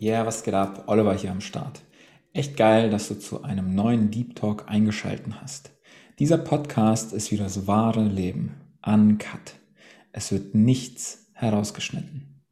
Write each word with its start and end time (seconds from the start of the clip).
Ja, 0.00 0.18
yeah, 0.18 0.26
was 0.26 0.44
geht 0.44 0.54
ab? 0.54 0.84
Oliver 0.86 1.12
hier 1.12 1.32
am 1.32 1.40
Start. 1.40 1.80
Echt 2.32 2.56
geil, 2.56 2.88
dass 2.88 3.08
du 3.08 3.18
zu 3.18 3.42
einem 3.42 3.74
neuen 3.74 4.12
Deep 4.12 4.36
Talk 4.36 4.66
eingeschalten 4.68 5.40
hast. 5.40 5.72
Dieser 6.20 6.38
Podcast 6.38 7.12
ist 7.12 7.32
wieder 7.32 7.42
das 7.42 7.66
wahre 7.66 8.04
Leben. 8.04 8.54
Uncut. 8.86 9.56
Es 10.12 10.30
wird 10.30 10.54
nichts 10.54 11.32
herausgeschnitten. 11.32 12.44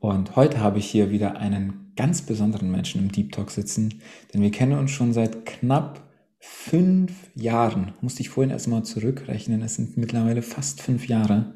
Und 0.00 0.34
heute 0.34 0.58
habe 0.58 0.80
ich 0.80 0.86
hier 0.86 1.12
wieder 1.12 1.36
einen 1.36 1.92
ganz 1.94 2.22
besonderen 2.22 2.72
Menschen 2.72 3.02
im 3.02 3.12
Deep 3.12 3.30
Talk 3.30 3.52
sitzen, 3.52 4.02
denn 4.32 4.42
wir 4.42 4.50
kennen 4.50 4.76
uns 4.76 4.90
schon 4.90 5.12
seit 5.12 5.46
knapp 5.46 6.02
fünf 6.40 7.12
Jahren. 7.36 7.92
Musste 8.00 8.22
ich 8.22 8.30
vorhin 8.30 8.50
erstmal 8.50 8.82
zurückrechnen. 8.82 9.62
Es 9.62 9.76
sind 9.76 9.96
mittlerweile 9.96 10.42
fast 10.42 10.82
fünf 10.82 11.06
Jahre. 11.06 11.54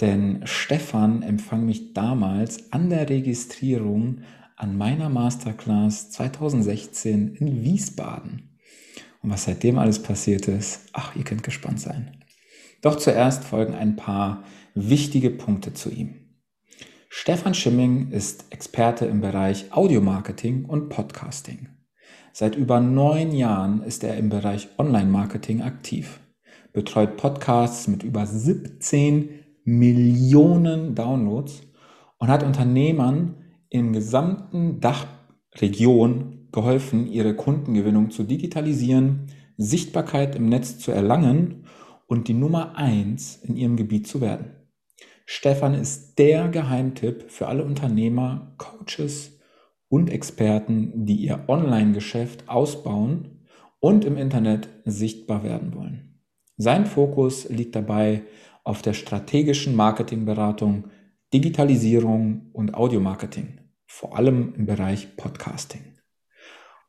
Denn 0.00 0.40
Stefan 0.44 1.22
empfang 1.22 1.64
mich 1.66 1.94
damals 1.94 2.72
an 2.72 2.90
der 2.90 3.08
Registrierung 3.08 4.22
an 4.56 4.76
meiner 4.76 5.08
Masterclass 5.08 6.10
2016 6.10 7.34
in 7.36 7.62
Wiesbaden. 7.62 8.58
Und 9.22 9.30
was 9.30 9.44
seitdem 9.44 9.78
alles 9.78 10.02
passiert 10.02 10.48
ist, 10.48 10.88
ach, 10.92 11.16
ihr 11.16 11.24
könnt 11.24 11.42
gespannt 11.42 11.80
sein. 11.80 12.18
Doch 12.82 12.96
zuerst 12.96 13.44
folgen 13.44 13.74
ein 13.74 13.96
paar 13.96 14.44
wichtige 14.74 15.30
Punkte 15.30 15.72
zu 15.72 15.90
ihm. 15.90 16.16
Stefan 17.08 17.54
Schimming 17.54 18.10
ist 18.10 18.46
Experte 18.50 19.06
im 19.06 19.20
Bereich 19.20 19.72
Audiomarketing 19.72 20.64
und 20.64 20.88
Podcasting. 20.88 21.68
Seit 22.32 22.56
über 22.56 22.80
neun 22.80 23.32
Jahren 23.32 23.82
ist 23.84 24.02
er 24.02 24.16
im 24.16 24.28
Bereich 24.28 24.68
Online-Marketing 24.78 25.62
aktiv, 25.62 26.18
betreut 26.72 27.16
Podcasts 27.16 27.86
mit 27.86 28.02
über 28.02 28.26
17 28.26 29.43
Millionen 29.64 30.94
Downloads 30.94 31.62
und 32.18 32.28
hat 32.28 32.42
Unternehmern 32.42 33.36
in 33.68 33.92
gesamten 33.92 34.80
Dachregion 34.80 36.48
geholfen, 36.52 37.06
ihre 37.06 37.34
Kundengewinnung 37.34 38.10
zu 38.10 38.22
digitalisieren, 38.22 39.26
Sichtbarkeit 39.56 40.36
im 40.36 40.48
Netz 40.48 40.78
zu 40.78 40.92
erlangen 40.92 41.64
und 42.06 42.28
die 42.28 42.34
Nummer 42.34 42.76
eins 42.76 43.36
in 43.36 43.56
ihrem 43.56 43.76
Gebiet 43.76 44.06
zu 44.06 44.20
werden. 44.20 44.52
Stefan 45.26 45.74
ist 45.74 46.18
der 46.18 46.48
Geheimtipp 46.48 47.30
für 47.30 47.48
alle 47.48 47.64
Unternehmer, 47.64 48.54
Coaches 48.58 49.40
und 49.88 50.10
Experten, 50.10 51.06
die 51.06 51.16
ihr 51.16 51.44
Online-Geschäft 51.48 52.48
ausbauen 52.48 53.46
und 53.80 54.04
im 54.04 54.16
Internet 54.16 54.68
sichtbar 54.84 55.42
werden 55.44 55.74
wollen. 55.74 56.20
Sein 56.56 56.86
Fokus 56.86 57.48
liegt 57.48 57.74
dabei 57.74 58.22
auf 58.64 58.82
der 58.82 58.94
strategischen 58.94 59.76
Marketingberatung, 59.76 60.90
Digitalisierung 61.32 62.50
und 62.52 62.74
Audiomarketing, 62.74 63.60
vor 63.86 64.16
allem 64.16 64.54
im 64.54 64.66
Bereich 64.66 65.16
Podcasting. 65.16 65.94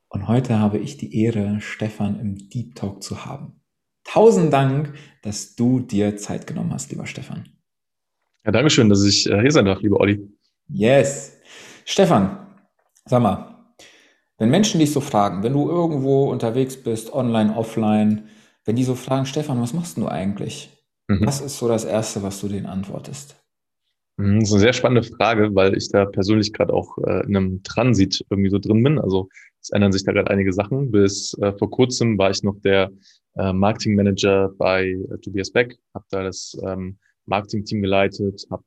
Und 0.08 0.28
heute 0.28 0.60
habe 0.60 0.78
ich 0.78 0.98
die 0.98 1.22
Ehre, 1.22 1.60
Stefan 1.60 2.20
im 2.20 2.38
Deep 2.50 2.76
Talk 2.76 3.04
zu 3.04 3.26
haben. 3.26 3.62
Tausend 4.06 4.54
Dank, 4.54 4.94
dass 5.24 5.56
du 5.56 5.82
dir 5.82 6.16
Zeit 6.16 6.48
genommen 6.48 6.72
hast, 6.72 6.92
lieber 6.92 7.06
Stefan. 7.06 7.50
Ja, 8.46 8.52
danke 8.52 8.70
schön, 8.70 8.88
dass 8.88 9.04
ich 9.04 9.30
äh, 9.30 9.42
hier 9.42 9.52
sein 9.52 9.66
darf, 9.66 9.82
lieber 9.82 10.00
Olli. 10.00 10.30
Yes. 10.70 11.38
Stefan, 11.84 12.48
sag 13.06 13.22
mal, 13.22 13.56
wenn 14.38 14.50
Menschen 14.50 14.80
dich 14.80 14.92
so 14.92 15.02
fragen, 15.02 15.44
wenn 15.44 15.54
du 15.54 15.70
irgendwo 15.70 16.30
unterwegs 16.30 16.78
bist, 16.78 17.12
online, 17.12 17.56
offline, 17.56 18.30
wenn 18.64 18.76
die 18.76 18.84
so 18.84 18.96
fragen, 18.96 19.26
Stefan, 19.26 19.62
was 19.62 19.74
machst 19.74 19.98
du 19.98 20.08
eigentlich? 20.08 20.75
Mhm. 21.08 21.26
Was 21.26 21.42
ist 21.42 21.58
so 21.58 21.68
das 21.68 21.86
Erste, 21.86 22.24
was 22.24 22.42
du 22.42 22.48
denen 22.48 22.66
antwortest? 22.66 23.36
Mhm, 24.18 24.40
das 24.40 24.50
ist 24.50 24.54
eine 24.54 24.62
sehr 24.62 24.74
spannende 24.74 25.08
Frage, 25.08 25.54
weil 25.54 25.76
ich 25.76 25.90
da 25.90 26.06
persönlich 26.06 26.54
gerade 26.54 26.74
auch 26.74 26.98
äh, 27.00 27.26
in 27.26 27.36
einem 27.36 27.64
Transit 27.64 28.26
irgendwie 28.30 28.50
so 28.50 28.60
drin 28.60 28.84
bin. 28.84 29.00
Also 29.00 29.30
es 29.62 29.72
ändern 29.72 29.92
sich 29.92 30.04
da 30.04 30.14
gerade 30.14 30.32
einige 30.32 30.54
Sachen. 30.54 30.92
Bis 30.92 31.38
äh, 31.42 31.52
vor 31.54 31.70
kurzem 31.70 32.18
war 32.18 32.32
ich 32.32 32.44
noch 32.44 32.56
der 32.62 32.92
äh, 33.36 33.52
Marketing 33.52 33.96
Manager 33.96 34.50
bei 34.58 34.90
äh, 34.90 35.18
Tobias 35.20 35.52
Beck, 35.52 35.78
habe 35.94 36.06
da 36.10 36.24
das 36.24 36.58
ähm, 36.66 36.98
Marketing-Team 37.26 37.82
geleitet, 37.82 38.46
habe 38.50 38.64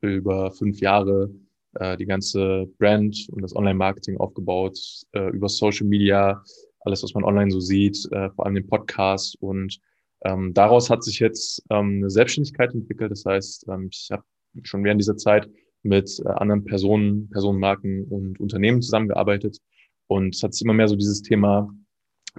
über 0.00 0.50
fünf 0.52 0.80
Jahre 0.80 1.30
äh, 1.74 1.96
die 1.96 2.06
ganze 2.06 2.66
Brand 2.78 3.28
und 3.30 3.42
das 3.42 3.54
Online-Marketing 3.54 4.16
aufgebaut, 4.16 4.78
äh, 5.12 5.30
über 5.30 5.48
Social 5.48 5.86
Media, 5.86 6.42
alles, 6.80 7.02
was 7.02 7.14
man 7.14 7.24
online 7.24 7.50
so 7.50 7.58
sieht, 7.58 7.98
vor 8.36 8.46
allem 8.46 8.54
den 8.54 8.68
Podcast 8.68 9.36
und 9.40 9.80
ähm, 10.24 10.54
daraus 10.54 10.90
hat 10.90 11.04
sich 11.04 11.18
jetzt 11.18 11.62
ähm, 11.70 11.98
eine 11.98 12.10
Selbstständigkeit 12.10 12.74
entwickelt. 12.74 13.10
Das 13.10 13.24
heißt, 13.24 13.66
ähm, 13.68 13.88
ich 13.92 14.08
habe 14.10 14.24
schon 14.62 14.84
während 14.84 15.00
dieser 15.00 15.16
Zeit 15.16 15.48
mit 15.82 16.20
äh, 16.24 16.28
anderen 16.28 16.64
Personen, 16.64 17.28
Personenmarken 17.30 18.04
und 18.04 18.40
Unternehmen 18.40 18.82
zusammengearbeitet. 18.82 19.58
Und 20.08 20.34
es 20.34 20.42
hat 20.42 20.54
sich 20.54 20.62
immer 20.62 20.74
mehr 20.74 20.88
so 20.88 20.96
dieses 20.96 21.22
Thema 21.22 21.70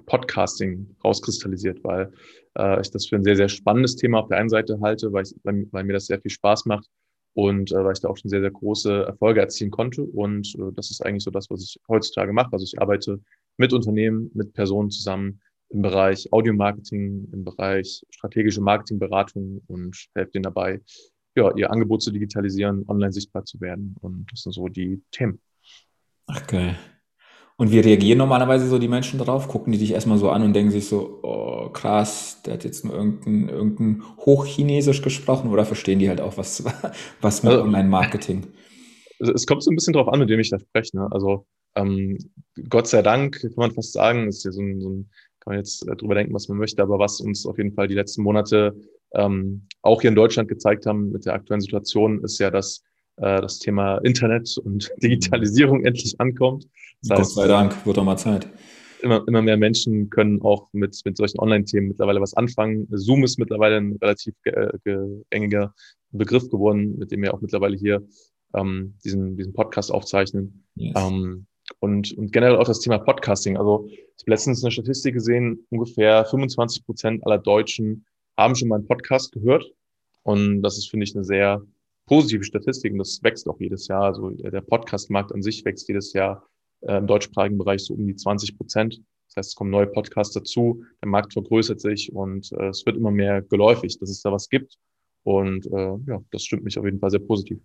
Podcasting 0.06 0.96
rauskristallisiert, 1.04 1.84
weil 1.84 2.12
äh, 2.58 2.82
ich 2.82 2.92
das 2.92 3.08
für 3.08 3.16
ein 3.16 3.24
sehr, 3.24 3.36
sehr 3.36 3.50
spannendes 3.50 3.96
Thema 3.96 4.20
auf 4.20 4.28
der 4.28 4.38
einen 4.38 4.50
Seite 4.50 4.80
halte, 4.82 5.12
weil, 5.12 5.24
ich, 5.24 5.34
weil, 5.44 5.68
weil 5.72 5.84
mir 5.84 5.94
das 5.94 6.08
sehr 6.08 6.22
viel 6.22 6.32
Spaß 6.32 6.66
macht 6.66 6.88
und 7.34 7.72
äh, 7.72 7.84
weil 7.84 7.94
ich 7.94 8.00
da 8.00 8.10
auch 8.10 8.18
schon 8.18 8.30
sehr, 8.30 8.42
sehr 8.42 8.52
große 8.52 9.06
Erfolge 9.06 9.42
erzielen 9.42 9.72
konnte. 9.72 10.04
Und 10.04 10.56
äh, 10.56 10.72
das 10.76 10.92
ist 10.92 11.06
eigentlich 11.06 11.24
so 11.24 11.32
das, 11.32 11.50
was 11.50 11.64
ich 11.64 11.80
heutzutage 11.88 12.34
mache. 12.34 12.52
Also 12.52 12.64
ich 12.64 12.80
arbeite 12.80 13.20
mit 13.58 13.74
Unternehmen, 13.74 14.32
mit 14.34 14.54
Personen 14.54 14.90
zusammen, 14.90 15.42
im 15.70 15.82
Bereich 15.82 16.32
Audio-Marketing, 16.32 17.30
im 17.32 17.44
Bereich 17.44 18.06
strategische 18.10 18.62
Marketingberatung 18.62 19.62
und 19.68 19.98
helfe 20.16 20.32
denen 20.32 20.44
dabei, 20.44 20.82
ja, 21.36 21.56
ihr 21.56 21.72
Angebot 21.72 22.02
zu 22.02 22.12
digitalisieren, 22.12 22.86
online 22.88 23.12
sichtbar 23.12 23.46
zu 23.46 23.60
werden. 23.62 23.96
Und 24.02 24.28
das 24.32 24.42
sind 24.42 24.54
so 24.54 24.68
die 24.68 25.02
Themen. 25.12 25.40
Ach 26.26 26.46
geil. 26.48 26.78
Und 27.60 27.72
wie 27.72 27.80
reagieren 27.80 28.20
normalerweise 28.20 28.68
so 28.68 28.78
die 28.78 28.88
Menschen 28.88 29.18
darauf? 29.18 29.48
Gucken 29.48 29.74
die 29.74 29.80
dich 29.80 29.92
erstmal 29.92 30.20
so 30.20 30.30
an 30.30 30.44
und 30.44 30.54
denken 30.54 30.72
sich 30.72 30.88
so, 30.88 31.20
oh 31.24 31.70
krass, 31.70 32.42
der 32.46 32.54
hat 32.54 32.64
jetzt 32.64 32.86
nur 32.86 32.94
irgendein, 32.94 33.50
irgendein 33.50 34.04
Hochchinesisch 34.18 35.02
gesprochen 35.02 35.50
oder 35.50 35.66
verstehen 35.66 35.98
die 35.98 36.08
halt 36.08 36.22
auch 36.22 36.38
was, 36.38 36.64
was 37.22 37.44
mit 37.44 37.54
also, 37.54 37.64
Online-Marketing? 37.64 38.48
Es 39.20 39.48
kommt 39.48 39.64
so 39.64 39.72
ein 39.72 39.76
bisschen 39.76 39.94
drauf 39.94 40.08
an, 40.08 40.20
mit 40.20 40.30
dem 40.30 40.40
ich 40.40 40.52
da 40.52 40.60
spreche. 40.60 40.98
Ne? 40.98 41.08
Also 41.12 41.48
ähm, 41.76 42.18
Gott 42.70 42.88
sei 42.88 43.02
Dank, 43.02 43.42
kann 43.42 43.52
man 43.56 43.72
fast 43.72 43.94
sagen, 43.94 44.28
ist 44.28 44.46
ja 44.46 44.52
so 44.52 44.62
ein, 44.62 44.80
so 44.80 44.90
ein 44.90 45.10
kann 45.48 45.54
man 45.54 45.60
jetzt 45.60 45.88
äh, 45.88 45.96
drüber 45.96 46.16
denken, 46.16 46.34
was 46.34 46.50
man 46.50 46.58
möchte, 46.58 46.82
aber 46.82 47.00
was 47.00 47.22
uns 47.22 47.46
auf 47.46 47.58
jeden 47.58 47.72
Fall 47.74 47.88
die 47.88 47.96
letzten 47.96 48.22
Monate 48.22 48.76
ähm, 49.14 49.66
auch 49.82 50.02
hier 50.02 50.10
in 50.10 50.16
Deutschland 50.16 50.50
gezeigt 50.50 50.86
haben 50.86 51.12
mit 51.12 51.26
der 51.26 51.34
aktuellen 51.34 51.62
Situation, 51.62 52.22
ist 52.24 52.38
ja, 52.40 52.52
dass 52.52 52.84
äh, 53.16 53.40
das 53.40 53.60
Thema 53.60 54.00
Internet 54.00 54.58
und 54.58 54.92
Digitalisierung 55.02 55.86
endlich 55.86 56.20
ankommt. 56.20 56.68
Das 57.02 57.18
heißt, 57.18 57.36
Gott 57.36 57.44
sei 57.44 57.48
Dank, 57.48 57.86
wird 57.86 57.96
doch 57.96 58.04
mal 58.04 58.18
Zeit. 58.18 58.50
Immer, 59.02 59.24
immer 59.28 59.42
mehr 59.42 59.56
Menschen 59.56 60.10
können 60.10 60.42
auch 60.42 60.68
mit, 60.74 61.00
mit 61.06 61.16
solchen 61.16 61.40
Online-Themen 61.40 61.88
mittlerweile 61.90 62.20
was 62.20 62.34
anfangen. 62.34 62.88
Zoom 62.92 63.24
ist 63.24 63.40
mittlerweile 63.40 63.78
ein 63.78 63.98
relativ 64.02 64.34
gängiger 65.30 65.74
Begriff 66.12 66.50
geworden, 66.50 66.98
mit 66.98 67.12
dem 67.12 67.22
wir 67.22 67.34
auch 67.34 67.42
mittlerweile 67.42 67.78
hier 67.78 68.06
ähm, 68.54 68.96
diesen, 69.06 69.38
diesen 69.38 69.54
Podcast 69.54 69.92
aufzeichnen. 69.92 70.66
Yes. 70.76 70.96
Ähm, 70.98 71.46
und, 71.80 72.18
und 72.18 72.32
generell 72.32 72.58
auch 72.58 72.68
das 72.68 72.80
Thema 72.80 72.98
Podcasting. 72.98 73.58
Also 73.58 73.88
ich 73.90 74.24
habe 74.24 74.32
letztens 74.32 74.64
eine 74.64 74.72
Statistik 74.72 75.14
gesehen, 75.14 75.66
ungefähr 75.70 76.26
25 76.26 76.86
Prozent 76.86 77.26
aller 77.26 77.38
Deutschen 77.38 78.06
haben 78.38 78.56
schon 78.56 78.70
mal 78.70 78.76
einen 78.76 78.88
Podcast 78.88 79.32
gehört. 79.32 79.66
Und 80.24 80.62
das 80.62 80.78
ist, 80.78 80.90
finde 80.90 81.06
ich, 81.06 81.16
eine 81.16 81.24
sehr 81.24 81.62
positive 82.06 82.44
Statistik 82.44 82.92
und 82.94 83.00
das 83.00 83.22
wächst 83.24 83.48
auch 83.48 83.60
jedes 83.60 83.88
Jahr. 83.88 84.04
Also 84.04 84.30
der 84.30 84.62
Podcastmarkt 84.62 85.34
an 85.34 85.42
sich 85.42 85.64
wächst 85.66 85.88
jedes 85.88 86.14
Jahr 86.14 86.48
äh, 86.82 86.98
im 86.98 87.08
deutschsprachigen 87.08 87.58
Bereich 87.58 87.82
so 87.82 87.94
um 87.94 88.08
die 88.08 88.16
20 88.16 88.58
Prozent. 88.58 89.02
Das 89.28 89.38
heißt, 89.38 89.50
es 89.50 89.56
kommen 89.56 89.72
neue 89.72 89.88
Podcasts 89.88 90.34
dazu, 90.34 90.84
der 91.02 91.10
Markt 91.10 91.34
vergrößert 91.34 91.82
sich 91.82 92.14
und 92.14 92.52
äh, 92.54 92.68
es 92.68 92.86
wird 92.86 92.98
immer 92.98 93.12
mehr 93.12 93.42
geläufig, 93.42 94.00
dass 94.00 94.10
es 94.10 94.22
da 94.22 94.32
was 94.32 94.50
gibt. 94.50 94.78
Und 95.24 95.66
äh, 95.68 95.98
ja, 96.08 96.22
das 96.32 96.44
stimmt 96.44 96.64
mich 96.64 96.80
auf 96.80 96.86
jeden 96.86 97.00
Fall 97.00 97.12
sehr 97.12 97.20
positiv. 97.20 97.60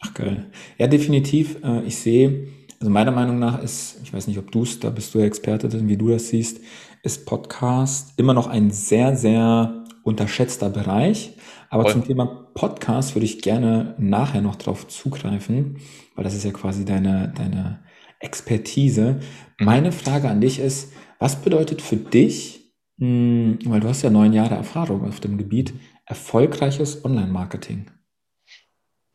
Ach 0.00 0.14
geil. 0.14 0.50
Ja, 0.78 0.86
definitiv. 0.86 1.62
Äh, 1.62 1.84
ich 1.84 1.96
sehe, 1.96 2.48
also 2.84 2.92
meiner 2.92 3.12
Meinung 3.12 3.38
nach 3.38 3.62
ist, 3.62 3.98
ich 4.02 4.12
weiß 4.12 4.26
nicht, 4.26 4.38
ob 4.38 4.52
du 4.52 4.62
es, 4.62 4.78
da 4.78 4.90
bist 4.90 5.14
du 5.14 5.18
ja 5.18 5.24
Experte 5.24 5.70
drin, 5.70 5.88
wie 5.88 5.96
du 5.96 6.10
das 6.10 6.28
siehst, 6.28 6.60
ist 7.02 7.24
Podcast 7.24 8.12
immer 8.18 8.34
noch 8.34 8.46
ein 8.46 8.70
sehr, 8.70 9.16
sehr 9.16 9.86
unterschätzter 10.02 10.68
Bereich. 10.68 11.32
Aber 11.70 11.84
Voll. 11.84 11.92
zum 11.92 12.04
Thema 12.04 12.26
Podcast 12.52 13.16
würde 13.16 13.24
ich 13.24 13.40
gerne 13.40 13.94
nachher 13.96 14.42
noch 14.42 14.56
drauf 14.56 14.86
zugreifen, 14.86 15.78
weil 16.14 16.24
das 16.24 16.34
ist 16.34 16.44
ja 16.44 16.50
quasi 16.50 16.84
deine, 16.84 17.32
deine 17.34 17.82
Expertise. 18.20 19.18
Meine 19.58 19.90
Frage 19.90 20.28
an 20.28 20.42
dich 20.42 20.58
ist, 20.58 20.92
was 21.18 21.36
bedeutet 21.36 21.80
für 21.80 21.96
dich, 21.96 22.70
hm, 22.98 23.60
weil 23.64 23.80
du 23.80 23.88
hast 23.88 24.02
ja 24.02 24.10
neun 24.10 24.34
Jahre 24.34 24.56
Erfahrung 24.56 25.08
auf 25.08 25.20
dem 25.20 25.38
Gebiet, 25.38 25.72
erfolgreiches 26.04 27.02
Online-Marketing? 27.02 27.86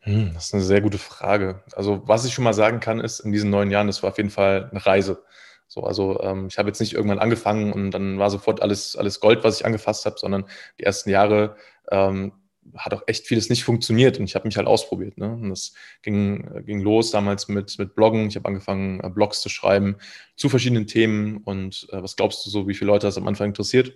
Hm, 0.00 0.32
das 0.34 0.46
ist 0.46 0.54
eine 0.54 0.62
sehr 0.62 0.80
gute 0.80 0.98
Frage. 0.98 1.62
Also, 1.72 2.02
was 2.06 2.24
ich 2.24 2.32
schon 2.32 2.44
mal 2.44 2.54
sagen 2.54 2.80
kann, 2.80 3.00
ist, 3.00 3.20
in 3.20 3.32
diesen 3.32 3.50
neun 3.50 3.70
Jahren, 3.70 3.86
das 3.86 4.02
war 4.02 4.10
auf 4.10 4.16
jeden 4.16 4.30
Fall 4.30 4.68
eine 4.70 4.84
Reise. 4.84 5.22
So, 5.68 5.84
also 5.84 6.20
ähm, 6.22 6.48
ich 6.48 6.58
habe 6.58 6.68
jetzt 6.68 6.80
nicht 6.80 6.94
irgendwann 6.94 7.20
angefangen 7.20 7.72
und 7.72 7.92
dann 7.92 8.18
war 8.18 8.28
sofort 8.28 8.60
alles, 8.60 8.96
alles 8.96 9.20
Gold, 9.20 9.44
was 9.44 9.60
ich 9.60 9.66
angefasst 9.66 10.04
habe, 10.04 10.18
sondern 10.18 10.46
die 10.80 10.82
ersten 10.82 11.10
Jahre 11.10 11.54
ähm, 11.92 12.32
hat 12.76 12.92
auch 12.92 13.02
echt 13.06 13.26
vieles 13.26 13.50
nicht 13.50 13.62
funktioniert 13.62 14.18
und 14.18 14.24
ich 14.24 14.34
habe 14.34 14.48
mich 14.48 14.56
halt 14.56 14.66
ausprobiert. 14.66 15.16
Ne? 15.16 15.30
Und 15.30 15.50
das 15.50 15.74
ging, 16.02 16.64
ging 16.64 16.80
los 16.80 17.12
damals 17.12 17.46
mit, 17.46 17.78
mit 17.78 17.94
Bloggen. 17.94 18.26
Ich 18.26 18.36
habe 18.36 18.48
angefangen, 18.48 19.00
äh, 19.00 19.10
Blogs 19.10 19.40
zu 19.42 19.48
schreiben 19.48 19.96
zu 20.34 20.48
verschiedenen 20.48 20.86
Themen. 20.86 21.38
Und 21.38 21.86
äh, 21.92 22.02
was 22.02 22.16
glaubst 22.16 22.44
du 22.44 22.50
so, 22.50 22.66
wie 22.66 22.74
viele 22.74 22.90
Leute 22.90 23.06
das 23.06 23.16
am 23.16 23.28
Anfang 23.28 23.48
interessiert? 23.48 23.94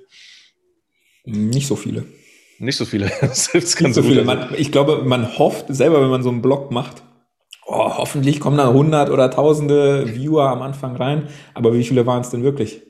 Nicht 1.25 1.67
so 1.67 1.77
viele. 1.77 2.07
Nicht 2.59 2.77
so 2.77 2.85
viele. 2.85 3.11
das 3.21 3.53
Nicht 3.53 3.95
so 3.95 4.03
viele. 4.03 4.25
Man, 4.25 4.55
ich 4.57 4.73
glaube, 4.73 5.03
man 5.05 5.39
hofft 5.39 5.67
selber, 5.69 6.01
wenn 6.03 6.11
man 6.11 6.23
so 6.23 6.31
einen 6.31 6.43
Blog 6.43 6.71
macht, 6.71 7.03
oh, 7.67 7.97
hoffentlich 7.97 8.41
kommen 8.41 8.57
da 8.57 8.73
hundert 8.73 9.11
oder 9.11 9.31
tausende 9.31 10.15
Viewer 10.15 10.49
am 10.49 10.63
Anfang 10.63 10.97
rein. 10.97 11.29
Aber 11.55 11.75
wie 11.75 11.85
viele 11.85 12.07
waren 12.07 12.21
es 12.21 12.31
denn 12.31 12.43
wirklich? 12.43 12.83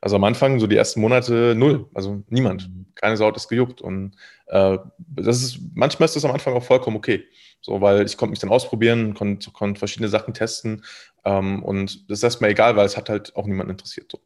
Also 0.00 0.16
am 0.16 0.24
Anfang, 0.24 0.58
so 0.58 0.66
die 0.66 0.76
ersten 0.76 1.00
Monate, 1.00 1.54
null. 1.56 1.86
Also 1.94 2.22
niemand. 2.28 2.68
Keine 3.02 3.16
Sau 3.16 3.26
hat 3.26 3.36
es 3.36 3.48
gejuckt. 3.48 3.82
Und 3.82 4.14
äh, 4.46 4.78
das 4.98 5.42
ist, 5.42 5.58
manchmal 5.74 6.04
ist 6.06 6.14
das 6.14 6.24
am 6.24 6.30
Anfang 6.30 6.54
auch 6.54 6.62
vollkommen 6.62 6.96
okay. 6.96 7.24
So, 7.60 7.80
weil 7.80 8.04
ich 8.06 8.16
konnte 8.16 8.30
mich 8.30 8.40
dann 8.40 8.50
ausprobieren, 8.50 9.14
konnte, 9.14 9.50
konnte 9.50 9.78
verschiedene 9.78 10.08
Sachen 10.08 10.34
testen 10.34 10.82
ähm, 11.24 11.62
und 11.62 12.10
das 12.10 12.18
ist 12.18 12.24
erstmal 12.24 12.50
egal, 12.50 12.74
weil 12.74 12.86
es 12.86 12.96
hat 12.96 13.08
halt 13.08 13.36
auch 13.36 13.46
niemanden 13.46 13.70
interessiert. 13.70 14.10
So. 14.10 14.20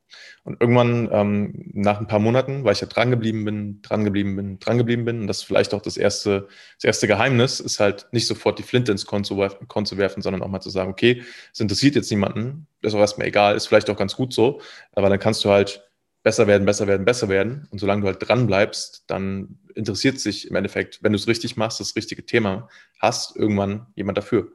Und 0.44 0.60
irgendwann, 0.60 1.08
ähm, 1.12 1.70
nach 1.74 2.00
ein 2.00 2.06
paar 2.06 2.18
Monaten, 2.18 2.64
weil 2.64 2.72
ich 2.72 2.80
ja 2.80 2.86
dran 2.86 3.10
geblieben 3.10 3.44
bin, 3.44 3.82
dran 3.82 4.04
geblieben 4.04 4.36
bin, 4.36 4.58
dran 4.58 4.78
geblieben 4.78 5.04
bin, 5.04 5.20
und 5.20 5.26
das 5.26 5.38
ist 5.38 5.44
vielleicht 5.44 5.74
auch 5.74 5.82
das 5.82 5.98
erste, 5.98 6.48
das 6.76 6.84
erste 6.84 7.06
Geheimnis, 7.06 7.60
ist 7.60 7.80
halt 7.80 8.06
nicht 8.12 8.26
sofort 8.26 8.58
die 8.58 8.62
Flinte 8.62 8.92
ins 8.92 9.04
Korn 9.04 9.24
zu, 9.24 9.36
werfen, 9.36 9.68
Korn 9.68 9.84
zu 9.84 9.98
werfen, 9.98 10.22
sondern 10.22 10.42
auch 10.42 10.48
mal 10.48 10.60
zu 10.60 10.70
sagen, 10.70 10.90
okay, 10.90 11.22
es 11.52 11.60
interessiert 11.60 11.94
jetzt 11.94 12.10
niemanden, 12.10 12.66
ist 12.80 12.94
auch 12.94 13.00
erstmal 13.00 13.26
egal, 13.26 13.56
ist 13.56 13.66
vielleicht 13.66 13.90
auch 13.90 13.96
ganz 13.96 14.16
gut 14.16 14.32
so, 14.32 14.62
aber 14.92 15.10
dann 15.10 15.18
kannst 15.18 15.44
du 15.44 15.50
halt 15.50 15.85
besser 16.26 16.48
werden, 16.48 16.66
besser 16.66 16.88
werden, 16.88 17.04
besser 17.04 17.28
werden. 17.28 17.68
Und 17.70 17.78
solange 17.78 18.00
du 18.02 18.08
halt 18.08 18.28
dran 18.28 18.48
bleibst, 18.48 19.04
dann 19.06 19.60
interessiert 19.76 20.18
sich 20.18 20.50
im 20.50 20.56
Endeffekt, 20.56 21.00
wenn 21.04 21.12
du 21.12 21.16
es 21.16 21.28
richtig 21.28 21.56
machst, 21.56 21.78
das 21.78 21.94
richtige 21.94 22.26
Thema 22.26 22.68
hast, 22.98 23.36
irgendwann 23.36 23.86
jemand 23.94 24.18
dafür. 24.18 24.48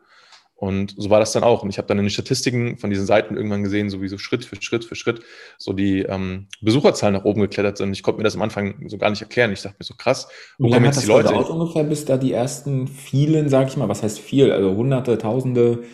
Und 0.56 0.94
so 0.98 1.10
war 1.10 1.22
das 1.22 1.32
dann 1.32 1.44
auch. 1.44 1.64
Und 1.64 1.70
ich 1.70 1.78
habe 1.78 1.88
dann 1.88 1.98
in 1.98 2.04
den 2.04 2.10
Statistiken 2.10 2.78
von 2.78 2.90
diesen 2.90 3.06
Seiten 3.06 3.38
irgendwann 3.38 3.64
gesehen, 3.64 3.90
so 3.90 4.02
wie 4.02 4.10
so 4.10 4.18
Schritt 4.18 4.44
für 4.44 4.62
Schritt 4.62 4.84
für 4.84 4.96
Schritt 4.96 5.22
so 5.58 5.72
die 5.72 6.02
ähm, 6.02 6.48
Besucherzahlen 6.60 7.14
nach 7.14 7.24
oben 7.24 7.40
geklettert 7.40 7.78
sind. 7.78 7.94
Ich 7.94 8.04
konnte 8.04 8.18
mir 8.18 8.26
das 8.26 8.36
am 8.36 8.42
Anfang 8.42 8.90
so 8.90 8.98
gar 8.98 9.10
nicht 9.10 9.22
erklären. 9.22 9.54
Ich 9.54 9.62
dachte 9.62 9.78
mir 9.80 9.86
so 9.86 9.94
krass, 9.96 10.28
wo 10.58 10.70
kommen 10.70 10.84
jetzt 10.84 11.02
die 11.02 11.08
Leute? 11.08 11.30
Wie 11.30 11.36
ungefähr, 11.36 11.86
bis 11.86 12.04
da 12.04 12.18
die 12.18 12.34
ersten 12.34 12.90
vielen, 12.90 13.48
sag 13.48 13.70
ich 13.70 13.78
mal, 13.78 13.88
was 13.88 14.04
heißt 14.04 14.20
viel, 14.20 14.52
also 14.52 14.76
Hunderte, 14.76 15.18
Tausende 15.18 15.86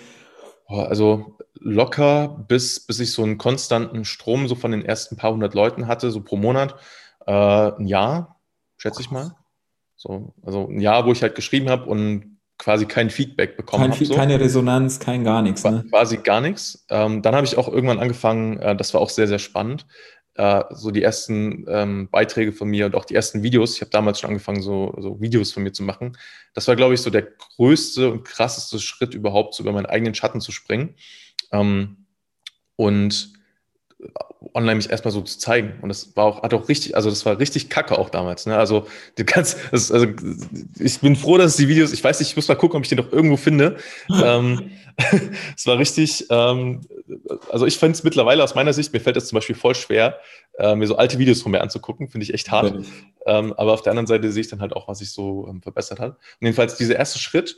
also 0.75 1.38
locker, 1.60 2.46
bis, 2.48 2.80
bis 2.80 3.00
ich 3.00 3.14
so 3.14 3.24
einen 3.24 3.38
konstanten 3.38 4.06
Strom 4.06 4.48
so 4.48 4.56
von 4.56 4.72
den 4.72 4.86
ersten 4.86 5.16
paar 5.18 5.31
hundert 5.31 5.54
Leuten 5.54 5.88
hatte, 5.88 6.12
so 6.12 6.22
pro 6.22 6.38
Monat. 6.38 6.75
Äh, 7.25 7.31
ein 7.31 7.88
Jahr, 7.88 8.40
schätze 8.78 9.02
ich 9.02 9.12
mal. 9.12 9.36
So, 9.96 10.34
also 10.44 10.68
ein 10.68 10.80
Jahr, 10.80 11.06
wo 11.06 11.12
ich 11.12 11.22
halt 11.24 11.36
geschrieben 11.36 11.69
habe 11.69 11.90
und 11.90 12.38
quasi 12.58 12.86
kein 12.86 13.10
Feedback 13.10 13.58
bekommen 13.58 13.84
kein, 13.84 13.92
habe. 13.94 14.06
So. 14.06 14.16
Keine 14.16 14.40
Resonanz, 14.40 15.00
kein 15.00 15.24
gar 15.24 15.42
nichts. 15.42 15.64
Ne? 15.64 15.86
Quasi 15.90 16.18
gar 16.18 16.42
nichts. 16.42 16.86
Ähm, 16.90 17.22
dann 17.22 17.36
habe 17.36 17.46
ich 17.46 17.58
auch 17.58 17.68
irgendwann 17.68 18.00
angefangen, 18.00 18.58
äh, 18.60 18.75
das 18.75 18.94
war 18.94 19.02
auch 19.02 19.10
sehr, 19.10 19.28
sehr 19.28 19.40
spannend, 19.40 19.86
äh, 20.38 20.63
so 20.72 20.92
die 20.92 21.01
ersten 21.01 21.66
ähm, 21.68 22.10
Beiträge 22.12 22.54
von 22.54 22.69
mir 22.69 22.86
und 22.86 22.95
auch 22.95 23.06
die 23.06 23.16
ersten 23.16 23.42
Videos. 23.42 23.75
Ich 23.75 23.81
habe 23.81 23.89
damals 23.89 24.19
schon 24.19 24.30
angefangen, 24.30 24.62
so, 24.62 24.95
so, 25.00 25.19
Videos 25.19 25.51
von 25.51 25.63
mir 25.63 25.72
zu 25.72 25.84
machen. 25.84 26.16
Das 26.54 26.68
war, 26.68 26.75
glaube 26.75 26.94
ich, 26.94 27.01
so 27.01 27.10
der 27.10 27.24
größte 27.24 28.12
und 28.12 28.24
krasseste 28.24 28.80
Schritt 28.80 29.16
überhaupt, 29.16 29.56
so 29.56 29.63
über 29.63 29.72
meinen 29.72 29.88
eigenen 29.88 30.13
Schatten 30.13 30.39
zu 30.39 30.51
springen. 30.51 30.95
Ähm, 31.51 32.06
und 32.75 33.34
online 34.54 34.76
mich 34.76 34.90
erstmal 34.90 35.12
so 35.12 35.22
zu 35.22 35.40
zeigen. 35.40 35.74
Und 35.82 35.90
das 35.90 36.16
war 36.16 36.26
auch, 36.26 36.44
hat 36.44 36.54
auch 36.54 36.70
richtig, 36.70 36.96
also 36.96 37.10
das 37.10 37.26
war 37.26 37.40
richtig 37.40 37.70
kacke 37.70 37.98
auch 37.98 38.10
damals. 38.10 38.46
Ne? 38.46 38.58
Also 38.58 38.88
du 39.16 39.26
kannst, 39.26 39.58
das, 39.72 39.92
also 39.92 40.08
ich 40.80 41.00
bin 41.00 41.16
froh, 41.16 41.38
dass 41.38 41.56
die 41.56 41.68
Videos, 41.68 41.94
ich 41.94 42.04
weiß 42.04 42.20
nicht, 42.20 42.30
ich 42.30 42.36
muss 42.36 42.48
mal 42.48 42.56
gucken, 42.56 42.78
ob 42.78 42.84
ich 42.84 42.90
die 42.90 42.96
noch 42.96 43.12
irgendwo 43.12 43.38
finde. 43.38 43.78
ähm, 44.24 44.72
es 45.56 45.66
war 45.66 45.78
richtig, 45.78 46.26
ähm, 46.30 46.82
also 47.52 47.66
ich 47.66 47.78
finde 47.78 47.94
es 47.94 48.04
mittlerweile 48.04 48.44
aus 48.44 48.56
meiner 48.56 48.74
Sicht, 48.74 48.94
mir 48.94 49.00
fällt 49.00 49.18
es 49.18 49.28
zum 49.28 49.38
Beispiel 49.38 49.56
voll 49.56 49.76
schwer, 49.76 50.20
äh, 50.58 50.76
mir 50.76 50.88
so 50.88 50.96
alte 50.96 51.20
Videos 51.20 51.42
von 51.42 51.52
mir 51.52 51.62
anzugucken, 51.62 52.08
finde 52.08 52.24
ich 52.24 52.34
echt 52.34 52.52
hart. 52.52 52.76
Ähm, 53.26 53.54
aber 53.54 53.74
auf 53.74 53.82
der 53.82 53.92
anderen 53.92 54.08
Seite 54.08 54.32
sehe 54.32 54.42
ich 54.42 54.50
dann 54.50 54.62
halt 54.62 54.74
auch, 54.74 54.88
was 54.88 55.00
sich 55.00 55.12
so 55.12 55.48
ähm, 55.50 55.62
verbessert 55.62 56.00
hat. 56.00 56.14
Und 56.14 56.46
jedenfalls 56.48 56.78
dieser 56.78 56.96
erste 56.96 57.20
Schritt, 57.20 57.58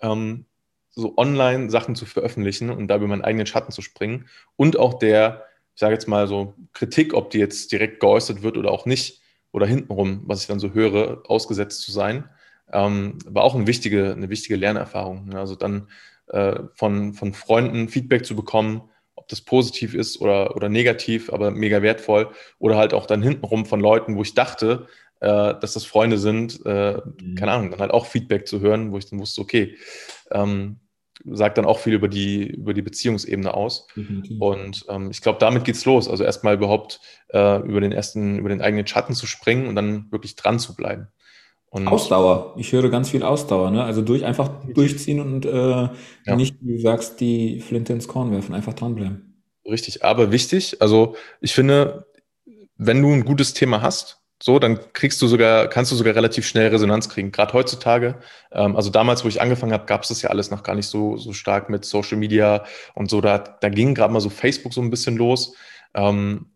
ähm, 0.00 0.46
so 0.94 1.14
online 1.16 1.70
Sachen 1.70 1.94
zu 1.94 2.06
veröffentlichen 2.06 2.70
und 2.70 2.88
da 2.88 2.96
über 2.96 3.06
meinen 3.06 3.22
eigenen 3.22 3.46
Schatten 3.46 3.72
zu 3.72 3.82
springen 3.82 4.28
und 4.56 4.78
auch 4.78 4.94
der, 4.94 5.44
ich 5.74 5.80
sage 5.80 5.94
jetzt 5.94 6.08
mal 6.08 6.26
so, 6.28 6.54
Kritik, 6.72 7.14
ob 7.14 7.30
die 7.30 7.38
jetzt 7.38 7.72
direkt 7.72 8.00
geäußert 8.00 8.42
wird 8.42 8.56
oder 8.56 8.70
auch 8.70 8.86
nicht, 8.86 9.20
oder 9.52 9.66
hintenrum, 9.66 10.22
was 10.26 10.40
ich 10.40 10.48
dann 10.48 10.58
so 10.58 10.72
höre, 10.72 11.22
ausgesetzt 11.28 11.82
zu 11.82 11.92
sein, 11.92 12.28
ähm, 12.72 13.18
war 13.24 13.44
auch 13.44 13.54
eine 13.54 13.66
wichtige, 13.66 14.12
eine 14.12 14.28
wichtige 14.28 14.56
Lernerfahrung. 14.56 15.26
Ne? 15.26 15.38
Also 15.38 15.54
dann 15.54 15.88
äh, 16.28 16.60
von, 16.74 17.14
von 17.14 17.34
Freunden 17.34 17.88
Feedback 17.88 18.26
zu 18.26 18.34
bekommen, 18.34 18.82
ob 19.14 19.28
das 19.28 19.40
positiv 19.40 19.94
ist 19.94 20.20
oder, 20.20 20.56
oder 20.56 20.68
negativ, 20.68 21.32
aber 21.32 21.52
mega 21.52 21.82
wertvoll. 21.82 22.30
Oder 22.58 22.76
halt 22.76 22.94
auch 22.94 23.06
dann 23.06 23.22
hintenrum 23.22 23.64
von 23.64 23.80
Leuten, 23.80 24.16
wo 24.16 24.22
ich 24.22 24.34
dachte, 24.34 24.88
äh, 25.20 25.54
dass 25.60 25.74
das 25.74 25.84
Freunde 25.84 26.18
sind, 26.18 26.60
äh, 26.66 27.00
mhm. 27.20 27.36
keine 27.36 27.52
Ahnung, 27.52 27.70
dann 27.70 27.80
halt 27.80 27.92
auch 27.92 28.06
Feedback 28.06 28.48
zu 28.48 28.60
hören, 28.60 28.90
wo 28.90 28.98
ich 28.98 29.06
dann 29.08 29.20
wusste, 29.20 29.40
okay, 29.40 29.76
ähm, 30.32 30.80
sagt 31.24 31.58
dann 31.58 31.64
auch 31.64 31.78
viel 31.78 31.94
über 31.94 32.08
die, 32.08 32.46
über 32.46 32.74
die 32.74 32.82
Beziehungsebene 32.82 33.54
aus. 33.54 33.86
Mhm. 33.94 34.36
Und 34.40 34.84
ähm, 34.88 35.10
ich 35.10 35.20
glaube, 35.20 35.38
damit 35.38 35.64
geht's 35.64 35.84
los. 35.84 36.08
Also 36.08 36.24
erstmal 36.24 36.54
überhaupt 36.54 37.00
äh, 37.28 37.60
über 37.62 37.80
den 37.80 37.92
ersten, 37.92 38.38
über 38.38 38.48
den 38.48 38.60
eigenen 38.60 38.86
Schatten 38.86 39.14
zu 39.14 39.26
springen 39.26 39.66
und 39.66 39.76
dann 39.76 40.10
wirklich 40.10 40.36
dran 40.36 40.58
zu 40.58 40.74
bleiben. 40.74 41.08
Und 41.70 41.88
Ausdauer. 41.88 42.54
Ich 42.56 42.72
höre 42.72 42.88
ganz 42.88 43.10
viel 43.10 43.24
Ausdauer, 43.24 43.72
ne? 43.72 43.82
Also 43.82 44.00
durch 44.00 44.24
einfach 44.24 44.48
durchziehen 44.74 45.18
und 45.18 45.44
äh, 45.44 45.50
ja. 45.50 46.36
nicht, 46.36 46.56
wie 46.60 46.76
du 46.76 46.80
sagst, 46.80 47.20
die 47.20 47.58
Flinte 47.58 47.92
ins 47.92 48.06
Korn 48.06 48.30
werfen, 48.30 48.54
einfach 48.54 48.74
dranbleiben. 48.74 49.42
Richtig, 49.64 50.04
aber 50.04 50.30
wichtig. 50.30 50.80
Also 50.80 51.16
ich 51.40 51.52
finde, 51.52 52.06
wenn 52.76 53.02
du 53.02 53.10
ein 53.12 53.24
gutes 53.24 53.54
Thema 53.54 53.82
hast, 53.82 54.20
so, 54.42 54.58
dann 54.58 54.78
kriegst 54.92 55.22
du 55.22 55.26
sogar, 55.26 55.68
kannst 55.68 55.92
du 55.92 55.96
sogar 55.96 56.14
relativ 56.14 56.46
schnell 56.46 56.68
Resonanz 56.68 57.08
kriegen. 57.08 57.32
Gerade 57.32 57.52
heutzutage, 57.52 58.16
ähm, 58.52 58.76
also 58.76 58.90
damals, 58.90 59.24
wo 59.24 59.28
ich 59.28 59.40
angefangen 59.40 59.72
habe, 59.72 59.86
gab 59.86 60.02
es 60.02 60.08
das 60.08 60.22
ja 60.22 60.30
alles 60.30 60.50
noch 60.50 60.62
gar 60.62 60.74
nicht 60.74 60.88
so, 60.88 61.16
so 61.16 61.32
stark 61.32 61.70
mit 61.70 61.84
Social 61.84 62.18
Media 62.18 62.64
und 62.94 63.08
so. 63.10 63.20
Da, 63.20 63.38
da 63.38 63.68
ging 63.68 63.94
gerade 63.94 64.12
mal 64.12 64.20
so 64.20 64.30
Facebook 64.30 64.74
so 64.74 64.82
ein 64.82 64.90
bisschen 64.90 65.16
los. 65.16 65.54
Ähm, 65.94 66.46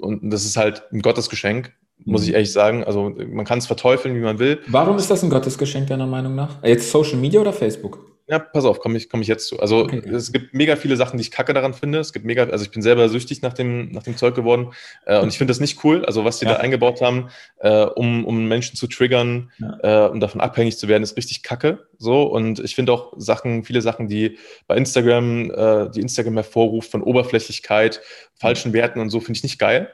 und 0.00 0.30
das 0.30 0.44
ist 0.44 0.56
halt 0.56 0.82
ein 0.92 1.02
Gottesgeschenk 1.02 1.72
muss 2.06 2.22
ich 2.22 2.28
mhm. 2.28 2.34
ehrlich 2.34 2.52
sagen. 2.52 2.84
Also 2.84 3.14
man 3.30 3.44
kann 3.44 3.58
es 3.58 3.66
verteufeln, 3.66 4.14
wie 4.14 4.20
man 4.20 4.38
will. 4.38 4.60
Warum 4.68 4.96
ist 4.96 5.10
das 5.10 5.22
ein 5.22 5.30
Gottesgeschenk 5.30 5.88
deiner 5.88 6.06
Meinung 6.06 6.34
nach? 6.34 6.62
Jetzt 6.62 6.90
Social 6.90 7.16
Media 7.16 7.40
oder 7.40 7.52
Facebook? 7.52 8.09
Ja, 8.30 8.38
pass 8.38 8.64
auf, 8.64 8.78
komme 8.78 8.96
ich, 8.96 9.08
komm 9.08 9.22
ich 9.22 9.26
jetzt 9.26 9.48
zu. 9.48 9.58
Also 9.58 9.80
okay. 9.80 10.08
es 10.08 10.30
gibt 10.30 10.54
mega 10.54 10.76
viele 10.76 10.94
Sachen, 10.94 11.16
die 11.18 11.22
ich 11.22 11.32
kacke 11.32 11.52
daran 11.52 11.74
finde. 11.74 11.98
Es 11.98 12.12
gibt 12.12 12.24
mega, 12.24 12.44
also 12.44 12.64
ich 12.64 12.70
bin 12.70 12.80
selber 12.80 13.08
süchtig 13.08 13.42
nach 13.42 13.54
dem, 13.54 13.90
nach 13.90 14.04
dem 14.04 14.16
Zeug 14.16 14.36
geworden 14.36 14.72
äh, 15.04 15.18
und 15.18 15.30
ich 15.30 15.38
finde 15.38 15.50
das 15.50 15.58
nicht 15.58 15.82
cool. 15.82 16.04
Also 16.04 16.24
was 16.24 16.38
die 16.38 16.44
ja. 16.44 16.52
da 16.52 16.60
eingebaut 16.60 17.00
haben, 17.00 17.30
äh, 17.58 17.82
um, 17.86 18.24
um 18.24 18.46
Menschen 18.46 18.76
zu 18.76 18.86
triggern 18.86 19.50
ja. 19.58 20.06
äh, 20.06 20.10
um 20.10 20.20
davon 20.20 20.40
abhängig 20.40 20.78
zu 20.78 20.86
werden, 20.86 21.02
ist 21.02 21.16
richtig 21.16 21.42
kacke. 21.42 21.88
So 21.98 22.22
und 22.22 22.60
ich 22.60 22.76
finde 22.76 22.92
auch 22.92 23.12
Sachen, 23.16 23.64
viele 23.64 23.82
Sachen, 23.82 24.06
die 24.06 24.38
bei 24.68 24.76
Instagram, 24.76 25.50
äh, 25.50 25.90
die 25.90 26.00
Instagram 26.00 26.34
hervorruft 26.34 26.88
von 26.88 27.02
Oberflächlichkeit, 27.02 28.00
falschen 28.36 28.72
Werten 28.72 29.00
und 29.00 29.10
so, 29.10 29.18
finde 29.18 29.38
ich 29.38 29.42
nicht 29.42 29.58
geil. 29.58 29.90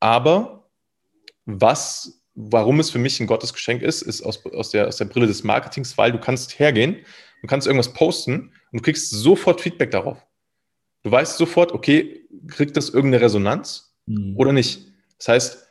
Aber 0.00 0.68
was, 1.44 2.20
warum 2.34 2.80
es 2.80 2.90
für 2.90 2.98
mich 2.98 3.20
ein 3.20 3.28
Gottesgeschenk 3.28 3.82
ist, 3.82 4.02
ist 4.02 4.22
aus, 4.22 4.44
aus, 4.44 4.70
der, 4.70 4.88
aus 4.88 4.96
der 4.96 5.04
Brille 5.04 5.28
des 5.28 5.44
Marketings, 5.44 5.96
weil 5.96 6.10
du 6.10 6.18
kannst 6.18 6.58
hergehen, 6.58 6.96
du 7.42 7.46
kannst 7.46 7.66
irgendwas 7.66 7.92
posten 7.92 8.52
und 8.72 8.80
du 8.80 8.82
kriegst 8.82 9.10
sofort 9.10 9.60
Feedback 9.60 9.90
darauf. 9.90 10.18
Du 11.02 11.10
weißt 11.10 11.36
sofort, 11.36 11.72
okay, 11.72 12.26
kriegt 12.48 12.76
das 12.76 12.90
irgendeine 12.90 13.24
Resonanz 13.24 13.94
mhm. 14.06 14.36
oder 14.36 14.52
nicht. 14.52 14.88
Das 15.18 15.28
heißt, 15.28 15.66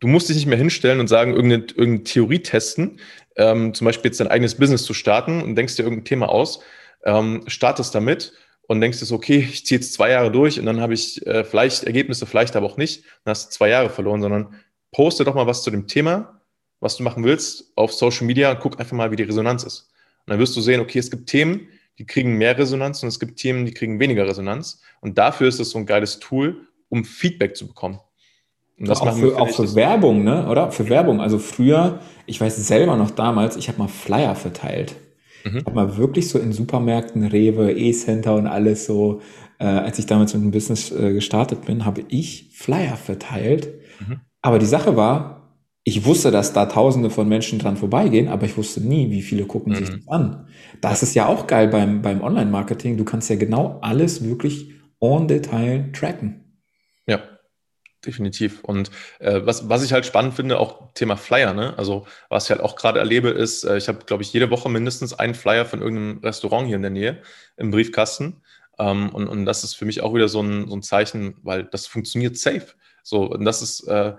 du 0.00 0.08
musst 0.08 0.28
dich 0.28 0.36
nicht 0.36 0.46
mehr 0.46 0.58
hinstellen 0.58 1.00
und 1.00 1.08
sagen, 1.08 1.32
irgendeine, 1.32 1.64
irgendeine 1.64 2.04
Theorie 2.04 2.40
testen, 2.40 2.98
ähm, 3.36 3.72
zum 3.74 3.84
Beispiel 3.84 4.08
jetzt 4.08 4.20
dein 4.20 4.28
eigenes 4.28 4.56
Business 4.56 4.84
zu 4.84 4.94
starten 4.94 5.42
und 5.42 5.54
denkst 5.54 5.76
dir 5.76 5.84
irgendein 5.84 6.04
Thema 6.04 6.28
aus, 6.28 6.60
ähm, 7.04 7.44
startest 7.46 7.94
damit 7.94 8.32
und 8.62 8.80
denkst 8.80 9.00
dir, 9.00 9.14
okay, 9.14 9.38
ich 9.38 9.64
ziehe 9.66 9.80
jetzt 9.80 9.92
zwei 9.92 10.10
Jahre 10.10 10.30
durch 10.30 10.58
und 10.58 10.66
dann 10.66 10.80
habe 10.80 10.94
ich 10.94 11.24
äh, 11.26 11.44
vielleicht 11.44 11.84
Ergebnisse, 11.84 12.26
vielleicht 12.26 12.56
aber 12.56 12.66
auch 12.66 12.76
nicht, 12.76 13.04
dann 13.24 13.32
hast 13.32 13.46
du 13.46 13.50
zwei 13.56 13.68
Jahre 13.68 13.90
verloren, 13.90 14.22
sondern 14.22 14.54
poste 14.92 15.24
doch 15.24 15.34
mal 15.34 15.46
was 15.46 15.62
zu 15.62 15.70
dem 15.70 15.86
Thema, 15.86 16.40
was 16.80 16.96
du 16.96 17.02
machen 17.02 17.24
willst, 17.24 17.72
auf 17.76 17.92
Social 17.92 18.26
Media 18.26 18.50
und 18.50 18.60
guck 18.60 18.80
einfach 18.80 18.96
mal, 18.96 19.10
wie 19.10 19.16
die 19.16 19.22
Resonanz 19.22 19.64
ist. 19.64 19.89
Dann 20.30 20.38
wirst 20.38 20.56
du 20.56 20.60
sehen, 20.60 20.78
okay, 20.78 21.00
es 21.00 21.10
gibt 21.10 21.28
Themen, 21.28 21.66
die 21.98 22.06
kriegen 22.06 22.38
mehr 22.38 22.56
Resonanz 22.56 23.02
und 23.02 23.08
es 23.08 23.18
gibt 23.18 23.36
Themen, 23.36 23.66
die 23.66 23.74
kriegen 23.74 23.98
weniger 23.98 24.28
Resonanz. 24.28 24.80
Und 25.00 25.18
dafür 25.18 25.48
ist 25.48 25.58
es 25.58 25.70
so 25.70 25.78
ein 25.78 25.86
geiles 25.86 26.20
Tool, 26.20 26.68
um 26.88 27.04
Feedback 27.04 27.56
zu 27.56 27.66
bekommen. 27.66 27.98
Und 28.78 28.88
das 28.88 29.00
auch 29.00 29.16
für, 29.16 29.36
auch 29.36 29.48
für 29.48 29.74
Werbung, 29.74 30.22
ne? 30.22 30.46
oder? 30.46 30.70
Für 30.70 30.88
Werbung. 30.88 31.20
Also 31.20 31.40
früher, 31.40 31.98
ich 32.26 32.40
weiß 32.40 32.64
selber 32.64 32.96
noch 32.96 33.10
damals, 33.10 33.56
ich 33.56 33.66
habe 33.66 33.78
mal 33.78 33.88
Flyer 33.88 34.36
verteilt. 34.36 34.94
Mhm. 35.42 35.58
Ich 35.58 35.64
habe 35.66 35.74
mal 35.74 35.96
wirklich 35.96 36.28
so 36.28 36.38
in 36.38 36.52
Supermärkten, 36.52 37.26
Rewe, 37.26 37.72
E-Center 37.72 38.36
und 38.36 38.46
alles 38.46 38.84
so, 38.86 39.22
äh, 39.58 39.64
als 39.64 39.98
ich 39.98 40.06
damals 40.06 40.32
mit 40.32 40.44
dem 40.44 40.52
Business 40.52 40.92
äh, 40.92 41.12
gestartet 41.12 41.64
bin, 41.64 41.84
habe 41.84 42.04
ich 42.06 42.50
Flyer 42.52 42.96
verteilt. 42.96 43.68
Mhm. 43.98 44.20
Aber 44.42 44.60
die 44.60 44.66
Sache 44.66 44.94
war, 44.94 45.39
ich 45.90 46.04
wusste, 46.04 46.30
dass 46.30 46.52
da 46.52 46.66
tausende 46.66 47.10
von 47.10 47.28
Menschen 47.28 47.58
dran 47.58 47.76
vorbeigehen, 47.76 48.28
aber 48.28 48.46
ich 48.46 48.56
wusste 48.56 48.80
nie, 48.80 49.10
wie 49.10 49.22
viele 49.22 49.44
gucken 49.44 49.72
mhm. 49.72 49.76
sich 49.76 49.90
das 49.90 50.06
an. 50.06 50.46
Das 50.80 51.02
ist 51.02 51.14
ja 51.14 51.26
auch 51.26 51.48
geil 51.48 51.66
beim, 51.66 52.00
beim 52.00 52.22
Online-Marketing. 52.22 52.96
Du 52.96 53.04
kannst 53.04 53.28
ja 53.28 53.34
genau 53.34 53.80
alles 53.82 54.22
wirklich 54.22 54.70
on 55.00 55.26
Detail 55.26 55.90
tracken. 55.92 56.60
Ja, 57.06 57.20
definitiv. 58.06 58.62
Und 58.62 58.92
äh, 59.18 59.40
was, 59.42 59.68
was 59.68 59.82
ich 59.82 59.92
halt 59.92 60.06
spannend 60.06 60.34
finde, 60.34 60.60
auch 60.60 60.92
Thema 60.94 61.16
Flyer, 61.16 61.54
ne? 61.54 61.76
Also 61.76 62.06
was 62.28 62.44
ich 62.44 62.50
halt 62.50 62.60
auch 62.60 62.76
gerade 62.76 63.00
erlebe, 63.00 63.30
ist, 63.30 63.64
äh, 63.64 63.76
ich 63.76 63.88
habe, 63.88 64.04
glaube 64.06 64.22
ich, 64.22 64.32
jede 64.32 64.48
Woche 64.50 64.68
mindestens 64.68 65.12
einen 65.12 65.34
Flyer 65.34 65.64
von 65.64 65.80
irgendeinem 65.80 66.18
Restaurant 66.18 66.68
hier 66.68 66.76
in 66.76 66.82
der 66.82 66.92
Nähe 66.92 67.20
im 67.56 67.72
Briefkasten. 67.72 68.42
Ähm, 68.78 69.08
und, 69.08 69.26
und 69.26 69.44
das 69.44 69.64
ist 69.64 69.74
für 69.74 69.86
mich 69.86 70.02
auch 70.02 70.14
wieder 70.14 70.28
so 70.28 70.40
ein, 70.40 70.68
so 70.68 70.76
ein 70.76 70.82
Zeichen, 70.82 71.34
weil 71.42 71.64
das 71.64 71.88
funktioniert 71.88 72.38
safe. 72.38 72.68
So, 73.02 73.24
und 73.24 73.44
das 73.44 73.62
ist 73.62 73.88
äh, 73.88 74.14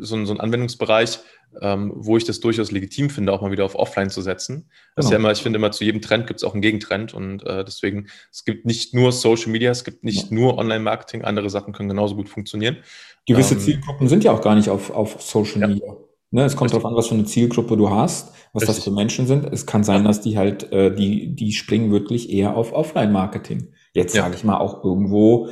so, 0.00 0.16
ein, 0.16 0.26
so 0.26 0.32
ein 0.32 0.40
Anwendungsbereich, 0.40 1.20
ähm, 1.60 1.92
wo 1.94 2.16
ich 2.16 2.24
das 2.24 2.40
durchaus 2.40 2.70
legitim 2.70 3.10
finde, 3.10 3.32
auch 3.32 3.40
mal 3.40 3.50
wieder 3.50 3.64
auf 3.64 3.74
Offline 3.74 4.10
zu 4.10 4.22
setzen. 4.22 4.70
Das 4.96 5.06
genau. 5.06 5.12
ja 5.12 5.18
immer, 5.18 5.32
ich 5.32 5.42
finde 5.42 5.58
immer, 5.58 5.72
zu 5.72 5.84
jedem 5.84 6.00
Trend 6.00 6.26
gibt 6.26 6.40
es 6.40 6.44
auch 6.44 6.52
einen 6.52 6.62
Gegentrend 6.62 7.14
und 7.14 7.44
äh, 7.46 7.64
deswegen, 7.64 8.06
es 8.32 8.44
gibt 8.44 8.66
nicht 8.66 8.94
nur 8.94 9.12
Social 9.12 9.50
Media, 9.50 9.70
es 9.70 9.84
gibt 9.84 10.04
nicht 10.04 10.30
ja. 10.30 10.34
nur 10.34 10.58
Online-Marketing, 10.58 11.22
andere 11.22 11.50
Sachen 11.50 11.72
können 11.72 11.88
genauso 11.88 12.16
gut 12.16 12.28
funktionieren. 12.28 12.78
Gewisse 13.26 13.54
ähm, 13.54 13.60
Zielgruppen 13.60 14.08
sind 14.08 14.24
ja 14.24 14.32
auch 14.32 14.40
gar 14.40 14.54
nicht 14.54 14.68
auf, 14.68 14.90
auf 14.90 15.20
Social 15.20 15.60
ja. 15.60 15.68
Media. 15.68 15.96
Ne, 16.32 16.44
es 16.44 16.54
kommt 16.54 16.70
darauf 16.70 16.84
an, 16.84 16.94
was 16.94 17.08
für 17.08 17.14
eine 17.14 17.24
Zielgruppe 17.24 17.76
du 17.76 17.90
hast, 17.90 18.32
was 18.52 18.62
Richtig. 18.62 18.76
das 18.76 18.84
für 18.84 18.92
Menschen 18.92 19.26
sind. 19.26 19.44
Es 19.52 19.66
kann 19.66 19.82
sein, 19.82 20.04
dass 20.04 20.20
die 20.20 20.38
halt, 20.38 20.72
äh, 20.72 20.94
die, 20.94 21.34
die 21.34 21.52
springen 21.52 21.90
wirklich 21.90 22.30
eher 22.30 22.56
auf 22.56 22.72
Offline-Marketing. 22.72 23.72
Jetzt 23.94 24.14
ja. 24.14 24.22
sage 24.22 24.36
ich 24.36 24.44
mal 24.44 24.58
auch 24.58 24.84
irgendwo, 24.84 25.48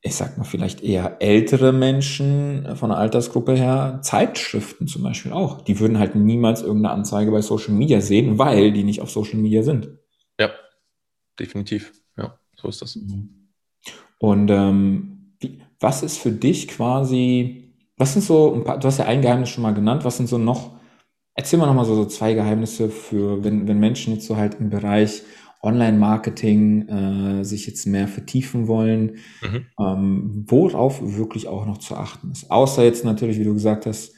ich 0.00 0.14
sag 0.14 0.38
mal, 0.38 0.44
vielleicht 0.44 0.82
eher 0.82 1.20
ältere 1.20 1.72
Menschen 1.72 2.76
von 2.76 2.90
der 2.90 2.98
Altersgruppe 2.98 3.54
her, 3.54 3.98
Zeitschriften 4.02 4.86
zum 4.86 5.02
Beispiel 5.02 5.32
auch. 5.32 5.60
Die 5.62 5.80
würden 5.80 5.98
halt 5.98 6.14
niemals 6.14 6.62
irgendeine 6.62 6.94
Anzeige 6.94 7.32
bei 7.32 7.40
Social 7.40 7.74
Media 7.74 8.00
sehen, 8.00 8.38
weil 8.38 8.72
die 8.72 8.84
nicht 8.84 9.00
auf 9.00 9.10
Social 9.10 9.38
Media 9.38 9.62
sind. 9.62 9.88
Ja, 10.38 10.50
definitiv. 11.38 11.92
Ja, 12.16 12.38
so 12.54 12.68
ist 12.68 12.80
das. 12.80 12.94
Mhm. 12.94 13.50
Und 14.18 14.50
ähm, 14.50 15.34
wie, 15.40 15.62
was 15.80 16.02
ist 16.02 16.18
für 16.18 16.32
dich 16.32 16.68
quasi, 16.68 17.74
was 17.96 18.12
sind 18.12 18.22
so 18.22 18.54
ein 18.54 18.64
paar, 18.64 18.78
du 18.78 18.86
hast 18.86 18.98
ja 18.98 19.06
ein 19.06 19.22
Geheimnis 19.22 19.48
schon 19.48 19.62
mal 19.62 19.74
genannt, 19.74 20.04
was 20.04 20.16
sind 20.16 20.28
so 20.28 20.38
noch, 20.38 20.76
erzähl 21.34 21.58
mal 21.58 21.66
nochmal 21.66 21.84
so, 21.84 21.96
so 21.96 22.04
zwei 22.04 22.34
Geheimnisse 22.34 22.88
für, 22.88 23.42
wenn, 23.42 23.66
wenn 23.66 23.80
Menschen 23.80 24.14
jetzt 24.14 24.26
so 24.26 24.36
halt 24.36 24.60
im 24.60 24.70
Bereich 24.70 25.22
Online-Marketing 25.62 26.88
äh, 26.88 27.44
sich 27.44 27.66
jetzt 27.66 27.86
mehr 27.86 28.08
vertiefen 28.08 28.68
wollen, 28.68 29.18
mhm. 29.42 29.66
ähm, 29.80 30.44
worauf 30.48 31.00
wirklich 31.02 31.48
auch 31.48 31.66
noch 31.66 31.78
zu 31.78 31.96
achten 31.96 32.30
ist. 32.30 32.50
Außer 32.50 32.84
jetzt 32.84 33.04
natürlich, 33.04 33.38
wie 33.38 33.44
du 33.44 33.54
gesagt 33.54 33.86
hast, 33.86 34.14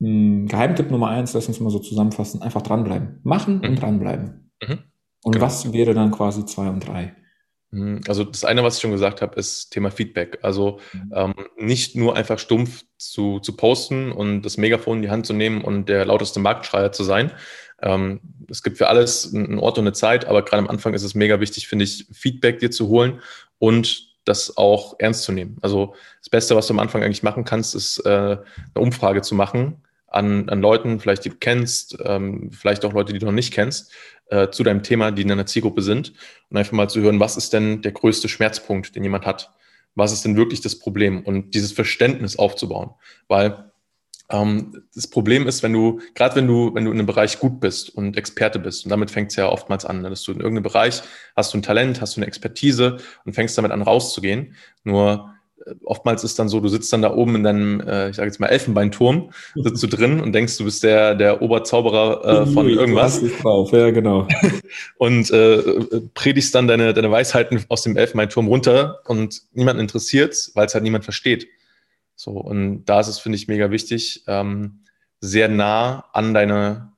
mh, 0.00 0.08
hm, 0.08 0.46
Geheimtipp 0.48 0.90
Nummer 0.90 1.08
eins, 1.08 1.32
lass 1.32 1.48
uns 1.48 1.60
mal 1.60 1.70
so 1.70 1.78
zusammenfassen, 1.78 2.42
einfach 2.42 2.62
dranbleiben. 2.62 3.20
Machen 3.22 3.58
mhm. 3.58 3.68
und 3.70 3.76
dranbleiben. 3.76 4.50
Mhm. 4.62 4.78
Und 5.24 5.32
genau. 5.32 5.44
was 5.44 5.72
wäre 5.72 5.94
dann 5.94 6.10
quasi 6.10 6.44
zwei 6.44 6.68
und 6.68 6.86
drei? 6.86 7.14
Mhm. 7.70 8.02
Also 8.06 8.24
das 8.24 8.44
eine, 8.44 8.62
was 8.62 8.76
ich 8.76 8.82
schon 8.82 8.90
gesagt 8.92 9.22
habe, 9.22 9.34
ist 9.36 9.70
Thema 9.70 9.90
Feedback. 9.90 10.38
Also 10.42 10.78
mhm. 10.92 11.12
ähm, 11.14 11.34
nicht 11.56 11.96
nur 11.96 12.16
einfach 12.16 12.38
stumpf 12.38 12.84
zu, 12.98 13.40
zu 13.40 13.56
posten 13.56 14.12
und 14.12 14.42
das 14.42 14.58
Megafon 14.58 14.98
in 14.98 15.02
die 15.02 15.10
Hand 15.10 15.26
zu 15.26 15.32
nehmen 15.32 15.62
und 15.62 15.88
der 15.88 16.04
lauteste 16.04 16.38
Marktschreier 16.38 16.92
zu 16.92 17.02
sein, 17.02 17.32
ähm, 17.82 18.20
es 18.48 18.62
gibt 18.62 18.78
für 18.78 18.88
alles 18.88 19.32
einen 19.34 19.58
Ort 19.58 19.78
und 19.78 19.84
eine 19.84 19.92
Zeit, 19.92 20.26
aber 20.26 20.42
gerade 20.42 20.62
am 20.62 20.68
Anfang 20.68 20.94
ist 20.94 21.02
es 21.02 21.14
mega 21.14 21.40
wichtig, 21.40 21.68
finde 21.68 21.84
ich, 21.84 22.06
Feedback 22.12 22.58
dir 22.58 22.70
zu 22.70 22.88
holen 22.88 23.20
und 23.58 24.12
das 24.24 24.56
auch 24.56 24.94
ernst 24.98 25.24
zu 25.24 25.32
nehmen. 25.32 25.56
Also 25.62 25.94
das 26.20 26.30
Beste, 26.30 26.54
was 26.54 26.66
du 26.66 26.74
am 26.74 26.78
Anfang 26.78 27.02
eigentlich 27.02 27.22
machen 27.22 27.44
kannst, 27.44 27.74
ist 27.74 27.98
äh, 28.06 28.08
eine 28.08 28.38
Umfrage 28.74 29.22
zu 29.22 29.34
machen 29.34 29.82
an, 30.06 30.48
an 30.48 30.60
Leuten, 30.60 31.00
vielleicht 31.00 31.24
die 31.24 31.30
du 31.30 31.36
kennst, 31.40 31.98
ähm, 32.04 32.50
vielleicht 32.52 32.84
auch 32.84 32.92
Leute, 32.92 33.12
die 33.12 33.18
du 33.18 33.26
noch 33.26 33.32
nicht 33.32 33.52
kennst, 33.52 33.92
äh, 34.26 34.50
zu 34.50 34.62
deinem 34.62 34.82
Thema, 34.82 35.10
die 35.10 35.22
in 35.22 35.28
deiner 35.28 35.46
Zielgruppe 35.46 35.82
sind 35.82 36.12
und 36.50 36.56
einfach 36.56 36.72
mal 36.72 36.88
zu 36.88 37.00
hören, 37.00 37.18
was 37.18 37.36
ist 37.36 37.52
denn 37.52 37.82
der 37.82 37.92
größte 37.92 38.28
Schmerzpunkt, 38.28 38.94
den 38.94 39.02
jemand 39.02 39.26
hat? 39.26 39.50
Was 39.94 40.12
ist 40.12 40.24
denn 40.24 40.36
wirklich 40.36 40.60
das 40.60 40.78
Problem? 40.78 41.22
Und 41.22 41.54
dieses 41.54 41.72
Verständnis 41.72 42.38
aufzubauen. 42.38 42.90
Weil 43.28 43.71
ähm, 44.32 44.82
das 44.94 45.06
Problem 45.06 45.46
ist, 45.46 45.62
wenn 45.62 45.72
du, 45.72 46.00
gerade 46.14 46.36
wenn 46.36 46.46
du, 46.46 46.74
wenn 46.74 46.84
du 46.84 46.90
in 46.90 46.98
einem 46.98 47.06
Bereich 47.06 47.38
gut 47.38 47.60
bist 47.60 47.90
und 47.90 48.16
Experte 48.16 48.58
bist, 48.58 48.84
und 48.84 48.90
damit 48.90 49.10
fängt 49.10 49.30
es 49.30 49.36
ja 49.36 49.48
oftmals 49.48 49.84
an, 49.84 50.02
ne, 50.02 50.10
dass 50.10 50.22
du 50.22 50.32
in 50.32 50.40
irgendeinem 50.40 50.64
Bereich 50.64 51.02
hast 51.36 51.52
du 51.52 51.58
ein 51.58 51.62
Talent, 51.62 52.00
hast 52.00 52.16
du 52.16 52.20
eine 52.20 52.26
Expertise 52.26 52.96
und 53.24 53.34
fängst 53.34 53.56
damit 53.58 53.72
an 53.72 53.82
rauszugehen. 53.82 54.54
Nur 54.84 55.34
äh, 55.66 55.74
oftmals 55.84 56.24
ist 56.24 56.38
dann 56.38 56.48
so, 56.48 56.60
du 56.60 56.68
sitzt 56.68 56.90
dann 56.94 57.02
da 57.02 57.14
oben 57.14 57.36
in 57.36 57.42
deinem, 57.42 57.80
äh, 57.80 58.08
ich 58.08 58.16
sage 58.16 58.28
jetzt 58.28 58.40
mal 58.40 58.46
Elfenbeinturm, 58.46 59.30
sitzt 59.54 59.82
du 59.82 59.86
drin 59.86 60.20
und 60.20 60.32
denkst, 60.32 60.56
du 60.56 60.64
bist 60.64 60.82
der, 60.82 61.14
der 61.14 61.42
Oberzauberer 61.42 62.42
äh, 62.42 62.46
von 62.46 62.66
Ui, 62.66 62.72
irgendwas. 62.72 63.20
Du 63.20 63.28
hast 63.28 63.44
drauf, 63.44 63.72
ja, 63.72 63.90
genau. 63.90 64.26
und 64.96 65.30
äh, 65.30 65.62
predigst 66.14 66.54
dann 66.54 66.68
deine, 66.68 66.94
deine 66.94 67.10
Weisheiten 67.10 67.62
aus 67.68 67.82
dem 67.82 67.98
Elfenbeinturm 67.98 68.46
runter 68.48 69.00
und 69.06 69.42
niemanden 69.52 69.80
interessiert, 69.80 70.50
weil 70.54 70.66
es 70.66 70.74
halt 70.74 70.84
niemand 70.84 71.04
versteht. 71.04 71.48
So, 72.22 72.30
und 72.30 72.84
da 72.84 73.00
ist 73.00 73.08
es, 73.08 73.18
finde 73.18 73.34
ich, 73.34 73.48
mega 73.48 73.72
wichtig, 73.72 74.22
ähm, 74.28 74.84
sehr 75.20 75.48
nah 75.48 76.04
an 76.12 76.32
deine 76.32 76.92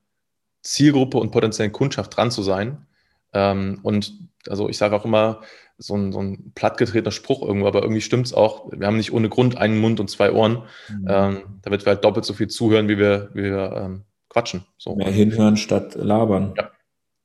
Zielgruppe 0.61 1.16
und 1.16 1.31
potenziellen 1.31 1.73
Kundschaft 1.73 2.14
dran 2.14 2.31
zu 2.31 2.43
sein. 2.43 2.87
Ähm, 3.33 3.81
und 3.83 4.12
also 4.50 4.69
ich 4.69 4.76
sage 4.76 4.95
auch 4.95 5.07
immer, 5.07 5.40
so 5.78 5.97
ein, 5.97 6.12
so 6.12 6.21
ein 6.21 6.52
plattgetretener 6.54 7.11
Spruch 7.11 7.40
irgendwo, 7.40 7.66
aber 7.66 7.81
irgendwie 7.81 8.02
stimmt 8.02 8.26
es 8.26 8.35
auch. 8.35 8.71
Wir 8.71 8.87
haben 8.87 8.99
nicht 8.99 9.14
ohne 9.14 9.31
Grund 9.31 9.57
einen 9.57 9.81
Mund 9.81 9.99
und 9.99 10.11
zwei 10.11 10.31
Ohren, 10.31 10.64
mhm. 10.90 11.07
ähm, 11.09 11.43
damit 11.62 11.87
wir 11.87 11.95
halt 11.95 12.04
doppelt 12.04 12.26
so 12.26 12.35
viel 12.35 12.49
zuhören, 12.49 12.88
wie 12.88 12.99
wir, 12.99 13.31
wie 13.33 13.45
wir 13.45 13.73
ähm, 13.75 14.02
quatschen. 14.28 14.66
So. 14.76 14.95
Mehr 14.95 15.11
hinhören 15.11 15.57
statt 15.57 15.95
labern. 15.95 16.52
Ja. 16.59 16.71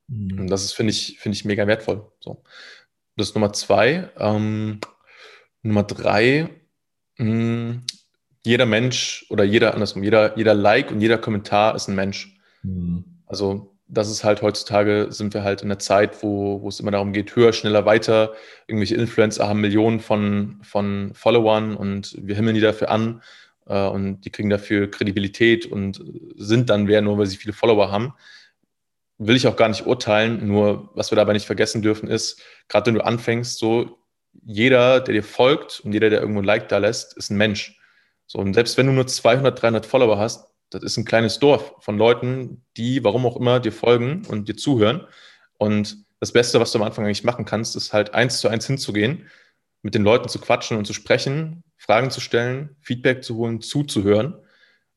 Mhm. 0.08 0.40
Und 0.40 0.48
das 0.48 0.64
ist, 0.64 0.72
finde 0.72 0.92
ich, 0.92 1.20
finde 1.20 1.36
ich 1.36 1.44
mega 1.44 1.68
wertvoll. 1.68 2.10
So. 2.22 2.44
Das 3.18 3.28
ist 3.28 3.36
Nummer 3.36 3.52
zwei. 3.52 4.10
Ähm, 4.18 4.80
Nummer 5.64 5.84
drei, 5.84 6.50
hm, 7.20 7.82
jeder 8.46 8.66
Mensch 8.66 9.26
oder 9.30 9.44
jeder, 9.44 9.74
andersrum, 9.74 10.04
jeder, 10.04 10.38
jeder 10.38 10.54
Like 10.54 10.92
und 10.92 11.02
jeder 11.02 11.18
Kommentar 11.18 11.76
ist 11.76 11.88
ein 11.88 11.96
Mensch. 11.96 12.38
Mhm. 12.64 13.04
Also 13.26 13.76
das 13.90 14.10
ist 14.10 14.24
halt 14.24 14.42
heutzutage 14.42 15.08
sind 15.10 15.34
wir 15.34 15.44
halt 15.44 15.62
in 15.62 15.68
einer 15.68 15.80
Zeit, 15.80 16.22
wo, 16.22 16.62
wo 16.62 16.70
es 16.70 16.80
immer 16.80 16.92
darum 16.92 17.12
geht, 17.12 17.36
höher, 17.36 17.54
schneller, 17.54 17.86
weiter. 17.86 18.34
Irgendwelche 18.68 18.96
Influencer 18.96 19.48
haben 19.50 19.62
Millionen 19.62 20.00
von, 20.00 20.60
von 20.62 21.12
Followern 21.16 21.76
und 21.76 22.16
wir 22.22 22.36
himmeln 22.36 22.54
die 22.54 22.62
dafür 22.62 22.92
an 22.92 23.24
äh, 23.66 23.88
und 23.88 24.22
die 24.22 24.30
kriegen 24.30 24.52
dafür 24.52 24.92
Kredibilität 24.92 25.66
und 25.66 26.04
sind 26.36 26.70
dann 26.70 26.88
wer, 26.88 27.02
nur 27.02 27.18
weil 27.18 27.26
sie 27.26 27.38
viele 27.38 27.54
Follower 27.54 27.92
haben. 27.92 28.14
Will 29.18 29.36
ich 29.36 29.48
auch 29.48 29.56
gar 29.56 29.70
nicht 29.70 29.88
urteilen, 29.88 30.48
nur 30.48 30.92
was 30.94 31.12
wir 31.12 31.16
dabei 31.16 31.34
nicht 31.34 31.48
vergessen 31.48 31.82
dürfen 31.82 32.08
ist, 32.08 32.42
gerade 32.68 32.88
wenn 32.88 32.96
du 32.96 33.04
anfängst, 33.04 33.58
so 33.58 33.98
jeder, 34.46 35.02
der 35.02 35.16
dir 35.16 35.24
folgt 35.24 35.80
und 35.80 35.94
jeder, 35.94 36.12
der 36.12 36.22
irgendwo 36.22 36.42
ein 36.42 36.46
Like 36.46 36.70
da 36.70 36.78
lässt, 36.78 37.18
ist 37.18 37.32
ein 37.32 37.38
Mensch. 37.38 37.79
So, 38.32 38.38
und 38.38 38.54
selbst 38.54 38.78
wenn 38.78 38.86
du 38.86 38.94
nur 38.94 39.08
200, 39.08 39.60
300 39.60 39.88
Follower 39.88 40.20
hast, 40.20 40.54
das 40.70 40.84
ist 40.84 40.98
ein 40.98 41.06
kleines 41.06 41.40
Dorf 41.40 41.74
von 41.80 41.98
Leuten, 41.98 42.64
die, 42.78 43.04
warum 43.04 43.26
auch 43.26 43.36
immer, 43.36 43.60
dir 43.60 43.72
folgen 43.72 44.24
und 44.28 44.48
dir 44.48 44.56
zuhören. 44.56 45.08
Und 45.58 46.06
das 46.20 46.32
Beste, 46.32 46.60
was 46.60 46.72
du 46.72 46.78
am 46.78 46.84
Anfang 46.84 47.06
eigentlich 47.06 47.24
machen 47.24 47.44
kannst, 47.44 47.76
ist 47.76 47.92
halt 47.92 48.14
eins 48.14 48.40
zu 48.40 48.48
eins 48.48 48.68
hinzugehen, 48.68 49.28
mit 49.82 49.96
den 49.96 50.04
Leuten 50.04 50.30
zu 50.30 50.38
quatschen 50.38 50.78
und 50.78 50.86
zu 50.86 50.94
sprechen, 50.94 51.64
Fragen 51.76 52.12
zu 52.12 52.22
stellen, 52.22 52.76
Feedback 52.82 53.24
zu 53.24 53.36
holen, 53.36 53.62
zuzuhören. 53.62 54.36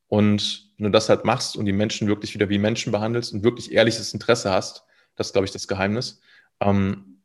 Und 0.09 0.71
wenn 0.77 0.85
du 0.85 0.91
das 0.91 1.09
halt 1.09 1.25
machst 1.25 1.57
und 1.57 1.65
die 1.65 1.73
Menschen 1.73 2.09
wirklich 2.09 2.35
wieder 2.35 2.51
wie 2.51 2.59
Menschen 2.59 2.93
behandelst 2.93 3.33
und 3.33 3.45
wirklich 3.45 3.73
ehrliches 3.73 4.13
Interesse 4.13 4.51
hast, 4.51 4.85
das 5.17 5.29
ist, 5.29 5.33
glaube 5.33 5.47
ich, 5.47 5.53
das 5.53 5.69
Geheimnis, 5.69 6.21
ähm, 6.61 7.23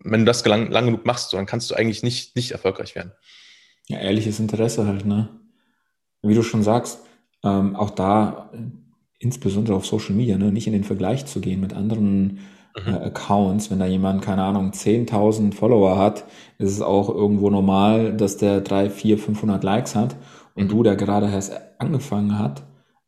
wenn 0.00 0.20
du 0.20 0.26
das 0.26 0.44
lang, 0.44 0.70
lang 0.70 0.84
genug 0.84 1.06
machst, 1.06 1.32
dann 1.32 1.46
kannst 1.46 1.70
du 1.70 1.74
eigentlich 1.74 2.02
nicht, 2.02 2.36
nicht 2.36 2.50
erfolgreich 2.50 2.94
werden. 2.94 3.12
Ja, 3.86 4.00
ehrliches 4.00 4.38
Interesse 4.38 4.86
halt, 4.86 5.06
ne? 5.06 5.40
Wie 6.28 6.34
du 6.34 6.42
schon 6.42 6.62
sagst, 6.62 7.00
ähm, 7.44 7.76
auch 7.76 7.90
da, 7.90 8.50
insbesondere 9.18 9.76
auf 9.76 9.86
Social 9.86 10.14
Media, 10.14 10.36
ne, 10.36 10.52
nicht 10.52 10.66
in 10.66 10.72
den 10.72 10.84
Vergleich 10.84 11.26
zu 11.26 11.40
gehen 11.40 11.60
mit 11.60 11.72
anderen 11.74 12.38
mhm. 12.76 12.94
äh, 12.94 12.96
Accounts. 12.96 13.70
Wenn 13.70 13.78
da 13.78 13.86
jemand, 13.86 14.22
keine 14.22 14.42
Ahnung, 14.42 14.70
10.000 14.70 15.54
Follower 15.54 15.98
hat, 15.98 16.24
ist 16.58 16.72
es 16.72 16.82
auch 16.82 17.08
irgendwo 17.08 17.50
normal, 17.50 18.16
dass 18.16 18.36
der 18.36 18.60
3, 18.60 18.90
4, 18.90 19.18
500 19.18 19.62
Likes 19.64 19.94
hat 19.94 20.16
und 20.54 20.64
mhm. 20.64 20.68
du, 20.68 20.82
der 20.82 20.96
gerade 20.96 21.30
erst 21.30 21.52
angefangen 21.78 22.38
hat, 22.38 22.64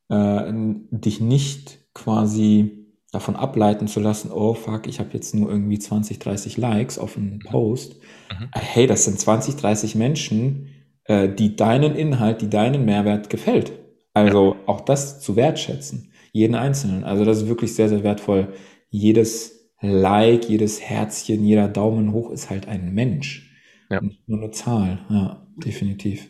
äh, 0.09 0.53
dich 0.91 1.21
nicht 1.21 1.79
quasi 1.95 2.79
davon 3.11 3.37
ableiten 3.37 3.89
zu 3.89 4.01
lassen, 4.01 4.31
oh 4.31 4.55
fuck, 4.55 4.87
ich 4.87 5.01
habe 5.01 5.11
jetzt 5.15 5.35
nur 5.35 5.51
irgendwie 5.51 5.79
20, 5.79 6.19
30 6.19 6.59
Likes 6.59 6.99
auf 6.99 7.17
einen 7.17 7.35
mhm. 7.35 7.51
Post. 7.51 7.97
Mhm. 8.31 8.51
Hey, 8.53 8.87
das 8.87 9.05
sind 9.05 9.19
20, 9.19 9.57
30 9.57 9.95
Menschen, 9.95 10.69
äh, 11.09 11.29
die 11.29 11.57
deinen 11.57 11.97
Inhalt, 11.97 12.41
die 12.41 12.49
deinen 12.49 12.85
Mehrwert 12.85 13.29
gefällt. 13.29 13.73
Also 14.15 14.55
ja. 14.55 14.61
auch 14.67 14.83
das 14.83 15.21
zu 15.21 15.35
wertschätzen, 15.37 16.13
jeden 16.33 16.55
Einzelnen. 16.55 17.05
Also 17.05 17.25
das 17.25 17.39
ist 17.39 17.49
wirklich 17.49 17.75
sehr, 17.75 17.89
sehr 17.89 18.05
wertvoll. 18.05 18.53
Jedes 18.91 19.59
Like, 19.81 20.49
jedes 20.49 20.81
Herzchen, 20.81 21.45
jeder 21.45 21.69
Daumen 21.69 22.13
hoch 22.13 22.31
ist 22.31 22.51
halt 22.51 22.67
ein 22.67 22.93
Mensch. 22.95 23.57
Ja. 23.91 24.01
Nicht 24.01 24.29
nur 24.29 24.41
eine 24.41 24.51
Zahl. 24.51 24.99
Ja, 25.09 25.47
definitiv. 25.57 26.29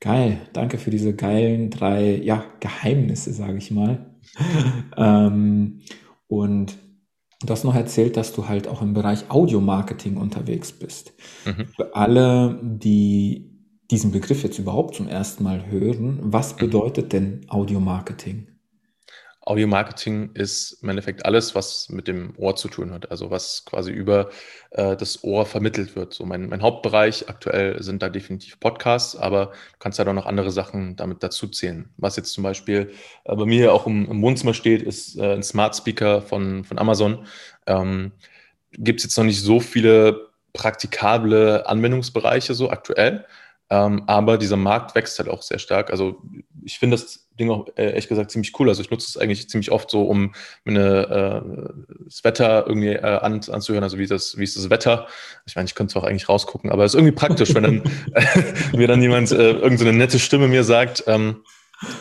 Geil, 0.00 0.38
danke 0.52 0.78
für 0.78 0.90
diese 0.90 1.14
geilen 1.14 1.70
drei, 1.70 2.16
ja, 2.16 2.44
Geheimnisse, 2.60 3.32
sage 3.32 3.58
ich 3.58 3.70
mal. 3.70 4.14
ähm, 4.96 5.80
und 6.28 6.78
du 7.42 7.50
hast 7.50 7.64
noch 7.64 7.74
erzählt, 7.74 8.16
dass 8.16 8.32
du 8.32 8.48
halt 8.48 8.68
auch 8.68 8.80
im 8.80 8.94
Bereich 8.94 9.30
Audio-Marketing 9.30 10.16
unterwegs 10.16 10.72
bist. 10.72 11.12
Mhm. 11.44 11.66
Für 11.76 11.94
alle, 11.94 12.58
die 12.62 13.57
diesen 13.90 14.12
Begriff 14.12 14.42
jetzt 14.42 14.58
überhaupt 14.58 14.94
zum 14.94 15.08
ersten 15.08 15.44
Mal 15.44 15.66
hören, 15.66 16.18
was 16.22 16.54
mhm. 16.54 16.58
bedeutet 16.58 17.12
denn 17.12 17.46
Audio-Marketing? 17.48 18.48
Audio-Marketing 19.48 20.32
ist 20.34 20.82
im 20.82 20.90
Endeffekt 20.90 21.24
alles, 21.24 21.54
was 21.54 21.88
mit 21.88 22.06
dem 22.06 22.34
Ohr 22.36 22.54
zu 22.56 22.68
tun 22.68 22.92
hat, 22.92 23.10
also 23.10 23.30
was 23.30 23.64
quasi 23.64 23.90
über 23.90 24.28
äh, 24.72 24.94
das 24.94 25.24
Ohr 25.24 25.46
vermittelt 25.46 25.96
wird. 25.96 26.12
So 26.12 26.26
mein, 26.26 26.50
mein 26.50 26.60
Hauptbereich 26.60 27.30
aktuell 27.30 27.82
sind 27.82 28.02
da 28.02 28.10
definitiv 28.10 28.60
Podcasts, 28.60 29.16
aber 29.16 29.46
du 29.46 29.78
kannst 29.78 29.98
ja 29.98 30.04
halt 30.04 30.10
auch 30.10 30.20
noch 30.22 30.26
andere 30.26 30.50
Sachen 30.50 30.96
damit 30.96 31.22
dazu 31.22 31.48
zählen. 31.48 31.88
Was 31.96 32.16
jetzt 32.16 32.34
zum 32.34 32.44
Beispiel 32.44 32.92
äh, 33.24 33.34
bei 33.34 33.46
mir 33.46 33.72
auch 33.72 33.86
im, 33.86 34.10
im, 34.10 34.20
Wohnzimmer 34.20 34.52
steht, 34.52 34.82
ist 34.82 35.16
äh, 35.16 35.32
ein 35.32 35.42
Smart 35.42 35.74
Speaker 35.74 36.20
von, 36.20 36.64
von 36.64 36.78
Amazon. 36.78 37.26
Ähm, 37.66 38.12
Gibt 38.72 39.00
es 39.00 39.04
jetzt 39.04 39.16
noch 39.16 39.24
nicht 39.24 39.40
so 39.40 39.60
viele 39.60 40.28
praktikable 40.52 41.66
Anwendungsbereiche 41.66 42.52
so 42.52 42.68
aktuell. 42.68 43.24
Ähm, 43.70 44.04
aber 44.06 44.38
dieser 44.38 44.56
Markt 44.56 44.94
wächst 44.94 45.18
halt 45.18 45.28
auch 45.28 45.42
sehr 45.42 45.58
stark. 45.58 45.90
Also 45.90 46.22
ich 46.64 46.78
finde 46.78 46.96
das 46.96 47.28
Ding 47.38 47.50
auch 47.50 47.66
äh, 47.76 47.90
ehrlich 47.90 48.08
gesagt 48.08 48.30
ziemlich 48.30 48.58
cool. 48.58 48.68
Also 48.68 48.82
ich 48.82 48.90
nutze 48.90 49.06
es 49.06 49.16
eigentlich 49.16 49.48
ziemlich 49.48 49.70
oft 49.70 49.90
so, 49.90 50.02
um 50.02 50.34
mir 50.64 51.44
äh, 51.44 52.04
das 52.04 52.24
Wetter 52.24 52.66
irgendwie 52.66 52.94
äh, 52.94 53.02
an, 53.02 53.40
anzuhören, 53.50 53.84
also 53.84 53.98
wie, 53.98 54.06
das, 54.06 54.38
wie 54.38 54.44
ist 54.44 54.56
das 54.56 54.70
Wetter. 54.70 55.06
Ich 55.46 55.54
meine, 55.54 55.66
ich 55.66 55.74
könnte 55.74 55.92
es 55.92 56.02
auch 56.02 56.06
eigentlich 56.06 56.28
rausgucken, 56.28 56.70
aber 56.70 56.84
es 56.84 56.94
ist 56.94 56.98
irgendwie 56.98 57.14
praktisch, 57.14 57.54
wenn 57.54 57.62
dann 57.62 57.82
mir 58.72 58.88
dann 58.88 59.02
jemand 59.02 59.30
äh, 59.32 59.50
irgendeine 59.50 59.92
so 59.92 59.96
nette 59.96 60.18
Stimme 60.18 60.48
mir 60.48 60.64
sagt, 60.64 61.04
ähm, 61.06 61.42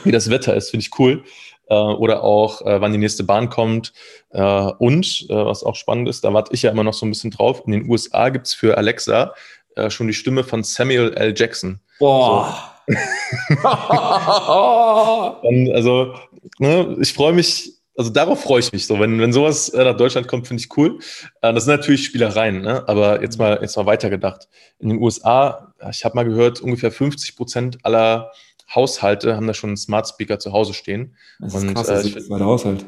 wie 0.03 0.11
das 0.11 0.29
Wetter 0.29 0.55
ist, 0.55 0.71
finde 0.71 0.85
ich 0.85 0.99
cool. 0.99 1.23
Äh, 1.69 1.75
oder 1.75 2.23
auch, 2.23 2.61
äh, 2.61 2.79
wann 2.79 2.93
die 2.93 2.97
nächste 2.97 3.23
Bahn 3.25 3.49
kommt. 3.49 3.91
Äh, 4.29 4.41
und, 4.41 5.25
äh, 5.29 5.35
was 5.35 5.63
auch 5.63 5.75
spannend 5.75 6.07
ist, 6.07 6.23
da 6.23 6.33
warte 6.33 6.53
ich 6.53 6.61
ja 6.61 6.71
immer 6.71 6.83
noch 6.83 6.93
so 6.93 7.05
ein 7.05 7.09
bisschen 7.09 7.31
drauf, 7.31 7.63
in 7.65 7.73
den 7.73 7.89
USA 7.89 8.29
gibt 8.29 8.47
es 8.47 8.53
für 8.53 8.77
Alexa 8.77 9.33
äh, 9.77 9.89
schon 9.89 10.07
die 10.07 10.13
Stimme 10.13 10.43
von 10.43 10.63
Samuel 10.63 11.13
L. 11.13 11.33
Jackson. 11.35 11.79
Boah. 11.99 12.73
So. 12.87 12.93
Und 15.47 15.71
also, 15.71 16.13
ne, 16.59 16.97
ich 17.01 17.13
freue 17.13 17.33
mich, 17.33 17.73
also 17.97 18.11
darauf 18.11 18.41
freue 18.41 18.59
ich 18.59 18.71
mich 18.71 18.87
so. 18.87 18.99
Wenn, 18.99 19.19
wenn 19.19 19.33
sowas 19.33 19.69
äh, 19.69 19.83
nach 19.83 19.97
Deutschland 19.97 20.27
kommt, 20.27 20.47
finde 20.47 20.61
ich 20.61 20.77
cool. 20.77 20.99
Äh, 21.41 21.53
das 21.53 21.65
sind 21.65 21.75
natürlich 21.75 22.05
Spielereien, 22.05 22.61
ne? 22.61 22.87
aber 22.87 23.21
jetzt 23.21 23.37
mal, 23.37 23.59
jetzt 23.61 23.75
mal 23.75 23.85
weitergedacht. 23.85 24.47
In 24.79 24.89
den 24.89 25.01
USA, 25.01 25.73
ich 25.89 26.05
habe 26.05 26.15
mal 26.15 26.23
gehört, 26.23 26.61
ungefähr 26.61 26.91
50 26.91 27.35
Prozent 27.35 27.77
aller 27.83 28.31
Haushalte 28.73 29.35
haben 29.35 29.47
da 29.47 29.53
schon 29.53 29.71
einen 29.71 29.77
Smart 29.77 30.07
Speaker 30.07 30.39
zu 30.39 30.51
Hause 30.51 30.73
stehen. 30.73 31.15
Das 31.39 31.53
ist 31.53 31.63
und, 31.63 31.73
krass, 31.73 31.87
das 31.87 32.05
äh, 32.05 32.17
ist 32.17 32.29
der 32.29 32.39
Haushalt. 32.39 32.85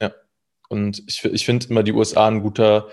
Ja. 0.00 0.12
Und 0.68 1.02
ich, 1.06 1.24
ich 1.24 1.44
finde 1.44 1.66
immer 1.68 1.82
die 1.82 1.92
USA 1.92 2.26
ein 2.26 2.42
guter, 2.42 2.88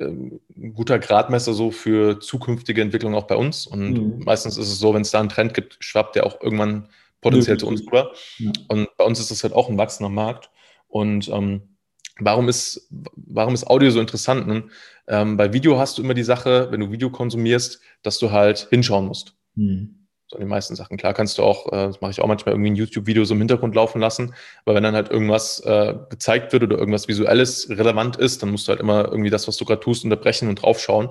ein 0.00 0.40
ähm, 0.56 0.74
guter 0.74 0.98
Gradmesser 0.98 1.52
so 1.52 1.70
für 1.70 2.20
zukünftige 2.20 2.82
Entwicklung 2.82 3.14
auch 3.14 3.26
bei 3.26 3.36
uns. 3.36 3.66
Und 3.66 3.92
mhm. 3.92 4.24
meistens 4.24 4.56
ist 4.56 4.68
es 4.68 4.78
so, 4.78 4.94
wenn 4.94 5.02
es 5.02 5.10
da 5.10 5.20
einen 5.20 5.28
Trend 5.28 5.54
gibt, 5.54 5.76
schwappt 5.80 6.16
der 6.16 6.26
auch 6.26 6.40
irgendwann 6.40 6.88
potenziell 7.20 7.56
mhm. 7.56 7.60
zu 7.60 7.66
uns 7.66 7.82
rüber. 7.82 8.12
Ja. 8.38 8.52
Und 8.68 8.88
bei 8.96 9.04
uns 9.04 9.20
ist 9.20 9.30
das 9.30 9.42
halt 9.42 9.52
auch 9.52 9.68
ein 9.68 9.78
wachsender 9.78 10.10
Markt. 10.10 10.50
Und 10.88 11.28
ähm, 11.28 11.76
warum, 12.18 12.48
ist, 12.48 12.88
warum 12.90 13.54
ist 13.54 13.66
Audio 13.66 13.90
so 13.90 14.00
interessant? 14.00 14.46
Ne? 14.46 14.64
Ähm, 15.06 15.36
bei 15.36 15.52
Video 15.52 15.78
hast 15.78 15.98
du 15.98 16.02
immer 16.02 16.14
die 16.14 16.22
Sache, 16.22 16.68
wenn 16.70 16.80
du 16.80 16.90
Video 16.90 17.10
konsumierst, 17.10 17.80
dass 18.02 18.18
du 18.18 18.30
halt 18.30 18.68
hinschauen 18.70 19.06
musst. 19.06 19.34
Mhm 19.54 19.99
so 20.30 20.38
die 20.38 20.44
meisten 20.44 20.76
Sachen. 20.76 20.96
Klar 20.96 21.12
kannst 21.12 21.38
du 21.38 21.42
auch, 21.42 21.66
äh, 21.72 21.88
das 21.88 22.00
mache 22.00 22.12
ich 22.12 22.20
auch 22.20 22.28
manchmal, 22.28 22.54
irgendwie 22.54 22.70
ein 22.70 22.76
YouTube-Video 22.76 23.24
so 23.24 23.34
im 23.34 23.40
Hintergrund 23.40 23.74
laufen 23.74 24.00
lassen. 24.00 24.32
Aber 24.64 24.76
wenn 24.76 24.84
dann 24.84 24.94
halt 24.94 25.10
irgendwas 25.10 25.58
äh, 25.60 25.94
gezeigt 26.08 26.52
wird 26.52 26.62
oder 26.62 26.78
irgendwas 26.78 27.08
Visuelles 27.08 27.68
relevant 27.68 28.16
ist, 28.16 28.40
dann 28.40 28.52
musst 28.52 28.68
du 28.68 28.70
halt 28.70 28.80
immer 28.80 29.06
irgendwie 29.06 29.30
das, 29.30 29.48
was 29.48 29.56
du 29.56 29.64
gerade 29.64 29.80
tust, 29.80 30.04
unterbrechen 30.04 30.48
und 30.48 30.62
draufschauen. 30.62 31.08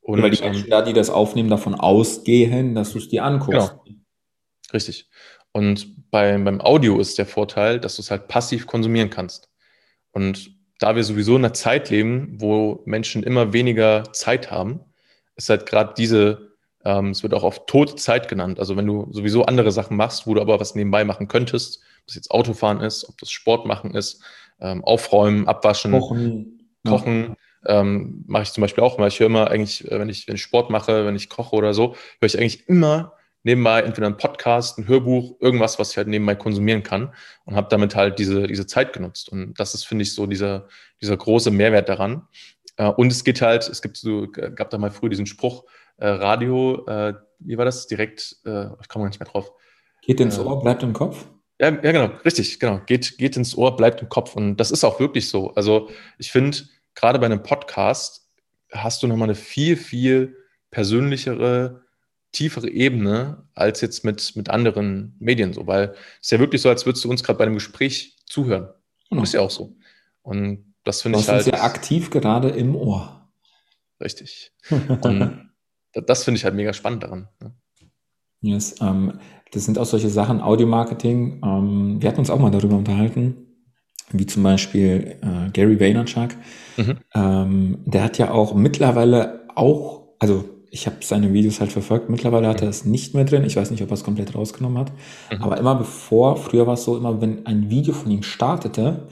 Und, 0.00 0.22
Weil 0.22 0.30
die 0.30 0.40
Menschen 0.40 0.64
ähm, 0.64 0.70
da, 0.70 0.82
die 0.82 0.92
das 0.92 1.10
aufnehmen, 1.10 1.50
davon 1.50 1.74
ausgehen, 1.74 2.76
dass 2.76 2.92
du 2.92 2.98
es 2.98 3.08
dir 3.08 3.24
anguckst. 3.24 3.74
Genau. 3.84 3.96
Richtig. 4.72 5.10
Und 5.52 6.10
bei, 6.12 6.38
beim 6.38 6.60
Audio 6.60 7.00
ist 7.00 7.18
der 7.18 7.26
Vorteil, 7.26 7.80
dass 7.80 7.96
du 7.96 8.02
es 8.02 8.10
halt 8.12 8.28
passiv 8.28 8.68
konsumieren 8.68 9.10
kannst. 9.10 9.48
Und 10.12 10.54
da 10.78 10.94
wir 10.94 11.02
sowieso 11.02 11.36
in 11.36 11.44
einer 11.44 11.54
Zeit 11.54 11.90
leben, 11.90 12.36
wo 12.40 12.82
Menschen 12.84 13.24
immer 13.24 13.52
weniger 13.52 14.04
Zeit 14.12 14.52
haben, 14.52 14.80
ist 15.34 15.48
halt 15.48 15.66
gerade 15.66 15.94
diese 15.96 16.49
ähm, 16.84 17.10
es 17.10 17.22
wird 17.22 17.34
auch 17.34 17.42
oft 17.42 17.66
tote 17.66 17.96
Zeit 17.96 18.28
genannt. 18.28 18.58
Also 18.58 18.76
wenn 18.76 18.86
du 18.86 19.08
sowieso 19.10 19.44
andere 19.44 19.72
Sachen 19.72 19.96
machst, 19.96 20.26
wo 20.26 20.34
du 20.34 20.40
aber 20.40 20.60
was 20.60 20.74
nebenbei 20.74 21.04
machen 21.04 21.28
könntest, 21.28 21.80
ob 22.00 22.06
das 22.06 22.14
jetzt 22.16 22.30
Autofahren 22.30 22.80
ist, 22.80 23.08
ob 23.08 23.18
das 23.18 23.30
Sport 23.30 23.66
machen 23.66 23.94
ist, 23.94 24.22
ähm, 24.60 24.84
aufräumen, 24.84 25.48
abwaschen, 25.48 25.92
kochen, 25.92 26.68
kochen 26.86 27.36
ja. 27.64 27.80
ähm, 27.80 28.24
mache 28.26 28.44
ich 28.44 28.52
zum 28.52 28.62
Beispiel 28.62 28.84
auch 28.84 28.98
immer. 28.98 29.06
Ich 29.06 29.20
höre 29.20 29.26
immer 29.26 29.50
eigentlich, 29.50 29.90
äh, 29.90 29.98
wenn 29.98 30.08
ich, 30.08 30.26
wenn 30.28 30.34
ich 30.34 30.42
Sport 30.42 30.70
mache, 30.70 31.06
wenn 31.06 31.16
ich 31.16 31.28
koche 31.28 31.56
oder 31.56 31.74
so, 31.74 31.94
höre 32.20 32.26
ich 32.26 32.38
eigentlich 32.38 32.68
immer 32.68 33.14
nebenbei 33.42 33.80
entweder 33.80 34.06
einen 34.06 34.16
Podcast, 34.16 34.78
ein 34.78 34.86
Hörbuch, 34.86 35.36
irgendwas, 35.40 35.78
was 35.78 35.92
ich 35.92 35.96
halt 35.96 36.08
nebenbei 36.08 36.34
konsumieren 36.34 36.82
kann 36.82 37.12
und 37.44 37.56
habe 37.56 37.68
damit 37.70 37.96
halt 37.96 38.18
diese, 38.18 38.46
diese 38.46 38.66
Zeit 38.66 38.92
genutzt. 38.92 39.30
Und 39.30 39.58
das 39.58 39.74
ist, 39.74 39.84
finde 39.84 40.02
ich, 40.02 40.14
so 40.14 40.26
dieser, 40.26 40.68
dieser 41.00 41.16
große 41.16 41.50
Mehrwert 41.50 41.88
daran. 41.88 42.26
Äh, 42.76 42.86
und 42.88 43.10
es 43.10 43.24
geht 43.24 43.40
halt, 43.40 43.68
es 43.68 43.82
gibt 43.82 43.96
so, 43.96 44.28
gab 44.30 44.70
da 44.70 44.78
mal 44.78 44.90
früher 44.90 45.10
diesen 45.10 45.26
Spruch, 45.26 45.64
äh, 46.00 46.08
Radio, 46.08 46.84
äh, 46.86 47.14
wie 47.38 47.56
war 47.56 47.64
das? 47.64 47.86
Direkt, 47.86 48.36
äh, 48.44 48.66
ich 48.80 48.88
komme 48.88 49.04
gar 49.04 49.08
nicht 49.08 49.20
mehr 49.20 49.28
drauf. 49.28 49.52
Geht 50.02 50.20
ins 50.20 50.38
äh, 50.38 50.40
Ohr, 50.40 50.60
bleibt 50.60 50.82
im 50.82 50.92
Kopf? 50.92 51.26
Ja, 51.60 51.68
ja, 51.68 51.92
genau, 51.92 52.06
richtig, 52.24 52.58
genau. 52.58 52.80
Geht, 52.86 53.18
geht 53.18 53.36
ins 53.36 53.56
Ohr, 53.56 53.76
bleibt 53.76 54.00
im 54.00 54.08
Kopf. 54.08 54.34
Und 54.34 54.56
das 54.56 54.70
ist 54.70 54.82
auch 54.82 54.98
wirklich 54.98 55.28
so. 55.28 55.52
Also 55.54 55.90
ich 56.18 56.32
finde, 56.32 56.58
gerade 56.94 57.18
bei 57.18 57.26
einem 57.26 57.42
Podcast 57.42 58.28
hast 58.72 59.02
du 59.02 59.06
nochmal 59.06 59.28
eine 59.28 59.34
viel, 59.34 59.76
viel 59.76 60.36
persönlichere, 60.70 61.82
tiefere 62.32 62.70
Ebene 62.70 63.46
als 63.54 63.82
jetzt 63.82 64.04
mit, 64.04 64.36
mit 64.36 64.48
anderen 64.48 65.16
Medien 65.18 65.52
so, 65.52 65.66
weil 65.66 65.94
es 66.20 66.26
ist 66.26 66.30
ja 66.30 66.38
wirklich 66.38 66.62
so, 66.62 66.68
als 66.68 66.86
würdest 66.86 67.04
du 67.04 67.10
uns 67.10 67.22
gerade 67.22 67.38
bei 67.38 67.44
einem 67.44 67.54
Gespräch 67.54 68.16
zuhören. 68.24 68.70
Genau. 69.10 69.22
Ist 69.22 69.34
ja 69.34 69.40
auch 69.40 69.50
so. 69.50 69.76
Und 70.22 70.74
das 70.84 71.02
finde 71.02 71.18
ich 71.18 71.28
halt. 71.28 71.40
Das 71.40 71.46
ist 71.46 71.52
ja 71.52 71.62
aktiv 71.62 72.10
gerade 72.10 72.48
im 72.50 72.74
Ohr. 72.74 73.28
Richtig. 74.00 74.52
Und 75.02 75.49
das 75.92 76.24
finde 76.24 76.38
ich 76.38 76.44
halt 76.44 76.54
mega 76.54 76.72
spannend 76.72 77.02
daran. 77.02 77.28
Ne? 77.42 77.54
Yes, 78.42 78.76
ähm, 78.80 79.14
das 79.52 79.64
sind 79.64 79.78
auch 79.78 79.84
solche 79.84 80.08
Sachen, 80.08 80.40
Audio-Marketing. 80.40 81.40
Ähm, 81.44 81.96
wir 82.00 82.08
hatten 82.08 82.20
uns 82.20 82.30
auch 82.30 82.38
mal 82.38 82.50
darüber 82.50 82.76
unterhalten, 82.76 83.36
wie 84.12 84.26
zum 84.26 84.42
Beispiel 84.42 85.18
äh, 85.20 85.50
Gary 85.52 85.78
Vaynerchuk. 85.78 86.30
Mhm. 86.76 86.98
Ähm, 87.14 87.78
der 87.84 88.04
hat 88.04 88.18
ja 88.18 88.30
auch 88.30 88.54
mittlerweile 88.54 89.46
auch, 89.54 90.14
also 90.18 90.44
ich 90.70 90.86
habe 90.86 90.96
seine 91.00 91.32
Videos 91.32 91.60
halt 91.60 91.72
verfolgt, 91.72 92.08
mittlerweile 92.08 92.48
hat 92.48 92.62
er 92.62 92.68
es 92.68 92.84
nicht 92.84 93.14
mehr 93.14 93.24
drin. 93.24 93.44
Ich 93.44 93.56
weiß 93.56 93.72
nicht, 93.72 93.82
ob 93.82 93.90
er 93.90 93.94
es 93.94 94.04
komplett 94.04 94.34
rausgenommen 94.34 94.78
hat. 94.78 94.92
Mhm. 95.32 95.42
Aber 95.42 95.58
immer 95.58 95.74
bevor, 95.74 96.36
früher 96.36 96.66
war 96.66 96.74
es 96.74 96.84
so, 96.84 96.96
immer 96.96 97.20
wenn 97.20 97.44
ein 97.46 97.68
Video 97.70 97.92
von 97.92 98.10
ihm 98.10 98.22
startete, 98.22 99.08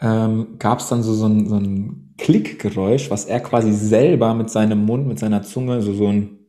ähm, 0.00 0.56
gab 0.58 0.80
es 0.80 0.88
dann 0.88 1.02
so, 1.02 1.14
so 1.14 1.26
ein, 1.26 1.48
so 1.48 1.56
ein 1.56 2.14
Klickgeräusch, 2.18 3.10
was 3.10 3.24
er 3.24 3.40
quasi 3.40 3.72
selber 3.72 4.34
mit 4.34 4.50
seinem 4.50 4.84
Mund, 4.84 5.06
mit 5.06 5.18
seiner 5.18 5.42
Zunge, 5.42 5.82
so, 5.82 5.92
so 5.94 6.08
ein 6.08 6.44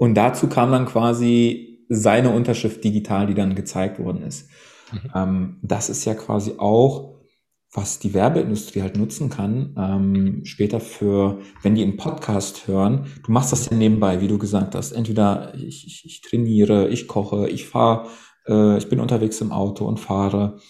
und 0.00 0.14
dazu 0.14 0.48
kam 0.48 0.72
dann 0.72 0.86
quasi 0.86 1.84
seine 1.90 2.30
Unterschrift 2.30 2.82
digital, 2.82 3.26
die 3.26 3.34
dann 3.34 3.54
gezeigt 3.54 3.98
worden 3.98 4.22
ist. 4.22 4.48
Mhm. 4.92 5.10
Ähm, 5.14 5.56
das 5.62 5.90
ist 5.90 6.06
ja 6.06 6.14
quasi 6.14 6.54
auch, 6.56 7.20
was 7.72 7.98
die 7.98 8.14
Werbeindustrie 8.14 8.80
halt 8.80 8.96
nutzen 8.96 9.28
kann, 9.28 9.74
ähm, 9.76 10.40
später 10.44 10.80
für, 10.80 11.40
wenn 11.62 11.74
die 11.74 11.82
einen 11.82 11.98
Podcast 11.98 12.66
hören, 12.66 13.08
du 13.24 13.30
machst 13.30 13.52
das 13.52 13.68
ja 13.68 13.76
nebenbei, 13.76 14.22
wie 14.22 14.28
du 14.28 14.38
gesagt 14.38 14.74
hast. 14.74 14.92
Entweder 14.92 15.54
ich, 15.54 15.86
ich, 15.86 16.02
ich 16.06 16.22
trainiere, 16.22 16.88
ich 16.88 17.06
koche, 17.06 17.50
ich 17.50 17.66
fahre, 17.66 18.08
äh, 18.48 18.78
ich 18.78 18.88
bin 18.88 19.00
unterwegs 19.00 19.42
im 19.42 19.52
Auto 19.52 19.84
und 19.84 20.00
fahre. 20.00 20.60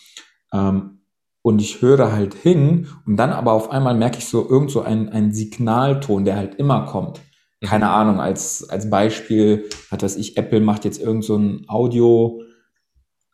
Ähm, 0.53 1.00
und 1.43 1.61
ich 1.61 1.81
höre 1.81 2.13
halt 2.13 2.35
hin 2.35 2.89
und 3.07 3.17
dann 3.17 3.31
aber 3.31 3.53
auf 3.53 3.71
einmal 3.71 3.95
merke 3.95 4.19
ich 4.19 4.27
so 4.27 4.49
irgend 4.49 4.71
so 4.71 4.83
ein, 4.83 5.09
ein 5.09 5.33
Signalton, 5.33 6.25
der 6.25 6.37
halt 6.37 6.57
immer 6.57 6.87
kommt. 6.87 7.21
Keine 7.63 7.87
mhm. 7.87 7.91
Ahnung, 7.91 8.21
als, 8.21 8.69
als 8.69 8.89
Beispiel 8.91 9.69
hat 9.91 10.03
das 10.03 10.17
ich, 10.17 10.37
Apple 10.37 10.61
macht 10.61 10.85
jetzt 10.85 11.01
irgend 11.01 11.25
so 11.25 11.37
ein 11.37 11.65
Audio 11.69 12.43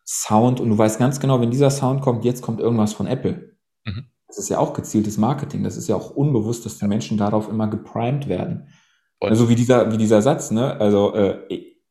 Sound 0.05 0.61
und 0.61 0.71
du 0.71 0.79
weißt 0.79 0.99
ganz 0.99 1.19
genau, 1.19 1.41
wenn 1.41 1.51
dieser 1.51 1.71
Sound 1.71 2.01
kommt, 2.01 2.25
jetzt 2.25 2.43
kommt 2.43 2.61
irgendwas 2.61 2.93
von 2.93 3.09
Apple. 3.09 3.57
Mhm. 3.85 4.05
Das 4.29 4.39
ist 4.39 4.49
ja 4.49 4.59
auch 4.59 4.73
gezieltes 4.73 5.19
Marketing. 5.19 5.65
Das 5.65 5.77
ist 5.77 5.89
ja 5.89 5.97
auch 5.97 6.11
unbewusst, 6.11 6.65
dass 6.65 6.79
die 6.79 6.87
Menschen 6.87 7.19
darauf 7.19 7.49
immer 7.49 7.69
geprimed 7.69 8.29
werden. 8.29 8.69
Und 9.19 9.31
also 9.31 9.49
wie 9.49 9.55
dieser, 9.55 9.93
wie 9.93 9.97
dieser 9.97 10.23
Satz, 10.23 10.51
ne? 10.51 10.79
Also 10.79 11.15
äh, 11.15 11.39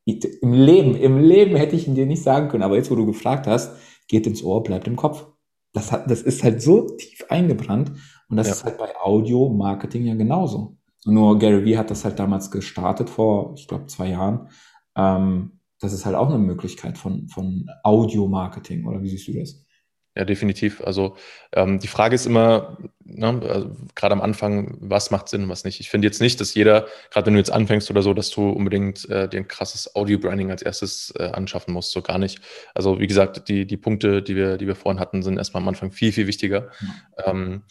im 0.06 0.54
Leben, 0.54 0.96
im 0.96 1.18
Leben 1.18 1.56
hätte 1.56 1.76
ich 1.76 1.88
ihn 1.88 1.96
dir 1.96 2.06
nicht 2.06 2.22
sagen 2.22 2.50
können, 2.50 2.64
aber 2.64 2.76
jetzt, 2.76 2.92
wo 2.92 2.96
du 2.96 3.06
gefragt 3.06 3.48
hast, 3.48 3.76
geht 4.08 4.28
ins 4.28 4.44
Ohr, 4.44 4.62
bleibt 4.62 4.88
im 4.88 4.96
Kopf 4.96 5.26
das, 5.76 5.92
hat, 5.92 6.10
das 6.10 6.22
ist 6.22 6.44
halt 6.44 6.62
so 6.62 6.88
tief 6.98 7.26
eingebrannt 7.30 7.92
und 8.30 8.38
das 8.38 8.48
ja. 8.48 8.54
ist 8.54 8.64
halt 8.64 8.78
bei 8.78 8.96
Audio-Marketing 9.00 10.06
ja 10.06 10.16
genauso. 10.16 10.78
Nur 11.06 11.38
Gary 11.38 11.64
Vee 11.66 11.78
hat 11.78 11.92
das 11.92 12.04
halt 12.06 12.18
damals 12.18 12.50
gestartet 12.50 13.10
vor, 13.10 13.54
ich 13.56 13.68
glaube, 13.68 13.86
zwei 13.88 14.10
Jahren. 14.10 14.50
Ähm, 14.96 15.60
das 15.80 15.94
ist 15.94 16.06
halt 16.06 16.16
auch 16.16 16.30
eine 16.30 16.40
Möglichkeit 16.40 16.98
von, 16.98 17.28
von 17.28 17.68
Audio-Marketing, 17.84 18.86
oder 18.88 19.04
wie 19.04 19.10
siehst 19.10 19.28
du 19.28 19.34
das? 19.34 19.65
Ja, 20.18 20.24
definitiv. 20.24 20.82
Also 20.82 21.18
ähm, 21.52 21.80
die 21.80 21.90
Frage 21.90 22.16
ist 22.16 22.26
immer, 22.26 22.78
ne, 23.04 23.42
also, 23.50 23.76
gerade 23.96 24.14
am 24.14 24.22
Anfang, 24.22 24.78
was 24.80 25.12
macht 25.12 25.28
Sinn 25.28 25.44
und 25.44 25.50
was 25.50 25.66
nicht. 25.66 25.82
Ich 25.82 25.90
finde 25.90 26.08
jetzt 26.08 26.22
nicht, 26.22 26.40
dass 26.40 26.54
jeder, 26.54 26.88
gerade 27.12 27.28
wenn 27.28 27.34
du 27.34 27.40
jetzt 27.40 27.52
anfängst 27.52 27.92
oder 27.92 28.02
so, 28.02 28.14
dass 28.14 28.30
du 28.30 28.50
unbedingt 28.50 29.10
äh, 29.10 29.28
dir 29.28 29.42
ein 29.42 29.50
krasses 29.50 29.94
Audio-Branding 29.94 30.52
als 30.52 30.62
erstes 30.62 31.14
äh, 31.20 31.24
anschaffen 31.24 31.74
musst. 31.74 31.92
So 31.92 32.02
gar 32.02 32.18
nicht. 32.18 32.40
Also 32.74 33.00
wie 33.00 33.08
gesagt, 33.08 33.50
die, 33.50 33.68
die 33.68 33.78
Punkte, 33.78 34.22
die 34.22 34.38
wir, 34.38 34.58
die 34.58 34.68
wir 34.68 34.76
vorhin 34.76 35.02
hatten, 35.02 35.22
sind 35.22 35.38
erstmal 35.38 35.62
am 35.62 35.68
Anfang 35.68 35.92
viel, 35.92 36.14
viel 36.14 36.28
wichtiger. 36.28 36.70
Mhm. 36.80 36.94
Ähm, 37.26 37.64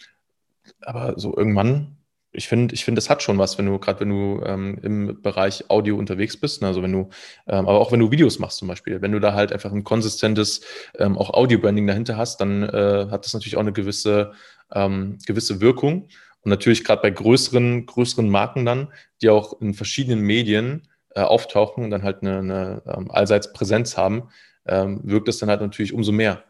aber 0.83 1.19
so 1.19 1.35
irgendwann 1.35 1.97
ich 2.35 2.49
finde, 2.49 2.75
ich 2.75 2.85
finde, 2.85 2.99
es 2.99 3.09
hat 3.09 3.23
schon 3.23 3.39
was, 3.39 3.59
wenn 3.59 3.67
du, 3.67 3.79
gerade 3.79 4.01
wenn 4.01 4.11
du 4.11 4.43
ähm, 4.45 4.79
im 4.83 5.23
Bereich 5.23 5.71
Audio 5.71 5.97
unterwegs 5.97 6.37
bist, 6.37 6.61
ne? 6.61 6.69
also 6.69 6.83
wenn 6.83 6.93
du, 6.93 7.09
ähm, 7.47 7.69
aber 7.69 7.81
auch 7.81 7.93
wenn 7.93 8.01
du 8.01 8.11
Videos 8.11 8.39
machst 8.39 8.59
zum 8.59 8.69
Beispiel, 8.69 9.01
wenn 9.01 9.13
du 9.13 9.21
da 9.21 9.35
halt 9.35 9.53
einfach 9.53 9.73
ein 9.73 9.85
konsistentes 9.85 10.63
ähm, 10.99 11.17
auch 11.17 11.31
Audio-Branding 11.31 11.87
dahinter 11.87 12.17
hast, 12.17 12.41
dann 12.41 12.65
äh, 12.65 13.07
hat 13.11 13.25
das 13.25 13.35
natürlich 13.35 13.57
auch 13.57 13.61
eine 13.61 13.73
gewisse, 13.73 14.33
ähm, 14.73 15.19
gewisse 15.27 15.61
Wirkung. 15.61 16.09
Und 16.41 16.51
natürlich 16.51 16.85
gerade 16.85 17.01
bei 17.01 17.11
größeren, 17.11 17.87
größeren 17.87 18.29
Marken 18.29 18.67
dann, 18.67 18.93
die 19.23 19.31
auch 19.31 19.61
in 19.61 19.73
verschiedenen 19.73 20.21
Medien 20.21 20.89
äh, 21.15 21.21
auftauchen 21.21 21.85
und 21.85 21.91
dann 21.91 22.03
halt 22.03 22.23
eine, 22.23 22.39
eine 22.39 22.83
ähm, 22.87 23.11
allseits 23.11 23.53
Präsenz 23.53 23.97
haben, 23.97 24.29
ähm, 24.67 25.01
wirkt 25.05 25.29
es 25.29 25.39
dann 25.39 25.49
halt 25.49 25.61
natürlich 25.61 25.93
umso 25.95 26.13
mehr. 26.13 26.45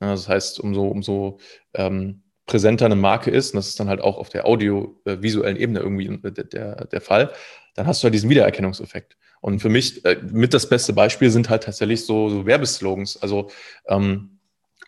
Ja, 0.00 0.12
das 0.12 0.28
heißt, 0.28 0.60
umso, 0.60 0.86
umso 0.86 1.38
ähm, 1.74 2.22
präsenter 2.50 2.86
eine 2.86 2.96
Marke 2.96 3.30
ist, 3.30 3.54
und 3.54 3.58
das 3.58 3.68
ist 3.68 3.78
dann 3.78 3.88
halt 3.88 4.00
auch 4.00 4.18
auf 4.18 4.28
der 4.28 4.44
audiovisuellen 4.44 5.56
Ebene 5.56 5.78
irgendwie 5.78 6.18
der, 6.18 6.84
der 6.84 7.00
Fall, 7.00 7.30
dann 7.76 7.86
hast 7.86 8.02
du 8.02 8.06
halt 8.06 8.14
diesen 8.14 8.28
Wiedererkennungseffekt. 8.28 9.16
Und 9.40 9.60
für 9.60 9.68
mich 9.68 10.04
äh, 10.04 10.18
mit 10.32 10.52
das 10.52 10.68
beste 10.68 10.92
Beispiel 10.92 11.30
sind 11.30 11.48
halt 11.48 11.62
tatsächlich 11.62 12.04
so, 12.04 12.28
so 12.28 12.46
Werbeslogans. 12.46 13.22
Also 13.22 13.50
ähm, 13.86 14.40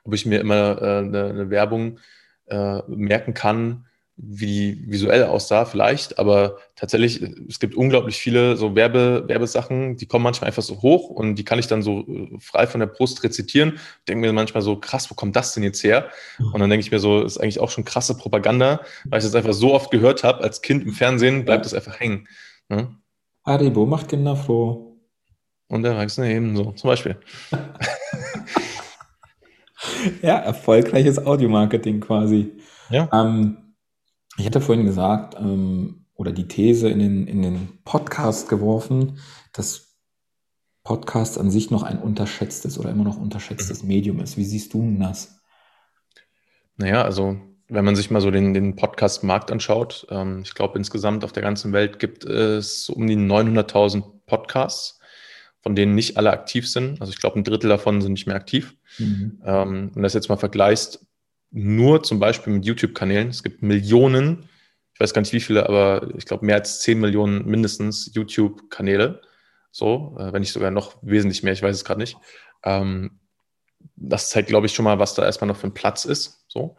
ob 0.03 0.12
ich 0.12 0.27
mir 0.27 0.40
immer 0.40 0.83
äh, 0.83 0.98
eine, 0.98 1.25
eine 1.27 1.51
Werbung 1.51 2.01
äh, 2.46 2.81
merken 2.88 3.33
kann, 3.33 3.87
wie 4.16 4.85
visuell 4.87 5.25
aussah, 5.25 5.64
vielleicht, 5.64 6.18
aber 6.18 6.59
tatsächlich, 6.77 7.22
es 7.48 7.59
gibt 7.59 7.75
unglaublich 7.75 8.16
viele 8.16 8.57
so 8.57 8.77
Werbe, 8.77 9.25
Werbesachen, 9.27 9.96
die 9.96 10.07
kommen 10.07 10.22
manchmal 10.22 10.48
einfach 10.48 10.62
so 10.62 10.83
hoch 10.83 11.09
und 11.09 11.37
die 11.37 11.44
kann 11.44 11.59
ich 11.59 11.66
dann 11.66 11.83
so 11.83 12.01
äh, 12.01 12.38
frei 12.38 12.66
von 12.66 12.81
der 12.81 12.87
Brust 12.87 13.25
rezitieren. 13.25 13.79
Denke 14.07 14.20
mir 14.20 14.33
manchmal 14.33 14.62
so, 14.62 14.77
krass, 14.77 15.11
wo 15.11 15.14
kommt 15.14 15.35
das 15.35 15.55
denn 15.55 15.62
jetzt 15.62 15.83
her? 15.83 16.11
Und 16.38 16.61
dann 16.61 16.68
denke 16.68 16.85
ich 16.85 16.92
mir 16.92 16.98
so, 16.98 17.22
ist 17.22 17.38
eigentlich 17.38 17.61
auch 17.61 17.70
schon 17.70 17.85
krasse 17.85 18.16
Propaganda, 18.16 18.81
weil 19.07 19.18
ich 19.18 19.25
das 19.25 19.35
einfach 19.35 19.55
so 19.55 19.72
oft 19.72 19.90
gehört 19.90 20.25
habe, 20.25 20.42
als 20.42 20.62
Kind 20.62 20.85
im 20.85 20.92
Fernsehen, 20.92 21.44
bleibt 21.44 21.64
das 21.64 21.75
einfach 21.75 21.98
hängen. 21.98 22.29
Ne? 22.68 22.94
Haribo 23.44 23.87
macht 23.87 24.09
Kinder 24.09 24.37
froh. 24.37 25.01
Und 25.68 25.85
Erwachsene 25.85 26.31
ebenso, 26.31 26.72
zum 26.72 26.88
Beispiel. 26.88 27.16
ja, 30.22 30.37
erfolgreiches 30.37 31.25
Audiomarketing 31.25 32.01
quasi. 32.01 32.53
Ja. 32.90 33.09
Ähm, 33.11 33.62
ich 34.37 34.47
hatte 34.47 34.61
vorhin 34.61 34.87
gesagt, 34.87 35.37
ähm, 35.38 36.07
oder 36.14 36.33
die 36.33 36.49
These 36.49 36.88
in 36.88 36.99
den, 36.99 37.27
in 37.27 37.42
den 37.42 37.79
Podcast 37.85 38.49
geworfen, 38.49 39.18
dass 39.53 39.92
Podcast 40.85 41.38
an 41.38 41.51
sich 41.51 41.71
noch 41.71 41.83
ein 41.83 41.99
unterschätztes 41.99 42.79
oder 42.79 42.90
immer 42.90 43.05
noch 43.05 43.16
unterschätztes 43.16 43.83
mhm. 43.83 43.88
Medium 43.88 44.21
ist. 44.21 44.37
Wie 44.37 44.45
siehst 44.45 44.75
du 44.75 44.97
das? 44.99 45.40
Naja, 46.77 47.03
also 47.03 47.38
wenn 47.68 47.85
man 47.85 47.97
sich 47.97 48.11
mal 48.11 48.21
so 48.21 48.31
den, 48.31 48.53
den 48.53 48.77
Podcast-Markt 48.77 49.53
anschaut, 49.53 50.07
ähm, 50.11 50.40
ich 50.45 50.55
glaube 50.55 50.79
insgesamt 50.79 51.25
auf 51.25 51.33
der 51.33 51.42
ganzen 51.42 51.73
Welt 51.73 51.99
gibt 51.99 52.25
es 52.25 52.88
um 52.88 53.07
die 53.07 53.16
900.000 53.16 54.03
Podcasts, 54.27 54.99
von 55.61 55.77
denen 55.77 55.95
nicht 55.95 56.16
alle 56.16 56.33
aktiv 56.33 56.68
sind. 56.68 57.01
Also 57.01 57.12
ich 57.12 57.21
glaube, 57.21 57.38
ein 57.38 57.45
Drittel 57.45 57.68
davon 57.68 58.03
sind 58.03 58.12
nicht 58.12 58.27
mehr 58.27 58.37
aktiv. 58.37 58.75
Mhm. 58.99 59.40
Ähm, 59.45 59.90
wenn 59.95 60.03
das 60.03 60.14
jetzt 60.14 60.29
mal 60.29 60.37
vergleichst, 60.37 61.07
nur 61.53 62.03
zum 62.03 62.19
Beispiel 62.19 62.53
mit 62.53 62.65
YouTube-Kanälen. 62.65 63.29
Es 63.29 63.43
gibt 63.43 63.62
Millionen, 63.62 64.49
ich 64.95 65.01
weiß 65.01 65.15
gar 65.15 65.21
nicht 65.21 65.33
wie 65.33 65.41
viele, 65.41 65.69
aber 65.69 66.09
ich 66.17 66.27
glaube 66.27 66.45
mehr 66.45 66.57
als 66.57 66.81
10 66.81 66.99
Millionen 66.99 67.47
mindestens 67.47 68.11
YouTube-Kanäle. 68.15 69.21
So, 69.71 70.17
äh, 70.19 70.33
wenn 70.33 70.41
nicht 70.41 70.53
sogar 70.53 70.71
noch 70.71 70.97
wesentlich 71.03 71.43
mehr, 71.43 71.53
ich 71.53 71.62
weiß 71.62 71.77
es 71.77 71.85
gerade 71.85 72.01
nicht. 72.01 72.17
Ähm, 72.65 73.19
das 73.97 74.31
zeigt, 74.31 74.49
glaube 74.49 74.67
ich, 74.67 74.75
schon 74.75 74.85
mal, 74.85 74.99
was 74.99 75.15
da 75.15 75.25
erstmal 75.25 75.49
noch 75.49 75.57
für 75.57 75.67
ein 75.67 75.75
Platz 75.75 76.05
ist. 76.05 76.45
So. 76.49 76.77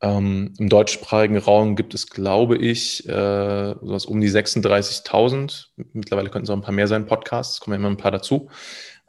Ähm, 0.00 0.54
Im 0.58 0.68
deutschsprachigen 0.68 1.38
Raum 1.38 1.74
gibt 1.74 1.94
es, 1.94 2.08
glaube 2.08 2.56
ich, 2.56 3.08
äh, 3.08 3.74
sowas 3.80 4.06
um 4.06 4.20
die 4.20 4.30
36.000. 4.30 5.68
Mittlerweile 5.92 6.30
könnten 6.30 6.44
es 6.44 6.50
auch 6.50 6.56
ein 6.56 6.62
paar 6.62 6.74
mehr 6.74 6.86
sein, 6.86 7.06
Podcasts, 7.06 7.60
kommen 7.60 7.74
ja 7.74 7.78
immer 7.78 7.90
ein 7.90 7.96
paar 7.96 8.12
dazu. 8.12 8.48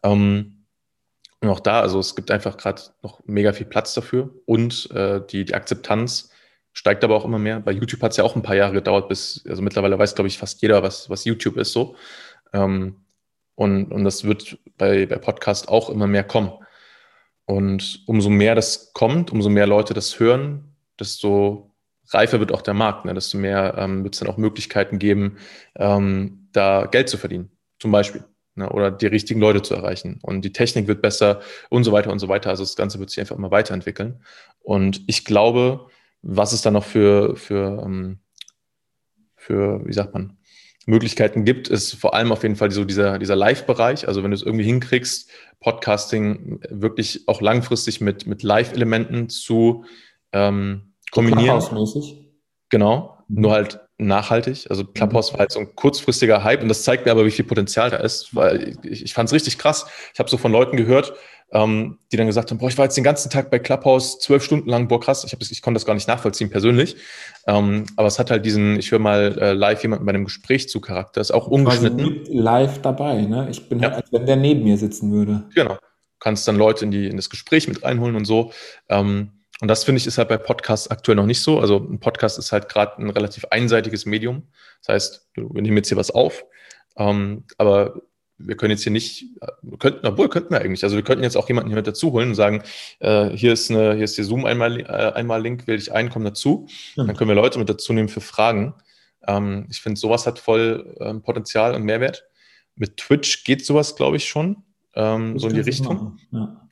Ähm, 0.03 0.58
auch 1.47 1.59
da, 1.61 1.79
also 1.79 1.99
es 1.99 2.15
gibt 2.15 2.31
einfach 2.31 2.57
gerade 2.57 2.81
noch 3.01 3.21
mega 3.25 3.53
viel 3.53 3.65
Platz 3.65 3.93
dafür 3.93 4.29
und 4.45 4.91
äh, 4.91 5.21
die, 5.29 5.45
die 5.45 5.53
Akzeptanz 5.53 6.31
steigt 6.73 7.03
aber 7.03 7.15
auch 7.15 7.25
immer 7.25 7.39
mehr. 7.39 7.59
Bei 7.59 7.71
YouTube 7.71 8.01
hat 8.01 8.11
es 8.11 8.17
ja 8.17 8.23
auch 8.23 8.35
ein 8.35 8.41
paar 8.41 8.55
Jahre 8.55 8.73
gedauert, 8.73 9.07
bis, 9.07 9.45
also 9.47 9.61
mittlerweile 9.61 9.97
weiß, 9.97 10.15
glaube 10.15 10.27
ich, 10.27 10.37
fast 10.37 10.61
jeder, 10.61 10.83
was, 10.83 11.09
was 11.09 11.25
YouTube 11.25 11.57
ist 11.57 11.71
so. 11.71 11.95
Ähm, 12.53 12.97
und, 13.55 13.91
und 13.91 14.03
das 14.03 14.23
wird 14.23 14.57
bei, 14.77 15.05
bei 15.05 15.17
Podcast 15.17 15.69
auch 15.69 15.89
immer 15.89 16.07
mehr 16.07 16.23
kommen. 16.23 16.51
Und 17.45 18.03
umso 18.05 18.29
mehr 18.29 18.55
das 18.55 18.93
kommt, 18.93 19.31
umso 19.31 19.49
mehr 19.49 19.67
Leute 19.67 19.93
das 19.93 20.19
hören, 20.19 20.75
desto 20.99 21.75
reifer 22.09 22.39
wird 22.39 22.51
auch 22.51 22.61
der 22.61 22.73
Markt, 22.73 23.05
ne? 23.05 23.13
desto 23.13 23.37
mehr 23.37 23.75
ähm, 23.77 24.03
wird 24.03 24.15
es 24.15 24.19
dann 24.19 24.29
auch 24.29 24.37
Möglichkeiten 24.37 24.99
geben, 24.99 25.37
ähm, 25.75 26.47
da 26.51 26.85
Geld 26.85 27.09
zu 27.09 27.17
verdienen, 27.17 27.51
zum 27.79 27.91
Beispiel 27.91 28.23
ne, 28.59 28.69
oder 28.69 28.91
die 28.91 29.07
richtigen 29.07 29.39
Leute 29.39 29.61
zu 29.61 29.73
erreichen. 29.73 30.19
Und 30.21 30.45
die 30.45 30.53
Technik 30.53 30.87
wird 30.87 31.01
besser 31.01 31.41
und 31.69 31.83
so 31.83 31.91
weiter 31.91 32.11
und 32.11 32.19
so 32.19 32.27
weiter. 32.27 32.49
Also 32.49 32.63
das 32.63 32.75
Ganze 32.75 32.99
wird 32.99 33.09
sich 33.09 33.19
einfach 33.19 33.35
immer 33.35 33.51
weiterentwickeln. 33.51 34.21
Und 34.61 35.01
ich 35.07 35.25
glaube, 35.25 35.87
was 36.21 36.53
es 36.53 36.61
dann 36.61 36.73
noch 36.73 36.83
für, 36.83 37.35
für, 37.35 37.81
ähm, 37.83 38.19
für 39.35 39.85
wie 39.85 39.93
sagt 39.93 40.13
man, 40.13 40.37
Möglichkeiten 40.85 41.45
gibt, 41.45 41.67
ist 41.67 41.93
vor 41.93 42.13
allem 42.13 42.31
auf 42.31 42.43
jeden 42.43 42.55
Fall 42.55 42.71
so 42.71 42.83
dieser, 42.83 43.19
dieser 43.19 43.35
Live-Bereich. 43.35 44.07
Also 44.07 44.23
wenn 44.23 44.31
du 44.31 44.35
es 44.35 44.43
irgendwie 44.43 44.65
hinkriegst, 44.65 45.29
Podcasting 45.59 46.59
wirklich 46.69 47.27
auch 47.27 47.41
langfristig 47.41 48.01
mit, 48.01 48.25
mit 48.27 48.43
Live-Elementen 48.43 49.29
zu 49.29 49.85
ähm, 50.31 50.93
kombinieren. 51.11 51.61
Genau, 52.69 53.17
mhm. 53.27 53.41
nur 53.41 53.51
halt 53.51 53.79
nachhaltig. 53.99 54.65
Also 54.69 54.85
Clubhouse 54.85 55.33
war 55.33 55.41
halt 55.41 55.51
so 55.51 55.59
ein 55.59 55.75
kurzfristiger 55.75 56.43
Hype 56.43 56.61
und 56.61 56.69
das 56.69 56.83
zeigt 56.83 57.05
mir 57.05 57.11
aber, 57.11 57.25
wie 57.25 57.31
viel 57.31 57.45
Potenzial 57.45 57.89
da 57.89 57.97
ist, 57.97 58.35
weil 58.35 58.77
ich, 58.83 59.03
ich 59.03 59.13
fand 59.13 59.27
es 59.27 59.33
richtig 59.33 59.57
krass. 59.57 59.85
Ich 60.13 60.19
habe 60.19 60.29
so 60.29 60.37
von 60.37 60.51
Leuten 60.51 60.77
gehört, 60.77 61.13
ähm, 61.51 61.97
die 62.11 62.17
dann 62.17 62.27
gesagt 62.27 62.51
haben, 62.51 62.59
boah, 62.59 62.69
ich 62.69 62.77
war 62.77 62.85
jetzt 62.85 62.95
den 62.95 63.03
ganzen 63.03 63.29
Tag 63.29 63.51
bei 63.51 63.59
Clubhouse 63.59 64.19
zwölf 64.19 64.43
Stunden 64.43 64.69
lang, 64.69 64.87
boah, 64.87 64.99
krass. 64.99 65.23
Ich, 65.25 65.33
hab, 65.33 65.41
ich 65.41 65.61
konnte 65.61 65.75
das 65.75 65.85
gar 65.85 65.95
nicht 65.95 66.07
nachvollziehen 66.07 66.49
persönlich. 66.49 66.95
Ähm, 67.47 67.85
aber 67.97 68.07
es 68.07 68.19
hat 68.19 68.31
halt 68.31 68.45
diesen, 68.45 68.79
ich 68.79 68.91
höre 68.91 68.99
mal 68.99 69.37
äh, 69.39 69.53
live 69.53 69.81
jemanden 69.81 70.05
bei 70.05 70.11
einem 70.11 70.25
Gespräch 70.25 70.69
zu 70.69 70.79
Charakter, 70.79 71.19
ist 71.19 71.31
auch 71.31 71.47
ungeschnitten. 71.47 72.25
live 72.29 72.81
dabei, 72.81 73.21
ne? 73.21 73.47
Ich 73.51 73.67
bin 73.67 73.79
ja. 73.79 73.89
halt, 73.89 74.03
als 74.03 74.13
wenn 74.13 74.25
der 74.25 74.35
neben 74.35 74.63
mir 74.63 74.77
sitzen 74.77 75.11
würde. 75.11 75.43
Genau. 75.55 75.73
Du 75.73 76.23
kannst 76.23 76.47
dann 76.47 76.57
Leute 76.57 76.85
in, 76.85 76.91
die, 76.91 77.07
in 77.07 77.15
das 77.15 77.29
Gespräch 77.29 77.67
mit 77.67 77.83
reinholen 77.83 78.15
und 78.15 78.25
so. 78.25 78.51
Ähm, 78.87 79.38
und 79.61 79.67
das 79.67 79.83
finde 79.83 79.99
ich 79.99 80.07
ist 80.07 80.17
halt 80.17 80.29
bei 80.29 80.37
Podcasts 80.37 80.89
aktuell 80.89 81.15
noch 81.15 81.25
nicht 81.25 81.41
so. 81.41 81.59
Also 81.59 81.77
ein 81.77 81.99
Podcast 81.99 82.39
ist 82.39 82.51
halt 82.51 82.69
gerade 82.69 83.01
ein 83.01 83.09
relativ 83.09 83.45
einseitiges 83.45 84.05
Medium. 84.05 84.43
Das 84.81 84.93
heißt, 84.93 85.29
wir 85.35 85.61
nehmen 85.61 85.77
jetzt 85.77 85.89
hier 85.89 85.97
was 85.97 86.11
auf, 86.11 86.45
ähm, 86.97 87.43
aber 87.57 88.01
wir 88.39 88.55
können 88.55 88.71
jetzt 88.71 88.83
hier 88.83 88.91
nicht, 88.91 89.25
wir 89.61 89.77
könnten, 89.77 90.07
obwohl 90.07 90.29
könnten 90.29 90.51
wir 90.51 90.61
eigentlich. 90.61 90.83
Also 90.83 90.95
wir 90.95 91.03
könnten 91.03 91.23
jetzt 91.23 91.35
auch 91.35 91.47
jemanden 91.49 91.69
hier 91.69 91.75
mit 91.75 91.87
dazu 91.87 92.13
holen 92.13 92.29
und 92.29 92.35
sagen, 92.35 92.63
äh, 92.99 93.29
hier 93.31 93.51
ist 93.51 93.69
eine, 93.69 93.95
hier 93.95 94.05
ist 94.05 94.17
die 94.17 94.23
Zoom 94.23 94.45
einmal, 94.45 94.79
äh, 94.79 94.85
einmal 94.85 95.41
Link, 95.41 95.67
wähle 95.67 95.77
ich 95.77 95.91
ein, 95.91 96.09
komm 96.09 96.23
dazu. 96.23 96.67
Mhm. 96.95 97.07
Dann 97.07 97.17
können 97.17 97.29
wir 97.29 97.35
Leute 97.35 97.59
mit 97.59 97.69
dazu 97.69 97.91
nehmen 97.91 98.07
für 98.07 98.21
Fragen. 98.21 98.75
Ähm, 99.27 99.67
ich 99.69 99.81
finde, 99.81 99.99
sowas 99.99 100.25
hat 100.25 100.39
voll 100.39 100.95
ähm, 101.01 101.21
Potenzial 101.21 101.75
und 101.75 101.83
Mehrwert. 101.83 102.23
Mit 102.75 102.95
Twitch 102.95 103.43
geht 103.43 103.65
sowas, 103.65 103.97
glaube 103.97 104.15
ich, 104.15 104.29
schon, 104.29 104.63
ähm, 104.95 105.37
so 105.37 105.49
in 105.49 105.55
die 105.55 105.59
Richtung. 105.59 106.17
Ja. 106.31 106.69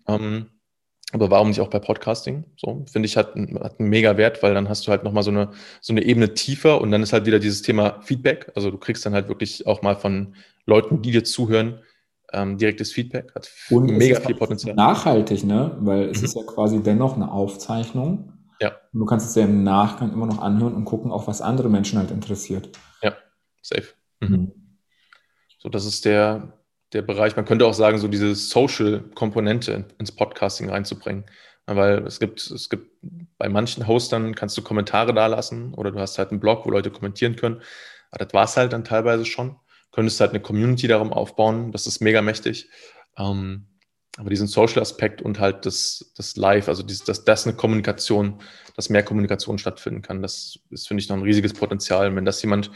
Aber 1.13 1.31
warum 1.31 1.47
nicht 1.47 1.61
auch 1.61 1.69
bei 1.69 1.79
Podcasting? 1.79 2.43
So, 2.57 2.83
finde 2.91 3.05
ich, 3.05 3.15
hat, 3.15 3.29
hat 3.29 3.79
einen 3.79 3.89
mega 3.89 4.17
Wert, 4.17 4.43
weil 4.43 4.53
dann 4.53 4.67
hast 4.67 4.85
du 4.85 4.91
halt 4.91 5.03
nochmal 5.03 5.23
so 5.23 5.31
eine, 5.31 5.51
so 5.79 5.93
eine 5.93 6.03
Ebene 6.03 6.33
tiefer 6.33 6.81
und 6.81 6.91
dann 6.91 7.01
ist 7.01 7.13
halt 7.13 7.25
wieder 7.25 7.39
dieses 7.39 7.61
Thema 7.61 8.01
Feedback. 8.01 8.51
Also 8.55 8.71
du 8.71 8.77
kriegst 8.77 9.05
dann 9.05 9.13
halt 9.13 9.29
wirklich 9.29 9.65
auch 9.67 9.81
mal 9.81 9.95
von 9.95 10.35
Leuten, 10.65 11.01
die 11.01 11.11
dir 11.11 11.23
zuhören, 11.23 11.79
ähm, 12.33 12.57
direktes 12.57 12.91
Feedback. 12.91 13.33
Hat 13.33 13.49
und 13.69 13.85
mega 13.85 14.19
viel 14.19 14.35
Potenzial. 14.35 14.75
Nachhaltig, 14.75 15.45
ne? 15.45 15.77
Weil 15.79 16.09
es 16.09 16.19
mhm. 16.19 16.25
ist 16.25 16.35
ja 16.35 16.43
quasi 16.43 16.83
dennoch 16.83 17.15
eine 17.15 17.31
Aufzeichnung. 17.31 18.33
Ja. 18.59 18.73
Und 18.91 18.99
du 18.99 19.05
kannst 19.05 19.29
es 19.29 19.35
ja 19.35 19.43
im 19.43 19.63
Nachgang 19.63 20.11
immer 20.11 20.25
noch 20.25 20.41
anhören 20.41 20.73
und 20.73 20.83
gucken, 20.83 21.11
auch 21.11 21.27
was 21.27 21.41
andere 21.41 21.69
Menschen 21.69 21.99
halt 21.99 22.11
interessiert. 22.11 22.69
Ja, 23.01 23.15
safe. 23.61 23.93
Mhm. 24.19 24.29
Mhm. 24.29 24.51
So, 25.59 25.69
das 25.69 25.85
ist 25.85 26.03
der, 26.03 26.53
der 26.93 27.01
Bereich, 27.01 27.35
man 27.35 27.45
könnte 27.45 27.65
auch 27.65 27.73
sagen, 27.73 27.97
so 27.97 28.07
diese 28.07 28.33
Social-Komponente 28.33 29.85
ins 29.97 30.11
Podcasting 30.11 30.69
reinzubringen. 30.69 31.25
Weil 31.65 32.07
es 32.07 32.19
gibt, 32.19 32.39
es 32.39 32.69
gibt 32.69 32.89
bei 33.37 33.49
manchen 33.49 33.87
Hostern 33.87 34.35
kannst 34.35 34.57
du 34.57 34.61
Kommentare 34.61 35.13
da 35.13 35.27
lassen 35.27 35.73
oder 35.73 35.91
du 35.91 35.99
hast 35.99 36.17
halt 36.17 36.31
einen 36.31 36.39
Blog, 36.39 36.65
wo 36.65 36.71
Leute 36.71 36.91
kommentieren 36.91 37.35
können. 37.35 37.61
Aber 38.09 38.23
das 38.23 38.33
war 38.33 38.45
es 38.45 38.55
halt 38.55 38.71
dann 38.71 38.85
teilweise 38.85 39.25
schon. 39.25 39.57
könntest 39.91 40.21
halt 40.21 40.31
eine 40.31 40.39
Community 40.39 40.87
darum 40.87 41.11
aufbauen. 41.11 41.73
Das 41.73 41.85
ist 41.85 41.99
mega 41.99 42.21
mächtig. 42.21 42.69
Ähm, 43.17 43.67
aber 44.17 44.29
diesen 44.29 44.47
Social-Aspekt 44.47 45.21
und 45.21 45.39
halt 45.39 45.65
das, 45.65 46.13
das 46.15 46.37
Live, 46.37 46.69
also 46.69 46.83
dieses, 46.83 47.03
dass 47.03 47.25
das 47.25 47.45
eine 47.45 47.55
Kommunikation, 47.55 48.41
dass 48.75 48.89
mehr 48.89 49.03
Kommunikation 49.03 49.59
stattfinden 49.59 50.01
kann, 50.01 50.21
das 50.21 50.59
ist, 50.69 50.87
finde 50.87 51.03
ich, 51.03 51.09
noch 51.09 51.17
ein 51.17 51.23
riesiges 51.23 51.53
Potenzial. 51.53 52.15
Wenn 52.15 52.25
das 52.25 52.41
jemand 52.41 52.71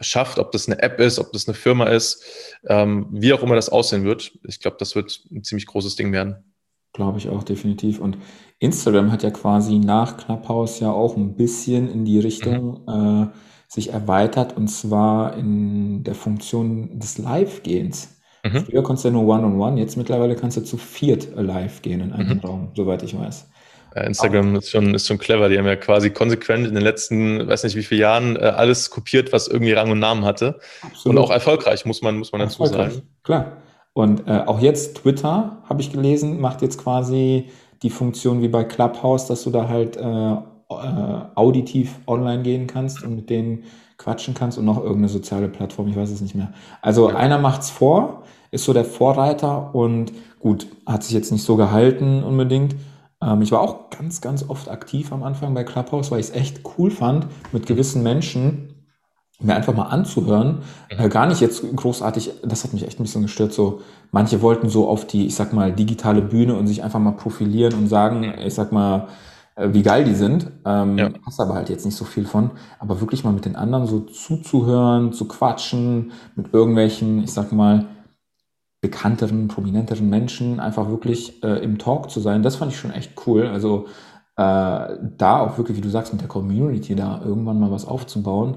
schafft, 0.00 0.38
ob 0.38 0.52
das 0.52 0.68
eine 0.68 0.80
App 0.82 1.00
ist, 1.00 1.18
ob 1.18 1.32
das 1.32 1.46
eine 1.46 1.54
Firma 1.54 1.86
ist, 1.86 2.24
ähm, 2.66 3.06
wie 3.10 3.32
auch 3.32 3.42
immer 3.42 3.54
das 3.54 3.68
aussehen 3.68 4.04
wird, 4.04 4.32
ich 4.46 4.60
glaube, 4.60 4.76
das 4.78 4.94
wird 4.94 5.24
ein 5.30 5.44
ziemlich 5.44 5.66
großes 5.66 5.96
Ding 5.96 6.12
werden. 6.12 6.52
Glaube 6.92 7.18
ich 7.18 7.28
auch 7.28 7.42
definitiv. 7.42 8.00
Und 8.00 8.18
Instagram 8.58 9.10
hat 9.10 9.22
ja 9.22 9.30
quasi 9.30 9.78
nach 9.78 10.18
Clubhouse 10.18 10.80
ja 10.80 10.90
auch 10.90 11.16
ein 11.16 11.36
bisschen 11.36 11.90
in 11.90 12.04
die 12.04 12.20
Richtung 12.20 12.82
mhm. 12.86 13.24
äh, 13.24 13.26
sich 13.66 13.92
erweitert 13.92 14.56
und 14.56 14.68
zwar 14.68 15.36
in 15.36 16.04
der 16.04 16.14
Funktion 16.14 16.98
des 16.98 17.16
Live-Gehens. 17.16 18.20
Mhm. 18.44 18.66
Früher 18.66 18.82
konntest 18.82 19.04
du 19.04 19.08
ja 19.08 19.12
nur 19.12 19.22
One-on-One, 19.22 19.54
-on 19.54 19.74
-one, 19.74 19.78
jetzt 19.78 19.96
mittlerweile 19.96 20.36
kannst 20.36 20.58
du 20.58 20.62
zu 20.62 20.76
viert 20.76 21.28
live 21.34 21.80
gehen 21.80 22.00
in 22.00 22.12
einem 22.12 22.38
mhm. 22.38 22.40
Raum, 22.40 22.72
soweit 22.76 23.02
ich 23.02 23.16
weiß. 23.16 23.48
Ja, 23.94 24.02
Instagram 24.02 24.56
ist 24.56 24.70
schon, 24.70 24.94
ist 24.94 25.06
schon 25.06 25.18
clever. 25.18 25.48
Die 25.48 25.58
haben 25.58 25.66
ja 25.66 25.76
quasi 25.76 26.10
konsequent 26.10 26.66
in 26.66 26.74
den 26.74 26.82
letzten, 26.82 27.46
weiß 27.46 27.64
nicht 27.64 27.76
wie 27.76 27.82
viele 27.82 28.00
Jahren, 28.00 28.36
äh, 28.36 28.40
alles 28.40 28.90
kopiert, 28.90 29.32
was 29.32 29.48
irgendwie 29.48 29.72
Rang 29.72 29.90
und 29.90 29.98
Namen 29.98 30.24
hatte. 30.24 30.58
Absolut. 30.82 31.16
Und 31.16 31.24
auch 31.24 31.30
erfolgreich, 31.30 31.84
muss 31.84 32.02
man, 32.02 32.18
muss 32.18 32.32
man 32.32 32.40
dazu 32.40 32.64
sagen. 32.66 33.02
Klar. 33.22 33.58
Und 33.92 34.26
äh, 34.26 34.42
auch 34.46 34.60
jetzt 34.60 34.96
Twitter, 34.98 35.62
habe 35.68 35.82
ich 35.82 35.92
gelesen, 35.92 36.40
macht 36.40 36.62
jetzt 36.62 36.78
quasi 36.78 37.50
die 37.82 37.90
Funktion 37.90 38.40
wie 38.40 38.48
bei 38.48 38.64
Clubhouse, 38.64 39.26
dass 39.26 39.44
du 39.44 39.50
da 39.50 39.68
halt 39.68 39.96
äh, 39.96 40.00
äh, 40.02 41.20
auditiv 41.34 41.98
online 42.06 42.42
gehen 42.42 42.66
kannst 42.66 43.02
und 43.02 43.16
mit 43.16 43.28
denen 43.28 43.64
quatschen 43.98 44.34
kannst 44.34 44.58
und 44.58 44.64
noch 44.64 44.78
irgendeine 44.78 45.08
soziale 45.08 45.48
Plattform, 45.48 45.88
ich 45.88 45.96
weiß 45.96 46.10
es 46.10 46.20
nicht 46.20 46.34
mehr. 46.34 46.52
Also 46.80 47.10
ja. 47.10 47.16
einer 47.16 47.38
macht's 47.38 47.70
vor, 47.70 48.22
ist 48.50 48.64
so 48.64 48.72
der 48.72 48.84
Vorreiter 48.84 49.74
und 49.74 50.12
gut, 50.40 50.66
hat 50.86 51.04
sich 51.04 51.12
jetzt 51.12 51.30
nicht 51.30 51.44
so 51.44 51.56
gehalten 51.56 52.22
unbedingt. 52.22 52.74
Ähm, 53.22 53.42
ich 53.42 53.52
war 53.52 53.60
auch 53.60 53.90
ganz, 53.90 54.20
ganz 54.20 54.48
oft 54.48 54.68
aktiv 54.68 55.12
am 55.12 55.22
Anfang 55.22 55.54
bei 55.54 55.64
Clubhouse, 55.64 56.10
weil 56.10 56.20
ich 56.20 56.26
es 56.26 56.34
echt 56.34 56.60
cool 56.76 56.90
fand, 56.90 57.26
mit 57.52 57.66
gewissen 57.66 58.02
Menschen 58.02 58.68
mir 59.40 59.54
einfach 59.54 59.74
mal 59.74 59.84
anzuhören. 59.84 60.58
Äh, 60.88 61.08
gar 61.08 61.26
nicht 61.26 61.40
jetzt 61.40 61.64
großartig, 61.74 62.32
das 62.44 62.64
hat 62.64 62.72
mich 62.72 62.86
echt 62.86 63.00
ein 63.00 63.04
bisschen 63.04 63.22
gestört. 63.22 63.52
So, 63.52 63.80
manche 64.10 64.40
wollten 64.40 64.68
so 64.68 64.88
auf 64.88 65.06
die, 65.06 65.26
ich 65.26 65.34
sag 65.34 65.52
mal, 65.52 65.72
digitale 65.72 66.22
Bühne 66.22 66.54
und 66.54 66.66
sich 66.66 66.82
einfach 66.82 67.00
mal 67.00 67.12
profilieren 67.12 67.74
und 67.74 67.88
sagen, 67.88 68.34
ich 68.38 68.54
sag 68.54 68.72
mal, 68.72 69.08
äh, 69.56 69.68
wie 69.72 69.82
geil 69.82 70.04
die 70.04 70.14
sind. 70.14 70.50
Ähm, 70.64 70.98
ja. 70.98 71.10
Hast 71.26 71.40
aber 71.40 71.54
halt 71.54 71.70
jetzt 71.70 71.84
nicht 71.84 71.96
so 71.96 72.04
viel 72.04 72.24
von. 72.24 72.50
Aber 72.78 73.00
wirklich 73.00 73.24
mal 73.24 73.32
mit 73.32 73.44
den 73.44 73.56
anderen 73.56 73.86
so 73.86 74.00
zuzuhören, 74.00 75.12
zu 75.12 75.26
quatschen, 75.26 76.12
mit 76.36 76.52
irgendwelchen, 76.52 77.22
ich 77.22 77.32
sag 77.32 77.52
mal, 77.52 77.86
bekannteren, 78.82 79.46
prominenteren 79.48 80.10
Menschen 80.10 80.60
einfach 80.60 80.88
wirklich 80.88 81.42
äh, 81.44 81.62
im 81.62 81.78
Talk 81.78 82.10
zu 82.10 82.20
sein, 82.20 82.42
das 82.42 82.56
fand 82.56 82.72
ich 82.72 82.78
schon 82.78 82.90
echt 82.90 83.12
cool. 83.26 83.46
Also 83.46 83.86
äh, 84.36 84.98
da 85.16 85.38
auch 85.38 85.56
wirklich, 85.56 85.76
wie 85.76 85.82
du 85.82 85.88
sagst, 85.88 86.12
mit 86.12 86.20
der 86.20 86.28
Community 86.28 86.96
da 86.96 87.22
irgendwann 87.24 87.60
mal 87.60 87.70
was 87.70 87.86
aufzubauen, 87.86 88.56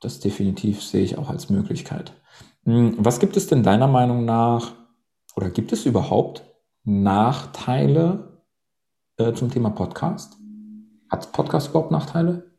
das 0.00 0.20
definitiv 0.20 0.82
sehe 0.82 1.02
ich 1.02 1.18
auch 1.18 1.28
als 1.30 1.50
Möglichkeit. 1.50 2.12
Hm, 2.64 2.94
was 2.98 3.18
gibt 3.18 3.36
es 3.36 3.48
denn 3.48 3.64
deiner 3.64 3.88
Meinung 3.88 4.24
nach, 4.24 4.72
oder 5.34 5.50
gibt 5.50 5.72
es 5.72 5.84
überhaupt 5.84 6.44
Nachteile 6.84 8.42
äh, 9.16 9.32
zum 9.32 9.50
Thema 9.50 9.70
Podcast? 9.70 10.36
Hat 11.10 11.32
Podcast 11.32 11.70
überhaupt 11.70 11.90
Nachteile? 11.90 12.52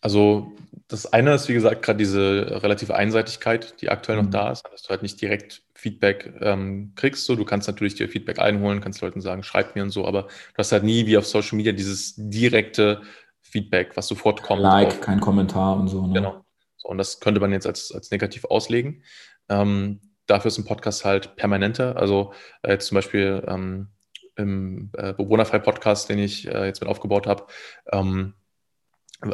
Also 0.00 0.52
das 0.86 1.12
eine 1.12 1.34
ist, 1.34 1.48
wie 1.48 1.54
gesagt, 1.54 1.82
gerade 1.82 1.98
diese 1.98 2.62
relative 2.62 2.94
Einseitigkeit, 2.94 3.80
die 3.80 3.90
aktuell 3.90 4.18
noch 4.18 4.26
mhm. 4.26 4.30
da 4.30 4.52
ist, 4.52 4.64
dass 4.70 4.82
du 4.82 4.90
halt 4.90 5.02
nicht 5.02 5.20
direkt 5.20 5.62
Feedback 5.80 6.34
ähm, 6.40 6.92
kriegst. 6.94 7.24
So, 7.24 7.34
du 7.36 7.44
kannst 7.44 7.66
natürlich 7.66 7.94
dir 7.94 8.08
Feedback 8.08 8.38
einholen, 8.38 8.82
kannst 8.82 9.00
Leuten 9.00 9.22
sagen, 9.22 9.42
schreib 9.42 9.74
mir 9.74 9.82
und 9.82 9.90
so, 9.90 10.06
aber 10.06 10.24
du 10.24 10.58
hast 10.58 10.72
halt 10.72 10.84
nie 10.84 11.06
wie 11.06 11.16
auf 11.16 11.26
Social 11.26 11.56
Media 11.56 11.72
dieses 11.72 12.14
direkte 12.16 13.00
Feedback, 13.40 13.96
was 13.96 14.06
sofort 14.06 14.42
kommt. 14.42 14.60
Like, 14.60 15.00
kein 15.00 15.20
Kommentar 15.20 15.78
und 15.78 15.88
so. 15.88 16.06
Ne? 16.06 16.14
Genau. 16.14 16.44
So, 16.76 16.88
und 16.88 16.98
das 16.98 17.20
könnte 17.20 17.40
man 17.40 17.52
jetzt 17.52 17.66
als, 17.66 17.92
als 17.92 18.10
negativ 18.10 18.44
auslegen. 18.44 19.02
Ähm, 19.48 20.00
dafür 20.26 20.50
ist 20.50 20.58
ein 20.58 20.66
Podcast 20.66 21.06
halt 21.06 21.36
permanenter. 21.36 21.96
Also 21.96 22.34
äh, 22.62 22.72
jetzt 22.72 22.86
zum 22.86 22.96
Beispiel 22.96 23.42
ähm, 23.48 23.88
im 24.36 24.90
äh, 24.98 25.14
Bewohnerfrei-Podcast, 25.14 26.10
den 26.10 26.18
ich 26.18 26.46
äh, 26.46 26.66
jetzt 26.66 26.82
mit 26.82 26.90
aufgebaut 26.90 27.26
habe, 27.26 27.46
ähm, 27.90 28.34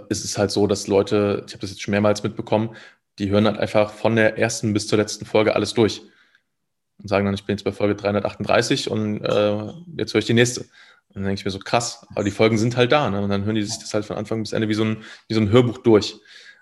ist 0.08 0.24
es 0.24 0.38
halt 0.38 0.52
so, 0.52 0.68
dass 0.68 0.86
Leute, 0.86 1.44
ich 1.46 1.54
habe 1.54 1.60
das 1.60 1.70
jetzt 1.70 1.82
schon 1.82 1.92
mehrmals 1.92 2.22
mitbekommen, 2.22 2.76
die 3.18 3.30
hören 3.30 3.46
halt 3.46 3.58
einfach 3.58 3.92
von 3.92 4.14
der 4.14 4.38
ersten 4.38 4.72
bis 4.72 4.86
zur 4.86 4.98
letzten 4.98 5.26
Folge 5.26 5.54
alles 5.54 5.74
durch 5.74 6.02
und 7.06 7.08
sagen 7.08 7.24
dann, 7.24 7.36
ich 7.36 7.44
bin 7.44 7.54
jetzt 7.54 7.62
bei 7.62 7.70
Folge 7.70 7.94
338 7.94 8.90
und 8.90 9.22
äh, 9.22 9.72
jetzt 9.96 10.12
höre 10.12 10.18
ich 10.18 10.24
die 10.24 10.34
nächste. 10.34 10.62
Und 10.62 11.14
dann 11.14 11.24
denke 11.26 11.38
ich 11.38 11.44
mir 11.44 11.52
so, 11.52 11.60
krass, 11.60 12.04
aber 12.10 12.24
die 12.24 12.32
Folgen 12.32 12.58
sind 12.58 12.76
halt 12.76 12.90
da. 12.90 13.08
Ne? 13.10 13.20
Und 13.20 13.30
dann 13.30 13.44
hören 13.44 13.54
die 13.54 13.62
sich 13.62 13.78
das 13.78 13.94
halt 13.94 14.04
von 14.04 14.16
Anfang 14.16 14.42
bis 14.42 14.52
Ende 14.52 14.68
wie 14.68 14.74
so 14.74 14.82
ein, 14.82 15.04
wie 15.28 15.34
so 15.34 15.40
ein 15.40 15.50
Hörbuch 15.50 15.78
durch. 15.78 16.16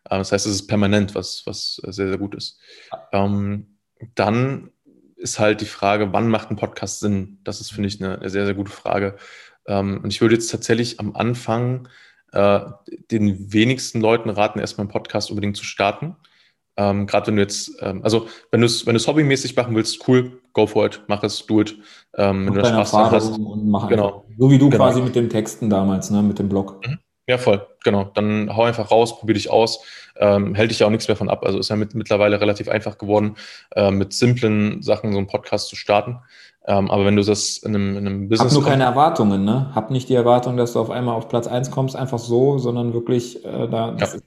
Äh, 0.05 0.19
das 0.19 0.33
heißt, 0.33 0.47
es 0.47 0.55
ist 0.55 0.67
permanent, 0.67 1.15
was, 1.15 1.47
was 1.47 1.77
sehr, 1.77 2.09
sehr 2.09 2.19
gut 2.19 2.35
ist. 2.35 2.61
Ähm, 3.11 3.79
dann 4.15 4.71
ist 5.17 5.39
halt 5.39 5.63
die 5.63 5.67
Frage, 5.67 6.13
wann 6.13 6.29
macht 6.29 6.51
ein 6.51 6.57
Podcast 6.57 7.01
Sinn? 7.01 7.39
Das 7.43 7.63
ist, 7.63 7.73
finde 7.73 7.89
ich, 7.89 8.05
eine, 8.05 8.29
sehr, 8.29 8.45
sehr 8.45 8.55
gute 8.55 8.71
Frage. 8.71 9.17
Ähm, 9.67 10.03
und 10.05 10.13
ich 10.13 10.21
würde 10.21 10.35
jetzt 10.35 10.51
tatsächlich 10.51 11.01
am 11.01 11.17
Anfang 11.17 11.89
äh, 12.33 12.61
den 13.11 13.51
wenigsten 13.51 14.03
Leuten 14.03 14.29
raten, 14.29 14.59
erstmal 14.59 14.83
einen 14.83 14.93
Podcast 14.93 15.31
unbedingt 15.31 15.57
zu 15.57 15.65
starten. 15.65 16.17
Ähm, 16.77 17.07
Gerade 17.07 17.29
wenn 17.29 17.37
du 17.37 17.43
jetzt, 17.43 17.73
ähm, 17.81 18.01
also 18.03 18.27
wenn 18.51 18.61
du 18.61 18.67
es 18.67 18.87
wenn 18.87 18.99
hobbymäßig 18.99 19.57
machen 19.57 19.75
willst, 19.77 20.07
cool, 20.09 20.41
go 20.53 20.67
for 20.67 20.87
it, 20.87 21.03
mach 21.07 21.23
es, 21.23 21.47
do 21.47 21.61
it. 21.61 21.77
Ähm, 22.17 22.47
wenn 22.47 22.55
du 22.55 22.65
Spaß 22.65 22.93
hast. 22.93 23.39
Und 23.39 23.69
mach 23.69 23.89
genau. 23.89 24.25
So 24.39 24.51
wie 24.51 24.59
du 24.59 24.71
genau. 24.71 24.85
quasi 24.85 25.01
mit 25.01 25.15
den 25.15 25.31
Texten 25.31 25.71
damals, 25.71 26.11
ne, 26.11 26.23
mit 26.23 26.39
dem 26.39 26.49
Blog. 26.49 26.81
Mhm. 26.87 26.99
Ja, 27.27 27.39
voll, 27.39 27.67
genau. 27.83 28.11
Dann 28.15 28.55
hau 28.55 28.65
einfach 28.65 28.91
raus, 28.91 29.19
probier 29.19 29.35
dich 29.35 29.51
aus. 29.51 29.81
Ähm, 30.17 30.55
hält 30.55 30.71
dich 30.71 30.81
ja 30.81 30.87
auch 30.87 30.91
nichts 30.91 31.09
mehr 31.09 31.17
von 31.17 31.31
ab. 31.31 31.43
Also 31.45 31.59
ist 31.59 31.71
ja 31.71 31.77
mit, 31.77 31.95
mittlerweile 31.95 32.41
relativ 32.41 32.69
einfach 32.69 32.99
geworden, 32.99 33.37
äh, 33.75 33.91
mit 33.91 34.13
simplen 34.13 34.83
Sachen 34.83 35.13
so 35.13 35.19
einen 35.19 35.27
Podcast 35.27 35.69
zu 35.69 35.77
starten. 35.77 36.19
Ähm, 36.67 36.91
aber 36.91 37.05
wenn 37.07 37.17
du 37.17 37.23
das 37.23 37.57
in 37.59 37.75
einem, 37.75 37.97
in 37.97 38.07
einem 38.07 38.29
Business. 38.29 38.53
Hab 38.53 38.61
nur 38.61 38.71
keine 38.71 38.85
Erwartungen, 38.85 39.45
ne? 39.45 39.71
Hab 39.75 39.91
nicht 39.91 40.09
die 40.09 40.15
Erwartung, 40.15 40.57
dass 40.57 40.75
du 40.75 40.81
auf 40.81 40.91
einmal 40.91 41.15
auf 41.15 41.29
Platz 41.29 41.47
1 41.47 41.71
kommst, 41.71 41.97
einfach 41.97 42.19
so, 42.19 42.59
sondern 42.59 42.93
wirklich, 42.93 43.45
äh, 43.45 43.69
da, 43.69 43.97
ja. 43.99 44.05
ist, 44.05 44.23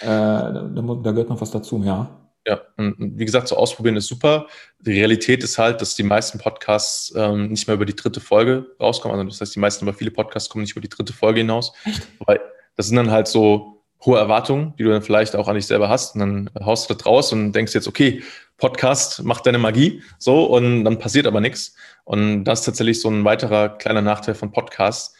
äh, 0.00 0.06
da, 0.06 0.64
da 0.74 1.10
gehört 1.10 1.28
noch 1.28 1.40
was 1.40 1.50
dazu, 1.50 1.82
ja. 1.84 2.08
Ja, 2.46 2.60
und 2.76 3.18
wie 3.18 3.24
gesagt, 3.24 3.48
so 3.48 3.56
ausprobieren 3.56 3.96
ist 3.96 4.06
super. 4.06 4.46
Die 4.80 4.92
Realität 4.92 5.42
ist 5.42 5.56
halt, 5.56 5.80
dass 5.80 5.94
die 5.94 6.02
meisten 6.02 6.38
Podcasts 6.38 7.12
ähm, 7.16 7.48
nicht 7.48 7.66
mehr 7.66 7.74
über 7.74 7.86
die 7.86 7.96
dritte 7.96 8.20
Folge 8.20 8.66
rauskommen. 8.78 9.18
Also 9.18 9.30
das 9.30 9.40
heißt, 9.40 9.54
die 9.54 9.60
meisten, 9.60 9.88
aber 9.88 9.96
viele 9.96 10.10
Podcasts 10.10 10.50
kommen 10.50 10.62
nicht 10.62 10.72
über 10.72 10.82
die 10.82 10.90
dritte 10.90 11.14
Folge 11.14 11.40
hinaus. 11.40 11.72
Echt? 11.86 12.06
Weil 12.26 12.40
das 12.76 12.88
sind 12.88 12.96
dann 12.96 13.10
halt 13.10 13.28
so 13.28 13.82
hohe 14.04 14.18
Erwartungen, 14.18 14.74
die 14.78 14.82
du 14.82 14.90
dann 14.90 15.00
vielleicht 15.00 15.34
auch 15.36 15.48
an 15.48 15.54
dich 15.54 15.66
selber 15.66 15.88
hast. 15.88 16.16
Und 16.16 16.20
dann 16.20 16.50
haust 16.62 16.90
du 16.90 16.94
das 16.94 17.06
raus 17.06 17.32
und 17.32 17.52
denkst 17.52 17.74
jetzt, 17.74 17.88
okay, 17.88 18.22
Podcast 18.58 19.24
macht 19.24 19.46
deine 19.46 19.58
Magie, 19.58 20.02
so, 20.18 20.44
und 20.44 20.84
dann 20.84 20.98
passiert 20.98 21.26
aber 21.26 21.40
nichts. 21.40 21.74
Und 22.04 22.44
das 22.44 22.60
ist 22.60 22.66
tatsächlich 22.66 23.00
so 23.00 23.08
ein 23.08 23.24
weiterer 23.24 23.70
kleiner 23.70 24.02
Nachteil 24.02 24.34
von 24.34 24.52
Podcasts. 24.52 25.14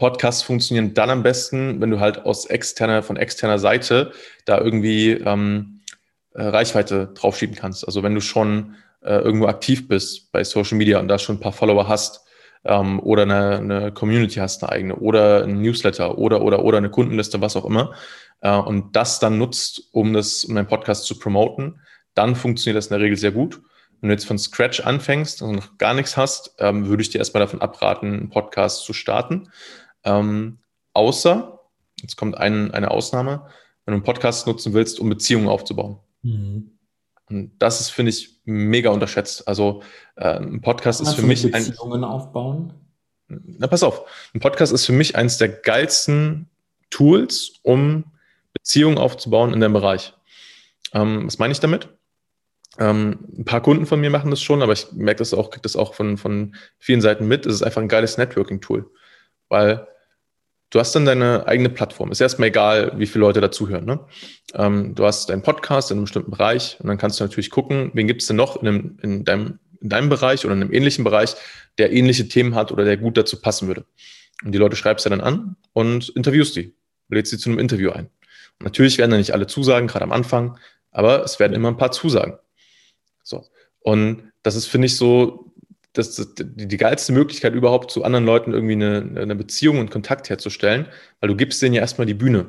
Podcasts 0.00 0.42
funktionieren 0.42 0.94
dann 0.94 1.10
am 1.10 1.22
besten, 1.22 1.80
wenn 1.80 1.90
du 1.90 2.00
halt 2.00 2.24
aus 2.24 2.46
externer, 2.46 3.02
von 3.02 3.16
externer 3.16 3.58
Seite 3.58 4.12
da 4.46 4.58
irgendwie 4.58 5.12
ähm, 5.12 5.82
äh, 6.32 6.42
Reichweite 6.42 7.12
draufschieben 7.14 7.54
kannst. 7.54 7.86
Also 7.86 8.02
wenn 8.02 8.14
du 8.14 8.20
schon 8.20 8.76
äh, 9.02 9.18
irgendwo 9.18 9.46
aktiv 9.46 9.88
bist 9.88 10.32
bei 10.32 10.42
Social 10.42 10.78
Media 10.78 10.98
und 10.98 11.08
da 11.08 11.18
schon 11.18 11.36
ein 11.36 11.40
paar 11.40 11.52
Follower 11.52 11.86
hast 11.86 12.24
ähm, 12.64 12.98
oder 13.00 13.22
eine, 13.22 13.58
eine 13.58 13.92
Community 13.92 14.36
hast, 14.36 14.62
eine 14.62 14.72
eigene 14.72 14.96
oder 14.96 15.44
ein 15.44 15.60
Newsletter 15.60 16.18
oder 16.18 16.42
oder 16.42 16.64
oder 16.64 16.78
eine 16.78 16.90
Kundenliste, 16.90 17.40
was 17.40 17.56
auch 17.56 17.66
immer, 17.66 17.92
äh, 18.40 18.56
und 18.56 18.96
das 18.96 19.20
dann 19.20 19.36
nutzt, 19.38 19.82
um 19.92 20.12
das, 20.14 20.44
um 20.44 20.54
deinen 20.54 20.66
Podcast 20.66 21.04
zu 21.04 21.18
promoten, 21.18 21.80
dann 22.14 22.36
funktioniert 22.36 22.78
das 22.78 22.86
in 22.86 22.94
der 22.94 23.00
Regel 23.00 23.16
sehr 23.16 23.32
gut. 23.32 23.60
Wenn 24.00 24.08
du 24.08 24.14
jetzt 24.14 24.26
von 24.26 24.38
Scratch 24.38 24.80
anfängst 24.80 25.42
und 25.42 25.56
noch 25.56 25.76
gar 25.76 25.92
nichts 25.92 26.16
hast, 26.16 26.54
ähm, 26.58 26.86
würde 26.86 27.02
ich 27.02 27.10
dir 27.10 27.18
erstmal 27.18 27.42
davon 27.42 27.60
abraten, 27.60 28.14
einen 28.14 28.30
Podcast 28.30 28.84
zu 28.84 28.94
starten. 28.94 29.50
Ähm, 30.04 30.58
außer, 30.92 31.60
jetzt 32.00 32.16
kommt 32.16 32.36
ein, 32.36 32.70
eine 32.72 32.90
Ausnahme, 32.90 33.46
wenn 33.84 33.92
du 33.92 33.96
einen 33.96 34.02
Podcast 34.02 34.46
nutzen 34.46 34.72
willst, 34.72 35.00
um 35.00 35.08
Beziehungen 35.08 35.48
aufzubauen. 35.48 35.98
Mhm. 36.22 36.78
Und 37.28 37.52
das 37.58 37.80
ist, 37.80 37.90
finde 37.90 38.10
ich, 38.10 38.40
mega 38.44 38.90
unterschätzt. 38.90 39.46
Also 39.46 39.82
äh, 40.16 40.38
ein 40.38 40.60
Podcast 40.60 41.00
ist 41.00 41.14
für 41.14 41.22
mich 41.22 41.42
Beziehungen 41.42 42.04
ein, 42.04 42.10
aufbauen. 42.10 42.74
Na, 43.28 43.68
pass 43.68 43.84
auf. 43.84 44.04
Ein 44.34 44.40
Podcast 44.40 44.72
ist 44.72 44.86
für 44.86 44.92
mich 44.92 45.16
eines 45.16 45.38
der 45.38 45.48
geilsten 45.48 46.50
Tools, 46.90 47.60
um 47.62 48.04
Beziehungen 48.52 48.98
aufzubauen 48.98 49.54
in 49.54 49.60
dem 49.60 49.72
Bereich. 49.72 50.12
Ähm, 50.92 51.26
was 51.26 51.38
meine 51.38 51.52
ich 51.52 51.60
damit? 51.60 51.88
Ähm, 52.78 53.18
ein 53.38 53.44
paar 53.44 53.62
Kunden 53.62 53.86
von 53.86 54.00
mir 54.00 54.10
machen 54.10 54.30
das 54.30 54.42
schon, 54.42 54.62
aber 54.62 54.72
ich 54.72 54.92
merke 54.92 55.18
das 55.18 55.34
auch, 55.34 55.50
kriege 55.50 55.62
das 55.62 55.76
auch 55.76 55.94
von, 55.94 56.16
von 56.16 56.56
vielen 56.78 57.00
Seiten 57.00 57.28
mit. 57.28 57.46
Es 57.46 57.54
ist 57.54 57.62
einfach 57.62 57.82
ein 57.82 57.88
geiles 57.88 58.16
Networking-Tool, 58.16 58.90
weil 59.50 59.86
du 60.70 60.78
hast 60.78 60.94
dann 60.94 61.04
deine 61.04 61.46
eigene 61.46 61.68
Plattform. 61.68 62.10
Ist 62.10 62.20
erstmal 62.20 62.48
egal, 62.48 62.92
wie 62.96 63.06
viele 63.06 63.20
Leute 63.20 63.40
dazuhören. 63.40 63.84
Ne? 63.84 64.00
Ähm, 64.54 64.94
du 64.94 65.04
hast 65.04 65.28
deinen 65.28 65.42
Podcast 65.42 65.90
in 65.90 65.98
einem 65.98 66.04
bestimmten 66.04 66.30
Bereich 66.30 66.78
und 66.80 66.88
dann 66.88 66.96
kannst 66.96 67.20
du 67.20 67.24
natürlich 67.24 67.50
gucken, 67.50 67.90
wen 67.92 68.06
gibt 68.06 68.22
es 68.22 68.28
denn 68.28 68.36
noch 68.36 68.62
in, 68.62 68.68
einem, 68.68 68.98
in, 69.02 69.24
deinem, 69.24 69.58
in 69.80 69.88
deinem 69.90 70.08
Bereich 70.08 70.44
oder 70.44 70.54
in 70.54 70.62
einem 70.62 70.72
ähnlichen 70.72 71.04
Bereich, 71.04 71.34
der 71.76 71.92
ähnliche 71.92 72.28
Themen 72.28 72.54
hat 72.54 72.72
oder 72.72 72.84
der 72.84 72.96
gut 72.96 73.16
dazu 73.16 73.40
passen 73.40 73.68
würde. 73.68 73.84
Und 74.44 74.52
die 74.52 74.58
Leute 74.58 74.76
schreibst 74.76 75.04
du 75.04 75.10
dann 75.10 75.20
an 75.20 75.56
und 75.72 76.08
interviewst 76.10 76.56
die, 76.56 76.74
lädst 77.08 77.30
sie 77.30 77.38
zu 77.38 77.50
einem 77.50 77.58
Interview 77.58 77.90
ein. 77.90 78.06
Und 78.58 78.64
natürlich 78.64 78.96
werden 78.98 79.10
da 79.10 79.16
nicht 79.16 79.32
alle 79.32 79.46
Zusagen, 79.46 79.88
gerade 79.88 80.04
am 80.04 80.12
Anfang, 80.12 80.58
aber 80.92 81.24
es 81.24 81.40
werden 81.40 81.52
immer 81.52 81.68
ein 81.68 81.76
paar 81.76 81.92
Zusagen. 81.92 82.38
So. 83.22 83.46
Und 83.80 84.32
das 84.42 84.54
ist, 84.54 84.66
finde 84.66 84.86
ich, 84.86 84.96
so 84.96 85.49
das, 85.92 86.14
das, 86.16 86.34
die, 86.36 86.76
geilste 86.76 87.12
Möglichkeit 87.12 87.54
überhaupt 87.54 87.90
zu 87.90 88.04
anderen 88.04 88.24
Leuten 88.24 88.52
irgendwie 88.52 88.74
eine, 88.74 89.20
eine 89.20 89.34
Beziehung 89.34 89.78
und 89.78 89.90
Kontakt 89.90 90.30
herzustellen, 90.30 90.86
weil 91.20 91.28
du 91.28 91.36
gibst 91.36 91.60
denen 91.62 91.74
ja 91.74 91.80
erstmal 91.80 92.06
die 92.06 92.14
Bühne. 92.14 92.46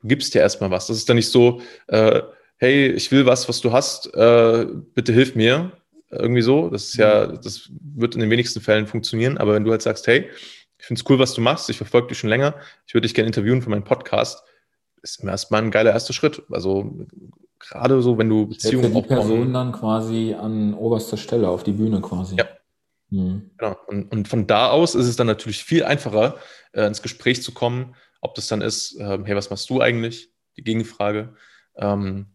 Du 0.00 0.08
gibst 0.08 0.34
dir 0.34 0.40
erstmal 0.40 0.70
was. 0.70 0.88
Das 0.88 0.96
ist 0.96 1.08
dann 1.08 1.16
nicht 1.16 1.30
so, 1.30 1.60
äh, 1.86 2.22
hey, 2.56 2.88
ich 2.88 3.12
will 3.12 3.24
was, 3.24 3.48
was 3.48 3.60
du 3.60 3.72
hast, 3.72 4.12
äh, 4.14 4.66
bitte 4.94 5.12
hilf 5.12 5.34
mir. 5.34 5.72
Irgendwie 6.10 6.42
so. 6.42 6.68
Das 6.68 6.84
ist 6.88 6.96
ja, 6.96 7.26
mhm. 7.26 7.40
das 7.42 7.70
wird 7.94 8.14
in 8.14 8.20
den 8.20 8.30
wenigsten 8.30 8.60
Fällen 8.60 8.86
funktionieren. 8.86 9.38
Aber 9.38 9.54
wenn 9.54 9.64
du 9.64 9.70
halt 9.70 9.82
sagst, 9.82 10.06
hey, 10.06 10.28
ich 10.78 10.86
finde 10.86 11.00
es 11.00 11.08
cool, 11.08 11.18
was 11.18 11.34
du 11.34 11.40
machst, 11.40 11.70
ich 11.70 11.76
verfolge 11.76 12.08
dich 12.08 12.18
schon 12.18 12.30
länger, 12.30 12.56
ich 12.86 12.94
würde 12.94 13.06
dich 13.06 13.14
gerne 13.14 13.28
interviewen 13.28 13.62
für 13.62 13.70
meinen 13.70 13.84
Podcast, 13.84 14.42
ist 15.02 15.22
erstmal 15.22 15.62
ein 15.62 15.70
geiler 15.70 15.92
erster 15.92 16.12
Schritt. 16.12 16.42
Also 16.50 17.06
gerade 17.60 18.02
so, 18.02 18.18
wenn 18.18 18.28
du 18.28 18.46
Beziehungen 18.46 18.86
aufbauen. 18.86 19.02
die 19.02 19.08
Person 19.08 19.52
dann 19.52 19.72
quasi 19.72 20.34
an 20.34 20.74
oberster 20.74 21.16
Stelle 21.16 21.48
auf 21.48 21.62
die 21.62 21.72
Bühne 21.72 22.00
quasi. 22.00 22.36
Ja, 22.36 22.46
Mhm. 23.12 23.50
Genau. 23.58 23.76
Und, 23.86 24.10
und, 24.10 24.26
von 24.26 24.46
da 24.46 24.70
aus 24.70 24.94
ist 24.94 25.06
es 25.06 25.16
dann 25.16 25.26
natürlich 25.26 25.62
viel 25.64 25.84
einfacher, 25.84 26.38
äh, 26.72 26.86
ins 26.86 27.02
Gespräch 27.02 27.42
zu 27.42 27.52
kommen, 27.52 27.94
ob 28.22 28.34
das 28.34 28.46
dann 28.46 28.62
ist, 28.62 28.98
äh, 28.98 29.18
hey, 29.24 29.36
was 29.36 29.50
machst 29.50 29.68
du 29.68 29.82
eigentlich? 29.82 30.30
Die 30.56 30.64
Gegenfrage. 30.64 31.34
Ähm, 31.76 32.26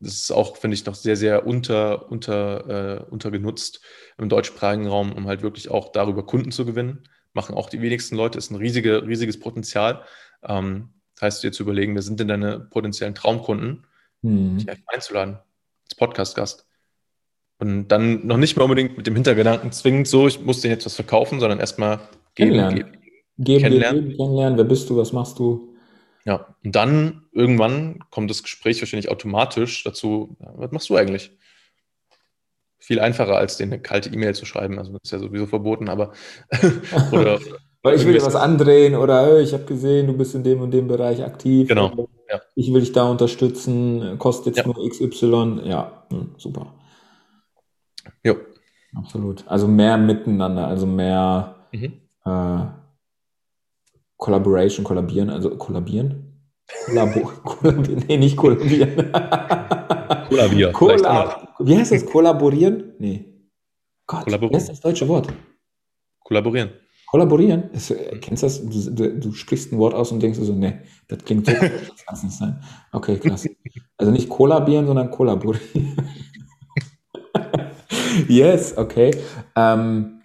das 0.00 0.14
ist 0.14 0.32
auch, 0.32 0.56
finde 0.56 0.74
ich, 0.74 0.84
noch 0.84 0.96
sehr, 0.96 1.16
sehr 1.16 1.46
unter, 1.46 2.10
unter, 2.10 2.98
äh, 2.98 3.10
untergenutzt 3.10 3.80
im 4.18 4.28
deutschsprachigen 4.28 4.88
Raum, 4.88 5.12
um 5.12 5.28
halt 5.28 5.42
wirklich 5.42 5.70
auch 5.70 5.92
darüber 5.92 6.26
Kunden 6.26 6.50
zu 6.50 6.66
gewinnen. 6.66 7.08
Machen 7.32 7.54
auch 7.54 7.70
die 7.70 7.80
wenigsten 7.80 8.16
Leute, 8.16 8.38
ist 8.38 8.50
ein 8.50 8.56
riesige, 8.56 9.06
riesiges 9.06 9.38
Potenzial. 9.38 10.04
Ähm, 10.42 10.90
das 11.14 11.22
heißt, 11.22 11.44
dir 11.44 11.52
zu 11.52 11.62
überlegen, 11.62 11.94
wer 11.94 12.02
sind 12.02 12.18
denn 12.18 12.28
deine 12.28 12.58
potenziellen 12.58 13.14
Traumkunden, 13.14 13.86
mhm. 14.22 14.58
dich 14.58 14.68
einfach 14.68 14.88
einzuladen 14.92 15.38
als 15.84 15.94
Podcast-Gast. 15.94 16.65
Und 17.58 17.88
dann 17.88 18.26
noch 18.26 18.36
nicht 18.36 18.56
mal 18.56 18.64
unbedingt 18.64 18.96
mit 18.96 19.06
dem 19.06 19.14
Hintergedanken 19.14 19.72
zwingend 19.72 20.08
so, 20.08 20.26
ich 20.26 20.40
muss 20.40 20.60
dir 20.60 20.68
jetzt 20.68 20.84
was 20.84 20.94
verkaufen, 20.94 21.40
sondern 21.40 21.58
erstmal 21.58 22.00
geben, 22.34 22.50
kennenlernen. 22.50 22.76
Geben, 22.76 22.92
geben, 23.38 23.62
kennenlernen. 23.62 24.04
Geben, 24.04 24.16
kennenlernen. 24.16 24.58
Wer 24.58 24.64
bist 24.64 24.90
du, 24.90 24.96
was 24.96 25.12
machst 25.12 25.38
du? 25.38 25.74
Ja, 26.26 26.54
und 26.64 26.74
dann 26.74 27.22
irgendwann 27.32 28.00
kommt 28.10 28.30
das 28.30 28.42
Gespräch 28.42 28.80
wahrscheinlich 28.82 29.10
automatisch 29.10 29.84
dazu, 29.84 30.36
was 30.38 30.72
machst 30.72 30.90
du 30.90 30.96
eigentlich? 30.96 31.30
Viel 32.78 33.00
einfacher, 33.00 33.36
als 33.36 33.56
dir 33.56 33.64
eine 33.64 33.80
kalte 33.80 34.10
E-Mail 34.10 34.34
zu 34.34 34.44
schreiben. 34.44 34.78
Also 34.78 34.92
das 34.92 35.00
ist 35.04 35.12
ja 35.12 35.18
sowieso 35.18 35.46
verboten, 35.46 35.88
aber 35.88 36.12
oder, 37.12 37.40
Weil 37.86 37.94
ich 37.94 38.04
will 38.04 38.14
dir 38.14 38.26
was 38.26 38.34
andrehen 38.34 38.96
oder 38.96 39.38
ich 39.38 39.52
habe 39.52 39.62
gesehen, 39.62 40.08
du 40.08 40.12
bist 40.12 40.34
in 40.34 40.42
dem 40.42 40.60
und 40.60 40.72
dem 40.72 40.88
Bereich 40.88 41.22
aktiv. 41.22 41.68
Genau. 41.68 42.08
Ja. 42.28 42.40
Ich 42.56 42.72
will 42.74 42.80
dich 42.80 42.90
da 42.90 43.08
unterstützen, 43.08 44.16
kostet 44.18 44.56
jetzt 44.56 44.66
ja. 44.66 44.72
nur 44.72 44.90
XY. 44.90 45.60
Ja, 45.64 46.04
hm, 46.10 46.34
super. 46.36 46.74
Ja. 48.26 48.34
Absolut. 48.94 49.44
Also 49.46 49.68
mehr 49.68 49.96
miteinander, 49.98 50.66
also 50.66 50.86
mehr 50.86 51.56
mhm. 51.72 51.92
äh, 52.24 52.66
Collaboration, 54.16 54.84
kollabieren, 54.84 55.30
also 55.30 55.56
kollabieren? 55.56 56.32
Kollabo 56.86 57.20
kollabieren, 57.44 58.04
nee, 58.08 58.16
nicht 58.16 58.36
kollabieren. 58.36 59.12
Kollabieren. 60.28 60.72
Kollab 60.72 61.52
wie 61.58 61.76
heißt 61.76 61.92
das? 61.92 62.06
Kollaborieren? 62.06 62.94
Nee. 62.98 63.24
Gott, 64.06 64.26
wie 64.26 64.54
heißt 64.54 64.70
das 64.70 64.80
deutsche 64.80 65.06
Wort? 65.08 65.32
Kollaborieren. 66.20 66.70
Kollaborieren? 67.06 67.70
Ist, 67.70 67.90
äh, 67.90 68.18
kennst 68.20 68.42
du 68.42 68.46
das? 68.46 68.62
Du, 68.68 68.90
du, 68.94 69.20
du, 69.20 69.32
sprichst 69.32 69.72
ein 69.72 69.78
Wort 69.78 69.94
aus 69.94 70.10
und 70.10 70.22
denkst 70.22 70.38
so, 70.40 70.52
nee, 70.52 70.80
das 71.08 71.24
klingt 71.24 71.46
so, 71.46 71.52
das 71.60 71.60
kann 71.60 72.14
es 72.14 72.22
nicht 72.24 72.36
sein. 72.36 72.60
Okay, 72.92 73.18
krass. 73.18 73.48
Also 73.96 74.12
nicht 74.12 74.28
kollabieren, 74.28 74.86
sondern 74.86 75.10
kollaborieren. 75.10 75.96
yes, 78.28 78.76
okay. 78.76 79.10
Ähm, 79.54 80.22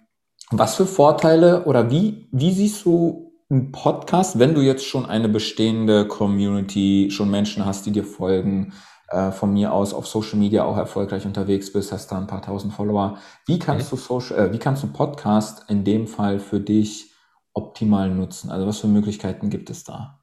was 0.50 0.76
für 0.76 0.86
Vorteile 0.86 1.64
oder 1.64 1.90
wie, 1.90 2.28
wie 2.30 2.52
siehst 2.52 2.84
du 2.84 3.32
einen 3.48 3.72
Podcast, 3.72 4.38
wenn 4.38 4.54
du 4.54 4.60
jetzt 4.60 4.84
schon 4.84 5.06
eine 5.06 5.28
bestehende 5.28 6.06
Community, 6.06 7.08
schon 7.10 7.30
Menschen 7.30 7.64
hast, 7.64 7.84
die 7.86 7.92
dir 7.92 8.04
folgen, 8.04 8.72
äh, 9.08 9.30
von 9.30 9.52
mir 9.52 9.72
aus 9.72 9.92
auf 9.92 10.06
Social 10.06 10.38
Media 10.38 10.64
auch 10.64 10.76
erfolgreich 10.76 11.26
unterwegs 11.26 11.72
bist, 11.72 11.92
hast 11.92 12.08
da 12.08 12.18
ein 12.18 12.26
paar 12.26 12.40
tausend 12.40 12.72
Follower. 12.72 13.18
Wie 13.46 13.58
kannst 13.58 13.92
mhm. 13.92 13.96
du 13.96 14.02
Social, 14.02 14.38
äh, 14.38 14.52
wie 14.52 14.58
kannst 14.58 14.82
du 14.82 14.86
Podcast 14.86 15.66
in 15.68 15.84
dem 15.84 16.06
Fall 16.06 16.38
für 16.38 16.60
dich 16.60 17.10
optimal 17.52 18.08
nutzen? 18.08 18.50
Also 18.50 18.66
was 18.66 18.78
für 18.78 18.86
Möglichkeiten 18.86 19.50
gibt 19.50 19.68
es 19.68 19.84
da? 19.84 20.22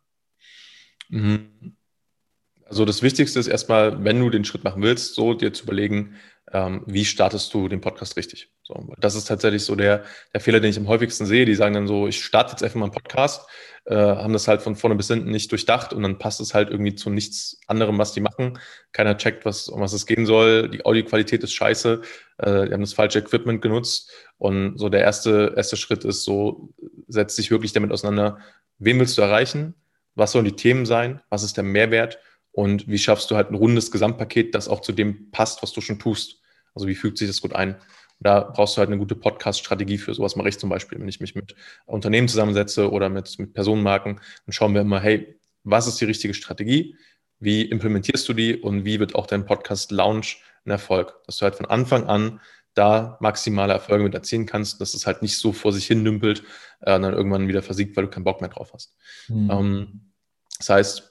Mhm. 1.10 1.76
Also 2.66 2.86
das 2.86 3.02
Wichtigste 3.02 3.40
ist 3.40 3.48
erstmal, 3.48 4.04
wenn 4.04 4.20
du 4.20 4.30
den 4.30 4.46
Schritt 4.46 4.64
machen 4.64 4.82
willst, 4.82 5.16
so 5.16 5.34
dir 5.34 5.54
zu 5.54 5.64
überlegen, 5.64 6.16
ähm, 6.54 6.84
wie 6.86 7.06
startest 7.06 7.54
du 7.54 7.68
den 7.68 7.82
Podcast 7.82 8.18
richtig? 8.18 8.52
So, 8.64 8.94
das 9.00 9.16
ist 9.16 9.26
tatsächlich 9.26 9.64
so 9.64 9.76
der, 9.76 10.04
der 10.34 10.42
Fehler, 10.42 10.60
den 10.60 10.70
ich 10.70 10.78
am 10.78 10.88
häufigsten 10.88 11.26
sehe. 11.26 11.46
Die 11.46 11.56
sagen 11.56 11.74
dann 11.74 11.88
so, 11.88 12.08
ich 12.08 12.24
starte 12.24 12.52
jetzt 12.52 12.64
einfach 12.64 12.80
mal 12.80 12.86
einen 12.86 12.94
Podcast, 12.94 13.48
äh, 13.86 13.96
haben 13.96 14.34
das 14.34 14.48
halt 14.48 14.62
von 14.62 14.76
vorne 14.76 14.96
bis 14.96 15.08
hinten 15.08 15.32
nicht 15.32 15.52
durchdacht 15.52 15.94
und 15.94 16.04
dann 16.04 16.20
passt 16.20 16.40
es 16.40 16.54
halt 16.54 16.70
irgendwie 16.70 16.96
zu 16.96 17.10
nichts 17.10 17.60
anderem, 17.68 17.98
was 17.98 18.14
die 18.14 18.22
machen. 18.22 18.60
Keiner 18.92 19.18
checkt, 19.18 19.46
was, 19.46 19.70
um 19.70 19.82
was 19.82 19.94
es 19.94 20.06
gehen 20.06 20.26
soll. 20.26 20.70
Die 20.70 20.86
Audioqualität 20.86 21.44
ist 21.44 21.54
scheiße. 21.54 22.02
Äh, 22.38 22.68
die 22.68 22.74
haben 22.74 22.82
das 22.82 22.94
falsche 22.94 23.20
Equipment 23.20 23.62
genutzt. 23.62 24.12
Und 24.38 24.78
so 24.78 24.90
der 24.90 25.02
erste, 25.02 25.54
erste 25.56 25.78
Schritt 25.78 26.06
ist 26.06 26.24
so, 26.24 26.70
setz 27.08 27.36
dich 27.36 27.52
wirklich 27.52 27.74
damit 27.74 27.92
auseinander, 27.92 28.40
wen 28.78 29.00
willst 29.00 29.18
du 29.18 29.22
erreichen? 29.22 29.74
Was 30.16 30.34
sollen 30.34 30.46
die 30.46 30.56
Themen 30.56 30.86
sein? 30.86 31.22
Was 31.30 31.44
ist 31.44 31.58
der 31.58 31.64
Mehrwert? 31.64 32.20
Und 32.60 32.90
wie 32.90 32.98
schaffst 32.98 33.32
du 33.32 33.38
halt 33.38 33.52
ein 33.52 33.56
rundes 33.56 33.90
Gesamtpaket, 33.90 34.54
das 34.54 34.68
auch 34.68 34.82
zu 34.82 34.92
dem 34.92 35.32
passt, 35.32 35.64
was 35.64 35.72
du 35.72 35.80
schon 35.80 35.98
tust? 35.98 36.42
Also 36.76 36.90
wie 36.90 36.96
fügt 36.96 37.18
sich 37.18 37.30
das 37.30 37.40
gut 37.40 37.54
ein? 37.54 37.78
da 38.20 38.42
brauchst 38.42 38.76
du 38.76 38.80
halt 38.80 38.90
eine 38.90 38.98
gute 38.98 39.16
Podcast-Strategie 39.16 39.98
für. 39.98 40.14
Sowas 40.14 40.36
mache 40.36 40.50
ich 40.50 40.60
zum 40.60 40.70
Beispiel, 40.70 41.00
wenn 41.00 41.08
ich 41.08 41.22
mich 41.22 41.36
mit 41.36 41.56
Unternehmen 41.86 42.28
zusammensetze 42.28 42.92
oder 42.92 43.08
mit, 43.08 43.40
mit 43.40 43.54
Personenmarken, 43.54 44.20
dann 44.46 44.54
schauen 44.54 44.74
wir 44.74 44.82
immer, 44.82 45.00
hey, 45.00 45.40
was 45.64 45.88
ist 45.88 46.02
die 46.02 46.06
richtige 46.06 46.34
Strategie? 46.34 46.98
Wie 47.40 47.62
implementierst 47.62 48.28
du 48.28 48.34
die 48.34 48.58
und 48.58 48.84
wie 48.84 49.00
wird 49.00 49.16
auch 49.16 49.26
dein 49.26 49.46
Podcast-Launch 49.46 50.44
ein 50.66 50.72
Erfolg? 50.72 51.16
Dass 51.28 51.38
du 51.38 51.44
halt 51.44 51.56
von 51.56 51.66
Anfang 51.66 52.08
an 52.08 52.42
da 52.74 53.18
maximale 53.22 53.72
Erfolge 53.72 54.04
mit 54.04 54.14
erzielen 54.14 54.46
kannst, 54.46 54.82
dass 54.82 54.94
es 54.94 55.08
halt 55.08 55.22
nicht 55.22 55.38
so 55.38 55.54
vor 55.54 55.72
sich 55.72 55.88
hin 55.88 56.04
dümpelt 56.04 56.44
äh, 56.82 56.96
und 56.96 57.04
dann 57.04 57.14
irgendwann 57.14 57.48
wieder 57.48 57.62
versiegt, 57.62 57.96
weil 57.96 58.04
du 58.04 58.10
keinen 58.10 58.26
Bock 58.26 58.42
mehr 58.42 58.50
drauf 58.50 58.74
hast. 58.74 58.98
Mhm. 59.30 59.50
Ähm, 59.50 60.02
das 60.58 60.70
heißt, 60.70 61.09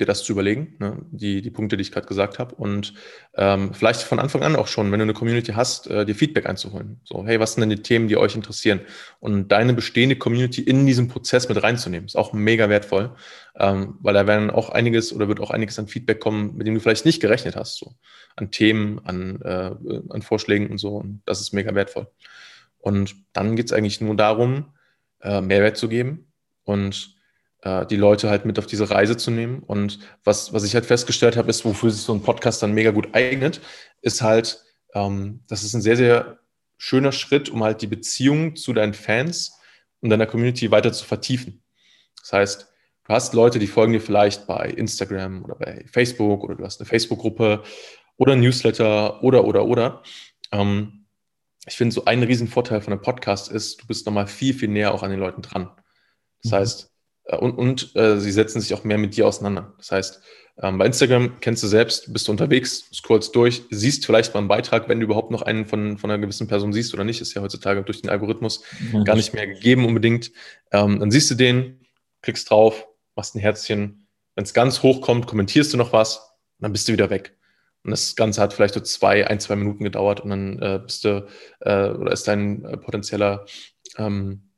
dir 0.00 0.06
das 0.06 0.24
zu 0.24 0.32
überlegen, 0.32 0.74
ne? 0.78 0.98
die, 1.10 1.42
die 1.42 1.50
Punkte, 1.50 1.76
die 1.76 1.82
ich 1.82 1.92
gerade 1.92 2.06
gesagt 2.06 2.38
habe. 2.38 2.54
Und 2.54 2.94
ähm, 3.34 3.74
vielleicht 3.74 4.02
von 4.02 4.18
Anfang 4.18 4.42
an 4.42 4.56
auch 4.56 4.66
schon, 4.66 4.90
wenn 4.90 4.98
du 4.98 5.04
eine 5.04 5.12
Community 5.12 5.52
hast, 5.52 5.86
äh, 5.86 6.04
dir 6.04 6.14
Feedback 6.14 6.46
einzuholen. 6.46 7.00
So, 7.04 7.24
hey, 7.26 7.38
was 7.38 7.54
sind 7.54 7.60
denn 7.60 7.70
die 7.70 7.82
Themen, 7.82 8.08
die 8.08 8.16
euch 8.16 8.34
interessieren? 8.34 8.80
Und 9.20 9.48
deine 9.48 9.74
bestehende 9.74 10.16
Community 10.16 10.62
in 10.62 10.86
diesen 10.86 11.08
Prozess 11.08 11.48
mit 11.48 11.62
reinzunehmen, 11.62 12.06
ist 12.06 12.16
auch 12.16 12.32
mega 12.32 12.68
wertvoll, 12.68 13.14
ähm, 13.58 13.98
weil 14.00 14.14
da 14.14 14.26
werden 14.26 14.50
auch 14.50 14.70
einiges 14.70 15.12
oder 15.12 15.28
wird 15.28 15.40
auch 15.40 15.50
einiges 15.50 15.78
an 15.78 15.86
Feedback 15.86 16.20
kommen, 16.20 16.56
mit 16.56 16.66
dem 16.66 16.74
du 16.74 16.80
vielleicht 16.80 17.04
nicht 17.04 17.20
gerechnet 17.20 17.56
hast, 17.56 17.76
so 17.76 17.94
an 18.36 18.50
Themen, 18.50 19.00
an, 19.04 19.40
äh, 19.42 19.70
an 20.08 20.22
Vorschlägen 20.22 20.70
und 20.70 20.78
so. 20.78 20.96
Und 20.96 21.22
das 21.26 21.40
ist 21.40 21.52
mega 21.52 21.74
wertvoll. 21.74 22.08
Und 22.78 23.14
dann 23.32 23.56
geht 23.56 23.66
es 23.66 23.72
eigentlich 23.72 24.00
nur 24.00 24.16
darum, 24.16 24.72
äh, 25.20 25.40
Mehrwert 25.40 25.76
zu 25.76 25.88
geben 25.88 26.26
und 26.64 27.19
äh, 27.62 27.86
die 27.86 27.96
Leute 27.96 28.30
halt 28.30 28.44
mit 28.44 28.58
auf 28.58 28.66
diese 28.66 28.90
Reise 28.90 29.16
zu 29.16 29.30
nehmen. 29.30 29.60
Und 29.60 29.98
was, 30.24 30.52
was 30.52 30.64
ich 30.64 30.74
halt 30.74 30.86
festgestellt 30.86 31.36
habe, 31.36 31.50
ist, 31.50 31.64
wofür 31.64 31.90
sich 31.90 32.02
so 32.02 32.14
ein 32.14 32.22
Podcast 32.22 32.62
dann 32.62 32.72
mega 32.72 32.90
gut 32.90 33.08
eignet, 33.12 33.60
ist 34.02 34.22
halt, 34.22 34.62
ähm, 34.94 35.40
das 35.48 35.62
ist 35.62 35.74
ein 35.74 35.82
sehr, 35.82 35.96
sehr 35.96 36.38
schöner 36.78 37.12
Schritt, 37.12 37.48
um 37.50 37.62
halt 37.62 37.82
die 37.82 37.86
Beziehung 37.86 38.56
zu 38.56 38.72
deinen 38.72 38.94
Fans 38.94 39.52
und 40.00 40.10
deiner 40.10 40.26
Community 40.26 40.70
weiter 40.70 40.92
zu 40.92 41.04
vertiefen. 41.04 41.62
Das 42.20 42.32
heißt, 42.32 42.72
du 43.06 43.12
hast 43.12 43.34
Leute, 43.34 43.58
die 43.58 43.66
folgen 43.66 43.92
dir 43.92 44.00
vielleicht 44.00 44.46
bei 44.46 44.70
Instagram 44.70 45.44
oder 45.44 45.56
bei 45.56 45.84
Facebook 45.90 46.42
oder 46.42 46.54
du 46.54 46.64
hast 46.64 46.80
eine 46.80 46.88
Facebook-Gruppe 46.88 47.62
oder 48.16 48.32
ein 48.32 48.40
Newsletter 48.40 49.22
oder, 49.22 49.44
oder, 49.44 49.66
oder. 49.66 50.02
Ähm, 50.52 51.06
ich 51.66 51.76
finde, 51.76 51.94
so 51.94 52.06
ein 52.06 52.22
Riesenvorteil 52.22 52.80
von 52.80 52.94
einem 52.94 53.02
Podcast 53.02 53.50
ist, 53.50 53.82
du 53.82 53.86
bist 53.86 54.06
nochmal 54.06 54.26
viel, 54.26 54.54
viel 54.54 54.68
näher 54.68 54.94
auch 54.94 55.02
an 55.02 55.10
den 55.10 55.20
Leuten 55.20 55.42
dran. 55.42 55.70
Das 56.42 56.52
mhm. 56.52 56.56
heißt, 56.56 56.89
und, 57.36 57.56
und 57.58 57.94
äh, 57.96 58.18
sie 58.18 58.32
setzen 58.32 58.60
sich 58.60 58.74
auch 58.74 58.84
mehr 58.84 58.98
mit 58.98 59.16
dir 59.16 59.26
auseinander. 59.26 59.74
Das 59.78 59.92
heißt, 59.92 60.22
ähm, 60.62 60.78
bei 60.78 60.86
Instagram 60.86 61.40
kennst 61.40 61.62
du 61.62 61.66
selbst, 61.66 62.12
bist 62.12 62.28
du 62.28 62.32
unterwegs, 62.32 62.88
scrollst 62.92 63.34
durch, 63.34 63.62
siehst 63.70 64.04
vielleicht 64.04 64.34
mal 64.34 64.40
einen 64.40 64.48
Beitrag, 64.48 64.88
wenn 64.88 65.00
du 65.00 65.06
überhaupt 65.06 65.30
noch 65.30 65.42
einen 65.42 65.66
von, 65.66 65.98
von 65.98 66.10
einer 66.10 66.20
gewissen 66.20 66.48
Person 66.48 66.72
siehst 66.72 66.92
oder 66.92 67.04
nicht, 67.04 67.20
ist 67.20 67.34
ja 67.34 67.42
heutzutage 67.42 67.82
durch 67.82 68.02
den 68.02 68.10
Algorithmus 68.10 68.62
ja, 68.92 69.02
gar 69.04 69.16
nicht 69.16 69.32
mehr 69.32 69.46
gegeben 69.46 69.86
unbedingt. 69.86 70.32
Ähm, 70.72 71.00
dann 71.00 71.10
siehst 71.10 71.30
du 71.30 71.34
den, 71.34 71.80
klickst 72.22 72.50
drauf, 72.50 72.86
machst 73.16 73.34
ein 73.34 73.40
Herzchen. 73.40 74.06
Wenn 74.34 74.44
es 74.44 74.54
ganz 74.54 74.82
hoch 74.82 75.00
kommt, 75.00 75.26
kommentierst 75.26 75.72
du 75.72 75.76
noch 75.76 75.92
was 75.92 76.30
dann 76.60 76.72
bist 76.72 76.88
du 76.88 76.92
wieder 76.92 77.10
weg. 77.10 77.36
Und 77.82 77.90
das 77.90 78.14
Ganze 78.14 78.42
hat 78.42 78.52
vielleicht 78.52 78.74
so 78.74 78.80
zwei, 78.80 79.26
ein, 79.26 79.40
zwei 79.40 79.56
Minuten 79.56 79.84
gedauert 79.84 80.20
und 80.20 80.30
dann 80.30 80.58
äh, 80.60 80.80
bist 80.84 81.04
du 81.04 81.26
äh, 81.60 81.88
oder 81.88 82.12
ist 82.12 82.28
dein 82.28 82.64
äh, 82.64 82.76
potenzieller 82.76 83.46
ähm, 83.96 84.50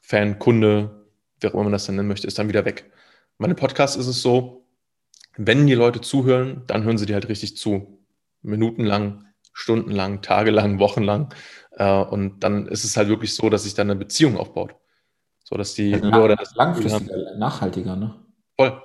Fan, 0.00 0.38
Kunde, 0.38 1.01
wie 1.42 1.48
auch 1.48 1.54
immer 1.54 1.64
man 1.64 1.72
das 1.72 1.86
dann 1.86 1.96
nennen 1.96 2.08
möchte, 2.08 2.26
ist 2.26 2.38
dann 2.38 2.48
wieder 2.48 2.64
weg. 2.64 2.90
Bei 3.38 3.46
einem 3.46 3.56
Podcast 3.56 3.96
ist 3.96 4.06
es 4.06 4.22
so, 4.22 4.66
wenn 5.36 5.66
die 5.66 5.74
Leute 5.74 6.00
zuhören, 6.00 6.62
dann 6.66 6.84
hören 6.84 6.98
sie 6.98 7.06
dir 7.06 7.14
halt 7.14 7.28
richtig 7.28 7.56
zu. 7.56 7.98
Minutenlang, 8.42 9.26
stundenlang, 9.52 10.22
tagelang, 10.22 10.78
wochenlang. 10.78 11.32
Äh, 11.72 12.02
und 12.02 12.40
dann 12.40 12.66
ist 12.66 12.84
es 12.84 12.96
halt 12.96 13.08
wirklich 13.08 13.34
so, 13.34 13.50
dass 13.50 13.64
sich 13.64 13.74
dann 13.74 13.90
eine 13.90 13.98
Beziehung 13.98 14.36
aufbaut. 14.36 14.74
So 15.44 15.56
dass 15.56 15.74
die 15.74 15.94
also 15.94 16.10
Hörer 16.10 16.36
das 16.36 16.54
langfristiger, 16.54 16.94
haben, 16.94 17.38
nachhaltiger, 17.38 17.96
ne? 17.96 18.14
Voll. 18.56 18.82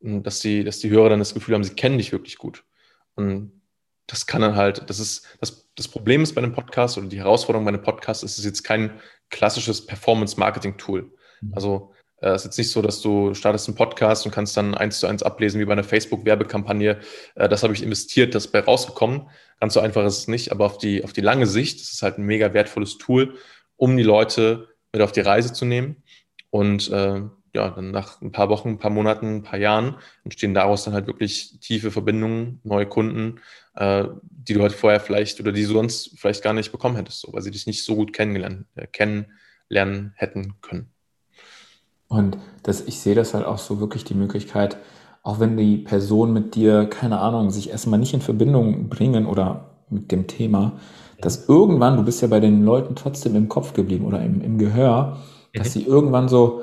Und 0.00 0.22
dass 0.22 0.40
die, 0.40 0.64
dass 0.64 0.78
die 0.78 0.90
Hörer 0.90 1.10
dann 1.10 1.18
das 1.18 1.34
Gefühl 1.34 1.54
haben, 1.54 1.64
sie 1.64 1.74
kennen 1.74 1.98
dich 1.98 2.12
wirklich 2.12 2.38
gut. 2.38 2.64
Und 3.14 3.60
das 4.06 4.26
kann 4.26 4.40
dann 4.40 4.56
halt, 4.56 4.88
das 4.88 5.00
ist, 5.00 5.26
das, 5.40 5.68
das 5.74 5.88
Problem 5.88 6.22
ist 6.22 6.34
bei 6.34 6.42
einem 6.42 6.52
Podcast 6.52 6.98
oder 6.98 7.08
die 7.08 7.18
Herausforderung 7.18 7.64
bei 7.64 7.70
einem 7.70 7.82
Podcast 7.82 8.24
ist 8.24 8.38
es 8.38 8.44
jetzt 8.44 8.62
kein 8.62 9.00
klassisches 9.28 9.84
Performance-Marketing-Tool. 9.84 11.12
Mhm. 11.40 11.54
Also 11.54 11.92
äh, 12.20 12.30
es 12.30 12.42
ist 12.42 12.44
jetzt 12.46 12.58
nicht 12.58 12.70
so, 12.70 12.82
dass 12.82 13.00
du 13.00 13.34
startest 13.34 13.68
einen 13.68 13.76
Podcast 13.76 14.26
und 14.26 14.32
kannst 14.32 14.56
dann 14.56 14.74
eins 14.74 15.00
zu 15.00 15.06
eins 15.06 15.22
ablesen 15.22 15.60
wie 15.60 15.64
bei 15.64 15.72
einer 15.72 15.84
Facebook-Werbekampagne. 15.84 16.98
Äh, 17.34 17.48
das 17.48 17.62
habe 17.62 17.74
ich 17.74 17.82
investiert, 17.82 18.34
das 18.34 18.46
ist 18.46 18.52
bei 18.52 18.60
rausgekommen. 18.60 19.28
Ganz 19.60 19.74
so 19.74 19.80
einfach 19.80 20.04
ist 20.04 20.18
es 20.18 20.28
nicht, 20.28 20.52
aber 20.52 20.66
auf 20.66 20.78
die, 20.78 21.04
auf 21.04 21.12
die 21.12 21.20
lange 21.20 21.46
Sicht 21.46 21.80
ist 21.80 21.92
es 21.92 22.02
halt 22.02 22.18
ein 22.18 22.24
mega 22.24 22.52
wertvolles 22.52 22.98
Tool, 22.98 23.34
um 23.76 23.96
die 23.96 24.02
Leute 24.02 24.68
mit 24.92 25.02
auf 25.02 25.12
die 25.12 25.20
Reise 25.20 25.52
zu 25.52 25.64
nehmen. 25.64 26.02
Und 26.50 26.90
äh, 26.90 27.22
ja, 27.54 27.70
dann 27.70 27.90
nach 27.90 28.20
ein 28.20 28.32
paar 28.32 28.48
Wochen, 28.48 28.70
ein 28.70 28.78
paar 28.78 28.90
Monaten, 28.90 29.36
ein 29.36 29.42
paar 29.42 29.58
Jahren 29.58 29.96
entstehen 30.24 30.54
daraus 30.54 30.84
dann 30.84 30.94
halt 30.94 31.06
wirklich 31.06 31.58
tiefe 31.60 31.90
Verbindungen, 31.90 32.60
neue 32.62 32.86
Kunden, 32.86 33.40
äh, 33.74 34.04
die 34.22 34.54
du 34.54 34.62
halt 34.62 34.72
vorher 34.72 35.00
vielleicht 35.00 35.40
oder 35.40 35.52
die 35.52 35.62
du 35.62 35.68
sonst 35.68 36.18
vielleicht 36.18 36.42
gar 36.42 36.52
nicht 36.52 36.72
bekommen 36.72 36.96
hättest, 36.96 37.20
so, 37.20 37.32
weil 37.32 37.42
sie 37.42 37.50
dich 37.50 37.66
nicht 37.66 37.84
so 37.84 37.96
gut 37.96 38.12
kennengelernt, 38.12 38.66
äh, 38.76 38.86
kennenlernen 38.86 40.12
hätten 40.16 40.60
können. 40.60 40.92
Und 42.08 42.38
das, 42.62 42.80
ich 42.80 43.00
sehe 43.00 43.14
das 43.14 43.34
halt 43.34 43.44
auch 43.46 43.58
so 43.58 43.80
wirklich 43.80 44.04
die 44.04 44.14
Möglichkeit, 44.14 44.78
auch 45.22 45.40
wenn 45.40 45.56
die 45.56 45.76
Person 45.76 46.32
mit 46.32 46.54
dir, 46.54 46.86
keine 46.86 47.18
Ahnung, 47.20 47.50
sich 47.50 47.70
erstmal 47.70 47.98
nicht 47.98 48.14
in 48.14 48.20
Verbindung 48.20 48.88
bringen 48.88 49.26
oder 49.26 49.66
mit 49.90 50.10
dem 50.10 50.26
Thema, 50.26 50.72
dass 51.20 51.48
irgendwann, 51.48 51.96
du 51.96 52.02
bist 52.04 52.22
ja 52.22 52.28
bei 52.28 52.40
den 52.40 52.64
Leuten 52.64 52.94
trotzdem 52.94 53.34
im 53.36 53.48
Kopf 53.48 53.72
geblieben 53.72 54.06
oder 54.06 54.22
im, 54.22 54.40
im 54.40 54.58
Gehör, 54.58 55.18
dass 55.52 55.68
mhm. 55.68 55.80
sie 55.80 55.86
irgendwann 55.86 56.28
so, 56.28 56.62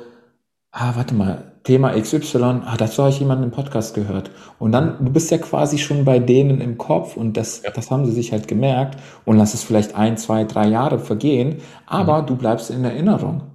ah, 0.71 0.93
warte 0.95 1.13
mal, 1.13 1.51
Thema 1.63 1.99
XY, 1.99 2.61
ah, 2.65 2.75
dazu 2.77 3.01
habe 3.01 3.09
ich 3.09 3.19
jemanden 3.19 3.45
im 3.45 3.51
Podcast 3.51 3.95
gehört. 3.95 4.29
Und 4.59 4.71
dann, 4.71 5.03
du 5.03 5.11
bist 5.11 5.31
ja 5.31 5.39
quasi 5.39 5.79
schon 5.79 6.05
bei 6.05 6.19
denen 6.19 6.61
im 6.61 6.77
Kopf 6.77 7.17
und 7.17 7.35
das, 7.37 7.63
ja. 7.63 7.71
das 7.71 7.89
haben 7.91 8.05
sie 8.05 8.11
sich 8.11 8.31
halt 8.31 8.47
gemerkt 8.47 8.99
und 9.25 9.37
lass 9.37 9.53
es 9.53 9.63
vielleicht 9.63 9.95
ein, 9.95 10.15
zwei, 10.17 10.43
drei 10.43 10.67
Jahre 10.67 10.99
vergehen, 10.99 11.57
aber 11.87 12.21
mhm. 12.21 12.27
du 12.27 12.35
bleibst 12.35 12.69
in 12.69 12.83
Erinnerung. 12.83 13.54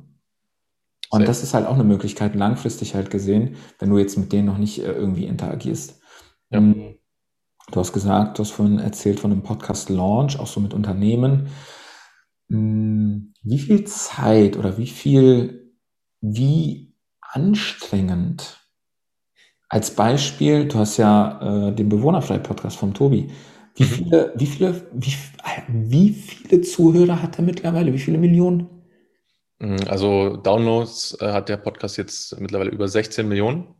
Und 1.10 1.26
das 1.26 1.42
ist 1.42 1.54
halt 1.54 1.66
auch 1.66 1.74
eine 1.74 1.84
Möglichkeit, 1.84 2.36
langfristig 2.36 2.94
halt 2.94 3.10
gesehen, 3.10 3.56
wenn 3.78 3.90
du 3.90 3.98
jetzt 3.98 4.16
mit 4.16 4.32
denen 4.32 4.46
noch 4.46 4.58
nicht 4.58 4.78
äh, 4.78 4.92
irgendwie 4.92 5.26
interagierst. 5.26 6.00
Ja. 6.50 6.58
Ähm, 6.58 6.98
du 7.70 7.80
hast 7.80 7.92
gesagt, 7.92 8.38
du 8.38 8.42
hast 8.42 8.52
vorhin 8.52 8.78
erzählt 8.78 9.18
von 9.18 9.32
einem 9.32 9.42
Podcast 9.42 9.90
Launch, 9.90 10.38
auch 10.38 10.46
so 10.46 10.60
mit 10.60 10.72
Unternehmen. 10.72 11.48
Hm, 12.48 13.34
wie 13.42 13.58
viel 13.58 13.84
Zeit 13.84 14.56
oder 14.56 14.78
wie 14.78 14.86
viel, 14.86 15.74
wie 16.20 16.94
anstrengend 17.20 18.60
als 19.70 19.94
Beispiel, 19.94 20.66
du 20.66 20.78
hast 20.80 20.96
ja 20.96 21.68
äh, 21.68 21.72
den 21.72 21.88
Bewohnerfrei-Podcast 21.88 22.76
vom 22.76 22.92
Tobi. 22.92 23.28
Wie 23.76 23.84
mhm. 23.84 23.88
viele, 23.88 24.32
wie 24.36 24.46
viele, 24.46 24.86
wie, 24.92 25.14
wie 25.68 26.10
viele 26.10 26.60
Zuhörer 26.62 27.22
hat 27.22 27.38
er 27.38 27.44
mittlerweile? 27.44 27.92
Wie 27.92 27.98
viele 27.98 28.18
Millionen? 28.18 28.79
Mhm, 29.60 29.76
also 29.88 30.36
Downloads 30.36 31.18
äh, 31.20 31.32
hat 31.32 31.48
der 31.48 31.58
Podcast 31.58 31.96
jetzt 31.98 32.38
mittlerweile 32.40 32.70
über 32.70 32.88
16 32.88 33.28
Millionen. 33.28 33.74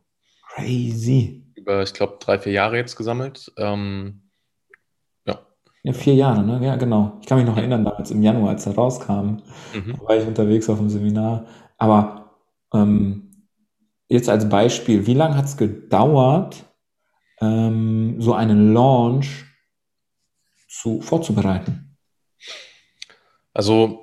Crazy. 0.53 1.43
Über, 1.55 1.81
ich 1.81 1.93
glaube, 1.93 2.17
drei, 2.19 2.39
vier 2.39 2.53
Jahre 2.53 2.77
jetzt 2.77 2.95
gesammelt. 2.95 3.51
Ähm, 3.57 4.29
ja. 5.25 5.39
Ja, 5.83 5.93
vier 5.93 6.13
Jahre, 6.13 6.43
ne? 6.43 6.63
Ja, 6.63 6.75
genau. 6.75 7.17
Ich 7.21 7.27
kann 7.27 7.39
mich 7.39 7.47
noch 7.47 7.57
erinnern, 7.57 7.83
damals 7.83 8.11
im 8.11 8.21
Januar, 8.21 8.51
als 8.51 8.65
er 8.67 8.75
rauskam, 8.75 9.41
mhm. 9.73 9.99
war 10.01 10.15
ich 10.15 10.25
unterwegs 10.25 10.69
auf 10.69 10.77
dem 10.77 10.89
Seminar. 10.89 11.47
Aber 11.77 12.35
ähm, 12.73 13.47
jetzt 14.07 14.29
als 14.29 14.47
Beispiel, 14.47 15.07
wie 15.07 15.15
lange 15.15 15.35
hat 15.35 15.45
es 15.45 15.57
gedauert, 15.57 16.63
ähm, 17.39 18.21
so 18.21 18.33
einen 18.33 18.73
Launch 18.73 19.45
zu, 20.69 21.01
vorzubereiten? 21.01 21.97
Also 23.53 24.00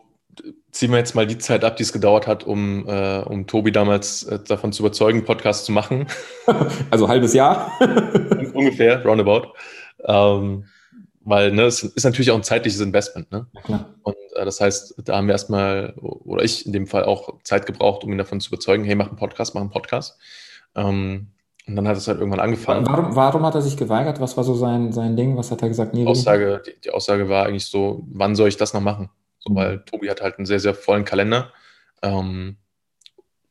ziehen 0.79 0.93
wir 0.93 0.99
jetzt 0.99 1.17
mal 1.17 1.27
die 1.27 1.39
Zeit 1.39 1.65
ab, 1.65 1.77
die 1.77 1.83
es 1.83 1.93
gedauert 1.93 2.29
hat, 2.29 2.45
um, 2.45 2.89
äh, 2.89 3.19
um 3.23 3.49
Tobi 3.49 3.73
damals 3.73 4.23
äh, 4.23 4.39
davon 4.39 4.73
zu 4.73 4.83
überzeugen, 4.83 5.25
Podcast 5.25 5.65
zu 5.65 5.73
machen. 5.73 6.07
Also 6.91 7.09
halbes 7.09 7.35
Jahr? 7.35 7.73
Ungefähr, 8.55 9.05
roundabout. 9.05 9.49
Ähm, 10.05 10.65
weil 11.25 11.51
ne, 11.51 11.63
es 11.63 11.83
ist 11.83 12.05
natürlich 12.05 12.31
auch 12.31 12.37
ein 12.37 12.45
zeitliches 12.45 12.81
Investment. 12.81 13.31
Ne? 13.33 13.47
Ja, 13.67 13.93
und 14.03 14.15
äh, 14.37 14.45
das 14.45 14.61
heißt, 14.61 14.95
da 15.05 15.17
haben 15.17 15.27
wir 15.27 15.33
erstmal, 15.33 15.95
oder 15.97 16.45
ich 16.45 16.65
in 16.65 16.73
dem 16.73 16.87
Fall 16.87 17.05
auch 17.05 17.43
Zeit 17.43 17.67
gebraucht, 17.67 18.05
um 18.05 18.13
ihn 18.13 18.19
davon 18.19 18.41
zu 18.41 18.49
überzeugen, 18.49 18.85
hey, 18.85 18.95
mach 18.95 19.09
einen 19.09 19.17
Podcast, 19.17 19.55
mach 19.55 19.61
einen 19.61 19.71
Podcast. 19.71 20.17
Ähm, 20.77 21.33
und 21.67 21.75
dann 21.77 21.89
hat 21.89 21.97
es 21.97 22.07
halt 22.07 22.19
irgendwann 22.19 22.41
angefangen. 22.41 22.87
Warum, 22.87 23.17
warum 23.17 23.45
hat 23.45 23.57
er 23.57 23.63
sich 23.63 23.77
geweigert? 23.77 24.21
Was 24.21 24.37
war 24.37 24.45
so 24.45 24.55
sein, 24.55 24.93
sein 24.93 25.17
Ding? 25.17 25.37
Was 25.37 25.51
hat 25.51 25.61
er 25.61 25.69
gesagt? 25.69 25.93
Nee, 25.93 26.07
Aussage, 26.07 26.63
die, 26.65 26.81
die 26.83 26.91
Aussage 26.91 27.29
war 27.29 27.47
eigentlich 27.47 27.67
so, 27.67 28.05
wann 28.07 28.37
soll 28.37 28.49
ich 28.49 28.57
das 28.57 28.73
noch 28.73 28.81
machen? 28.81 29.11
So, 29.49 29.55
weil 29.55 29.85
Tobi 29.85 30.11
hat 30.11 30.21
halt 30.21 30.39
einen 30.39 30.47
sehr, 30.47 30.61
sehr 30.61 30.75
vollen 30.75 31.05
Kalender. 31.05 31.53
Ähm, 32.03 32.57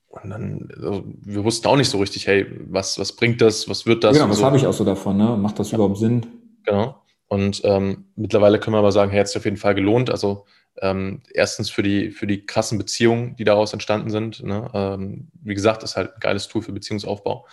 und 0.08 0.30
dann, 0.30 0.70
also 0.76 1.04
wir 1.06 1.44
wussten 1.44 1.68
auch 1.68 1.76
nicht 1.76 1.90
so 1.90 2.00
richtig, 2.00 2.28
hey, 2.28 2.46
was, 2.68 2.98
was 2.98 3.16
bringt 3.16 3.42
das, 3.42 3.70
was 3.70 3.86
wird 3.86 4.04
das? 4.04 4.16
Genau, 4.16 4.30
was 4.30 4.38
so. 4.38 4.46
habe 4.46 4.58
ich 4.58 4.66
auch 4.66 4.74
so 4.74 4.84
davon, 4.84 5.18
ne? 5.18 5.38
Macht 5.38 5.60
das 5.60 5.72
ja. 5.72 5.76
überhaupt 5.76 5.98
Sinn? 5.98 6.26
Genau. 6.64 7.02
Und 7.28 7.62
ähm, 7.66 8.06
mittlerweile 8.16 8.60
können 8.60 8.74
wir 8.74 8.80
aber 8.80 8.92
sagen, 8.92 9.12
hey, 9.12 9.20
hat 9.20 9.28
sich 9.28 9.38
auf 9.38 9.46
jeden 9.46 9.58
Fall 9.58 9.76
gelohnt. 9.76 10.10
Also 10.10 10.46
ähm, 10.82 11.22
erstens 11.34 11.70
für 11.70 11.84
die, 11.84 12.12
für 12.12 12.26
die 12.26 12.46
krassen 12.46 12.78
Beziehungen, 12.78 13.36
die 13.36 13.44
daraus 13.44 13.74
entstanden 13.74 14.10
sind. 14.10 14.44
Ne? 14.44 14.70
Ähm, 14.74 15.28
wie 15.42 15.54
gesagt, 15.54 15.84
ist 15.84 15.98
halt 15.98 16.14
ein 16.14 16.20
geiles 16.20 16.48
Tool 16.48 16.62
für 16.62 16.72
Beziehungsaufbau. 16.72 17.46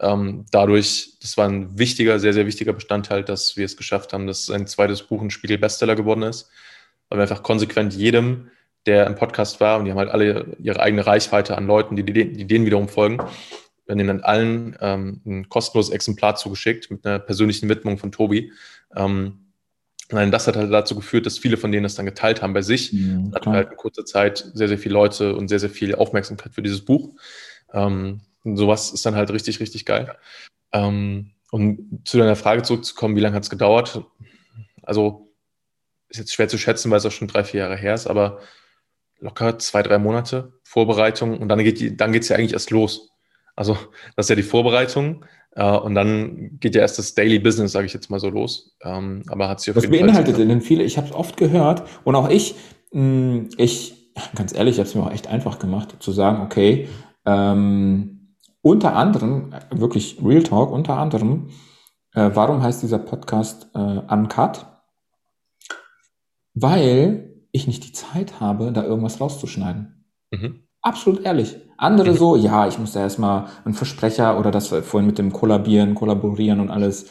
Ähm, 0.00 0.44
dadurch, 0.50 1.14
das 1.20 1.36
war 1.38 1.48
ein 1.48 1.78
wichtiger, 1.78 2.18
sehr, 2.18 2.34
sehr 2.34 2.46
wichtiger 2.46 2.74
Bestandteil, 2.74 3.24
dass 3.24 3.56
wir 3.56 3.64
es 3.64 3.76
geschafft 3.76 4.12
haben, 4.12 4.26
dass 4.26 4.46
sein 4.46 4.66
zweites 4.66 5.02
Buch 5.02 5.22
ein 5.22 5.30
Spiegel-Bestseller 5.30 5.96
geworden 5.96 6.22
ist 6.22 6.50
weil 7.12 7.18
wir 7.18 7.22
einfach 7.22 7.42
konsequent 7.42 7.92
jedem, 7.92 8.48
der 8.86 9.06
im 9.06 9.14
Podcast 9.14 9.60
war, 9.60 9.78
und 9.78 9.84
die 9.84 9.90
haben 9.90 9.98
halt 9.98 10.10
alle 10.10 10.56
ihre 10.58 10.80
eigene 10.80 11.06
Reichweite 11.06 11.58
an 11.58 11.66
Leuten, 11.66 11.94
die, 11.94 12.04
die, 12.04 12.46
denen 12.46 12.64
wiederum 12.64 12.88
folgen, 12.88 13.18
wir 13.18 13.92
haben 13.92 13.98
denen 13.98 14.08
dann 14.08 14.20
allen 14.20 14.76
ähm, 14.80 15.20
ein 15.26 15.48
kostenloses 15.48 15.92
Exemplar 15.92 16.36
zugeschickt 16.36 16.90
mit 16.90 17.04
einer 17.04 17.18
persönlichen 17.18 17.68
Widmung 17.68 17.98
von 17.98 18.12
Tobi. 18.12 18.50
Ähm, 18.96 19.38
Nein, 20.10 20.30
das 20.30 20.46
hat 20.46 20.56
halt 20.56 20.70
dazu 20.72 20.94
geführt, 20.94 21.24
dass 21.24 21.38
viele 21.38 21.56
von 21.56 21.72
denen 21.72 21.84
das 21.84 21.94
dann 21.94 22.04
geteilt 22.04 22.42
haben 22.42 22.52
bei 22.52 22.60
sich. 22.60 22.92
Mhm, 22.92 23.32
hatten 23.34 23.50
halt 23.50 23.70
in 23.70 23.76
kurzer 23.76 24.04
Zeit 24.04 24.50
sehr, 24.52 24.68
sehr 24.68 24.76
viele 24.76 24.92
Leute 24.92 25.34
und 25.34 25.48
sehr, 25.48 25.58
sehr 25.58 25.70
viel 25.70 25.94
Aufmerksamkeit 25.94 26.52
für 26.52 26.60
dieses 26.60 26.84
Buch. 26.84 27.14
Ähm, 27.72 28.20
und 28.44 28.56
sowas 28.56 28.92
ist 28.92 29.06
dann 29.06 29.14
halt 29.14 29.30
richtig, 29.30 29.60
richtig 29.60 29.86
geil. 29.86 30.14
Ähm, 30.72 31.30
um 31.50 32.00
zu 32.04 32.18
deiner 32.18 32.36
Frage 32.36 32.62
zurückzukommen, 32.62 33.16
wie 33.16 33.20
lange 33.20 33.36
hat 33.36 33.44
es 33.44 33.50
gedauert? 33.50 34.02
Also 34.82 35.31
ist 36.12 36.18
jetzt 36.18 36.34
schwer 36.34 36.48
zu 36.48 36.58
schätzen, 36.58 36.90
weil 36.90 36.98
es 36.98 37.06
auch 37.06 37.12
schon 37.12 37.28
drei, 37.28 37.44
vier 37.44 37.60
Jahre 37.60 37.76
her 37.76 37.94
ist, 37.94 38.06
aber 38.06 38.40
locker 39.20 39.58
zwei, 39.58 39.82
drei 39.82 39.98
Monate 39.98 40.52
Vorbereitung 40.64 41.38
und 41.38 41.48
dann 41.48 41.62
geht 41.62 41.80
die, 41.80 41.96
dann 41.96 42.12
geht's 42.12 42.28
ja 42.28 42.36
eigentlich 42.36 42.52
erst 42.52 42.70
los. 42.70 43.10
Also 43.56 43.76
das 44.16 44.26
ist 44.26 44.30
ja 44.30 44.36
die 44.36 44.42
Vorbereitung 44.42 45.24
äh, 45.52 45.64
und 45.64 45.94
dann 45.94 46.58
geht 46.60 46.74
ja 46.74 46.80
erst 46.80 46.98
das 46.98 47.14
Daily 47.14 47.38
Business, 47.38 47.72
sage 47.72 47.86
ich 47.86 47.92
jetzt 47.92 48.10
mal 48.10 48.20
so 48.20 48.30
los. 48.30 48.76
Ähm, 48.82 49.22
aber 49.28 49.48
hat 49.48 49.60
sich 49.60 49.70
auf 49.70 49.76
Was 49.76 49.84
jeden 49.84 50.06
beinhaltet 50.06 50.36
Fall 50.36 50.46
denn 50.46 50.60
viele? 50.60 50.82
Ich 50.82 50.96
habe 50.96 51.08
es 51.08 51.14
oft 51.14 51.36
gehört 51.36 51.82
und 52.04 52.14
auch 52.14 52.28
ich, 52.28 52.54
mh, 52.92 53.00
hm, 53.00 53.48
ich 53.56 54.02
ganz 54.34 54.54
ehrlich, 54.54 54.74
ich 54.74 54.78
habe 54.78 54.88
es 54.88 54.94
mir 54.94 55.02
auch 55.02 55.12
echt 55.12 55.28
einfach 55.28 55.58
gemacht, 55.58 55.96
zu 56.00 56.12
sagen, 56.12 56.42
okay, 56.42 56.88
ähm, 57.24 58.36
unter 58.60 58.94
anderem, 58.94 59.54
wirklich 59.70 60.18
Real 60.24 60.42
Talk, 60.42 60.70
unter 60.70 60.96
anderem, 60.96 61.48
äh, 62.14 62.30
warum 62.34 62.62
heißt 62.62 62.82
dieser 62.82 62.98
Podcast 62.98 63.68
äh, 63.74 63.78
Uncut? 63.78 64.66
Weil 66.54 67.32
ich 67.52 67.66
nicht 67.66 67.84
die 67.84 67.92
Zeit 67.92 68.40
habe, 68.40 68.72
da 68.72 68.82
irgendwas 68.82 69.20
rauszuschneiden. 69.20 70.06
Mhm. 70.30 70.60
Absolut 70.80 71.24
ehrlich. 71.24 71.56
Andere 71.76 72.12
mhm. 72.12 72.16
so, 72.16 72.36
ja, 72.36 72.66
ich 72.66 72.78
muss 72.78 72.92
da 72.92 73.00
erstmal 73.00 73.46
einen 73.64 73.74
Versprecher 73.74 74.38
oder 74.38 74.50
das 74.50 74.68
vorhin 74.68 75.06
mit 75.06 75.18
dem 75.18 75.32
Kollabieren, 75.32 75.94
Kollaborieren 75.94 76.60
und 76.60 76.70
alles, 76.70 77.04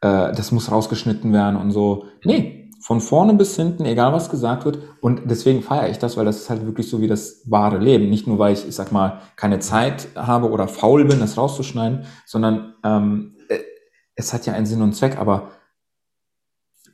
äh, 0.00 0.32
das 0.32 0.52
muss 0.52 0.70
rausgeschnitten 0.70 1.32
werden 1.32 1.56
und 1.56 1.70
so. 1.70 2.06
Nee, 2.24 2.58
von 2.80 3.00
vorne 3.00 3.34
bis 3.34 3.56
hinten, 3.56 3.84
egal 3.84 4.12
was 4.12 4.30
gesagt 4.30 4.64
wird. 4.64 4.78
Und 5.00 5.22
deswegen 5.26 5.62
feiere 5.62 5.90
ich 5.90 5.98
das, 5.98 6.16
weil 6.16 6.24
das 6.24 6.36
ist 6.38 6.50
halt 6.50 6.64
wirklich 6.64 6.88
so 6.88 7.00
wie 7.00 7.08
das 7.08 7.42
wahre 7.44 7.78
Leben. 7.78 8.08
Nicht 8.08 8.26
nur, 8.26 8.38
weil 8.38 8.54
ich, 8.54 8.66
ich 8.66 8.74
sag 8.74 8.92
mal, 8.92 9.20
keine 9.36 9.58
Zeit 9.58 10.08
habe 10.14 10.50
oder 10.50 10.68
faul 10.68 11.04
bin, 11.04 11.20
das 11.20 11.36
rauszuschneiden, 11.36 12.06
sondern 12.24 12.74
ähm, 12.84 13.36
äh, 13.48 13.58
es 14.14 14.32
hat 14.32 14.46
ja 14.46 14.54
einen 14.54 14.66
Sinn 14.66 14.80
und 14.80 14.94
Zweck. 14.94 15.18
Aber 15.18 15.50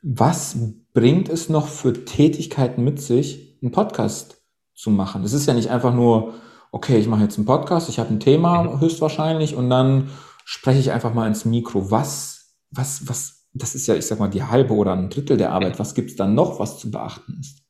was 0.03 0.57
bringt 0.95 1.29
es 1.29 1.51
noch 1.51 1.69
für 1.69 1.93
Tätigkeiten 2.05 2.83
mit 2.83 3.01
sich, 3.01 3.59
einen 3.61 3.73
Podcast 3.73 4.43
zu 4.75 4.91
machen? 4.91 5.25
Es 5.25 5.35
ist 5.35 5.47
ja 5.47 5.53
nicht 5.53 5.69
einfach 5.69 5.93
nur, 5.93 6.35
okay, 6.73 6.97
ich 6.97 7.09
mache 7.09 7.23
jetzt 7.23 7.37
einen 7.37 7.47
Podcast, 7.47 7.89
ich 7.89 7.99
habe 7.99 8.11
ein 8.11 8.21
Thema 8.21 8.63
mhm. 8.63 8.81
höchstwahrscheinlich 8.81 9.57
und 9.57 9.69
dann 9.69 10.11
spreche 10.45 10.81
ich 10.81 10.93
einfach 10.93 11.13
mal 11.13 11.27
ins 11.27 11.45
Mikro. 11.45 11.91
Was, 11.91 12.57
was, 12.71 13.09
was, 13.09 13.49
das 13.53 13.75
ist 13.75 13.87
ja, 13.87 13.95
ich 13.95 14.07
sag 14.07 14.21
mal, 14.21 14.29
die 14.29 14.45
halbe 14.45 14.75
oder 14.75 14.93
ein 14.93 15.11
Drittel 15.11 15.37
der 15.37 15.53
Arbeit. 15.53 15.79
Was 15.79 15.95
gibt's 15.95 16.17
dann 16.17 16.35
noch, 16.35 16.61
was 16.61 16.79
zu 16.79 16.91
beachten 16.91 17.39
ist? 17.41 17.63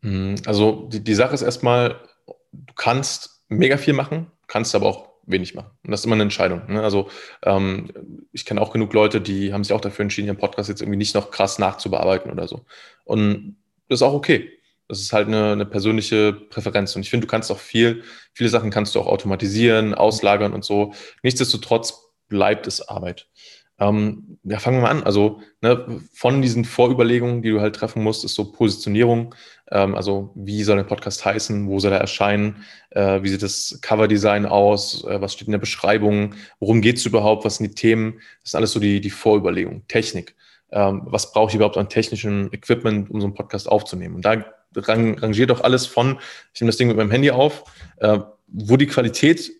Mhm, 0.00 0.36
also 0.46 0.88
die, 0.88 1.04
die 1.04 1.14
Sache 1.14 1.34
ist 1.34 1.42
erstmal, 1.42 2.00
du 2.52 2.74
kannst 2.74 3.44
mega 3.48 3.76
viel 3.76 3.94
machen, 3.94 4.32
kannst 4.48 4.74
aber 4.74 4.86
auch 4.86 5.08
wenig 5.26 5.54
machen. 5.54 5.70
Und 5.84 5.90
das 5.90 6.00
ist 6.00 6.06
immer 6.06 6.14
eine 6.14 6.22
Entscheidung. 6.22 6.62
Ne? 6.68 6.82
Also 6.82 7.10
ähm, 7.42 7.90
ich 8.32 8.44
kenne 8.44 8.60
auch 8.60 8.72
genug 8.72 8.92
Leute, 8.92 9.20
die 9.20 9.52
haben 9.52 9.64
sich 9.64 9.72
auch 9.72 9.80
dafür 9.80 10.04
entschieden, 10.04 10.28
ihren 10.28 10.38
Podcast 10.38 10.68
jetzt 10.68 10.80
irgendwie 10.80 10.98
nicht 10.98 11.14
noch 11.14 11.30
krass 11.30 11.58
nachzubearbeiten 11.58 12.30
oder 12.30 12.48
so. 12.48 12.64
Und 13.04 13.56
das 13.88 14.00
ist 14.00 14.02
auch 14.02 14.14
okay. 14.14 14.50
Das 14.88 15.00
ist 15.00 15.12
halt 15.12 15.26
eine, 15.26 15.52
eine 15.52 15.66
persönliche 15.66 16.32
Präferenz. 16.32 16.94
Und 16.94 17.02
ich 17.02 17.10
finde, 17.10 17.26
du 17.26 17.30
kannst 17.30 17.50
auch 17.50 17.58
viel, 17.58 18.04
viele 18.32 18.50
Sachen 18.50 18.70
kannst 18.70 18.94
du 18.94 19.00
auch 19.00 19.08
automatisieren, 19.08 19.94
auslagern 19.94 20.52
und 20.52 20.64
so. 20.64 20.94
Nichtsdestotrotz 21.22 22.12
bleibt 22.28 22.66
es 22.66 22.88
Arbeit. 22.88 23.28
Ähm, 23.78 24.38
ja, 24.44 24.58
fangen 24.58 24.78
wir 24.78 24.82
mal 24.82 24.90
an. 24.90 25.02
Also 25.02 25.40
ne, 25.60 26.00
von 26.12 26.40
diesen 26.40 26.64
Vorüberlegungen, 26.64 27.42
die 27.42 27.50
du 27.50 27.60
halt 27.60 27.76
treffen 27.76 28.02
musst, 28.02 28.24
ist 28.24 28.34
so 28.34 28.50
Positionierung. 28.52 29.34
Ähm, 29.70 29.94
also 29.94 30.32
wie 30.34 30.62
soll 30.62 30.76
der 30.76 30.84
Podcast 30.84 31.24
heißen? 31.24 31.68
Wo 31.68 31.78
soll 31.78 31.92
er 31.92 32.00
erscheinen? 32.00 32.64
Äh, 32.90 33.22
wie 33.22 33.28
sieht 33.28 33.42
das 33.42 33.78
Coverdesign 33.82 34.46
aus? 34.46 35.04
Äh, 35.04 35.20
was 35.20 35.34
steht 35.34 35.48
in 35.48 35.52
der 35.52 35.58
Beschreibung? 35.58 36.34
Worum 36.58 36.80
geht 36.80 36.96
es 36.96 37.06
überhaupt? 37.06 37.44
Was 37.44 37.56
sind 37.56 37.68
die 37.70 37.74
Themen? 37.74 38.20
Das 38.42 38.52
sind 38.52 38.58
alles 38.58 38.72
so 38.72 38.80
die, 38.80 39.00
die 39.00 39.10
Vorüberlegungen. 39.10 39.86
Technik. 39.88 40.36
Ähm, 40.72 41.02
was 41.04 41.32
brauche 41.32 41.50
ich 41.50 41.54
überhaupt 41.54 41.76
an 41.76 41.88
technischem 41.88 42.48
Equipment, 42.52 43.10
um 43.10 43.20
so 43.20 43.26
einen 43.26 43.34
Podcast 43.34 43.68
aufzunehmen? 43.68 44.16
Und 44.16 44.24
da 44.24 44.44
rang, 44.74 45.18
rangiert 45.18 45.50
auch 45.50 45.60
alles 45.60 45.86
von, 45.86 46.18
ich 46.54 46.60
nehme 46.60 46.70
das 46.70 46.76
Ding 46.76 46.88
mit 46.88 46.96
meinem 46.96 47.10
Handy 47.10 47.30
auf, 47.30 47.64
äh, 47.98 48.18
wo 48.46 48.76
die 48.76 48.86
Qualität 48.86 49.52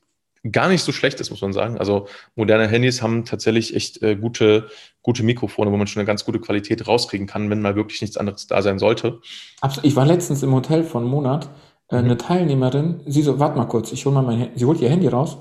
gar 0.52 0.68
nicht 0.68 0.82
so 0.82 0.92
schlecht 0.92 1.20
ist, 1.20 1.30
muss 1.30 1.40
man 1.40 1.52
sagen. 1.52 1.78
Also 1.78 2.06
moderne 2.34 2.68
Handys 2.68 3.02
haben 3.02 3.24
tatsächlich 3.24 3.74
echt 3.74 4.02
äh, 4.02 4.16
gute, 4.16 4.68
gute 5.02 5.22
Mikrofone, 5.22 5.72
wo 5.72 5.76
man 5.76 5.86
schon 5.86 6.00
eine 6.00 6.06
ganz 6.06 6.24
gute 6.24 6.40
Qualität 6.40 6.86
rauskriegen 6.86 7.26
kann, 7.26 7.50
wenn 7.50 7.62
mal 7.62 7.76
wirklich 7.76 8.00
nichts 8.00 8.16
anderes 8.16 8.46
da 8.46 8.62
sein 8.62 8.78
sollte. 8.78 9.20
Absolut. 9.60 9.86
Ich 9.86 9.96
war 9.96 10.06
letztens 10.06 10.42
im 10.42 10.54
Hotel 10.54 10.84
von 10.84 11.04
Monat, 11.04 11.48
äh, 11.88 11.96
eine 11.96 12.14
mhm. 12.14 12.18
Teilnehmerin, 12.18 13.00
sie 13.06 13.22
so, 13.22 13.38
warte 13.38 13.56
mal 13.58 13.66
kurz, 13.66 13.92
ich 13.92 14.04
hole 14.04 14.14
mal 14.14 14.22
mein 14.22 14.38
Handy, 14.38 14.58
sie 14.58 14.64
holt 14.64 14.80
ihr 14.80 14.90
Handy 14.90 15.08
raus, 15.08 15.38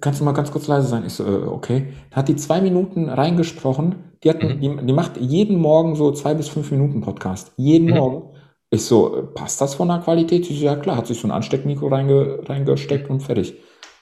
kannst 0.00 0.20
du 0.20 0.24
mal 0.24 0.32
ganz 0.32 0.50
kurz 0.50 0.66
leise 0.66 0.88
sein? 0.88 1.04
Ich 1.06 1.12
so, 1.12 1.24
äh, 1.24 1.46
okay. 1.46 1.88
Da 2.10 2.16
hat 2.16 2.28
die 2.28 2.36
zwei 2.36 2.60
Minuten 2.60 3.08
reingesprochen, 3.08 3.96
die, 4.22 4.30
hat, 4.30 4.42
mhm. 4.42 4.60
die, 4.60 4.86
die 4.86 4.92
macht 4.92 5.16
jeden 5.18 5.58
Morgen 5.58 5.96
so 5.96 6.12
zwei 6.12 6.34
bis 6.34 6.48
fünf 6.48 6.70
Minuten 6.70 7.00
Podcast. 7.00 7.52
Jeden 7.56 7.88
mhm. 7.88 7.96
Morgen. 7.96 8.36
Ich 8.70 8.84
so, 8.84 9.16
äh, 9.16 9.22
passt 9.22 9.60
das 9.60 9.74
von 9.74 9.88
der 9.88 9.98
Qualität? 9.98 10.44
Sie 10.44 10.56
so, 10.56 10.64
ja 10.64 10.76
klar, 10.76 10.96
hat 10.96 11.06
sich 11.06 11.20
so 11.20 11.28
ein 11.28 11.32
Ansteckmikro 11.32 11.88
reinge, 11.88 12.40
reingesteckt 12.48 13.10
und 13.10 13.20
fertig. 13.20 13.54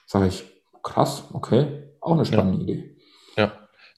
Sag 0.06 0.26
ich, 0.26 0.44
krass, 0.82 1.24
okay, 1.32 1.84
auch 2.00 2.14
eine 2.14 2.24
spannende 2.24 2.58
ja. 2.58 2.78
Idee. 2.78 2.96
Ja, 3.36 3.52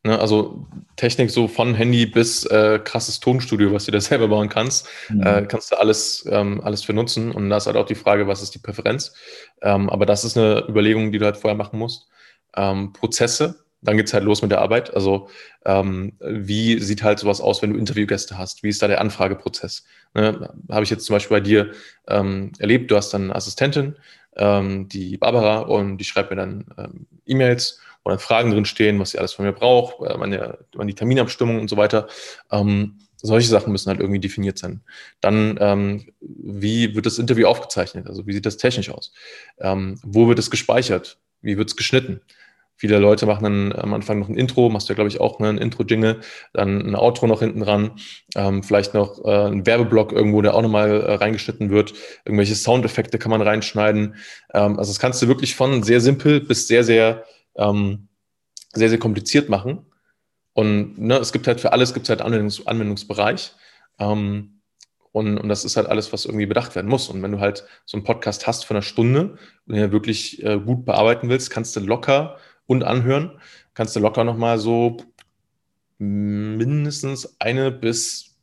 ne, 0.04 0.18
also 0.18 0.66
Technik 0.96 1.30
so 1.30 1.48
von 1.48 1.74
Handy 1.74 2.06
bis 2.06 2.44
äh, 2.46 2.78
krasses 2.82 3.20
Tonstudio, 3.20 3.72
was 3.72 3.84
du 3.84 3.92
da 3.92 4.00
selber 4.02 4.28
bauen 4.28 4.48
kannst, 4.48 4.88
mhm. 5.08 5.22
äh, 5.22 5.42
kannst 5.46 5.72
du 5.72 5.76
alles, 5.76 6.26
ähm, 6.30 6.60
alles 6.62 6.84
für 6.84 6.92
nutzen. 6.92 7.32
Und 7.32 7.50
da 7.50 7.58
ist 7.58 7.66
halt 7.66 7.76
auch 7.76 7.86
die 7.86 7.94
Frage, 7.94 8.26
was 8.28 8.42
ist 8.42 8.54
die 8.54 8.60
Präferenz? 8.60 9.14
Ähm, 9.62 9.90
aber 9.90 10.06
das 10.06 10.24
ist 10.24 10.36
eine 10.36 10.64
Überlegung, 10.68 11.12
die 11.12 11.18
du 11.18 11.24
halt 11.24 11.36
vorher 11.36 11.56
machen 11.56 11.78
musst. 11.78 12.08
Ähm, 12.56 12.92
Prozesse, 12.92 13.66
dann 13.82 13.96
geht's 13.96 14.14
halt 14.14 14.24
los 14.24 14.42
mit 14.42 14.50
der 14.50 14.60
Arbeit. 14.60 14.94
Also 14.94 15.28
ähm, 15.64 16.14
wie 16.20 16.80
sieht 16.80 17.02
halt 17.02 17.18
sowas 17.18 17.40
aus, 17.40 17.62
wenn 17.62 17.72
du 17.72 17.78
Interviewgäste 17.78 18.38
hast? 18.38 18.62
Wie 18.62 18.68
ist 18.68 18.82
da 18.82 18.88
der 18.88 19.00
Anfrageprozess? 19.00 19.84
Ne, 20.14 20.52
Habe 20.70 20.84
ich 20.84 20.90
jetzt 20.90 21.04
zum 21.04 21.14
Beispiel 21.14 21.36
bei 21.36 21.40
dir 21.40 21.72
ähm, 22.08 22.52
erlebt, 22.58 22.90
du 22.90 22.96
hast 22.96 23.12
dann 23.12 23.24
eine 23.24 23.36
Assistentin, 23.36 23.96
ähm, 24.36 24.88
die 24.88 25.16
Barbara, 25.16 25.60
und 25.60 25.98
die 25.98 26.04
schreibt 26.04 26.30
mir 26.30 26.36
dann 26.36 26.66
ähm, 26.78 27.06
E-Mails, 27.26 27.80
wo 28.04 28.10
dann 28.10 28.18
Fragen 28.18 28.50
drin 28.50 28.64
stehen, 28.64 28.98
was 29.00 29.10
sie 29.10 29.18
alles 29.18 29.32
von 29.32 29.44
mir 29.44 29.52
braucht, 29.52 30.00
äh, 30.08 30.16
meine, 30.16 30.58
meine 30.76 30.94
Terminabstimmung 30.94 31.60
und 31.60 31.68
so 31.68 31.76
weiter. 31.76 32.08
Ähm, 32.50 32.98
solche 33.20 33.48
Sachen 33.48 33.72
müssen 33.72 33.88
halt 33.88 34.00
irgendwie 34.00 34.20
definiert 34.20 34.58
sein. 34.58 34.82
Dann, 35.20 35.58
ähm, 35.60 36.12
wie 36.20 36.94
wird 36.94 37.06
das 37.06 37.18
Interview 37.18 37.46
aufgezeichnet? 37.46 38.06
Also 38.06 38.26
wie 38.26 38.32
sieht 38.32 38.46
das 38.46 38.58
technisch 38.58 38.90
aus? 38.90 39.12
Ähm, 39.58 39.98
wo 40.04 40.28
wird 40.28 40.38
es 40.38 40.50
gespeichert? 40.50 41.18
Wie 41.40 41.56
wird 41.56 41.68
es 41.68 41.76
geschnitten? 41.76 42.20
Viele 42.78 42.98
Leute 42.98 43.24
machen 43.24 43.44
dann 43.44 43.72
am 43.72 43.94
Anfang 43.94 44.18
noch 44.18 44.28
ein 44.28 44.36
Intro, 44.36 44.68
machst 44.68 44.88
du 44.88 44.92
ja, 44.92 44.94
glaube 44.94 45.08
ich, 45.08 45.18
auch 45.18 45.38
ne, 45.38 45.48
ein 45.48 45.58
Intro-Jingle, 45.58 46.20
dann 46.52 46.82
ein 46.82 46.94
Outro 46.94 47.26
noch 47.26 47.40
hinten 47.40 47.60
dran, 47.60 47.92
ähm, 48.34 48.62
vielleicht 48.62 48.92
noch 48.92 49.24
äh, 49.24 49.46
ein 49.48 49.64
Werbeblock 49.64 50.12
irgendwo, 50.12 50.42
der 50.42 50.54
auch 50.54 50.60
nochmal 50.60 51.00
äh, 51.00 51.14
reingeschnitten 51.14 51.70
wird. 51.70 51.94
Irgendwelche 52.26 52.54
Soundeffekte 52.54 53.18
kann 53.18 53.30
man 53.30 53.40
reinschneiden. 53.40 54.16
Ähm, 54.52 54.78
also 54.78 54.90
das 54.90 54.98
kannst 54.98 55.22
du 55.22 55.28
wirklich 55.28 55.56
von 55.56 55.82
sehr 55.82 56.00
simpel 56.02 56.40
bis 56.40 56.68
sehr, 56.68 56.84
sehr, 56.84 57.24
ähm, 57.56 58.08
sehr, 58.74 58.90
sehr 58.90 58.98
kompliziert 58.98 59.48
machen. 59.48 59.86
Und 60.52 60.98
ne, 60.98 61.16
es 61.16 61.32
gibt 61.32 61.46
halt 61.46 61.60
für 61.60 61.72
alles 61.72 61.94
gibt 61.94 62.06
es 62.06 62.10
halt 62.10 62.20
Anwendungs 62.20 62.66
Anwendungsbereich. 62.66 63.52
Ähm, 63.98 64.60
und, 65.12 65.38
und 65.38 65.48
das 65.48 65.64
ist 65.64 65.78
halt 65.78 65.86
alles, 65.86 66.12
was 66.12 66.26
irgendwie 66.26 66.44
bedacht 66.44 66.74
werden 66.74 66.88
muss. 66.88 67.08
Und 67.08 67.22
wenn 67.22 67.32
du 67.32 67.40
halt 67.40 67.64
so 67.86 67.96
einen 67.96 68.04
Podcast 68.04 68.46
hast 68.46 68.66
von 68.66 68.76
einer 68.76 68.82
Stunde 68.82 69.38
und 69.66 69.74
den 69.74 69.90
wirklich 69.90 70.44
äh, 70.44 70.58
gut 70.58 70.84
bearbeiten 70.84 71.30
willst, 71.30 71.50
kannst 71.50 71.74
du 71.74 71.80
locker 71.80 72.36
und 72.66 72.84
anhören, 72.84 73.40
kannst 73.74 73.94
du 73.96 74.00
locker 74.00 74.24
nochmal 74.24 74.58
so 74.58 74.96
mindestens 75.98 77.36
eine 77.40 77.70
bis 77.70 78.36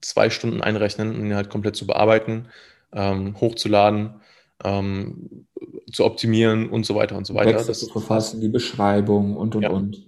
zwei 0.00 0.30
Stunden 0.30 0.62
einrechnen, 0.62 1.14
um 1.14 1.24
ihn 1.24 1.34
halt 1.34 1.50
komplett 1.50 1.76
zu 1.76 1.86
bearbeiten, 1.86 2.48
ähm, 2.92 3.40
hochzuladen, 3.40 4.20
ähm, 4.64 5.46
zu 5.92 6.04
optimieren 6.04 6.68
und 6.68 6.86
so 6.86 6.94
weiter 6.94 7.16
und 7.16 7.26
so 7.26 7.34
weiter. 7.34 7.52
Das 7.52 7.80
zu 7.80 7.88
verfassen, 7.88 8.40
die 8.40 8.48
Beschreibung 8.48 9.36
und 9.36 9.54
und 9.54 9.62
ja. 9.62 9.70
und. 9.70 10.06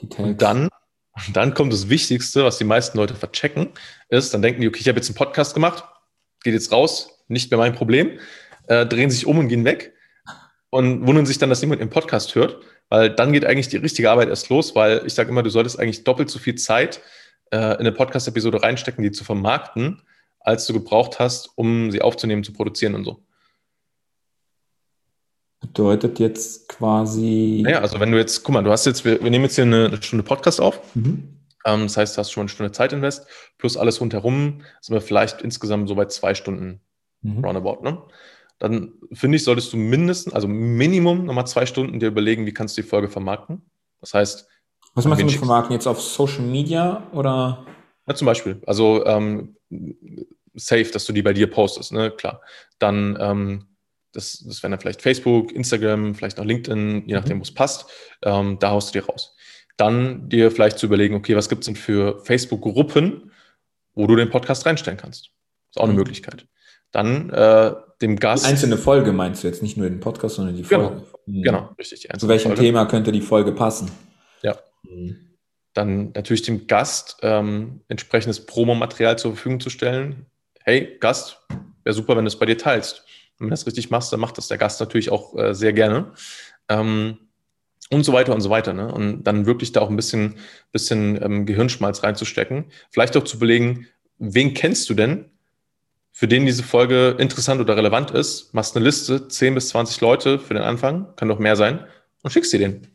Die 0.00 0.08
Tags. 0.08 0.28
Und 0.28 0.42
dann, 0.42 0.68
dann 1.32 1.54
kommt 1.54 1.72
das 1.72 1.88
Wichtigste, 1.88 2.44
was 2.44 2.58
die 2.58 2.64
meisten 2.64 2.96
Leute 2.96 3.14
verchecken, 3.14 3.68
ist, 4.08 4.32
dann 4.32 4.42
denken 4.42 4.62
die, 4.62 4.68
okay, 4.68 4.80
ich 4.80 4.88
habe 4.88 4.96
jetzt 4.96 5.08
einen 5.08 5.16
Podcast 5.16 5.54
gemacht, 5.54 5.84
geht 6.42 6.54
jetzt 6.54 6.72
raus, 6.72 7.24
nicht 7.28 7.50
mehr 7.50 7.58
mein 7.58 7.74
Problem, 7.74 8.18
äh, 8.66 8.86
drehen 8.86 9.10
sich 9.10 9.26
um 9.26 9.38
und 9.38 9.48
gehen 9.48 9.64
weg 9.64 9.92
und 10.70 11.06
wundern 11.06 11.26
sich 11.26 11.38
dann, 11.38 11.50
dass 11.50 11.60
niemand 11.60 11.80
im 11.80 11.90
Podcast 11.90 12.34
hört. 12.34 12.58
Weil 12.90 13.10
dann 13.10 13.32
geht 13.32 13.46
eigentlich 13.46 13.68
die 13.68 13.76
richtige 13.76 14.10
Arbeit 14.10 14.28
erst 14.28 14.48
los, 14.48 14.74
weil 14.74 15.02
ich 15.06 15.14
sage 15.14 15.30
immer, 15.30 15.42
du 15.42 15.50
solltest 15.50 15.78
eigentlich 15.78 16.04
doppelt 16.04 16.28
so 16.28 16.38
viel 16.38 16.56
Zeit 16.56 17.00
äh, 17.50 17.56
in 17.56 17.80
eine 17.80 17.92
Podcast-Episode 17.92 18.62
reinstecken, 18.62 19.02
die 19.02 19.12
zu 19.12 19.24
vermarkten, 19.24 20.02
als 20.40 20.66
du 20.66 20.72
gebraucht 20.72 21.18
hast, 21.20 21.50
um 21.56 21.90
sie 21.90 22.02
aufzunehmen, 22.02 22.44
zu 22.44 22.52
produzieren 22.52 22.94
und 22.94 23.04
so. 23.04 23.22
Bedeutet 25.60 26.18
jetzt 26.18 26.68
quasi. 26.68 27.60
Naja, 27.62 27.80
also 27.80 28.00
wenn 28.00 28.10
du 28.10 28.18
jetzt, 28.18 28.42
guck 28.42 28.54
mal, 28.54 28.64
du 28.64 28.72
hast 28.72 28.86
jetzt, 28.86 29.04
wir, 29.04 29.22
wir 29.22 29.30
nehmen 29.30 29.44
jetzt 29.44 29.54
hier 29.54 29.64
eine, 29.64 29.86
eine 29.86 30.02
Stunde 30.02 30.24
Podcast 30.24 30.60
auf. 30.60 30.80
Mhm. 30.94 31.40
Ähm, 31.64 31.82
das 31.82 31.96
heißt, 31.96 32.16
du 32.16 32.20
hast 32.20 32.32
schon 32.32 32.42
eine 32.42 32.48
Stunde 32.48 32.72
Zeit 32.72 32.92
invest, 32.92 33.26
plus 33.58 33.76
alles 33.76 34.00
rundherum, 34.00 34.62
sind 34.80 34.94
wir 34.94 35.02
vielleicht 35.02 35.42
insgesamt 35.42 35.88
so 35.88 35.94
bei 35.94 36.06
zwei 36.06 36.34
Stunden 36.34 36.80
mhm. 37.22 37.44
roundabout, 37.44 37.82
ne? 37.82 38.02
Dann 38.60 38.92
finde 39.12 39.36
ich, 39.36 39.44
solltest 39.44 39.72
du 39.72 39.78
mindestens, 39.78 40.34
also 40.34 40.46
Minimum 40.46 41.24
nochmal 41.24 41.46
zwei 41.46 41.66
Stunden 41.66 41.98
dir 41.98 42.08
überlegen, 42.08 42.46
wie 42.46 42.52
kannst 42.52 42.76
du 42.76 42.82
die 42.82 42.88
Folge 42.88 43.08
vermarkten. 43.08 43.62
Das 44.00 44.14
heißt. 44.14 44.46
Was 44.94 45.04
machst 45.06 45.22
du 45.22 45.26
mit 45.26 45.34
vermarkten? 45.34 45.72
Jetzt 45.72 45.86
auf 45.86 46.00
Social 46.00 46.42
Media 46.42 47.08
oder? 47.12 47.66
Ja, 48.06 48.14
zum 48.14 48.26
Beispiel. 48.26 48.60
Also 48.66 49.04
ähm, 49.06 49.56
safe, 50.54 50.90
dass 50.92 51.06
du 51.06 51.12
die 51.14 51.22
bei 51.22 51.32
dir 51.32 51.50
postest, 51.50 51.92
ne? 51.92 52.10
Klar. 52.10 52.42
Dann, 52.78 53.16
ähm, 53.18 53.66
das, 54.12 54.44
das 54.46 54.62
wäre 54.62 54.72
dann 54.72 54.80
vielleicht 54.80 55.00
Facebook, 55.00 55.52
Instagram, 55.52 56.14
vielleicht 56.14 56.38
auch 56.38 56.44
LinkedIn, 56.44 57.04
je 57.06 57.14
nachdem, 57.14 57.38
mhm. 57.38 57.40
wo 57.40 57.44
es 57.44 57.54
passt. 57.54 57.86
Ähm, 58.22 58.58
da 58.60 58.70
haust 58.70 58.94
du 58.94 59.00
dir 59.00 59.06
raus. 59.06 59.34
Dann 59.78 60.28
dir 60.28 60.50
vielleicht 60.50 60.78
zu 60.78 60.84
überlegen, 60.84 61.14
okay, 61.14 61.34
was 61.34 61.48
gibt 61.48 61.62
es 61.62 61.66
denn 61.66 61.76
für 61.76 62.22
Facebook-Gruppen, 62.24 63.32
wo 63.94 64.06
du 64.06 64.16
den 64.16 64.28
Podcast 64.28 64.66
reinstellen 64.66 64.98
kannst. 64.98 65.30
Ist 65.70 65.78
auch 65.78 65.84
eine 65.84 65.92
mhm. 65.92 66.00
Möglichkeit. 66.00 66.46
Dann 66.90 67.30
äh, 67.30 67.72
dem 68.02 68.16
Gast. 68.16 68.44
Die 68.44 68.50
einzelne 68.50 68.76
Folge 68.76 69.12
meinst 69.12 69.42
du 69.42 69.48
jetzt 69.48 69.62
nicht 69.62 69.76
nur 69.76 69.88
den 69.88 70.00
Podcast, 70.00 70.36
sondern 70.36 70.56
die 70.56 70.62
genau. 70.62 70.88
Folge. 70.88 71.02
Genau, 71.26 71.38
mhm. 71.38 71.42
genau 71.42 71.74
richtig. 71.78 72.08
Zu 72.16 72.28
welchem 72.28 72.48
Folge. 72.48 72.62
Thema 72.62 72.86
könnte 72.86 73.12
die 73.12 73.20
Folge 73.20 73.52
passen? 73.52 73.90
Ja. 74.42 74.56
Mhm. 74.82 75.16
Dann 75.74 76.12
natürlich 76.12 76.42
dem 76.42 76.66
Gast 76.66 77.18
ähm, 77.22 77.82
entsprechendes 77.88 78.44
Promomaterial 78.46 79.18
zur 79.18 79.32
Verfügung 79.32 79.60
zu 79.60 79.70
stellen. 79.70 80.26
Hey, 80.64 80.96
Gast, 80.98 81.40
wäre 81.84 81.94
super, 81.94 82.16
wenn 82.16 82.24
du 82.24 82.28
es 82.28 82.38
bei 82.38 82.46
dir 82.46 82.58
teilst. 82.58 83.04
Und 83.38 83.46
wenn 83.46 83.48
du 83.48 83.50
das 83.52 83.66
richtig 83.66 83.90
machst, 83.90 84.12
dann 84.12 84.20
macht 84.20 84.36
das 84.36 84.48
der 84.48 84.58
Gast 84.58 84.80
natürlich 84.80 85.10
auch 85.10 85.36
äh, 85.36 85.54
sehr 85.54 85.72
gerne. 85.72 86.12
Ähm, 86.68 87.18
und 87.90 88.04
so 88.04 88.12
weiter 88.12 88.34
und 88.34 88.40
so 88.40 88.50
weiter. 88.50 88.72
Ne? 88.72 88.92
Und 88.92 89.24
dann 89.24 89.46
wirklich 89.46 89.72
da 89.72 89.80
auch 89.80 89.90
ein 89.90 89.96
bisschen, 89.96 90.36
bisschen 90.72 91.20
ähm, 91.22 91.46
Gehirnschmalz 91.46 92.02
reinzustecken. 92.02 92.66
Vielleicht 92.90 93.16
auch 93.16 93.24
zu 93.24 93.38
belegen, 93.38 93.86
wen 94.18 94.54
kennst 94.54 94.88
du 94.88 94.94
denn, 94.94 95.29
für 96.12 96.28
den 96.28 96.46
diese 96.46 96.62
Folge 96.62 97.16
interessant 97.18 97.60
oder 97.60 97.76
relevant 97.76 98.10
ist, 98.10 98.52
machst 98.52 98.76
eine 98.76 98.84
Liste, 98.84 99.28
10 99.28 99.54
bis 99.54 99.68
20 99.68 100.00
Leute 100.00 100.38
für 100.38 100.54
den 100.54 100.62
Anfang, 100.62 101.14
kann 101.16 101.28
doch 101.28 101.38
mehr 101.38 101.56
sein, 101.56 101.86
und 102.22 102.30
schickst 102.30 102.52
dir 102.52 102.58
den. 102.58 102.86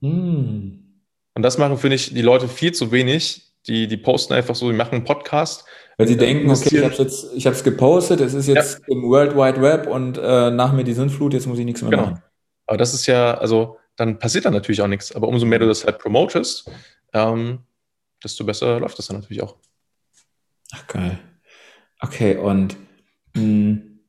Hm. 0.00 0.86
Und 1.34 1.42
das 1.42 1.58
machen, 1.58 1.76
finde 1.76 1.96
ich, 1.96 2.14
die 2.14 2.22
Leute 2.22 2.48
viel 2.48 2.72
zu 2.72 2.92
wenig. 2.92 3.42
Die, 3.66 3.88
die 3.88 3.96
posten 3.96 4.32
einfach 4.32 4.54
so, 4.54 4.70
die 4.70 4.76
machen 4.76 4.94
einen 4.94 5.04
Podcast. 5.04 5.64
Weil 5.98 6.06
sie 6.06 6.16
denken, 6.16 6.48
okay, 6.48 6.76
ich 6.76 6.84
habe 6.84 6.92
es 6.92 6.98
jetzt, 6.98 7.26
ich 7.34 7.46
habe 7.46 7.56
es 7.56 7.64
gepostet, 7.64 8.20
es 8.20 8.32
ist 8.32 8.46
jetzt 8.46 8.78
ja. 8.86 8.94
im 8.94 9.02
World 9.02 9.34
Wide 9.34 9.60
Web 9.60 9.88
und 9.88 10.18
äh, 10.18 10.50
nach 10.50 10.72
mir 10.72 10.84
die 10.84 10.92
Sintflut, 10.92 11.32
jetzt 11.32 11.46
muss 11.46 11.58
ich 11.58 11.64
nichts 11.64 11.82
mehr 11.82 11.90
genau. 11.90 12.02
machen. 12.04 12.22
Aber 12.66 12.78
das 12.78 12.94
ist 12.94 13.06
ja, 13.06 13.34
also 13.34 13.78
dann 13.96 14.18
passiert 14.18 14.44
dann 14.44 14.52
natürlich 14.52 14.82
auch 14.82 14.86
nichts. 14.86 15.14
Aber 15.14 15.26
umso 15.26 15.46
mehr 15.46 15.58
du 15.58 15.66
das 15.66 15.84
halt 15.84 15.98
promotest, 15.98 16.70
ähm, 17.12 17.60
desto 18.22 18.44
besser 18.44 18.78
läuft 18.78 18.98
das 18.98 19.08
dann 19.08 19.16
natürlich 19.16 19.42
auch. 19.42 19.56
Ach 20.72 20.86
geil. 20.86 21.18
Okay, 22.00 22.36
und 22.36 22.76
mh, 23.34 23.40
hm, 23.40 24.00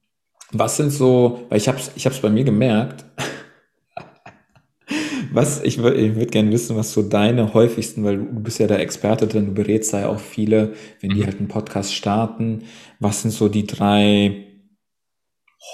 was 0.51 0.77
sind 0.77 0.91
so, 0.91 1.45
weil 1.49 1.57
ich 1.57 1.67
habe 1.67 1.77
es 1.77 1.91
ich 1.95 2.05
hab's 2.05 2.19
bei 2.19 2.29
mir 2.29 2.43
gemerkt, 2.43 3.05
was, 5.31 5.61
ich 5.63 5.79
würde 5.79 5.97
ich 5.97 6.15
würd 6.15 6.31
gerne 6.31 6.51
wissen, 6.51 6.77
was 6.77 6.93
so 6.93 7.03
deine 7.03 7.53
häufigsten, 7.53 8.03
weil 8.03 8.17
du 8.17 8.39
bist 8.39 8.59
ja 8.59 8.67
der 8.67 8.79
Experte 8.79 9.27
drin, 9.27 9.47
du 9.47 9.53
berätst 9.53 9.93
ja 9.93 10.09
auch 10.09 10.19
viele, 10.19 10.73
wenn 11.01 11.11
die 11.11 11.21
mhm. 11.21 11.25
halt 11.25 11.39
einen 11.39 11.47
Podcast 11.47 11.93
starten, 11.93 12.63
was 12.99 13.21
sind 13.21 13.31
so 13.31 13.49
die 13.49 13.67
drei 13.67 14.45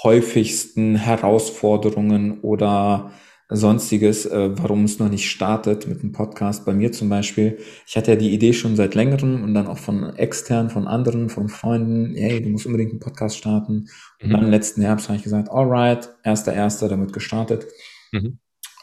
häufigsten 0.02 0.96
Herausforderungen 0.96 2.40
oder 2.40 3.12
sonstiges, 3.48 4.26
äh, 4.26 4.50
warum 4.58 4.84
es 4.84 4.98
noch 4.98 5.08
nicht 5.08 5.28
startet 5.30 5.86
mit 5.86 6.02
dem 6.02 6.12
Podcast. 6.12 6.64
Bei 6.64 6.72
mir 6.72 6.92
zum 6.92 7.08
Beispiel, 7.08 7.58
ich 7.86 7.96
hatte 7.96 8.12
ja 8.12 8.16
die 8.16 8.32
Idee 8.32 8.52
schon 8.52 8.76
seit 8.76 8.94
längerem 8.94 9.42
und 9.42 9.54
dann 9.54 9.66
auch 9.66 9.78
von 9.78 10.16
extern, 10.16 10.70
von 10.70 10.86
anderen, 10.86 11.28
von 11.28 11.48
Freunden, 11.48 12.14
hey, 12.16 12.42
du 12.42 12.48
musst 12.48 12.66
unbedingt 12.66 12.92
einen 12.92 13.00
Podcast 13.00 13.36
starten. 13.36 13.88
Und 14.22 14.28
mhm. 14.28 14.32
dann 14.32 14.50
letzten 14.50 14.82
Herbst 14.82 15.08
habe 15.08 15.18
ich 15.18 15.22
gesagt, 15.24 15.50
alright, 15.50 16.08
erster, 16.24 16.54
erster, 16.54 16.88
damit 16.88 17.12
gestartet. 17.12 17.66
Mhm. 18.12 18.38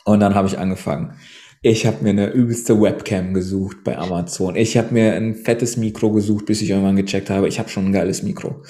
Und 0.05 0.19
dann 0.19 0.35
habe 0.35 0.47
ich 0.47 0.57
angefangen. 0.57 1.15
Ich 1.63 1.85
habe 1.85 2.01
mir 2.01 2.09
eine 2.09 2.31
übelste 2.31 2.81
Webcam 2.81 3.35
gesucht 3.35 3.83
bei 3.83 3.95
Amazon. 3.95 4.55
Ich 4.55 4.77
habe 4.77 4.95
mir 4.95 5.13
ein 5.13 5.35
fettes 5.35 5.77
Mikro 5.77 6.11
gesucht, 6.11 6.47
bis 6.47 6.63
ich 6.63 6.71
irgendwann 6.71 6.95
gecheckt 6.95 7.29
habe, 7.29 7.47
ich 7.47 7.59
habe 7.59 7.69
schon 7.69 7.85
ein 7.85 7.91
geiles 7.91 8.23
Mikro. 8.23 8.63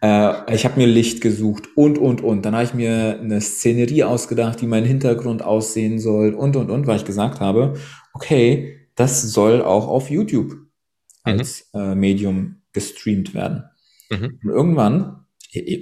Äh, 0.00 0.54
ich 0.54 0.64
habe 0.64 0.78
mir 0.78 0.86
Licht 0.86 1.20
gesucht 1.20 1.68
und, 1.74 1.98
und, 1.98 2.20
und. 2.20 2.46
Dann 2.46 2.54
habe 2.54 2.62
ich 2.62 2.72
mir 2.72 3.18
eine 3.18 3.40
Szenerie 3.40 4.04
ausgedacht, 4.04 4.62
wie 4.62 4.68
mein 4.68 4.84
Hintergrund 4.84 5.42
aussehen 5.42 5.98
soll 5.98 6.34
und, 6.34 6.54
und, 6.54 6.70
und, 6.70 6.86
weil 6.86 6.98
ich 6.98 7.04
gesagt 7.04 7.40
habe, 7.40 7.74
okay, 8.14 8.90
das 8.94 9.22
soll 9.22 9.60
auch 9.60 9.88
auf 9.88 10.08
YouTube 10.08 10.52
mhm. 10.52 10.60
als 11.24 11.68
äh, 11.74 11.96
Medium 11.96 12.62
gestreamt 12.72 13.34
werden. 13.34 13.64
Mhm. 14.08 14.38
Und 14.44 14.50
irgendwann 14.50 15.26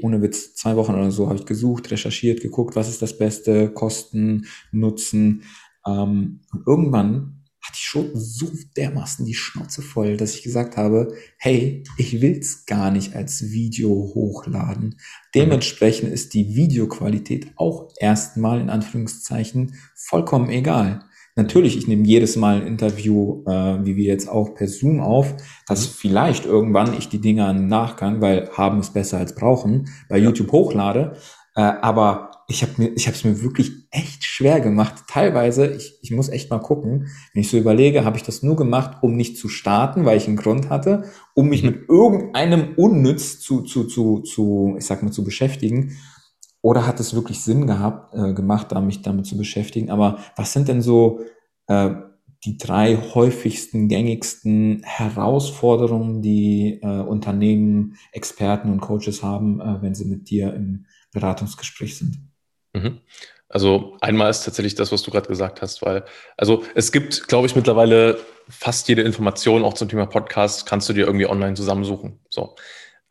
ohne 0.03 0.23
Witz, 0.23 0.55
zwei 0.55 0.77
Wochen 0.77 0.95
oder 0.95 1.11
so 1.11 1.29
habe 1.29 1.39
ich 1.39 1.47
gesucht, 1.47 1.91
recherchiert, 1.91 2.41
geguckt, 2.41 2.77
was 2.77 2.89
ist 2.89 3.03
das 3.03 3.19
Beste, 3.19 3.71
Kosten, 3.71 4.47
Nutzen. 4.73 5.43
Ähm, 5.87 6.41
und 6.53 6.67
irgendwann 6.67 7.45
hatte 7.65 7.77
ich 7.77 7.87
schon 7.87 8.11
so 8.15 8.47
dermaßen 8.77 9.25
die 9.25 9.35
Schnauze 9.35 9.81
voll, 9.81 10.19
dass 10.19 10.35
ich 10.35 10.43
gesagt 10.43 10.77
habe, 10.77 11.15
hey, 11.39 11.83
ich 11.97 12.21
will's 12.21 12.67
gar 12.67 12.91
nicht 12.91 13.17
als 13.17 13.53
Video 13.53 13.89
hochladen. 13.89 14.97
Dementsprechend 15.35 16.13
ist 16.13 16.35
die 16.35 16.57
Videoqualität 16.57 17.53
auch 17.57 17.89
erstmal 17.99 18.61
in 18.61 18.69
Anführungszeichen 18.69 19.77
vollkommen 19.95 20.51
egal. 20.51 21.05
Natürlich, 21.37 21.77
ich 21.77 21.89
nehme 21.89 22.07
jedes 22.07 22.37
Mal 22.37 22.61
ein 22.61 22.67
Interview, 22.67 23.43
äh, 23.47 23.85
wie 23.85 23.97
wir 23.97 24.05
jetzt 24.05 24.29
auch 24.29 24.55
per 24.55 24.69
Zoom 24.69 25.01
auf, 25.01 25.35
dass 25.67 25.89
mhm. 25.89 25.93
vielleicht 25.97 26.45
irgendwann 26.45 26.97
ich 26.97 27.09
die 27.09 27.21
Dinge 27.21 27.51
im 27.51 27.67
Nachgang, 27.67 28.21
weil 28.21 28.51
haben 28.53 28.79
ist 28.79 28.93
besser 28.93 29.19
als 29.19 29.35
brauchen, 29.35 29.89
bei 30.09 30.19
ja. 30.19 30.25
YouTube 30.25 30.53
hochlade. 30.53 31.17
Äh, 31.57 31.63
aber 31.63 32.31
ich 32.47 32.63
habe 32.63 32.73
mir, 32.77 32.89
ich 32.95 33.07
habe 33.07 33.17
es 33.17 33.25
mir 33.25 33.43
wirklich 33.43 33.71
echt 33.91 34.25
schwer 34.25 34.61
gemacht. 34.61 35.05
Teilweise, 35.09 35.67
ich, 35.67 35.99
ich 36.03 36.11
muss 36.11 36.29
echt 36.29 36.51
mal 36.51 36.59
gucken, 36.59 37.09
wenn 37.33 37.41
ich 37.41 37.49
so 37.49 37.57
überlege, 37.57 38.05
habe 38.05 38.17
ich 38.17 38.23
das 38.23 38.43
nur 38.43 38.57
gemacht, 38.57 38.99
um 39.03 39.17
nicht 39.17 39.39
zu 39.39 39.49
starten, 39.49 40.05
weil 40.05 40.19
ich 40.19 40.27
einen 40.27 40.37
Grund 40.37 40.69
hatte, 40.69 41.05
um 41.35 41.49
mich 41.49 41.63
mhm. 41.63 41.71
mit 41.71 41.89
irgendeinem 41.89 42.75
Unnütz 42.77 43.41
zu, 43.41 43.63
zu, 43.63 43.85
zu, 43.85 44.21
zu, 44.21 44.75
ich 44.79 44.85
sag 44.85 45.03
mal, 45.03 45.11
zu 45.11 45.25
beschäftigen. 45.25 45.97
Oder 46.61 46.87
hat 46.87 47.01
es 47.01 47.15
wirklich 47.15 47.41
Sinn 47.41 47.67
gehabt, 47.67 48.15
äh, 48.15 48.33
gemacht, 48.35 48.73
da 48.73 48.81
mich 48.81 49.03
damit 49.03 49.27
zu 49.27 49.37
beschäftigen? 49.37 49.91
Aber 49.91 50.19
was 50.37 50.53
sind 50.53 50.69
denn 50.69 50.83
so 50.83 51.21
äh, 51.67 51.91
die 52.45 52.59
drei 52.59 52.97
häufigsten, 52.97 53.89
gängigsten 53.89 54.83
Herausforderungen, 54.85 56.21
die 56.21 56.81
äh, 56.83 57.01
Unternehmen, 57.01 57.97
Experten 58.13 58.71
und 58.71 58.81
Coaches 58.81 59.23
haben, 59.23 59.61
äh, 59.61 59.81
wenn 59.81 59.95
sie 59.95 60.05
mit 60.05 60.29
dir 60.29 60.53
im 60.55 60.87
Beratungsgespräch 61.13 61.97
sind? 61.97 62.19
Mhm. 62.75 63.01
Also 63.49 63.97
einmal 64.01 64.31
ist 64.31 64.45
tatsächlich 64.45 64.75
das, 64.75 64.91
was 64.91 65.03
du 65.03 65.11
gerade 65.11 65.29
gesagt 65.29 65.63
hast, 65.63 65.83
weil, 65.83 66.05
also 66.37 66.65
es 66.75 66.93
gibt, 66.93 67.29
glaube 67.29 67.47
ich, 67.47 67.55
mittlerweile 67.55 68.19
fast 68.49 68.89
jede 68.89 69.03
Information 69.03 69.65
auch 69.65 69.75
zum 69.75 69.89
Thema 69.89 70.07
Podcast, 70.07 70.67
kannst 70.67 70.89
du 70.89 70.93
dir 70.93 71.07
irgendwie 71.07 71.27
online 71.27 71.55
zusammensuchen. 71.55 72.21
So. 72.29 72.57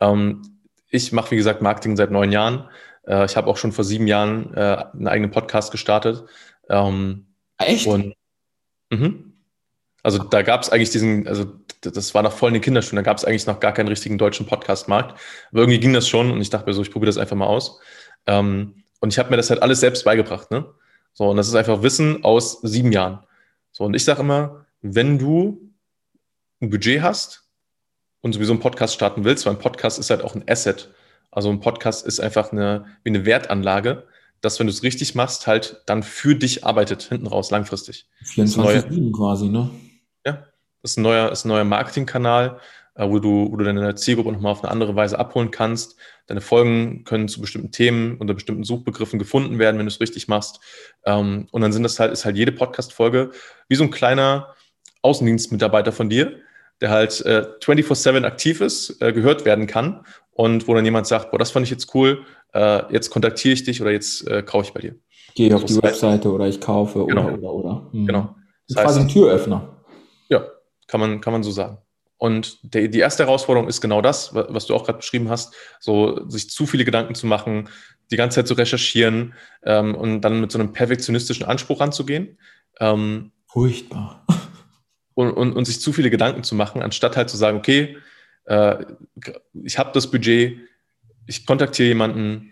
Ähm, 0.00 0.42
ich 0.90 1.12
mache, 1.12 1.30
wie 1.30 1.36
gesagt, 1.36 1.62
Marketing 1.62 1.96
seit 1.96 2.10
neun 2.10 2.30
Jahren. 2.30 2.68
Äh, 3.06 3.24
ich 3.24 3.36
habe 3.36 3.48
auch 3.48 3.56
schon 3.56 3.72
vor 3.72 3.84
sieben 3.84 4.06
Jahren 4.06 4.52
äh, 4.54 4.84
einen 4.92 5.08
eigenen 5.08 5.30
Podcast 5.30 5.72
gestartet. 5.72 6.24
Ähm, 6.68 7.26
Echt? 7.58 7.86
Und, 7.86 8.14
mhm. 8.90 9.32
Also 10.02 10.18
da 10.18 10.42
gab 10.42 10.60
es 10.60 10.68
eigentlich 10.68 10.90
diesen, 10.90 11.26
also 11.26 11.46
das 11.80 12.14
war 12.14 12.22
noch 12.22 12.32
voll 12.32 12.50
in 12.50 12.54
den 12.54 12.62
Kinderschuhen, 12.62 12.96
da 12.96 13.02
gab 13.02 13.16
es 13.16 13.24
eigentlich 13.24 13.46
noch 13.46 13.58
gar 13.58 13.72
keinen 13.72 13.88
richtigen 13.88 14.18
deutschen 14.18 14.44
Podcast-Markt. 14.44 15.18
Aber 15.50 15.60
irgendwie 15.60 15.80
ging 15.80 15.94
das 15.94 16.06
schon 16.06 16.30
und 16.30 16.42
ich 16.42 16.50
dachte 16.50 16.66
mir 16.66 16.74
so, 16.74 16.82
ich 16.82 16.90
probiere 16.90 17.08
das 17.08 17.16
einfach 17.16 17.36
mal 17.36 17.46
aus. 17.46 17.80
Ähm, 18.26 18.83
und 19.04 19.12
ich 19.12 19.18
habe 19.18 19.28
mir 19.28 19.36
das 19.36 19.50
halt 19.50 19.60
alles 19.60 19.80
selbst 19.80 20.02
beigebracht. 20.06 20.50
Ne? 20.50 20.64
So, 21.12 21.28
und 21.28 21.36
das 21.36 21.46
ist 21.46 21.54
einfach 21.54 21.82
Wissen 21.82 22.24
aus 22.24 22.62
sieben 22.62 22.90
Jahren. 22.90 23.18
So, 23.70 23.84
und 23.84 23.92
ich 23.92 24.02
sage 24.02 24.22
immer, 24.22 24.64
wenn 24.80 25.18
du 25.18 25.74
ein 26.62 26.70
Budget 26.70 27.02
hast 27.02 27.46
und 28.22 28.32
sowieso 28.32 28.54
einen 28.54 28.62
Podcast 28.62 28.94
starten 28.94 29.24
willst, 29.24 29.44
weil 29.44 29.52
ein 29.52 29.58
Podcast 29.58 29.98
ist 29.98 30.08
halt 30.08 30.22
auch 30.22 30.34
ein 30.34 30.44
Asset, 30.48 30.88
also 31.30 31.50
ein 31.50 31.60
Podcast 31.60 32.06
ist 32.06 32.18
einfach 32.18 32.50
eine, 32.50 32.86
wie 33.02 33.10
eine 33.10 33.26
Wertanlage, 33.26 34.06
dass 34.40 34.58
wenn 34.58 34.68
du 34.68 34.72
es 34.72 34.82
richtig 34.82 35.14
machst, 35.14 35.46
halt 35.46 35.82
dann 35.84 36.02
für 36.02 36.34
dich 36.34 36.64
arbeitet, 36.64 37.02
hinten 37.02 37.26
raus, 37.26 37.50
langfristig. 37.50 38.08
24-7 38.24 39.12
quasi, 39.12 39.50
ne? 39.50 39.68
Ja, 40.24 40.46
das 40.80 40.92
ist 40.92 40.96
ein 40.96 41.02
neuer, 41.02 41.30
ist 41.30 41.44
ein 41.44 41.48
neuer 41.48 41.64
Marketingkanal, 41.64 42.58
wo 42.96 43.18
du, 43.18 43.50
wo 43.50 43.56
du 43.56 43.64
deine 43.64 43.94
Zielgruppe 43.94 44.32
nochmal 44.32 44.52
auf 44.52 44.62
eine 44.62 44.70
andere 44.70 44.94
Weise 44.94 45.18
abholen 45.18 45.50
kannst. 45.50 45.96
Deine 46.26 46.40
Folgen 46.40 47.04
können 47.04 47.28
zu 47.28 47.40
bestimmten 47.40 47.72
Themen 47.72 48.16
unter 48.18 48.34
bestimmten 48.34 48.64
Suchbegriffen 48.64 49.18
gefunden 49.18 49.58
werden, 49.58 49.78
wenn 49.78 49.86
du 49.86 49.90
es 49.90 50.00
richtig 50.00 50.28
machst. 50.28 50.60
Ähm, 51.04 51.46
und 51.50 51.60
dann 51.60 51.72
sind 51.72 51.82
das 51.82 51.98
halt, 51.98 52.12
ist 52.12 52.24
halt 52.24 52.36
jede 52.36 52.52
Podcast-Folge 52.52 53.30
wie 53.68 53.74
so 53.74 53.84
ein 53.84 53.90
kleiner 53.90 54.54
Außendienstmitarbeiter 55.02 55.92
von 55.92 56.08
dir, 56.08 56.38
der 56.80 56.90
halt 56.90 57.20
äh, 57.26 57.46
24-7 57.60 58.24
aktiv 58.24 58.60
ist, 58.60 59.02
äh, 59.02 59.12
gehört 59.12 59.44
werden 59.44 59.66
kann 59.66 60.04
und 60.30 60.68
wo 60.68 60.74
dann 60.74 60.84
jemand 60.84 61.06
sagt, 61.06 61.30
boah, 61.30 61.38
das 61.38 61.50
fand 61.50 61.64
ich 61.64 61.70
jetzt 61.70 61.94
cool, 61.94 62.24
äh, 62.52 62.92
jetzt 62.92 63.10
kontaktiere 63.10 63.54
ich 63.54 63.64
dich 63.64 63.82
oder 63.82 63.90
jetzt 63.90 64.26
äh, 64.28 64.42
kaufe 64.42 64.66
ich 64.66 64.72
bei 64.72 64.80
dir. 64.80 64.96
Gehe 65.34 65.54
auf 65.54 65.64
die 65.64 65.82
Webseite 65.82 66.30
oder 66.30 66.46
ich 66.46 66.60
kaufe 66.60 67.06
genau. 67.06 67.24
oder 67.24 67.34
oder 67.34 67.52
oder. 67.52 67.90
Mhm. 67.92 68.06
Genau. 68.06 68.36
Das 68.68 68.82
quasi 68.82 69.00
ein 69.00 69.08
Türöffner. 69.08 69.84
Ja, 70.28 70.46
kann 70.86 71.00
man, 71.00 71.20
kann 71.20 71.32
man 71.32 71.42
so 71.42 71.50
sagen. 71.50 71.78
Und 72.16 72.58
die, 72.74 72.88
die 72.88 73.00
erste 73.00 73.24
Herausforderung 73.24 73.68
ist 73.68 73.80
genau 73.80 74.00
das, 74.00 74.34
was 74.34 74.66
du 74.66 74.74
auch 74.74 74.84
gerade 74.84 74.98
beschrieben 74.98 75.28
hast, 75.28 75.54
so 75.80 76.28
sich 76.28 76.50
zu 76.50 76.66
viele 76.66 76.84
Gedanken 76.84 77.14
zu 77.14 77.26
machen, 77.26 77.68
die 78.10 78.16
ganze 78.16 78.36
Zeit 78.36 78.48
zu 78.48 78.54
recherchieren 78.54 79.34
ähm, 79.64 79.94
und 79.94 80.20
dann 80.20 80.40
mit 80.40 80.52
so 80.52 80.58
einem 80.58 80.72
perfektionistischen 80.72 81.46
Anspruch 81.46 81.80
ranzugehen. 81.80 82.38
Ähm, 82.80 83.32
Furchtbar. 83.46 84.24
Und, 85.16 85.30
und, 85.30 85.52
und 85.52 85.64
sich 85.64 85.80
zu 85.80 85.92
viele 85.92 86.10
Gedanken 86.10 86.42
zu 86.42 86.56
machen, 86.56 86.82
anstatt 86.82 87.16
halt 87.16 87.30
zu 87.30 87.36
sagen, 87.36 87.58
okay, 87.58 87.96
äh, 88.46 88.84
ich 89.62 89.78
habe 89.78 89.92
das 89.94 90.10
Budget, 90.10 90.58
ich 91.28 91.46
kontaktiere 91.46 91.86
jemanden, 91.86 92.50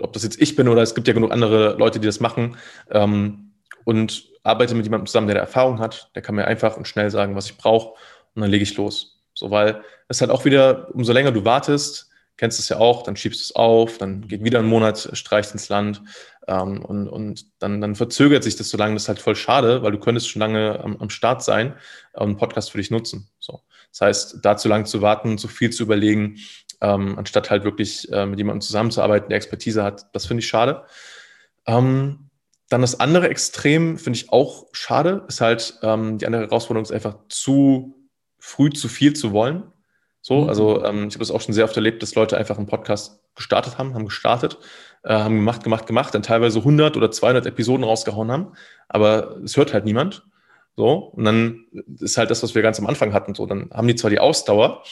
ob 0.00 0.14
das 0.14 0.22
jetzt 0.22 0.40
ich 0.40 0.56
bin 0.56 0.68
oder 0.68 0.80
es 0.80 0.94
gibt 0.94 1.08
ja 1.08 1.12
genug 1.12 1.30
andere 1.30 1.76
Leute, 1.76 2.00
die 2.00 2.06
das 2.06 2.20
machen, 2.20 2.56
ähm, 2.90 3.52
und 3.84 4.30
arbeite 4.42 4.74
mit 4.74 4.86
jemandem 4.86 5.06
zusammen, 5.06 5.26
der, 5.26 5.34
der 5.34 5.42
Erfahrung 5.42 5.78
hat, 5.78 6.10
der 6.14 6.22
kann 6.22 6.34
mir 6.34 6.46
einfach 6.46 6.76
und 6.76 6.88
schnell 6.88 7.10
sagen, 7.10 7.36
was 7.36 7.46
ich 7.46 7.58
brauche, 7.58 7.94
und 8.34 8.42
dann 8.42 8.50
lege 8.50 8.62
ich 8.62 8.76
los. 8.76 9.20
So, 9.34 9.50
weil 9.50 9.82
es 10.08 10.20
halt 10.20 10.30
auch 10.30 10.44
wieder, 10.44 10.94
umso 10.94 11.12
länger 11.12 11.32
du 11.32 11.44
wartest, 11.44 12.10
kennst 12.36 12.58
es 12.58 12.68
ja 12.68 12.78
auch, 12.78 13.02
dann 13.02 13.16
schiebst 13.16 13.40
du 13.40 13.44
es 13.44 13.54
auf, 13.54 13.98
dann 13.98 14.26
geht 14.26 14.42
wieder 14.42 14.58
ein 14.58 14.66
Monat, 14.66 15.10
streicht 15.12 15.52
ins 15.52 15.68
Land 15.68 16.02
ähm, 16.48 16.84
und, 16.84 17.08
und 17.08 17.46
dann, 17.60 17.80
dann 17.80 17.94
verzögert 17.94 18.42
sich 18.42 18.56
das 18.56 18.68
so 18.68 18.76
lange, 18.76 18.94
das 18.94 19.04
ist 19.04 19.08
halt 19.08 19.20
voll 19.20 19.36
schade, 19.36 19.82
weil 19.82 19.92
du 19.92 19.98
könntest 19.98 20.28
schon 20.28 20.40
lange 20.40 20.80
am, 20.80 20.96
am 20.96 21.10
Start 21.10 21.42
sein 21.42 21.74
und 22.12 22.22
einen 22.22 22.36
Podcast 22.36 22.70
für 22.70 22.78
dich 22.78 22.90
nutzen. 22.90 23.28
So. 23.38 23.62
Das 23.90 24.00
heißt, 24.00 24.38
da 24.42 24.56
zu 24.56 24.68
lange 24.68 24.84
zu 24.84 25.00
warten, 25.02 25.38
zu 25.38 25.46
viel 25.46 25.70
zu 25.70 25.84
überlegen, 25.84 26.38
ähm, 26.80 27.18
anstatt 27.18 27.50
halt 27.50 27.64
wirklich 27.64 28.10
äh, 28.12 28.26
mit 28.26 28.38
jemandem 28.38 28.60
zusammenzuarbeiten, 28.62 29.28
der 29.28 29.36
Expertise 29.36 29.84
hat, 29.84 30.06
das 30.12 30.26
finde 30.26 30.40
ich 30.40 30.48
schade. 30.48 30.84
Ähm, 31.66 32.30
dann 32.68 32.80
das 32.80 32.98
andere 32.98 33.28
Extrem 33.28 33.98
finde 33.98 34.18
ich 34.18 34.32
auch 34.32 34.66
schade, 34.72 35.24
ist 35.28 35.40
halt, 35.40 35.78
ähm, 35.82 36.18
die 36.18 36.26
andere 36.26 36.42
Herausforderung 36.42 36.84
ist 36.84 36.92
einfach 36.92 37.18
zu 37.28 37.93
früh 38.44 38.68
zu 38.68 38.88
viel 38.88 39.14
zu 39.14 39.32
wollen. 39.32 39.62
So, 40.20 40.42
mhm. 40.42 40.48
also 40.50 40.84
ähm, 40.84 41.08
ich 41.08 41.14
habe 41.14 41.24
es 41.24 41.30
auch 41.30 41.40
schon 41.40 41.54
sehr 41.54 41.64
oft 41.64 41.76
erlebt, 41.76 42.02
dass 42.02 42.14
Leute 42.14 42.36
einfach 42.36 42.58
einen 42.58 42.66
Podcast 42.66 43.20
gestartet 43.34 43.78
haben, 43.78 43.94
haben 43.94 44.04
gestartet, 44.04 44.58
äh, 45.02 45.14
haben 45.14 45.36
gemacht, 45.36 45.64
gemacht, 45.64 45.86
gemacht, 45.86 46.14
dann 46.14 46.22
teilweise 46.22 46.58
100 46.58 46.96
oder 46.98 47.10
200 47.10 47.46
Episoden 47.46 47.84
rausgehauen 47.84 48.30
haben, 48.30 48.52
aber 48.88 49.38
es 49.42 49.56
hört 49.56 49.72
halt 49.72 49.86
niemand. 49.86 50.26
So, 50.76 50.92
und 50.92 51.24
dann 51.24 51.64
ist 52.00 52.18
halt 52.18 52.30
das, 52.30 52.42
was 52.42 52.54
wir 52.54 52.60
ganz 52.60 52.78
am 52.78 52.86
Anfang 52.86 53.14
hatten. 53.14 53.34
So, 53.34 53.46
dann 53.46 53.70
haben 53.72 53.88
die 53.88 53.94
zwar 53.94 54.10
die 54.10 54.18
Ausdauer, 54.18 54.82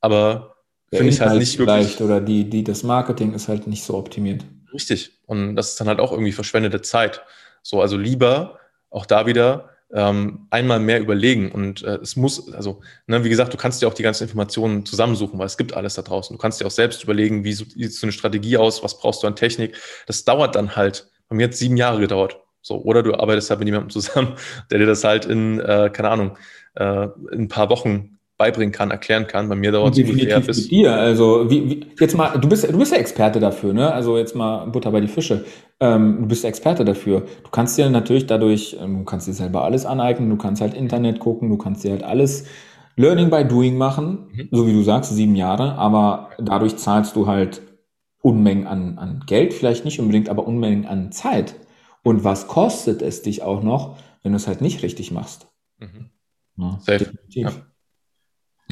aber 0.00 0.56
finde 0.92 1.08
ich 1.08 1.20
halt 1.20 1.38
nicht 1.38 1.58
wirklich. 1.58 2.00
Oder 2.00 2.20
die, 2.20 2.50
die, 2.50 2.64
das 2.64 2.82
Marketing 2.82 3.32
ist 3.32 3.48
halt 3.48 3.66
nicht 3.66 3.84
so 3.84 3.96
optimiert. 3.96 4.44
Richtig. 4.74 5.18
Und 5.26 5.56
das 5.56 5.70
ist 5.70 5.80
dann 5.80 5.88
halt 5.88 6.00
auch 6.00 6.12
irgendwie 6.12 6.32
verschwendete 6.32 6.82
Zeit. 6.82 7.22
So, 7.62 7.80
also 7.80 7.96
lieber 7.96 8.58
auch 8.90 9.06
da 9.06 9.26
wieder 9.26 9.69
ähm, 9.92 10.46
einmal 10.50 10.80
mehr 10.80 11.00
überlegen. 11.00 11.50
Und 11.50 11.82
äh, 11.82 11.96
es 11.96 12.16
muss, 12.16 12.52
also, 12.52 12.80
ne, 13.06 13.24
wie 13.24 13.28
gesagt, 13.28 13.52
du 13.52 13.56
kannst 13.56 13.82
dir 13.82 13.88
auch 13.88 13.94
die 13.94 14.02
ganzen 14.02 14.24
Informationen 14.24 14.86
zusammensuchen, 14.86 15.38
weil 15.38 15.46
es 15.46 15.56
gibt 15.56 15.74
alles 15.74 15.94
da 15.94 16.02
draußen. 16.02 16.36
Du 16.36 16.40
kannst 16.40 16.60
dir 16.60 16.66
auch 16.66 16.70
selbst 16.70 17.02
überlegen, 17.02 17.44
wie 17.44 17.52
sieht 17.52 17.92
so 17.92 18.06
eine 18.06 18.12
Strategie 18.12 18.56
aus, 18.56 18.82
was 18.82 18.98
brauchst 18.98 19.22
du 19.22 19.26
an 19.26 19.36
Technik. 19.36 19.76
Das 20.06 20.24
dauert 20.24 20.54
dann 20.54 20.76
halt. 20.76 21.10
Bei 21.28 21.36
mir 21.36 21.46
hat 21.46 21.54
sieben 21.54 21.76
Jahre 21.76 22.00
gedauert. 22.00 22.40
So, 22.62 22.82
oder 22.82 23.02
du 23.02 23.14
arbeitest 23.14 23.50
halt 23.50 23.60
mit 23.60 23.68
jemandem 23.68 23.90
zusammen, 23.90 24.34
der 24.70 24.78
dir 24.78 24.86
das 24.86 25.04
halt 25.04 25.24
in, 25.24 25.60
äh, 25.60 25.90
keine 25.92 26.10
Ahnung, 26.10 26.38
äh, 26.74 27.04
in 27.32 27.42
ein 27.42 27.48
paar 27.48 27.70
Wochen 27.70 28.18
beibringen 28.40 28.72
kann, 28.72 28.90
erklären 28.90 29.26
kann. 29.26 29.50
Bei 29.50 29.54
mir 29.54 29.70
dauert 29.70 29.98
es 29.98 30.08
ungefähr 30.08 30.40
bis. 30.40 30.66
Dir, 30.66 30.94
also 30.94 31.50
wie, 31.50 31.68
wie, 31.68 31.86
jetzt 32.00 32.16
mal, 32.16 32.38
du 32.38 32.48
bist, 32.48 32.66
du 32.72 32.78
bist 32.78 32.90
ja 32.90 32.96
Experte 32.96 33.38
dafür, 33.38 33.74
ne? 33.74 33.92
Also 33.92 34.16
jetzt 34.16 34.34
mal 34.34 34.64
Butter 34.64 34.90
bei 34.90 35.02
die 35.02 35.08
Fische. 35.08 35.44
Ähm, 35.78 36.22
du 36.22 36.28
bist 36.28 36.46
Experte 36.46 36.86
dafür. 36.86 37.26
Du 37.44 37.50
kannst 37.50 37.76
dir 37.76 37.90
natürlich 37.90 38.26
dadurch, 38.26 38.78
ähm, 38.80 39.00
du 39.00 39.04
kannst 39.04 39.28
dir 39.28 39.34
selber 39.34 39.64
alles 39.64 39.84
aneignen, 39.84 40.30
du 40.30 40.36
kannst 40.36 40.62
halt 40.62 40.72
Internet 40.72 41.20
gucken, 41.20 41.50
du 41.50 41.58
kannst 41.58 41.84
dir 41.84 41.90
halt 41.90 42.02
alles 42.02 42.46
Learning 42.96 43.28
by 43.28 43.44
Doing 43.44 43.76
machen, 43.76 44.30
mhm. 44.32 44.48
so 44.50 44.66
wie 44.66 44.72
du 44.72 44.82
sagst, 44.82 45.14
sieben 45.14 45.36
Jahre, 45.36 45.74
aber 45.74 46.30
dadurch 46.38 46.76
zahlst 46.76 47.16
du 47.16 47.26
halt 47.26 47.60
Unmengen 48.22 48.66
an, 48.66 48.96
an 48.96 49.22
Geld, 49.26 49.52
vielleicht 49.52 49.84
nicht 49.84 50.00
unbedingt, 50.00 50.30
aber 50.30 50.46
Unmengen 50.46 50.86
an 50.86 51.12
Zeit. 51.12 51.56
Und 52.02 52.24
was 52.24 52.48
kostet 52.48 53.02
es 53.02 53.20
dich 53.20 53.42
auch 53.42 53.62
noch, 53.62 53.98
wenn 54.22 54.32
du 54.32 54.36
es 54.36 54.46
halt 54.46 54.62
nicht 54.62 54.82
richtig 54.82 55.10
machst? 55.12 55.46
Mhm. 55.78 56.08
Ja, 56.56 56.78
Safe. 56.80 56.98
Definitiv. 57.04 57.44
Ja. 57.44 57.69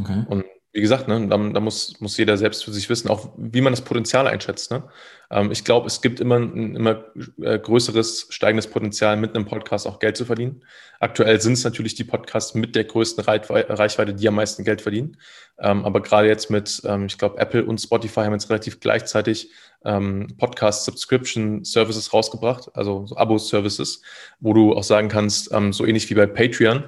Okay. 0.00 0.24
Und 0.28 0.44
wie 0.72 0.82
gesagt, 0.82 1.08
ne, 1.08 1.26
da, 1.28 1.36
da, 1.36 1.60
muss, 1.60 1.98
muss 2.00 2.16
jeder 2.18 2.36
selbst 2.36 2.64
für 2.64 2.72
sich 2.72 2.88
wissen, 2.90 3.08
auch 3.08 3.32
wie 3.38 3.62
man 3.62 3.72
das 3.72 3.80
Potenzial 3.80 4.26
einschätzt. 4.26 4.70
Ne? 4.70 4.84
Ähm, 5.30 5.50
ich 5.50 5.64
glaube, 5.64 5.86
es 5.86 6.02
gibt 6.02 6.20
immer 6.20 6.36
ein 6.36 6.76
immer 6.76 7.04
äh, 7.40 7.58
größeres 7.58 8.26
steigendes 8.28 8.66
Potenzial, 8.66 9.16
mit 9.16 9.34
einem 9.34 9.46
Podcast 9.46 9.86
auch 9.86 9.98
Geld 9.98 10.16
zu 10.16 10.26
verdienen. 10.26 10.62
Aktuell 11.00 11.40
sind 11.40 11.54
es 11.54 11.64
natürlich 11.64 11.94
die 11.94 12.04
Podcasts 12.04 12.54
mit 12.54 12.76
der 12.76 12.84
größten 12.84 13.24
Reichweite, 13.24 14.14
die 14.14 14.28
am 14.28 14.34
meisten 14.34 14.62
Geld 14.62 14.82
verdienen. 14.82 15.16
Ähm, 15.58 15.84
aber 15.86 16.02
gerade 16.02 16.28
jetzt 16.28 16.50
mit, 16.50 16.82
ähm, 16.84 17.06
ich 17.06 17.16
glaube, 17.16 17.38
Apple 17.38 17.64
und 17.64 17.78
Spotify 17.78 18.20
haben 18.20 18.34
jetzt 18.34 18.50
relativ 18.50 18.78
gleichzeitig 18.78 19.50
ähm, 19.84 20.28
Podcast-Subscription-Services 20.36 22.12
rausgebracht, 22.12 22.70
also 22.74 23.06
so 23.06 23.16
Abo-Services, 23.16 24.02
wo 24.38 24.52
du 24.52 24.74
auch 24.74 24.84
sagen 24.84 25.08
kannst, 25.08 25.50
ähm, 25.52 25.72
so 25.72 25.86
ähnlich 25.86 26.10
wie 26.10 26.14
bei 26.14 26.26
Patreon, 26.26 26.84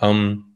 ähm, 0.00 0.51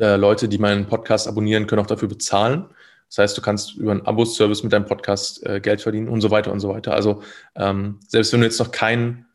äh, 0.00 0.16
Leute, 0.16 0.48
die 0.48 0.58
meinen 0.58 0.86
Podcast 0.86 1.28
abonnieren, 1.28 1.66
können 1.66 1.82
auch 1.82 1.86
dafür 1.86 2.08
bezahlen. 2.08 2.66
Das 3.08 3.18
heißt, 3.18 3.36
du 3.36 3.42
kannst 3.42 3.74
über 3.74 3.90
einen 3.90 4.06
Abo-Service 4.06 4.62
mit 4.62 4.72
deinem 4.72 4.86
Podcast 4.86 5.44
äh, 5.44 5.60
Geld 5.60 5.80
verdienen 5.80 6.08
und 6.08 6.20
so 6.20 6.30
weiter 6.30 6.52
und 6.52 6.60
so 6.60 6.68
weiter. 6.68 6.94
Also 6.94 7.22
ähm, 7.56 7.98
selbst 8.06 8.32
wenn 8.32 8.40
du 8.40 8.46
jetzt 8.46 8.60
noch 8.60 8.70
kein 8.70 9.26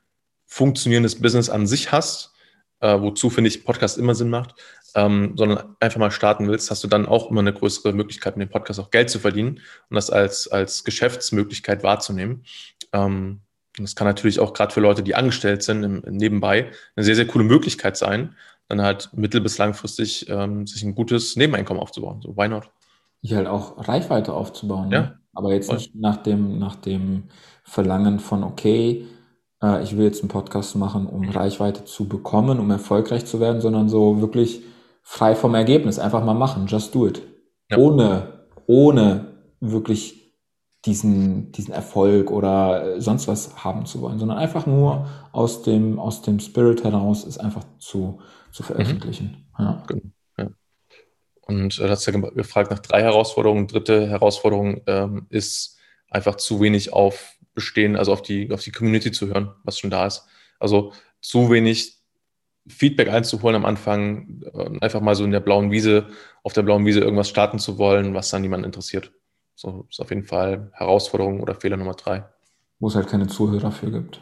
funktionierendes 0.48 1.22
Business 1.22 1.50
an 1.50 1.68
sich 1.68 1.92
hast, 1.92 2.34
äh, 2.80 3.00
wozu 3.00 3.30
finde 3.30 3.50
ich 3.50 3.66
Podcast 3.66 3.98
immer 3.98 4.16
Sinn 4.16 4.30
macht, 4.30 4.56
ähm, 4.96 5.34
sondern 5.36 5.76
einfach 5.82 6.00
mal 6.00 6.12
starten 6.12 6.48
willst, 6.48 6.72
hast 6.72 6.84
du 6.84 6.88
dann 6.88 7.06
auch 7.06 7.30
immer 7.30 7.42
eine 7.42 7.54
größere 7.54 7.92
Möglichkeit, 7.94 8.38
mit 8.38 8.48
dem 8.48 8.52
Podcast 8.52 8.80
auch 8.80 8.92
Geld 8.92 9.10
zu 9.10 9.20
verdienen 9.20 9.60
und 9.90 9.96
das 9.96 10.10
als, 10.10 10.48
als 10.48 10.84
Geschäftsmöglichkeit 10.84 11.84
wahrzunehmen. 11.84 12.46
Ähm, 12.94 13.42
das 13.78 13.96
kann 13.96 14.08
natürlich 14.08 14.40
auch 14.40 14.54
gerade 14.54 14.74
für 14.74 14.80
Leute, 14.80 15.04
die 15.04 15.16
angestellt 15.16 15.64
sind, 15.64 15.84
im, 15.84 16.04
nebenbei 16.08 16.72
eine 16.96 17.04
sehr, 17.04 17.16
sehr 17.16 17.28
coole 17.28 17.44
Möglichkeit 17.44 17.98
sein, 17.98 18.36
dann 18.68 18.82
halt 18.82 19.10
mittel- 19.14 19.42
bis 19.42 19.58
langfristig 19.58 20.30
ähm, 20.30 20.66
sich 20.68 20.84
ein 20.84 20.96
gutes 20.96 21.36
Nebeneinkommen 21.36 21.82
aufzubauen. 21.82 22.22
So, 22.22 22.36
why 22.36 22.48
not? 22.48 22.70
Hier 23.22 23.38
halt 23.38 23.48
auch 23.48 23.88
Reichweite 23.88 24.34
aufzubauen. 24.34 24.90
Ne? 24.90 24.96
Ja. 24.96 25.14
Aber 25.34 25.54
jetzt 25.54 25.68
voll. 25.68 25.78
nicht 25.78 25.96
nach 25.96 26.18
dem, 26.18 26.60
nach 26.60 26.76
dem 26.76 27.24
Verlangen 27.64 28.20
von, 28.20 28.44
okay, 28.44 29.06
äh, 29.62 29.84
ich 29.84 29.98
will 29.98 30.06
jetzt 30.06 30.22
einen 30.22 30.30
Podcast 30.30 30.76
machen, 30.76 31.08
um 31.08 31.30
Reichweite 31.30 31.86
zu 31.86 32.08
bekommen, 32.08 32.60
um 32.60 32.72
erfolgreich 32.72 33.26
zu 33.26 33.40
werden, 33.40 33.62
sondern 33.62 33.90
so 33.90 34.22
wirklich 34.22 34.62
frei 35.02 35.36
vom 35.36 35.56
Ergebnis. 35.56 36.00
Einfach 36.00 36.24
mal 36.24 36.34
machen, 36.34 36.68
just 36.68 36.96
do 36.96 37.08
it. 37.08 37.22
Ja. 37.70 37.78
Ohne, 37.78 38.46
ohne 38.68 39.28
wirklich 39.60 40.26
diesen, 40.86 41.52
diesen 41.52 41.74
Erfolg 41.74 42.32
oder 42.32 43.02
sonst 43.02 43.28
was 43.28 43.64
haben 43.64 43.86
zu 43.86 44.02
wollen, 44.02 44.20
sondern 44.20 44.38
einfach 44.38 44.68
nur 44.68 45.08
aus 45.32 45.64
dem, 45.64 46.00
aus 46.00 46.22
dem 46.22 46.40
Spirit 46.40 46.84
heraus 46.84 47.24
ist 47.24 47.40
einfach 47.40 47.64
zu, 47.80 48.20
zu 48.56 48.64
veröffentlichen. 48.64 49.46
Mhm. 49.58 49.64
Ja. 49.64 49.84
Genau, 49.88 50.02
ja. 50.38 50.50
Und 51.42 51.78
äh, 51.78 51.84
du 51.84 51.90
hast 51.90 52.06
ja 52.06 52.14
gefragt 52.14 52.72
nach 52.72 52.80
drei 52.80 53.02
Herausforderungen. 53.02 53.68
Dritte 53.68 54.08
Herausforderung 54.08 54.82
ähm, 54.88 55.28
ist 55.30 55.78
einfach 56.10 56.36
zu 56.36 56.62
wenig 56.62 56.94
auf 56.94 57.34
Bestehen, 57.54 57.96
also 57.96 58.14
auf 58.14 58.22
die, 58.22 58.52
auf 58.52 58.62
die 58.62 58.72
Community 58.72 59.12
zu 59.12 59.28
hören, 59.28 59.54
was 59.64 59.80
schon 59.80 59.90
da 59.90 60.06
ist. 60.06 60.26
Also 60.60 60.94
zu 61.22 61.50
wenig 61.50 62.00
Feedback 62.68 63.10
einzuholen 63.10 63.56
am 63.58 63.66
Anfang, 63.66 64.42
äh, 64.54 64.80
einfach 64.80 65.02
mal 65.02 65.16
so 65.16 65.26
in 65.26 65.32
der 65.32 65.42
blauen 65.42 65.72
Wiese, 65.72 66.08
auf 66.44 66.54
der 66.54 66.64
blauen 66.64 66.86
Wiese 66.86 67.02
irgendwas 67.02 67.30
starten 67.30 67.60
zu 67.60 67.78
wollen, 67.78 68.14
was 68.14 68.30
dann 68.30 68.42
niemanden 68.42 68.66
interessiert. 68.66 69.12
So 69.56 69.86
ist 69.90 70.00
auf 70.00 70.10
jeden 70.10 70.24
Fall 70.24 70.72
Herausforderung 70.74 71.42
oder 71.42 71.56
Fehler 71.56 71.78
Nummer 71.78 71.94
drei. 71.94 72.26
Wo 72.80 72.88
es 72.88 72.96
halt 72.96 73.08
keine 73.08 73.28
Zuhörer 73.28 73.72
für 73.72 73.92
gibt. 73.92 74.22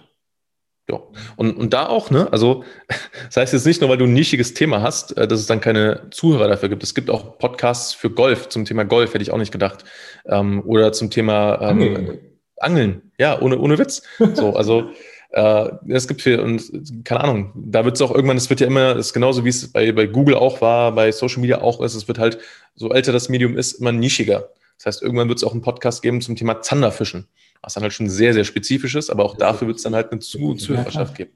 Ja, 0.89 0.99
und, 1.37 1.55
und 1.55 1.73
da 1.73 1.87
auch, 1.87 2.11
ne? 2.11 2.27
Also, 2.31 2.65
das 3.27 3.37
heißt 3.37 3.53
jetzt 3.53 3.65
nicht 3.65 3.79
nur, 3.79 3.89
weil 3.89 3.97
du 3.97 4.05
ein 4.05 4.13
nischiges 4.13 4.53
Thema 4.53 4.81
hast, 4.81 5.17
äh, 5.17 5.27
dass 5.27 5.39
es 5.39 5.47
dann 5.47 5.61
keine 5.61 6.09
Zuhörer 6.11 6.47
dafür 6.47 6.69
gibt. 6.69 6.83
Es 6.83 6.93
gibt 6.93 7.09
auch 7.09 7.37
Podcasts 7.37 7.93
für 7.93 8.09
Golf, 8.09 8.49
zum 8.49 8.65
Thema 8.65 8.83
Golf, 8.83 9.13
hätte 9.13 9.23
ich 9.23 9.31
auch 9.31 9.37
nicht 9.37 9.53
gedacht. 9.53 9.85
Ähm, 10.25 10.61
oder 10.65 10.91
zum 10.91 11.09
Thema 11.09 11.55
ähm, 11.61 11.67
Angeln. 11.69 12.19
Angeln, 12.57 13.11
ja, 13.17 13.41
ohne, 13.41 13.57
ohne 13.59 13.77
Witz. 13.77 14.03
So, 14.33 14.55
also 14.55 14.89
äh, 15.29 15.69
es 15.87 16.07
gibt 16.07 16.21
viel, 16.21 16.39
und 16.39 16.61
keine 17.05 17.21
Ahnung, 17.21 17.51
da 17.55 17.85
wird 17.85 17.95
es 17.95 18.01
auch 18.01 18.13
irgendwann, 18.13 18.37
es 18.37 18.49
wird 18.49 18.59
ja 18.59 18.67
immer, 18.67 18.95
das 18.95 19.07
ist 19.07 19.13
genauso 19.13 19.45
wie 19.45 19.49
es 19.49 19.71
bei, 19.71 19.91
bei 19.93 20.05
Google 20.05 20.35
auch 20.35 20.61
war, 20.61 20.93
bei 20.93 21.11
Social 21.11 21.39
Media 21.39 21.61
auch 21.61 21.81
ist, 21.81 21.95
es 21.95 22.07
wird 22.07 22.19
halt, 22.19 22.39
so 22.75 22.89
älter 22.89 23.11
das 23.11 23.29
Medium 23.29 23.57
ist, 23.57 23.73
immer 23.73 23.91
nischiger. 23.91 24.49
Das 24.77 24.85
heißt, 24.85 25.01
irgendwann 25.03 25.29
wird 25.29 25.37
es 25.37 25.43
auch 25.43 25.53
einen 25.53 25.61
Podcast 25.61 26.01
geben 26.01 26.21
zum 26.21 26.35
Thema 26.35 26.61
Zanderfischen 26.61 27.27
was 27.63 27.73
dann 27.73 27.83
halt 27.83 27.93
schon 27.93 28.09
sehr, 28.09 28.33
sehr 28.33 28.43
spezifisch 28.43 28.95
ist, 28.95 29.09
aber 29.09 29.23
auch 29.23 29.37
dafür 29.37 29.67
wird 29.67 29.77
es 29.77 29.83
dann 29.83 29.95
halt 29.95 30.11
eine 30.11 30.19
Zu 30.19 30.53
Zuhörerschaft 30.55 31.15
geben. 31.15 31.31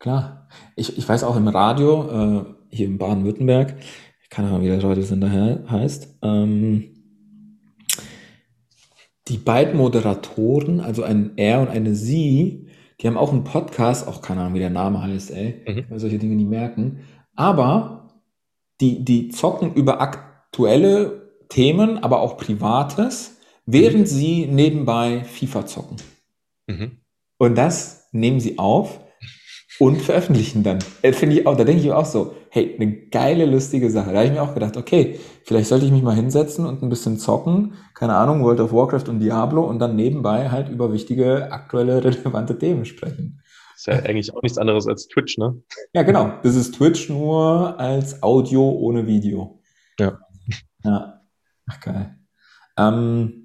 Klar. 0.00 0.48
Ich, 0.76 0.98
ich 0.98 1.08
weiß 1.08 1.22
auch 1.24 1.36
im 1.36 1.48
Radio, 1.48 2.40
äh, 2.40 2.44
hier 2.70 2.86
in 2.86 2.98
Baden-Württemberg, 2.98 3.76
keine 4.30 4.48
Ahnung, 4.48 4.62
wie 4.62 4.68
der 4.68 4.82
Radiosender 4.82 5.30
heißt, 5.70 6.18
ähm, 6.22 6.96
die 9.28 9.38
beiden 9.38 9.76
Moderatoren, 9.76 10.80
also 10.80 11.04
ein 11.04 11.32
Er 11.36 11.60
und 11.60 11.68
eine 11.68 11.94
Sie, 11.94 12.68
die 13.00 13.06
haben 13.06 13.16
auch 13.16 13.32
einen 13.32 13.44
Podcast, 13.44 14.08
auch 14.08 14.22
keine 14.22 14.40
Ahnung, 14.40 14.54
wie 14.54 14.60
der 14.60 14.70
Name 14.70 15.02
heißt, 15.02 15.30
ey, 15.30 15.62
mhm. 15.66 15.84
weil 15.88 16.00
solche 16.00 16.18
Dinge 16.18 16.34
nie 16.34 16.46
merken, 16.46 17.00
aber 17.36 18.08
die, 18.80 19.04
die 19.04 19.28
zocken 19.28 19.74
über 19.74 20.00
aktuelle 20.00 21.30
Themen, 21.48 22.02
aber 22.02 22.20
auch 22.20 22.36
Privates 22.38 23.39
während 23.66 24.00
mhm. 24.00 24.06
sie 24.06 24.46
nebenbei 24.46 25.24
FIFA 25.24 25.66
zocken. 25.66 25.96
Mhm. 26.66 26.98
Und 27.38 27.56
das 27.56 28.08
nehmen 28.12 28.40
sie 28.40 28.58
auf 28.58 29.00
und 29.80 30.02
veröffentlichen 30.02 30.62
dann. 30.62 30.78
Äh, 31.02 31.12
Finde 31.12 31.40
ich 31.40 31.46
auch, 31.46 31.56
da 31.56 31.64
denke 31.64 31.82
ich 31.82 31.90
auch 31.90 32.04
so, 32.04 32.34
hey, 32.50 32.76
eine 32.76 32.92
geile, 33.06 33.46
lustige 33.46 33.90
Sache. 33.90 34.10
Da 34.10 34.18
habe 34.18 34.26
ich 34.26 34.32
mir 34.32 34.42
auch 34.42 34.52
gedacht, 34.52 34.76
okay, 34.76 35.18
vielleicht 35.44 35.68
sollte 35.68 35.86
ich 35.86 35.92
mich 35.92 36.02
mal 36.02 36.14
hinsetzen 36.14 36.66
und 36.66 36.82
ein 36.82 36.90
bisschen 36.90 37.18
zocken, 37.18 37.74
keine 37.94 38.14
Ahnung, 38.14 38.44
World 38.44 38.60
of 38.60 38.72
Warcraft 38.72 39.08
und 39.08 39.20
Diablo 39.20 39.64
und 39.64 39.78
dann 39.78 39.96
nebenbei 39.96 40.50
halt 40.50 40.68
über 40.68 40.92
wichtige, 40.92 41.50
aktuelle, 41.50 42.04
relevante 42.04 42.58
Themen 42.58 42.84
sprechen. 42.84 43.42
ist 43.74 43.86
ja 43.86 43.94
eigentlich 43.94 44.34
auch 44.34 44.42
nichts 44.42 44.58
anderes 44.58 44.86
als 44.86 45.08
Twitch, 45.08 45.38
ne? 45.38 45.62
Ja, 45.94 46.02
genau. 46.02 46.34
Das 46.42 46.56
ist 46.56 46.74
Twitch 46.74 47.08
nur 47.08 47.78
als 47.80 48.22
Audio 48.22 48.68
ohne 48.68 49.06
Video. 49.06 49.60
Ja. 49.98 50.18
Ja. 50.84 51.22
Ach, 51.70 51.80
geil. 51.80 52.18
Ähm, 52.76 53.39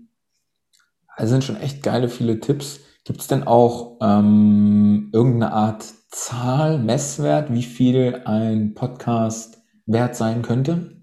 also 1.16 1.32
sind 1.32 1.44
schon 1.44 1.60
echt 1.60 1.82
geile 1.84 2.10
viele 2.10 2.40
Tipps. 2.40 2.82
Gibt 3.06 3.22
es 3.22 3.28
denn 3.28 3.44
auch 3.44 3.98
ähm, 4.02 5.10
irgendeine 5.14 5.54
Art 5.54 5.86
Zahl, 6.10 6.80
Messwert, 6.80 7.54
wie 7.54 7.64
viel 7.64 8.22
ein 8.26 8.74
Podcast 8.74 9.62
wert 9.86 10.16
sein 10.16 10.42
könnte? 10.42 11.02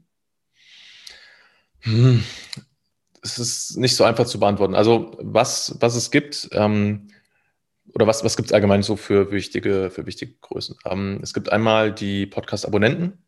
Hm. 1.81 2.23
Es 3.23 3.39
ist 3.39 3.77
nicht 3.77 3.95
so 3.95 4.05
einfach 4.05 4.27
zu 4.27 4.41
beantworten. 4.41 4.75
Also 4.75 5.17
was, 5.21 5.77
was 5.81 5.95
es 5.95 6.11
gibt, 6.11 6.49
ähm, 6.53 7.09
oder 7.95 8.07
was, 8.07 8.25
was 8.25 8.37
gibt 8.37 8.49
es 8.49 8.53
allgemein 8.53 8.83
so 8.83 8.97
für 8.97 9.31
wichtige, 9.31 9.91
für 9.91 10.07
wichtige 10.07 10.35
Größen? 10.41 10.77
Ähm, 10.85 11.21
es 11.23 11.33
gibt 11.33 11.53
einmal 11.53 11.93
die 11.93 12.27
Podcast-Abonnenten. 12.27 13.23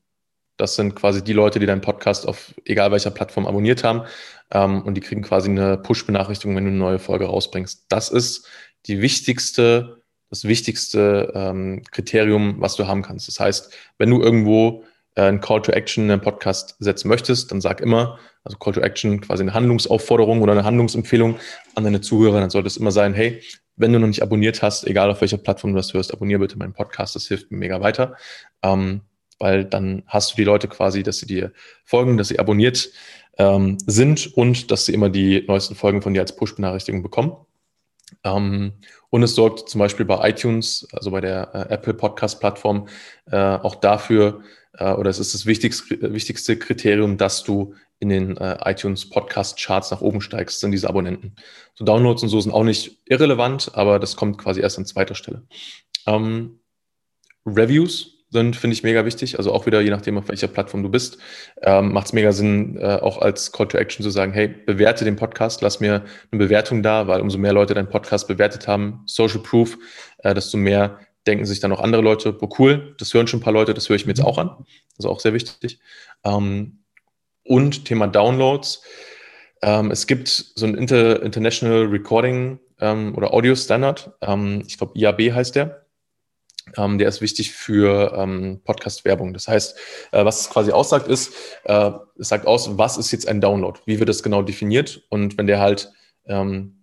Das 0.57 0.77
sind 0.77 0.95
quasi 0.95 1.23
die 1.23 1.33
Leute, 1.33 1.59
die 1.59 1.67
deinen 1.67 1.81
Podcast 1.81 2.27
auf 2.27 2.55
egal 2.65 2.93
welcher 2.93 3.11
Plattform 3.11 3.47
abonniert 3.47 3.85
haben. 3.85 4.03
Ähm, 4.51 4.83
und 4.83 4.95
die 4.95 5.01
kriegen 5.01 5.23
quasi 5.23 5.51
eine 5.51 5.77
Push-Benachrichtigung, 5.79 6.57
wenn 6.57 6.65
du 6.65 6.71
eine 6.71 6.79
neue 6.79 6.99
Folge 6.99 7.27
rausbringst. 7.27 7.87
Das 7.89 8.11
ist 8.11 8.49
die 8.87 9.01
wichtigste, 9.01 10.03
das 10.31 10.45
wichtigste 10.45 11.33
ähm, 11.35 11.83
Kriterium, 11.91 12.57
was 12.61 12.77
du 12.77 12.87
haben 12.87 13.03
kannst. 13.03 13.29
Das 13.29 13.41
heißt, 13.41 13.73
wenn 13.99 14.11
du 14.11 14.21
irgendwo 14.21 14.85
äh, 15.15 15.23
ein 15.23 15.41
Call 15.41 15.63
to 15.63 15.73
Action 15.73 16.05
in 16.05 16.11
einen 16.11 16.21
Podcast 16.21 16.77
setzen 16.79 17.09
möchtest, 17.09 17.51
dann 17.51 17.61
sag 17.61 17.81
immer, 17.81 18.19
also 18.43 18.59
Call 18.59 18.75
to 18.75 18.81
Action, 18.81 19.21
quasi 19.21 19.43
eine 19.43 19.55
Handlungsaufforderung 19.55 20.43
oder 20.43 20.53
eine 20.53 20.65
Handlungsempfehlung 20.65 21.39
an 21.75 21.85
deine 21.85 22.01
Zuhörer, 22.01 22.41
dann 22.41 22.51
sollte 22.51 22.67
es 22.67 22.77
immer 22.77 22.93
sein, 22.93 23.15
hey, 23.15 23.41
wenn 23.77 23.93
du 23.93 23.99
noch 23.99 24.07
nicht 24.07 24.23
abonniert 24.23 24.63
hast, 24.63 24.87
egal 24.87 25.11
auf 25.11 25.21
welcher 25.21 25.39
Plattform 25.39 25.73
du 25.73 25.77
das 25.77 25.95
hörst, 25.95 26.13
abonniere 26.13 26.41
bitte 26.41 26.59
meinen 26.59 26.75
Podcast, 26.75 27.17
das 27.17 27.27
hilft 27.27 27.51
mir 27.51 27.59
mega 27.59 27.81
weiter. 27.81 28.17
Ähm, 28.63 29.03
weil 29.39 29.65
dann 29.65 30.05
hast 30.07 30.33
du 30.33 30.37
die 30.37 30.45
Leute 30.45 30.69
quasi, 30.69 31.03
dass 31.03 31.19
sie 31.19 31.27
dir 31.27 31.53
folgen, 31.85 32.17
dass 32.17 32.29
sie 32.29 32.39
abonniert 32.39 32.91
ähm, 33.39 33.79
sind 33.87 34.37
und 34.37 34.71
dass 34.71 34.87
sie 34.87 34.93
immer 34.95 35.11
die 35.11 35.45
neuesten 35.47 35.75
Folgen 35.75 36.03
von 36.03 36.15
dir 36.15 36.21
als 36.21 36.37
Push-Benachrichtigung 36.37 37.03
bekommen. 37.03 37.37
Ähm, 38.23 38.75
und 39.11 39.23
es 39.23 39.35
sorgt 39.35 39.69
zum 39.69 39.79
Beispiel 39.79 40.07
bei 40.07 40.29
iTunes, 40.29 40.87
also 40.93 41.11
bei 41.11 41.21
der 41.21 41.55
äh, 41.55 41.75
Apple 41.75 41.95
Podcast-Plattform, 41.95 42.89
äh, 43.31 43.37
auch 43.37 43.77
dafür, 43.77 44.43
äh, 44.75 44.93
oder 44.93 45.11
es 45.11 45.19
ist 45.19 45.35
das 45.35 45.47
wichtigste, 45.47 46.13
wichtigste 46.13 46.59
Kriterium, 46.59 47.17
dass 47.17 47.43
du 47.45 47.75
in 48.01 48.09
den 48.09 48.37
äh, 48.37 48.59
iTunes 48.71 49.09
Podcast 49.09 49.59
Charts 49.59 49.91
nach 49.91 50.01
oben 50.01 50.21
steigst, 50.21 50.61
sind 50.61 50.73
diese 50.73 50.89
Abonnenten. 50.89 51.37
So 51.75 51.85
Downloads 51.85 52.23
und 52.23 52.29
so 52.29 52.41
sind 52.41 52.53
auch 52.53 52.65
nicht 52.65 53.01
irrelevant, 53.07 53.71
aber 53.75 53.99
das 53.99 54.17
kommt 54.17 54.39
quasi 54.39 54.61
erst 54.61 54.79
an 54.79 54.87
zweiter 54.87 55.15
Stelle. 55.15 55.47
Ähm, 56.07 56.61
Reviews 57.47 58.14
sind, 58.35 58.57
finde 58.57 58.75
ich 58.75 58.83
mega 58.83 59.05
wichtig. 59.07 59.39
Also 59.39 59.53
auch 59.53 59.65
wieder, 59.65 59.81
je 59.81 59.91
nachdem, 59.91 60.19
auf 60.19 60.29
welcher 60.29 60.49
Plattform 60.49 60.83
du 60.83 60.91
bist, 60.91 61.19
ähm, 61.63 61.93
macht 61.93 62.09
es 62.09 62.13
mega 62.13 62.33
Sinn, 62.33 62.77
äh, 62.77 62.99
auch 63.01 63.19
als 63.19 63.53
Call 63.53 63.69
to 63.69 63.79
Action 63.79 64.03
zu 64.03 64.11
sagen, 64.11 64.33
hey, 64.33 64.49
bewerte 64.49 65.05
den 65.05 65.17
Podcast, 65.17 65.63
lass 65.63 65.81
mir 65.81 66.05
eine 66.31 66.39
Bewertung 66.39 66.83
da, 66.83 67.07
weil 67.07 67.21
umso 67.21 67.39
mehr 67.39 67.53
Leute 67.53 67.75
deinen 67.75 67.89
Podcast 67.89 68.29
bewertet 68.29 68.67
haben, 68.69 69.03
Social 69.07 69.41
Proof, 69.41 69.79
äh, 70.19 70.35
desto 70.35 70.59
mehr 70.59 70.99
denken 71.27 71.47
sich 71.47 71.61
dann 71.61 71.73
auch 71.73 71.81
andere 71.81 72.03
Leute, 72.03 72.33
boah, 72.33 72.51
cool, 72.59 72.95
das 72.99 73.15
hören 73.15 73.27
schon 73.27 73.41
ein 73.41 73.43
paar 73.45 73.53
Leute, 73.53 73.73
das 73.73 73.89
höre 73.89 73.97
ich 73.97 74.05
mir 74.05 74.13
jetzt 74.13 74.25
auch 74.25 74.37
an. 74.37 74.51
Also 74.99 75.09
auch 75.09 75.21
sehr 75.21 75.33
wichtig. 75.33 75.79
Ähm, 76.25 76.81
und 77.45 77.85
Thema 77.85 78.09
Downloads. 78.09 78.83
Ähm, 79.63 79.91
es 79.91 80.07
gibt 80.07 80.29
so 80.29 80.67
ein 80.67 80.75
Inter 80.75 81.23
International 81.23 81.85
Recording 81.85 82.59
ähm, 82.81 83.15
oder 83.17 83.33
Audio 83.33 83.55
Standard. 83.55 84.11
Ähm, 84.21 84.65
ich 84.67 84.77
glaube, 84.77 84.99
IAB 84.99 85.33
heißt 85.33 85.55
der. 85.55 85.84
Ähm, 86.77 86.99
der 86.99 87.09
ist 87.09 87.21
wichtig 87.21 87.53
für 87.53 88.15
ähm, 88.17 88.61
Podcast-Werbung. 88.65 89.33
Das 89.35 89.49
heißt, 89.49 89.77
äh, 90.13 90.25
was 90.25 90.43
es 90.43 90.51
quasi 90.51 90.73
aussagt, 90.73 91.09
ist, 91.09 91.35
äh, 91.65 91.91
es 92.19 92.29
sagt 92.29 92.47
aus, 92.47 92.79
was 92.79 92.97
ist 92.97 93.13
jetzt 93.13 93.29
ein 93.29 93.41
Download? 93.41 93.79
Wie 93.87 93.99
wird 93.99 94.09
das 94.09 94.23
genau 94.23 94.43
definiert? 94.43 95.03
Und 95.09 95.39
wenn 95.39 95.47
der 95.47 95.61
halt 95.61 95.93
ähm, 96.27 96.83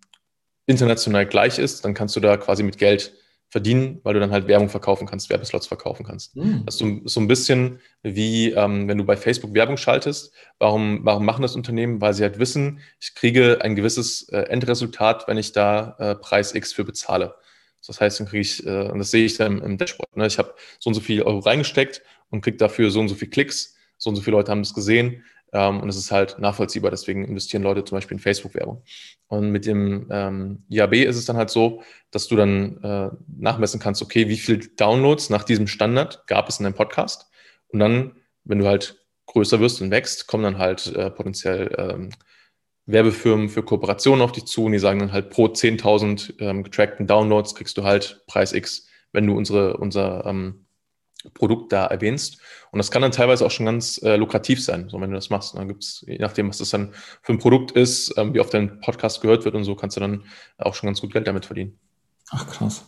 international 0.66 1.26
gleich 1.26 1.60
ist, 1.60 1.84
dann 1.84 1.94
kannst 1.94 2.16
du 2.16 2.20
da 2.20 2.38
quasi 2.38 2.64
mit 2.64 2.78
Geld 2.78 3.14
verdienen, 3.52 4.00
weil 4.04 4.14
du 4.14 4.22
dann 4.22 4.32
halt 4.32 4.48
Werbung 4.48 4.70
verkaufen 4.70 5.06
kannst, 5.06 5.30
Werbeslots 5.30 5.68
verkaufen 5.68 6.06
kannst. 6.06 6.38
Mhm. 6.38 6.64
Das 6.66 6.76
ist 6.76 7.04
so, 7.06 7.20
ein 7.20 7.28
bisschen 7.28 7.82
wie, 8.02 8.52
ähm, 8.52 8.88
wenn 8.88 8.98
du 8.98 9.04
bei 9.04 9.18
Facebook 9.18 9.54
Werbung 9.54 9.76
schaltest. 9.76 10.34
Warum, 10.58 11.02
warum 11.04 11.26
machen 11.26 11.42
das 11.42 11.58
Unternehmen? 11.58 12.00
Weil 12.00 12.14
sie 12.14 12.24
halt 12.24 12.40
wissen, 12.40 12.80
ich 13.02 13.14
kriege 13.14 13.60
ein 13.62 13.76
gewisses 13.76 14.30
äh, 14.30 14.44
Endresultat, 14.44 15.28
wenn 15.28 15.38
ich 15.38 15.52
da 15.52 15.98
äh, 16.00 16.16
Preis 16.16 16.56
X 16.56 16.72
für 16.72 16.86
bezahle. 16.86 17.36
Das 17.88 18.00
heißt, 18.00 18.20
dann 18.20 18.28
kriege 18.28 18.42
ich, 18.42 18.66
äh, 18.66 18.92
das 18.98 19.12
sehe 19.12 19.26
ich 19.26 19.38
dann 19.38 19.62
im 19.62 19.78
Dashboard, 19.78 20.16
ne? 20.16 20.28
ich 20.28 20.38
habe 20.38 20.54
so 20.80 20.90
und 20.90 20.94
so 20.94 21.02
viel 21.02 21.22
Euro 21.24 21.40
reingesteckt 21.40 22.02
und 22.30 22.42
kriege 22.42 22.58
dafür 22.58 22.92
so 22.92 23.00
und 23.00 23.10
so 23.10 23.16
viel 23.16 23.30
Klicks, 23.30 23.76
so 23.98 24.10
und 24.10 24.16
so 24.16 24.22
viele 24.22 24.38
Leute 24.38 24.52
haben 24.52 24.62
das 24.62 24.74
gesehen 24.74 25.24
ähm, 25.54 25.82
und 25.82 25.90
es 25.90 25.98
ist 25.98 26.12
halt 26.12 26.40
nachvollziehbar, 26.40 26.92
deswegen 26.92 27.26
investieren 27.26 27.64
Leute 27.64 27.84
zum 27.84 27.98
Beispiel 27.98 28.16
in 28.16 28.22
Facebook-Werbung. 28.22 28.84
Und 29.28 29.52
mit 29.52 29.66
dem 29.66 30.08
ähm, 30.10 30.64
IAB 30.70 30.94
ist 30.94 31.18
es 31.18 31.26
dann 31.26 31.38
halt 31.38 31.50
so, 31.50 31.84
dass 32.12 32.28
du 32.28 32.36
dann 32.36 32.82
äh, 32.84 33.10
nachmessen 33.38 33.80
kannst, 33.80 34.02
okay, 34.02 34.28
wie 34.30 34.38
viele 34.38 34.60
Downloads 34.60 35.30
nach 35.30 35.44
diesem 35.44 35.68
Standard 35.68 36.26
gab 36.28 36.48
es 36.48 36.60
in 36.60 36.64
deinem 36.64 36.74
Podcast? 36.74 37.30
Und 37.68 37.80
dann, 37.80 38.16
wenn 38.44 38.60
du 38.60 38.68
halt 38.68 39.06
größer 39.28 39.60
wirst 39.60 39.82
und 39.82 39.92
wächst, 39.92 40.28
kommen 40.28 40.44
dann 40.44 40.58
halt 40.58 40.88
äh, 40.88 41.10
potenziell 41.10 41.74
ähm, 41.78 42.10
Werbefirmen 42.86 43.50
für 43.50 43.64
Kooperationen 43.64 44.22
auf 44.22 44.32
dich 44.32 44.46
zu 44.46 44.66
und 44.66 44.72
die 44.72 44.80
sagen 44.80 45.00
dann 45.00 45.12
halt 45.12 45.30
pro 45.30 45.46
10.000 45.46 46.40
ähm, 46.40 46.64
getrackten 46.64 47.08
Downloads 47.08 47.56
kriegst 47.56 47.78
du 47.78 47.84
halt 47.84 48.24
Preis 48.28 48.54
X, 48.54 48.88
wenn 49.12 49.28
du 49.28 49.38
unsere, 49.38 49.78
unser 49.78 50.26
ähm, 50.26 50.66
Produkt 51.34 51.72
da 51.72 51.86
erwähnst. 51.86 52.40
Und 52.72 52.80
das 52.80 52.90
kann 52.90 53.02
dann 53.02 53.12
teilweise 53.12 53.46
auch 53.46 53.52
schon 53.52 53.66
ganz 53.66 54.02
äh, 54.02 54.16
lukrativ 54.16 54.64
sein, 54.64 54.90
so 54.90 55.00
wenn 55.00 55.12
du 55.12 55.16
das 55.16 55.30
machst. 55.30 55.56
Dann 55.56 55.68
gibt 55.68 55.84
es, 55.84 56.04
je 56.08 56.18
nachdem, 56.18 56.50
was 56.50 56.58
das 56.58 56.72
dann 56.72 56.94
für 57.22 57.34
ein 57.34 57.40
Produkt 57.40 57.72
ist, 57.72 58.18
ähm, 58.18 58.34
wie 58.34 58.40
oft 58.40 58.54
dein 58.54 58.80
Podcast 58.82 59.22
gehört 59.22 59.46
wird 59.46 59.56
und 59.56 59.64
so, 59.64 59.76
kannst 59.76 59.98
du 59.98 60.02
dann 60.02 60.24
auch 60.58 60.74
schon 60.74 60.88
ganz 60.88 61.02
gut 61.02 61.14
Geld 61.14 61.28
damit 61.28 61.46
verdienen. 61.46 61.78
Ach 62.32 62.48
krass. 62.48 62.86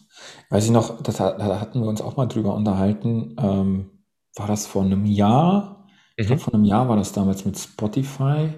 Weiß 0.49 0.65
ich 0.65 0.71
noch, 0.71 1.01
das, 1.03 1.17
da 1.17 1.59
hatten 1.59 1.81
wir 1.81 1.87
uns 1.87 2.01
auch 2.01 2.15
mal 2.15 2.27
drüber 2.27 2.55
unterhalten. 2.55 3.35
Ähm, 3.37 3.89
war 4.35 4.47
das 4.47 4.65
vor 4.65 4.83
einem 4.83 5.05
Jahr? 5.05 5.85
Ich 6.15 6.27
glaube, 6.27 6.41
mhm. 6.41 6.43
vor 6.43 6.53
einem 6.53 6.63
Jahr 6.63 6.87
war 6.87 6.95
das 6.95 7.11
damals 7.11 7.45
mit 7.45 7.57
Spotify, 7.57 8.49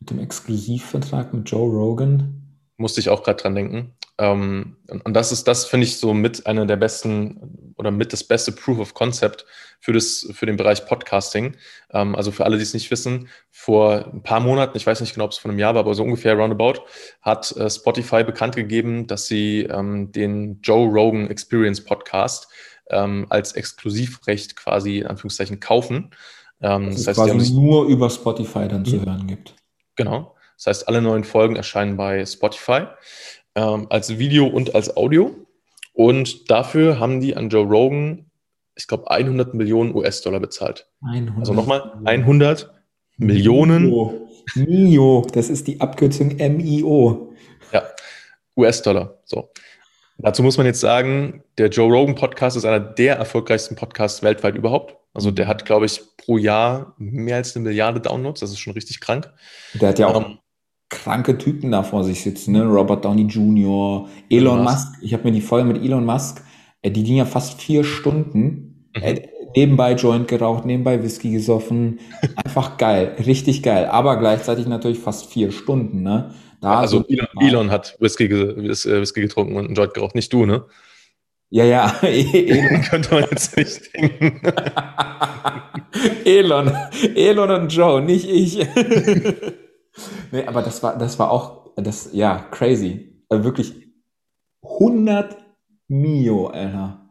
mit 0.00 0.10
dem 0.10 0.18
Exklusivvertrag 0.18 1.32
mit 1.32 1.50
Joe 1.50 1.68
Rogan. 1.68 2.42
Musste 2.76 3.00
ich 3.00 3.10
auch 3.10 3.22
gerade 3.22 3.42
dran 3.42 3.54
denken. 3.54 3.94
Ähm, 4.18 4.76
und 5.04 5.14
das 5.14 5.32
ist, 5.32 5.48
das 5.48 5.64
finde 5.64 5.86
ich 5.86 5.98
so 5.98 6.12
mit 6.12 6.46
einer 6.46 6.66
der 6.66 6.76
besten 6.76 7.72
oder 7.76 7.90
mit 7.90 8.12
das 8.12 8.24
beste 8.24 8.52
Proof 8.52 8.78
of 8.78 8.94
Concept 8.94 9.46
für, 9.80 9.92
das, 9.92 10.28
für 10.32 10.44
den 10.44 10.56
Bereich 10.56 10.84
Podcasting. 10.84 11.56
Ähm, 11.90 12.14
also 12.14 12.30
für 12.30 12.44
alle, 12.44 12.56
die 12.58 12.62
es 12.62 12.74
nicht 12.74 12.90
wissen, 12.90 13.28
vor 13.50 14.06
ein 14.12 14.22
paar 14.22 14.40
Monaten, 14.40 14.76
ich 14.76 14.86
weiß 14.86 15.00
nicht 15.00 15.14
genau, 15.14 15.24
ob 15.24 15.32
es 15.32 15.38
vor 15.38 15.50
einem 15.50 15.58
Jahr 15.58 15.74
war, 15.74 15.80
aber 15.80 15.94
so 15.94 16.02
ungefähr 16.02 16.34
roundabout, 16.34 16.82
hat 17.22 17.50
äh, 17.56 17.70
Spotify 17.70 18.22
bekannt 18.22 18.56
gegeben, 18.56 19.06
dass 19.06 19.26
sie 19.26 19.62
ähm, 19.62 20.12
den 20.12 20.60
Joe 20.62 20.86
Rogan 20.86 21.28
Experience 21.28 21.82
Podcast 21.82 22.48
ähm, 22.90 23.26
als 23.30 23.52
Exklusivrecht 23.52 24.56
quasi 24.56 24.98
in 24.98 25.06
Anführungszeichen 25.06 25.60
kaufen. 25.60 26.10
Ähm, 26.60 26.90
das, 26.90 27.06
heißt, 27.06 27.18
quasi 27.18 27.54
nur 27.54 27.86
über 27.86 28.10
Spotify 28.10 28.68
dann 28.68 28.84
zu 28.84 28.96
mhm. 28.96 29.06
hören 29.06 29.26
gibt. 29.26 29.54
Genau. 30.00 30.34
Das 30.56 30.66
heißt, 30.66 30.88
alle 30.88 31.02
neuen 31.02 31.24
Folgen 31.24 31.56
erscheinen 31.56 31.98
bei 31.98 32.24
Spotify 32.24 32.86
ähm, 33.54 33.86
als 33.90 34.18
Video 34.18 34.46
und 34.46 34.74
als 34.74 34.96
Audio. 34.96 35.36
Und 35.92 36.50
dafür 36.50 36.98
haben 36.98 37.20
die 37.20 37.36
an 37.36 37.50
Joe 37.50 37.66
Rogan, 37.66 38.30
ich 38.76 38.86
glaube, 38.86 39.10
100 39.10 39.52
Millionen 39.52 39.94
US-Dollar 39.94 40.40
bezahlt. 40.40 40.88
100 41.06 41.36
also 41.36 41.52
nochmal 41.52 42.00
100 42.06 42.72
Millionen. 43.18 43.90
Mio. 43.90 44.26
Mio, 44.54 45.26
das 45.34 45.50
ist 45.50 45.66
die 45.66 45.78
Abkürzung 45.82 46.36
MIO. 46.38 47.34
Ja, 47.70 47.82
US-Dollar. 48.56 49.18
So. 49.26 49.50
Dazu 50.16 50.42
muss 50.42 50.56
man 50.56 50.64
jetzt 50.64 50.80
sagen, 50.80 51.42
der 51.58 51.68
Joe 51.68 51.92
Rogan 51.92 52.14
Podcast 52.14 52.56
ist 52.56 52.64
einer 52.64 52.80
der 52.80 53.16
erfolgreichsten 53.16 53.76
Podcasts 53.76 54.22
weltweit 54.22 54.54
überhaupt. 54.54 54.96
Also 55.12 55.30
der 55.30 55.48
hat, 55.48 55.64
glaube 55.64 55.86
ich, 55.86 56.00
pro 56.16 56.38
Jahr 56.38 56.94
mehr 56.98 57.36
als 57.36 57.56
eine 57.56 57.64
Milliarde 57.64 58.00
Downloads. 58.00 58.40
Das 58.40 58.50
ist 58.50 58.60
schon 58.60 58.74
richtig 58.74 59.00
krank. 59.00 59.32
Der 59.74 59.88
hat 59.90 59.98
ja 59.98 60.06
auch 60.06 60.24
ähm, 60.24 60.38
kranke 60.88 61.38
Typen 61.38 61.70
da 61.70 61.82
vor 61.82 62.04
sich 62.04 62.22
sitzen, 62.22 62.52
ne? 62.52 62.64
Robert 62.64 63.04
Downey 63.04 63.22
Jr., 63.22 64.08
Elon 64.28 64.62
Musk. 64.62 64.88
Ich 65.02 65.12
habe 65.12 65.24
mir 65.24 65.32
die 65.32 65.40
Folge 65.40 65.66
mit 65.72 65.82
Elon 65.82 66.04
Musk, 66.04 66.42
äh, 66.82 66.90
die 66.90 67.02
ging 67.04 67.16
ja 67.16 67.24
fast 67.24 67.60
vier 67.60 67.84
Stunden. 67.84 68.90
Mhm. 68.94 69.02
Äh, 69.02 69.28
nebenbei 69.56 69.94
Joint 69.94 70.28
geraucht, 70.28 70.64
nebenbei 70.64 71.02
Whisky 71.02 71.30
gesoffen. 71.30 72.00
Einfach 72.44 72.76
geil, 72.78 73.16
richtig 73.24 73.62
geil. 73.62 73.86
Aber 73.86 74.16
gleichzeitig 74.18 74.66
natürlich 74.66 74.98
fast 74.98 75.26
vier 75.26 75.52
Stunden, 75.52 76.02
ne? 76.02 76.34
Da 76.60 76.78
also 76.78 77.04
Elon, 77.08 77.28
Elon, 77.40 77.70
hat 77.70 77.96
Whisky, 78.00 78.24
äh, 78.26 79.00
Whisky 79.00 79.22
getrunken 79.22 79.56
und 79.56 79.66
einen 79.66 79.74
Joint 79.74 79.94
geraucht, 79.94 80.14
nicht 80.14 80.32
du, 80.32 80.44
ne? 80.44 80.66
Ja, 81.50 81.64
ja. 81.64 81.98
Elon 82.02 82.82
könnte 82.82 83.14
man 83.14 83.24
jetzt 83.30 83.56
nicht 83.56 83.92
denken. 83.92 84.40
Elon, 86.24 86.72
Elon 87.16 87.50
und 87.50 87.72
Joe, 87.72 88.00
nicht 88.00 88.28
ich. 88.28 88.58
nee, 90.30 90.46
aber 90.46 90.62
das 90.62 90.82
war, 90.82 90.96
das 90.96 91.18
war 91.18 91.30
auch, 91.30 91.74
das, 91.76 92.10
ja, 92.12 92.38
crazy. 92.50 93.24
Also 93.28 93.44
wirklich 93.44 93.74
100 94.62 95.36
Mio, 95.88 96.46
Alter. 96.46 97.10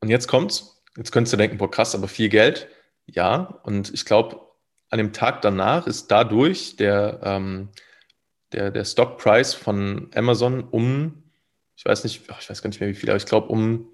Und 0.00 0.08
jetzt 0.08 0.28
kommt's. 0.28 0.82
Jetzt 0.96 1.10
könntest 1.10 1.32
du 1.32 1.36
denken, 1.36 1.58
boah, 1.58 1.70
krass, 1.70 1.94
aber 1.94 2.08
viel 2.08 2.28
Geld. 2.28 2.68
Ja, 3.06 3.60
und 3.64 3.92
ich 3.92 4.04
glaube, 4.04 4.40
an 4.88 4.98
dem 4.98 5.12
Tag 5.12 5.42
danach 5.42 5.86
ist 5.86 6.10
dadurch 6.10 6.76
der, 6.76 7.20
ähm, 7.22 7.70
der, 8.52 8.70
der 8.70 8.84
Stockpreis 8.84 9.52
von 9.54 10.10
Amazon 10.14 10.62
um, 10.62 11.23
ich 11.76 11.84
weiß 11.84 12.04
nicht, 12.04 12.22
ich 12.40 12.50
weiß 12.50 12.62
gar 12.62 12.68
nicht 12.68 12.80
mehr 12.80 12.88
wie 12.88 12.94
viel, 12.94 13.10
aber 13.10 13.16
ich 13.16 13.26
glaube 13.26 13.48
um 13.48 13.88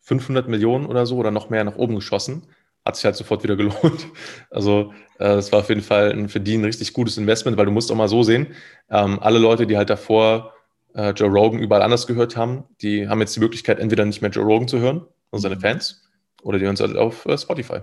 500 0.00 0.48
Millionen 0.48 0.86
oder 0.86 1.06
so 1.06 1.16
oder 1.16 1.30
noch 1.30 1.50
mehr 1.50 1.64
nach 1.64 1.76
oben 1.76 1.94
geschossen 1.94 2.48
hat 2.88 2.96
sich 2.96 3.04
halt 3.04 3.16
sofort 3.16 3.42
wieder 3.42 3.56
gelohnt. 3.56 4.06
Also 4.50 4.92
äh, 5.18 5.36
das 5.36 5.52
war 5.52 5.60
auf 5.60 5.68
jeden 5.68 5.82
Fall 5.82 6.10
ein 6.10 6.28
für 6.28 6.40
die 6.40 6.54
ein 6.54 6.64
richtig 6.64 6.94
gutes 6.94 7.18
Investment, 7.18 7.58
weil 7.58 7.66
du 7.66 7.70
musst 7.70 7.92
auch 7.92 7.96
mal 7.96 8.08
so 8.08 8.22
sehen, 8.22 8.54
ähm, 8.88 9.18
alle 9.20 9.38
Leute, 9.38 9.66
die 9.66 9.76
halt 9.76 9.90
davor 9.90 10.54
äh, 10.94 11.10
Joe 11.10 11.28
Rogan 11.28 11.60
überall 11.60 11.82
anders 11.82 12.06
gehört 12.06 12.36
haben, 12.36 12.64
die 12.80 13.06
haben 13.06 13.20
jetzt 13.20 13.36
die 13.36 13.40
Möglichkeit, 13.40 13.78
entweder 13.78 14.06
nicht 14.06 14.22
mehr 14.22 14.30
Joe 14.30 14.44
Rogan 14.44 14.68
zu 14.68 14.78
hören, 14.78 15.06
also 15.30 15.42
seine 15.42 15.56
mhm. 15.56 15.60
Fans, 15.60 16.08
oder 16.42 16.58
die 16.58 16.64
hören 16.64 16.74
es 16.74 16.80
halt 16.80 16.96
auf 16.96 17.26
äh, 17.26 17.36
Spotify. 17.36 17.80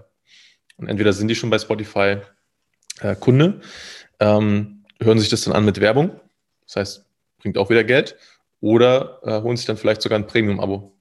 Und 0.78 0.88
entweder 0.88 1.14
sind 1.14 1.28
die 1.28 1.36
schon 1.36 1.52
bei 1.52 1.60
Spotify 1.60 2.18
äh, 3.02 3.16
Kunde, 3.16 3.62
ähm, 4.20 4.86
hören 5.00 5.20
sich 5.20 5.30
das 5.30 5.44
dann 5.44 5.54
an 5.54 5.66
mit 5.66 5.80
Werbung, 5.80 6.20
das 6.66 6.78
heißt, 6.78 7.06
bringt 7.38 7.60
auch 7.60 7.70
wieder 7.70 7.84
Geld, 7.84 8.18
oder 8.62 9.20
äh, 9.24 9.42
holen 9.42 9.58
sich 9.58 9.66
dann 9.66 9.78
vielleicht 9.78 10.02
sogar 10.02 10.20
ein 10.20 10.28
Premium-Abo. 10.28 10.96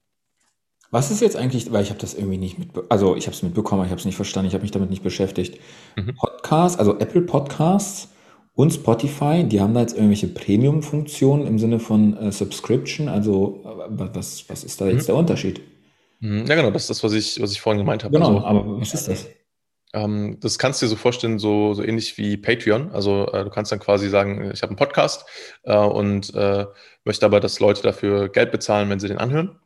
Was 0.90 1.11
ist 1.11 1.20
jetzt 1.20 1.36
eigentlich, 1.36 1.72
weil 1.72 1.82
ich 1.82 1.90
habe 1.90 1.98
das 1.98 2.14
irgendwie 2.14 2.36
nicht 2.36 2.59
mitbekommen, 2.59 2.86
also 2.90 3.16
ich 3.16 3.26
habe 3.26 3.34
es 3.34 3.42
mitbekommen, 3.42 3.84
ich 3.84 3.90
habe 3.90 3.98
es 3.98 4.05
nicht 4.05 4.16
verstanden, 4.16 4.46
ich 4.48 4.55
habe 4.55 4.62
mich 4.62 4.70
damit 4.70 4.90
nicht 4.90 5.02
beschäftigt. 5.02 5.59
Mhm. 5.96 6.14
Podcast, 6.14 6.78
also 6.78 6.98
Apple 7.00 7.22
Podcasts 7.22 8.11
und 8.55 8.72
Spotify, 8.72 9.42
die 9.42 9.61
haben 9.61 9.74
da 9.74 9.80
jetzt 9.80 9.94
irgendwelche 9.94 10.28
Premium-Funktionen 10.28 11.46
im 11.46 11.59
Sinne 11.59 11.80
von 11.80 12.16
äh, 12.16 12.30
Subscription. 12.30 13.09
Also 13.09 13.61
was, 13.88 14.48
was 14.48 14.62
ist 14.62 14.80
da 14.80 14.86
jetzt 14.86 15.02
mhm. 15.02 15.07
der 15.07 15.16
Unterschied? 15.16 15.61
Mhm. 16.20 16.46
Ja, 16.46 16.55
genau, 16.55 16.70
das 16.70 16.82
ist 16.82 16.90
das, 16.90 17.02
was 17.02 17.12
ich, 17.12 17.42
was 17.42 17.50
ich 17.50 17.61
vorhin 17.61 17.80
gemeint 17.80 18.05
habe. 18.05 18.14
Genau, 18.14 18.36
also, 18.36 18.46
aber 18.46 18.80
was 18.80 18.94
ist 18.94 19.09
das? 19.09 19.26
Ähm, 19.95 20.38
das 20.40 20.59
kannst 20.59 20.82
du 20.82 20.86
dir 20.86 20.90
so 20.90 20.97
vorstellen, 20.97 21.38
so, 21.38 21.72
so 21.72 21.82
ähnlich 21.82 22.18
wie 22.18 22.36
Patreon. 22.36 22.90
Also 22.90 23.28
äh, 23.32 23.45
du 23.45 23.51
kannst 23.51 23.70
dann 23.72 23.78
quasi 23.78 24.09
sagen, 24.09 24.51
ich 24.53 24.62
habe 24.62 24.70
einen 24.70 24.76
Podcast 24.76 25.24
äh, 25.62 25.76
und 25.76 26.34
äh, 26.34 26.66
möchte 27.05 27.24
aber, 27.24 27.40
dass 27.40 27.61
Leute 27.61 27.82
dafür 27.82 28.28
Geld 28.28 28.51
bezahlen, 28.51 28.90
wenn 28.90 29.01
sie 29.01 29.09
den 29.09 29.18
anhören. 29.18 29.59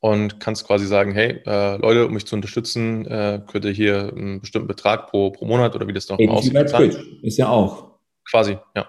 Und 0.00 0.40
kannst 0.40 0.66
quasi 0.66 0.86
sagen, 0.86 1.12
hey, 1.12 1.40
äh, 1.46 1.76
Leute, 1.76 2.06
um 2.06 2.14
mich 2.14 2.26
zu 2.26 2.34
unterstützen, 2.34 3.06
äh, 3.06 3.40
könnt 3.46 3.64
ihr 3.64 3.70
hier 3.70 4.12
einen 4.16 4.40
bestimmten 4.40 4.66
Betrag 4.66 5.08
pro, 5.08 5.30
pro 5.30 5.44
Monat 5.44 5.76
oder 5.76 5.86
wie 5.86 5.92
das 5.92 6.08
noch 6.08 6.18
aussieht. 6.28 6.54
Ist 7.22 7.38
ja 7.38 7.48
auch. 7.48 7.92
Quasi, 8.28 8.58
ja. 8.74 8.88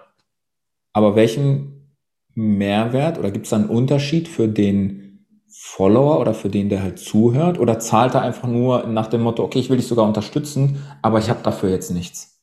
Aber 0.92 1.14
welchen 1.14 1.96
Mehrwert 2.34 3.18
oder 3.18 3.30
gibt 3.30 3.46
es 3.46 3.50
da 3.50 3.56
einen 3.56 3.68
Unterschied 3.68 4.26
für 4.26 4.48
den 4.48 5.03
Follower 5.56 6.18
oder 6.18 6.34
für 6.34 6.48
den, 6.48 6.68
der 6.68 6.82
halt 6.82 6.98
zuhört? 6.98 7.60
Oder 7.60 7.78
zahlt 7.78 8.14
er 8.14 8.22
einfach 8.22 8.48
nur 8.48 8.86
nach 8.88 9.06
dem 9.06 9.22
Motto, 9.22 9.44
okay, 9.44 9.60
ich 9.60 9.70
will 9.70 9.76
dich 9.76 9.86
sogar 9.86 10.04
unterstützen, 10.04 10.84
aber 11.00 11.20
ich 11.20 11.30
habe 11.30 11.42
dafür 11.44 11.70
jetzt 11.70 11.92
nichts? 11.92 12.40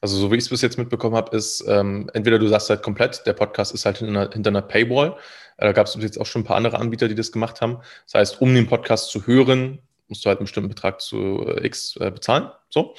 Also 0.00 0.16
so 0.16 0.32
wie 0.32 0.36
ich 0.36 0.44
es 0.44 0.48
bis 0.48 0.62
jetzt 0.62 0.78
mitbekommen 0.78 1.16
habe, 1.16 1.36
ist 1.36 1.64
ähm, 1.68 2.10
entweder 2.14 2.38
du 2.38 2.48
sagst 2.48 2.70
halt 2.70 2.82
komplett, 2.82 3.26
der 3.26 3.34
Podcast 3.34 3.74
ist 3.74 3.84
halt 3.84 3.98
hinter 3.98 4.20
einer, 4.20 4.32
hinter 4.32 4.48
einer 4.48 4.62
Paywall. 4.62 5.16
Äh, 5.58 5.66
da 5.66 5.72
gab 5.72 5.86
es 5.86 5.94
jetzt 6.00 6.18
auch 6.18 6.26
schon 6.26 6.42
ein 6.42 6.44
paar 6.46 6.56
andere 6.56 6.78
Anbieter, 6.78 7.08
die 7.08 7.14
das 7.14 7.30
gemacht 7.30 7.60
haben. 7.60 7.78
Das 8.04 8.14
heißt, 8.14 8.40
um 8.40 8.54
den 8.54 8.66
Podcast 8.66 9.10
zu 9.10 9.26
hören, 9.26 9.80
musst 10.08 10.24
du 10.24 10.28
halt 10.28 10.38
einen 10.38 10.46
bestimmten 10.46 10.70
Betrag 10.70 11.00
zu 11.00 11.44
äh, 11.46 11.66
X 11.66 11.96
äh, 11.96 12.10
bezahlen. 12.10 12.50
So. 12.70 12.94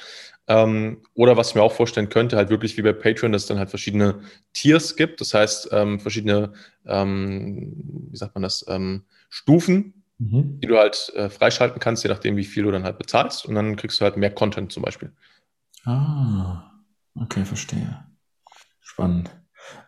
Ähm, 0.46 1.02
oder 1.14 1.36
was 1.36 1.50
ich 1.50 1.54
mir 1.56 1.62
auch 1.62 1.72
vorstellen 1.72 2.08
könnte, 2.08 2.36
halt 2.36 2.48
wirklich 2.48 2.76
wie 2.76 2.82
bei 2.82 2.92
Patreon, 2.92 3.32
dass 3.32 3.42
es 3.42 3.48
dann 3.48 3.58
halt 3.58 3.70
verschiedene 3.70 4.20
Tiers 4.52 4.96
gibt. 4.96 5.20
Das 5.20 5.34
heißt, 5.34 5.70
ähm, 5.72 6.00
verschiedene, 6.00 6.52
ähm, 6.86 7.72
wie 8.10 8.16
sagt 8.16 8.34
man 8.34 8.42
das, 8.42 8.64
ähm, 8.68 9.04
Stufen, 9.28 10.04
mhm. 10.18 10.60
die 10.60 10.66
du 10.66 10.76
halt 10.78 11.12
äh, 11.14 11.28
freischalten 11.28 11.80
kannst, 11.80 12.04
je 12.04 12.10
nachdem, 12.10 12.36
wie 12.36 12.44
viel 12.44 12.64
du 12.64 12.70
dann 12.70 12.84
halt 12.84 12.98
bezahlst. 12.98 13.46
Und 13.46 13.54
dann 13.54 13.76
kriegst 13.76 14.00
du 14.00 14.04
halt 14.04 14.16
mehr 14.16 14.34
Content 14.34 14.72
zum 14.72 14.82
Beispiel. 14.82 15.12
Ah, 15.84 16.70
okay, 17.14 17.44
verstehe. 17.44 18.04
Spannend. 18.80 19.30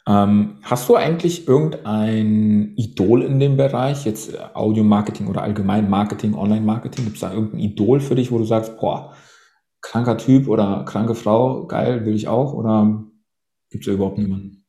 Ähm, 0.07 0.59
hast 0.63 0.89
du 0.89 0.97
eigentlich 0.97 1.47
irgendein 1.49 2.75
Idol 2.77 3.23
in 3.23 3.41
dem 3.41 3.57
Bereich, 3.57 4.05
jetzt 4.05 4.39
Audio-Marketing 4.55 5.27
oder 5.27 5.43
allgemein 5.43 5.89
Marketing, 5.89 6.35
Online-Marketing? 6.35 7.05
Gibt 7.05 7.17
es 7.17 7.21
da 7.21 7.33
irgendein 7.33 7.61
Idol 7.61 8.01
für 8.01 8.15
dich, 8.15 8.31
wo 8.31 8.39
du 8.39 8.45
sagst, 8.45 8.79
boah, 8.79 9.15
kranker 9.81 10.19
Typ 10.19 10.49
oder 10.49 10.85
kranke 10.85 11.15
Frau, 11.15 11.67
geil, 11.67 12.05
will 12.05 12.15
ich 12.15 12.29
auch? 12.29 12.53
Oder 12.53 13.05
gibt 13.71 13.87
es 13.87 13.93
überhaupt 13.93 14.19
niemanden? 14.19 14.60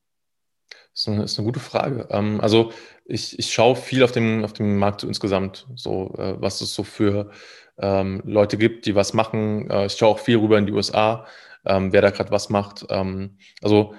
Das 0.94 1.02
ist 1.02 1.08
eine, 1.08 1.24
ist 1.24 1.40
eine 1.40 1.46
gute 1.46 1.60
Frage. 1.60 2.08
Ähm, 2.12 2.40
also 2.42 2.72
ich, 3.06 3.38
ich 3.40 3.54
schaue 3.54 3.76
viel 3.76 4.04
auf 4.04 4.12
dem, 4.12 4.44
auf 4.44 4.54
dem 4.54 4.78
Markt 4.78 5.04
insgesamt, 5.04 5.68
so 5.76 6.14
äh, 6.18 6.36
was 6.42 6.62
es 6.62 6.74
so 6.76 6.84
für 6.84 7.32
ähm, 7.78 8.22
Leute 8.26 8.58
gibt, 8.58 8.86
die 8.86 8.96
was 8.96 9.14
machen. 9.14 9.70
Äh, 9.70 9.86
ich 9.88 9.94
schaue 9.94 10.10
auch 10.10 10.20
viel 10.20 10.38
rüber 10.38 10.58
in 10.58 10.66
die 10.66 10.74
USA, 10.74 11.26
ähm, 11.66 11.94
wer 11.94 12.02
da 12.02 12.10
gerade 12.12 12.32
was 12.32 12.50
macht. 12.50 12.86
Ähm, 12.90 13.38
also 13.62 13.94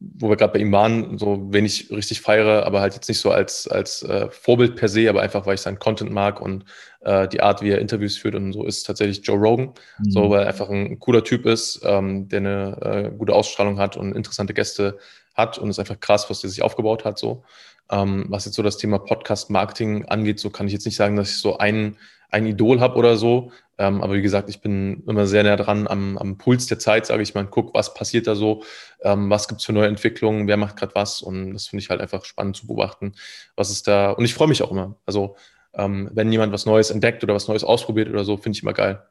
wo 0.00 0.28
wir 0.28 0.36
gerade 0.36 0.52
bei 0.52 0.58
ihm 0.58 0.72
waren, 0.72 1.18
so 1.18 1.52
wenig 1.52 1.90
richtig 1.90 2.20
feiere, 2.20 2.66
aber 2.66 2.80
halt 2.80 2.94
jetzt 2.94 3.08
nicht 3.08 3.20
so 3.20 3.30
als, 3.30 3.68
als 3.68 4.02
äh, 4.02 4.28
Vorbild 4.30 4.76
per 4.76 4.88
se, 4.88 5.08
aber 5.08 5.22
einfach, 5.22 5.46
weil 5.46 5.54
ich 5.54 5.60
seinen 5.60 5.78
Content 5.78 6.12
mag 6.12 6.40
und 6.40 6.64
äh, 7.00 7.28
die 7.28 7.40
Art, 7.40 7.62
wie 7.62 7.70
er 7.70 7.80
Interviews 7.80 8.16
führt 8.16 8.34
und 8.34 8.52
so, 8.52 8.64
ist 8.64 8.84
tatsächlich 8.84 9.24
Joe 9.24 9.38
Rogan. 9.38 9.72
Mhm. 9.98 10.10
So, 10.10 10.30
weil 10.30 10.42
er 10.42 10.48
einfach 10.48 10.68
ein 10.70 10.98
cooler 10.98 11.24
Typ 11.24 11.46
ist, 11.46 11.80
ähm, 11.84 12.28
der 12.28 12.40
eine 12.40 12.78
äh, 12.82 13.16
gute 13.16 13.34
Ausstrahlung 13.34 13.78
hat 13.78 13.96
und 13.96 14.14
interessante 14.14 14.54
Gäste 14.54 14.98
hat 15.34 15.58
und 15.58 15.70
ist 15.70 15.78
einfach 15.78 16.00
krass, 16.00 16.28
was 16.30 16.40
der 16.40 16.50
sich 16.50 16.62
aufgebaut 16.62 17.04
hat. 17.04 17.18
So. 17.18 17.44
Ähm, 17.90 18.26
was 18.28 18.44
jetzt 18.44 18.56
so 18.56 18.62
das 18.62 18.76
Thema 18.76 18.98
Podcast-Marketing 18.98 20.06
angeht, 20.06 20.40
so 20.40 20.50
kann 20.50 20.66
ich 20.66 20.72
jetzt 20.72 20.84
nicht 20.84 20.96
sagen, 20.96 21.16
dass 21.16 21.30
ich 21.30 21.38
so 21.38 21.58
einen 21.58 21.96
ein 22.30 22.46
Idol 22.46 22.80
habe 22.80 22.96
oder 22.96 23.16
so. 23.16 23.52
Ähm, 23.78 24.02
aber 24.02 24.14
wie 24.14 24.22
gesagt, 24.22 24.48
ich 24.48 24.60
bin 24.60 25.04
immer 25.06 25.26
sehr 25.26 25.44
nah 25.44 25.56
dran 25.56 25.86
am, 25.86 26.18
am 26.18 26.36
Puls 26.36 26.66
der 26.66 26.80
Zeit, 26.80 27.06
sage 27.06 27.22
ich 27.22 27.34
mal, 27.34 27.46
guck, 27.46 27.74
was 27.74 27.94
passiert 27.94 28.26
da 28.26 28.34
so, 28.34 28.64
ähm, 29.02 29.30
was 29.30 29.46
gibt's 29.46 29.64
für 29.64 29.72
neue 29.72 29.86
Entwicklungen, 29.86 30.48
wer 30.48 30.56
macht 30.56 30.76
gerade 30.76 30.94
was 30.96 31.22
und 31.22 31.52
das 31.52 31.68
finde 31.68 31.82
ich 31.84 31.90
halt 31.90 32.00
einfach 32.00 32.24
spannend 32.24 32.56
zu 32.56 32.66
beobachten, 32.66 33.14
was 33.54 33.70
ist 33.70 33.86
da. 33.86 34.10
Und 34.10 34.24
ich 34.24 34.34
freue 34.34 34.48
mich 34.48 34.62
auch 34.62 34.72
immer. 34.72 34.96
Also 35.06 35.36
ähm, 35.74 36.10
wenn 36.12 36.32
jemand 36.32 36.52
was 36.52 36.66
Neues 36.66 36.90
entdeckt 36.90 37.22
oder 37.22 37.34
was 37.34 37.46
Neues 37.46 37.62
ausprobiert 37.62 38.08
oder 38.08 38.24
so, 38.24 38.36
finde 38.36 38.56
ich 38.56 38.62
immer 38.62 38.72
geil. 38.72 39.02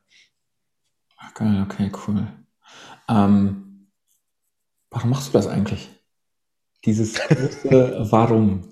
Geil, 1.34 1.64
okay, 1.64 1.92
cool. 2.08 2.28
Ähm, 3.10 3.88
warum 4.90 5.10
machst 5.10 5.30
du 5.30 5.34
das 5.34 5.48
eigentlich? 5.48 5.90
Dieses 6.84 7.14
große 7.16 8.08
Warum. 8.12 8.64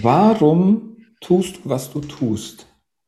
Warum 0.00 0.96
tust 1.20 1.56
du, 1.56 1.60
was 1.64 1.90
du 1.90 2.00
tust? 2.00 2.66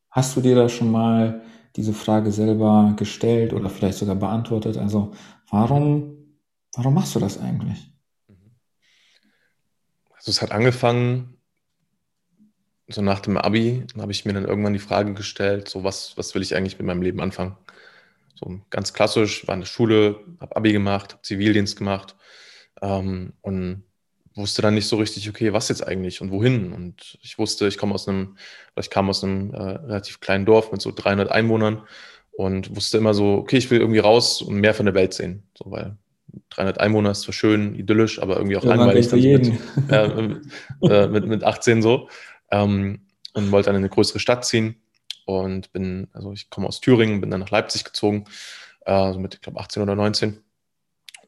Hast 0.09 0.35
du 0.35 0.41
dir 0.41 0.55
da 0.55 0.69
schon 0.69 0.91
mal 0.91 1.41
diese 1.75 1.93
Frage 1.93 2.31
selber 2.31 2.93
gestellt 2.97 3.53
oder 3.53 3.69
vielleicht 3.69 3.97
sogar 3.97 4.15
beantwortet? 4.15 4.77
Also 4.77 5.13
warum, 5.49 6.37
warum 6.75 6.93
machst 6.93 7.15
du 7.15 7.19
das 7.19 7.39
eigentlich? 7.39 7.91
Also 10.15 10.31
es 10.31 10.41
hat 10.41 10.51
angefangen, 10.51 11.37
so 12.87 13.01
nach 13.01 13.19
dem 13.19 13.37
Abi, 13.37 13.85
habe 13.97 14.11
ich 14.11 14.25
mir 14.25 14.33
dann 14.33 14.45
irgendwann 14.45 14.73
die 14.73 14.79
Frage 14.79 15.13
gestellt, 15.13 15.67
so 15.67 15.83
was, 15.83 16.17
was 16.17 16.35
will 16.35 16.41
ich 16.41 16.55
eigentlich 16.55 16.77
mit 16.77 16.87
meinem 16.87 17.01
Leben 17.01 17.21
anfangen? 17.21 17.57
So 18.35 18.61
ganz 18.69 18.93
klassisch, 18.93 19.47
war 19.47 19.55
in 19.55 19.61
der 19.61 19.67
Schule, 19.67 20.19
habe 20.39 20.55
Abi 20.55 20.73
gemacht, 20.73 21.13
habe 21.13 21.21
Zivildienst 21.21 21.77
gemacht 21.77 22.15
ähm, 22.81 23.33
und 23.41 23.83
wusste 24.35 24.61
dann 24.61 24.73
nicht 24.73 24.87
so 24.87 24.97
richtig, 24.97 25.29
okay, 25.29 25.53
was 25.53 25.69
jetzt 25.69 25.85
eigentlich 25.85 26.21
und 26.21 26.31
wohin. 26.31 26.73
Und 26.73 27.17
ich 27.21 27.37
wusste, 27.37 27.67
ich 27.67 27.77
komme 27.77 27.93
aus 27.93 28.07
einem, 28.07 28.37
ich 28.79 28.89
kam 28.89 29.09
aus 29.09 29.23
einem 29.23 29.53
äh, 29.53 29.57
relativ 29.57 30.19
kleinen 30.19 30.45
Dorf 30.45 30.71
mit 30.71 30.81
so 30.81 30.91
300 30.91 31.31
Einwohnern 31.31 31.83
und 32.31 32.75
wusste 32.75 32.97
immer 32.97 33.13
so, 33.13 33.35
okay, 33.35 33.57
ich 33.57 33.69
will 33.69 33.79
irgendwie 33.79 33.99
raus 33.99 34.41
und 34.41 34.55
mehr 34.55 34.73
von 34.73 34.85
der 34.85 34.95
Welt 34.95 35.13
sehen. 35.13 35.43
So, 35.57 35.69
weil 35.71 35.97
300 36.49 36.79
Einwohner 36.79 37.11
ist 37.11 37.21
zwar 37.21 37.33
schön, 37.33 37.75
idyllisch, 37.75 38.21
aber 38.21 38.37
irgendwie 38.37 38.57
auch 38.57 38.63
langweilig. 38.63 39.07
Dann 39.07 39.19
mit, 39.19 39.51
äh, 39.91 41.03
äh, 41.03 41.07
mit, 41.07 41.27
mit 41.27 41.43
18 41.43 41.81
so. 41.81 42.09
Ähm, 42.51 43.01
und 43.33 43.51
wollte 43.51 43.67
dann 43.67 43.75
in 43.75 43.81
eine 43.81 43.89
größere 43.89 44.19
Stadt 44.19 44.45
ziehen 44.45 44.75
und 45.25 45.71
bin, 45.73 46.07
also 46.13 46.33
ich 46.33 46.49
komme 46.49 46.67
aus 46.67 46.81
Thüringen, 46.81 47.21
bin 47.21 47.31
dann 47.31 47.39
nach 47.39 47.49
Leipzig 47.49 47.83
gezogen, 47.83 48.25
äh, 48.85 49.11
so 49.11 49.19
mit, 49.19 49.35
ich 49.35 49.41
glaube, 49.41 49.59
18 49.59 49.81
oder 49.81 49.95
19 49.95 50.39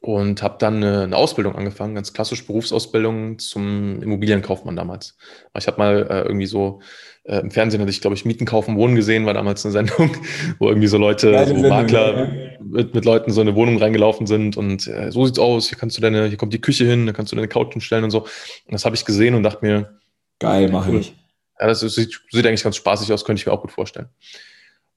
und 0.06 0.40
habe 0.40 0.54
dann 0.60 0.76
eine, 0.76 1.02
eine, 1.02 1.16
Ausbildung 1.16 1.56
angefangen, 1.56 1.96
ganz 1.96 2.12
klassisch 2.12 2.46
Berufsausbildung 2.46 3.40
zum 3.40 4.00
Immobilienkaufmann 4.00 4.76
damals. 4.76 5.16
Ich 5.58 5.66
habe 5.66 5.78
mal 5.78 6.06
äh, 6.08 6.20
irgendwie 6.22 6.46
so 6.46 6.80
äh, 7.24 7.40
im 7.40 7.50
Fernsehen 7.50 7.80
hatte 7.80 7.90
ich, 7.90 8.00
glaube 8.00 8.14
ich, 8.14 8.24
Mieten 8.24 8.44
kaufen, 8.44 8.76
Wohnen 8.76 8.94
gesehen, 8.94 9.26
war 9.26 9.34
damals 9.34 9.64
eine 9.64 9.72
Sendung, 9.72 10.16
wo 10.60 10.68
irgendwie 10.68 10.86
so 10.86 10.96
Leute, 10.96 11.32
Geile 11.32 11.48
so 11.48 11.54
Sendung, 11.54 11.70
Makler 11.70 12.18
ja. 12.18 12.58
mit, 12.60 12.94
mit, 12.94 13.04
Leuten 13.04 13.32
so 13.32 13.40
in 13.40 13.48
eine 13.48 13.56
Wohnung 13.56 13.78
reingelaufen 13.78 14.28
sind 14.28 14.56
und 14.56 14.86
äh, 14.86 15.10
so 15.10 15.26
sieht's 15.26 15.40
aus, 15.40 15.68
hier 15.68 15.76
kannst 15.76 15.96
du 15.96 16.00
deine, 16.00 16.26
hier 16.28 16.36
kommt 16.36 16.52
die 16.52 16.60
Küche 16.60 16.84
hin, 16.84 17.04
da 17.06 17.12
kannst 17.12 17.32
du 17.32 17.36
deine 17.36 17.48
Couch 17.48 17.72
hinstellen 17.72 18.04
und 18.04 18.12
so. 18.12 18.20
Und 18.20 18.72
das 18.72 18.84
habe 18.84 18.94
ich 18.94 19.04
gesehen 19.04 19.34
und 19.34 19.42
dachte 19.42 19.66
mir, 19.66 19.98
geil, 20.38 20.70
mache 20.70 20.92
cool. 20.92 21.00
ich. 21.00 21.16
Ja, 21.58 21.66
das 21.66 21.80
sieht, 21.80 22.20
sieht 22.30 22.46
eigentlich 22.46 22.62
ganz 22.62 22.76
spaßig 22.76 23.12
aus, 23.12 23.24
könnte 23.24 23.40
ich 23.40 23.46
mir 23.46 23.52
auch 23.52 23.62
gut 23.62 23.72
vorstellen. 23.72 24.06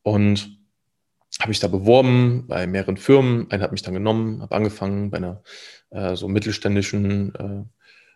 Und 0.03 0.58
habe 1.41 1.51
ich 1.51 1.59
da 1.59 1.67
beworben 1.67 2.45
bei 2.47 2.67
mehreren 2.67 2.97
Firmen. 2.97 3.49
Eine 3.49 3.63
hat 3.63 3.71
mich 3.71 3.81
dann 3.81 3.93
genommen, 3.93 4.41
habe 4.41 4.55
angefangen 4.55 5.09
bei 5.09 5.17
einer 5.17 5.41
äh, 5.89 6.15
so 6.15 6.27
mittelständischen 6.27 7.35
äh, 7.35 7.63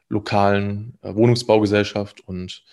lokalen 0.09 0.97
äh, 1.01 1.15
Wohnungsbaugesellschaft 1.15 2.27
und 2.27 2.63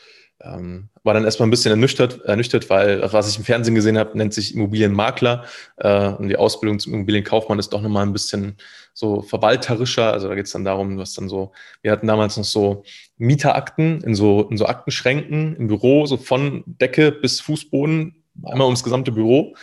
ähm, 0.43 0.89
war 1.03 1.15
dann 1.15 1.25
erstmal 1.25 1.47
ein 1.47 1.51
bisschen 1.51 1.71
ernüchtert, 1.71 2.25
ernüchtert, 2.25 2.71
weil 2.71 3.03
was 3.13 3.29
ich 3.31 3.39
im 3.39 3.45
Fernsehen 3.45 3.75
gesehen 3.75 3.99
habe, 3.99 4.17
nennt 4.17 4.33
sich 4.33 4.55
Immobilienmakler 4.55 5.45
äh, 5.77 6.09
und 6.09 6.29
die 6.29 6.37
Ausbildung 6.37 6.79
zum 6.79 6.95
Immobilienkaufmann 6.95 7.59
ist 7.59 7.73
doch 7.73 7.83
nochmal 7.83 8.07
ein 8.07 8.13
bisschen 8.13 8.57
so 8.95 9.21
verwalterischer. 9.21 10.13
Also 10.13 10.29
da 10.29 10.35
geht 10.35 10.47
es 10.47 10.53
dann 10.53 10.65
darum, 10.65 10.97
was 10.99 11.13
dann 11.13 11.29
so, 11.29 11.53
wir 11.83 11.93
hatten 11.93 12.07
damals 12.07 12.39
noch 12.39 12.45
so 12.45 12.85
Mieterakten 13.19 14.03
in 14.03 14.15
so, 14.15 14.49
in 14.51 14.57
so 14.57 14.67
Aktenschränken 14.67 15.57
im 15.57 15.69
Büro, 15.69 16.07
so 16.07 16.17
von 16.17 16.65
Decke 16.67 17.13
bis 17.13 17.41
Fußboden, 17.41 18.25
einmal 18.43 18.67
ums 18.67 18.83
gesamte 18.83 19.13
Büro 19.13 19.55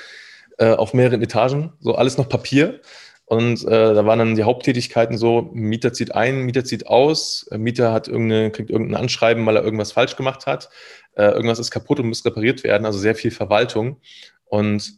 äh, 0.58 0.72
auf 0.72 0.94
mehreren 0.94 1.22
Etagen, 1.22 1.74
so 1.80 1.96
alles 1.96 2.18
noch 2.18 2.30
Papier. 2.30 2.82
Und 3.26 3.66
äh, 3.66 3.94
da 3.94 4.06
waren 4.06 4.20
dann 4.20 4.36
die 4.36 4.44
Haupttätigkeiten 4.44 5.18
so, 5.18 5.50
Mieter 5.54 5.92
zieht 5.92 6.16
ein, 6.16 6.44
Mieter 6.44 6.64
zieht 6.64 6.88
aus, 6.88 7.46
äh, 7.52 7.58
Mieter 7.58 7.92
hat 7.92 8.08
irgendeine, 8.08 8.52
kriegt 8.52 8.70
irgendein 8.70 9.02
Anschreiben, 9.02 9.46
weil 9.46 9.58
er 9.58 9.66
irgendwas 9.66 9.92
falsch 9.92 10.16
gemacht 10.16 10.46
hat, 10.48 10.70
äh, 11.16 11.26
irgendwas 11.26 11.60
ist 11.60 11.72
kaputt 11.72 12.00
und 12.00 12.08
muss 12.08 12.24
repariert 12.24 12.64
werden, 12.64 12.86
also 12.86 13.00
sehr 13.00 13.16
viel 13.16 13.32
Verwaltung. 13.32 13.98
Und 14.46 14.94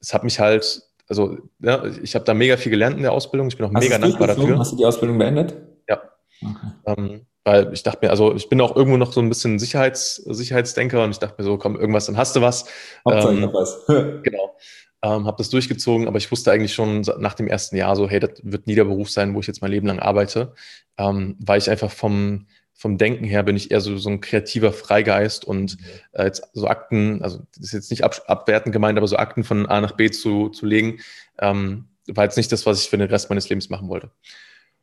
es 0.00 0.12
hat 0.12 0.22
mich 0.22 0.38
halt, 0.38 0.82
also 1.08 1.38
ja, 1.60 1.82
ich 2.02 2.14
habe 2.14 2.26
da 2.26 2.34
mega 2.34 2.58
viel 2.58 2.70
gelernt 2.70 2.96
in 2.96 3.02
der 3.02 3.12
Ausbildung. 3.12 3.48
Ich 3.48 3.56
bin 3.56 3.64
auch 3.64 3.72
Hast 3.72 3.82
mega 3.82 3.96
dankbar 3.96 4.28
dafür. 4.28 4.58
Hast 4.58 4.72
du 4.72 4.76
die 4.76 4.84
Ausbildung 4.84 5.16
beendet? 5.16 5.54
Ja. 5.88 6.02
Okay. 6.42 6.66
Ähm, 6.86 7.26
weil 7.44 7.72
ich 7.72 7.82
dachte 7.82 8.00
mir, 8.02 8.10
also 8.10 8.34
ich 8.34 8.48
bin 8.48 8.60
auch 8.60 8.76
irgendwo 8.76 8.96
noch 8.96 9.12
so 9.12 9.20
ein 9.20 9.28
bisschen 9.28 9.58
Sicherheits, 9.58 10.16
Sicherheitsdenker 10.16 11.02
und 11.02 11.10
ich 11.10 11.18
dachte 11.18 11.34
mir 11.38 11.44
so, 11.44 11.58
komm, 11.58 11.76
irgendwas, 11.76 12.06
dann 12.06 12.16
hast 12.16 12.36
du 12.36 12.40
was. 12.40 12.66
Hauptsache 13.04 13.34
ähm, 13.34 13.50
was. 13.52 13.84
genau. 14.22 14.56
Ähm, 15.04 15.26
habe 15.26 15.38
das 15.38 15.50
durchgezogen, 15.50 16.06
aber 16.06 16.18
ich 16.18 16.30
wusste 16.30 16.52
eigentlich 16.52 16.74
schon 16.74 17.00
nach 17.18 17.34
dem 17.34 17.48
ersten 17.48 17.76
Jahr 17.76 17.96
so, 17.96 18.08
hey, 18.08 18.20
das 18.20 18.40
wird 18.44 18.68
nie 18.68 18.76
der 18.76 18.84
Beruf 18.84 19.10
sein, 19.10 19.34
wo 19.34 19.40
ich 19.40 19.48
jetzt 19.48 19.60
mein 19.60 19.72
Leben 19.72 19.88
lang 19.88 19.98
arbeite, 19.98 20.54
ähm, 20.96 21.36
weil 21.40 21.58
ich 21.58 21.68
einfach 21.68 21.90
vom, 21.90 22.46
vom 22.72 22.98
Denken 22.98 23.24
her 23.24 23.42
bin 23.42 23.56
ich 23.56 23.70
eher 23.70 23.80
so, 23.80 23.96
so 23.96 24.10
ein 24.10 24.20
kreativer 24.20 24.72
Freigeist 24.72 25.44
und 25.44 25.80
mhm. 25.80 25.86
äh, 26.12 26.24
jetzt 26.24 26.42
so 26.52 26.68
Akten, 26.68 27.20
also 27.22 27.40
das 27.56 27.66
ist 27.66 27.72
jetzt 27.72 27.90
nicht 27.90 28.04
ab, 28.04 28.22
abwertend 28.26 28.72
gemeint, 28.72 28.96
aber 28.96 29.08
so 29.08 29.16
Akten 29.16 29.42
von 29.44 29.66
A 29.66 29.80
nach 29.80 29.92
B 29.92 30.10
zu, 30.10 30.50
zu 30.50 30.66
legen, 30.66 31.00
ähm, 31.40 31.88
war 32.06 32.24
jetzt 32.24 32.36
nicht 32.36 32.52
das, 32.52 32.66
was 32.66 32.82
ich 32.82 32.90
für 32.90 32.98
den 32.98 33.08
Rest 33.08 33.28
meines 33.28 33.48
Lebens 33.48 33.70
machen 33.70 33.88
wollte. 33.88 34.10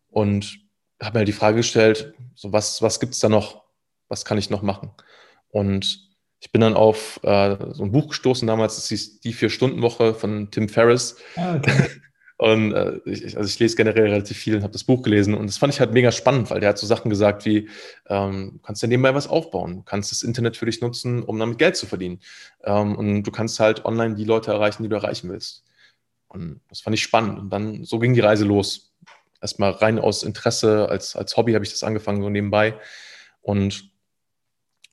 Und 0.10 0.60
habe 1.02 1.14
mir 1.14 1.20
halt 1.20 1.28
die 1.28 1.34
Frage 1.34 1.58
gestellt, 1.58 2.14
so 2.36 2.52
was, 2.52 2.82
was 2.82 3.00
gibt 3.00 3.14
es 3.14 3.20
da 3.20 3.30
noch? 3.30 3.64
Was 4.08 4.26
kann 4.26 4.38
ich 4.38 4.50
noch 4.50 4.62
machen? 4.62 4.92
Und 5.50 6.09
ich 6.40 6.52
bin 6.52 6.62
dann 6.62 6.76
auf 6.76 7.20
äh, 7.24 7.58
so 7.74 7.84
ein 7.84 7.92
Buch 7.92 8.10
gestoßen 8.10 8.48
damals, 8.48 8.76
das 8.76 8.90
hieß 8.90 9.20
Die 9.22 9.34
Vier-Stunden-Woche 9.34 10.14
von 10.14 10.52
Tim 10.52 10.70
Ferriss. 10.70 11.18
Ah, 11.36 11.56
okay. 11.56 11.90
Und 12.38 12.72
äh, 12.72 13.00
ich, 13.04 13.36
also 13.38 13.50
ich 13.50 13.60
lese 13.60 13.76
generell 13.76 14.06
relativ 14.06 14.38
viel 14.38 14.56
und 14.56 14.64
habe 14.64 14.72
das 14.72 14.86
Buch 14.86 15.04
gelesen 15.04 15.34
und 15.34 15.48
das 15.48 15.58
fand 15.58 15.74
ich 15.74 15.82
halt 15.82 15.92
mega 15.92 16.10
spannend, 16.10 16.50
weil 16.50 16.62
der 16.62 16.70
hat 16.70 16.78
so 16.78 16.88
Sachen 16.88 17.10
gesagt 17.10 17.44
wie, 17.44 17.68
ähm, 18.08 18.52
du 18.54 18.60
kannst 18.60 18.82
ja 18.82 18.88
nebenbei 18.88 19.14
was 19.14 19.28
aufbauen, 19.28 19.76
du 19.76 19.84
kannst 19.84 20.14
das 20.14 20.24
Internet 20.24 20.56
für 20.56 20.66
dich 20.66 20.80
nutzen, 20.80 21.22
um 21.22 21.38
damit 21.38 21.58
Geld 21.58 21.76
zu 21.76 21.86
verdienen. 21.86 22.22
Ähm, 22.64 22.96
und 22.96 23.24
du 23.24 23.32
kannst 23.32 23.60
halt 23.60 23.84
online 23.84 24.16
die 24.16 24.24
Leute 24.24 24.52
erreichen, 24.52 24.84
die 24.84 24.88
du 24.88 24.96
erreichen 24.96 25.30
willst. 25.30 25.66
Und 26.30 26.62
das 26.70 26.80
fand 26.80 26.94
ich 26.94 27.04
spannend. 27.04 27.40
Und 27.40 27.50
dann 27.50 27.84
so 27.84 28.00
ging 28.00 28.14
die 28.14 28.22
Reise 28.22 28.46
los 28.46 28.94
erstmal 29.42 29.72
rein 29.72 30.00
aus 30.00 30.24
Interesse, 30.24 30.88
als, 30.90 31.18
als 31.18 31.36
Hobby 31.36 31.54
habe 31.54 31.66
ich 31.66 31.72
das 31.72 31.84
angefangen, 31.84 32.22
so 32.22 32.30
nebenbei. 32.30 32.76
Und 33.42 33.92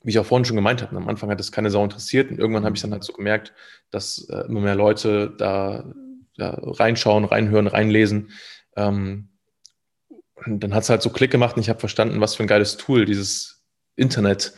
wie 0.07 0.11
ich 0.11 0.19
auch 0.19 0.25
vorhin 0.25 0.45
schon 0.45 0.55
gemeint 0.55 0.81
habe, 0.81 0.95
am 0.95 1.09
Anfang 1.09 1.29
hat 1.29 1.39
es 1.41 1.51
keine 1.51 1.69
Sau 1.69 1.83
interessiert 1.83 2.31
und 2.31 2.39
irgendwann 2.39 2.63
habe 2.63 2.73
ich 2.73 2.81
dann 2.81 2.93
halt 2.93 3.03
so 3.03 3.11
gemerkt, 3.11 3.53
dass 3.91 4.25
äh, 4.29 4.45
immer 4.47 4.61
mehr 4.61 4.73
Leute 4.73 5.35
da, 5.37 5.93
da, 6.37 6.57
reinschauen, 6.61 7.25
reinhören, 7.25 7.67
reinlesen. 7.67 8.31
Ähm, 8.77 9.27
und 10.45 10.61
dann 10.61 10.73
hat 10.73 10.83
es 10.83 10.89
halt 10.89 11.01
so 11.01 11.09
Klick 11.09 11.29
gemacht 11.29 11.57
und 11.57 11.61
ich 11.61 11.67
habe 11.67 11.81
verstanden, 11.81 12.21
was 12.21 12.35
für 12.35 12.43
ein 12.43 12.47
geiles 12.47 12.77
Tool 12.77 13.03
dieses 13.03 13.65
Internet 13.97 14.53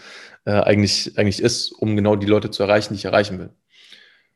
äh, 0.45 0.51
eigentlich, 0.51 1.17
eigentlich 1.17 1.41
ist, 1.41 1.71
um 1.71 1.95
genau 1.95 2.15
die 2.15 2.27
Leute 2.27 2.51
zu 2.51 2.61
erreichen, 2.61 2.93
die 2.93 2.99
ich 2.99 3.05
erreichen 3.05 3.39
will. 3.39 3.49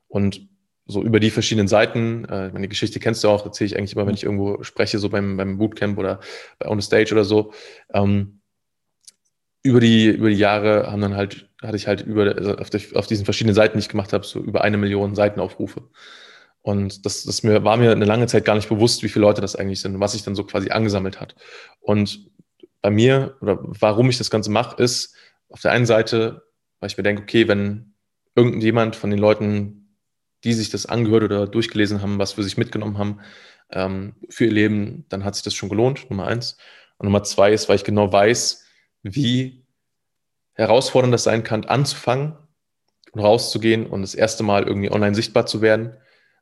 Und 0.07 0.49
so 0.87 1.03
über 1.03 1.19
die 1.19 1.29
verschiedenen 1.29 1.67
Seiten. 1.67 2.25
Äh, 2.25 2.49
meine 2.53 2.67
Geschichte 2.67 2.99
kennst 2.99 3.23
du 3.23 3.29
auch, 3.29 3.45
erzähle 3.45 3.67
ich 3.67 3.77
eigentlich 3.77 3.93
immer, 3.95 4.07
wenn 4.07 4.15
ich 4.15 4.23
irgendwo 4.23 4.63
spreche, 4.63 4.97
so 4.97 5.09
beim, 5.09 5.37
beim 5.37 5.59
Bootcamp 5.59 5.99
oder 5.99 6.21
bei 6.57 6.67
On 6.67 6.81
the 6.81 6.85
Stage 6.85 7.13
oder 7.13 7.23
so. 7.23 7.53
Ähm, 7.93 8.39
über 9.63 9.79
die, 9.79 10.07
über 10.07 10.29
die 10.29 10.35
Jahre 10.35 10.91
haben 10.91 11.01
dann 11.01 11.15
halt, 11.15 11.49
hatte 11.61 11.77
ich 11.77 11.87
halt 11.87 12.01
über, 12.01 12.35
also 12.35 12.57
auf, 12.57 12.69
die, 12.69 12.95
auf 12.95 13.07
diesen 13.07 13.25
verschiedenen 13.25 13.55
Seiten, 13.55 13.77
die 13.77 13.79
ich 13.79 13.89
gemacht 13.89 14.11
habe, 14.11 14.25
so 14.25 14.39
über 14.39 14.61
eine 14.61 14.77
Million 14.77 15.15
Seitenaufrufe. 15.15 15.89
Und 16.61 17.05
das, 17.05 17.23
das 17.23 17.43
mir, 17.43 17.63
war 17.63 17.77
mir 17.77 17.91
eine 17.91 18.05
lange 18.05 18.27
Zeit 18.27 18.45
gar 18.45 18.55
nicht 18.55 18.69
bewusst, 18.69 19.03
wie 19.03 19.09
viele 19.09 19.25
Leute 19.25 19.41
das 19.41 19.55
eigentlich 19.55 19.81
sind 19.81 19.95
und 19.95 20.01
was 20.01 20.11
sich 20.11 20.23
dann 20.23 20.35
so 20.35 20.43
quasi 20.43 20.69
angesammelt 20.69 21.19
hat. 21.19 21.35
Und 21.79 22.29
bei 22.81 22.89
mir, 22.89 23.37
oder 23.41 23.59
warum 23.61 24.09
ich 24.09 24.17
das 24.17 24.29
Ganze 24.29 24.51
mache, 24.51 24.81
ist 24.81 25.15
auf 25.49 25.61
der 25.61 25.71
einen 25.71 25.85
Seite, 25.85 26.43
weil 26.79 26.89
ich 26.89 26.97
mir 26.97 27.03
denke, 27.03 27.23
okay, 27.23 27.47
wenn 27.47 27.93
irgendjemand 28.35 28.95
von 28.95 29.09
den 29.09 29.19
Leuten, 29.19 29.95
die 30.43 30.53
sich 30.53 30.69
das 30.69 30.85
angehört 30.85 31.23
oder 31.23 31.47
durchgelesen 31.47 32.01
haben, 32.01 32.19
was 32.19 32.33
für 32.33 32.43
sich 32.43 32.57
mitgenommen 32.57 32.97
haben 32.97 33.19
ähm, 33.71 34.15
für 34.29 34.45
ihr 34.45 34.51
Leben, 34.51 35.05
dann 35.07 35.23
hat 35.23 35.35
sich 35.35 35.43
das 35.43 35.53
schon 35.53 35.69
gelohnt, 35.69 36.09
Nummer 36.09 36.27
eins. 36.27 36.57
Und 36.97 37.05
Nummer 37.05 37.23
zwei 37.23 37.53
ist, 37.53 37.69
weil 37.69 37.77
ich 37.77 37.85
genau 37.85 38.11
weiß, 38.11 38.62
wie 39.03 39.65
herausfordernd 40.53 41.13
das 41.13 41.23
sein 41.23 41.43
kann, 41.43 41.65
anzufangen 41.65 42.37
und 43.11 43.21
rauszugehen 43.21 43.85
und 43.85 44.01
das 44.01 44.15
erste 44.15 44.43
Mal 44.43 44.63
irgendwie 44.63 44.91
online 44.91 45.15
sichtbar 45.15 45.45
zu 45.45 45.61
werden. 45.61 45.93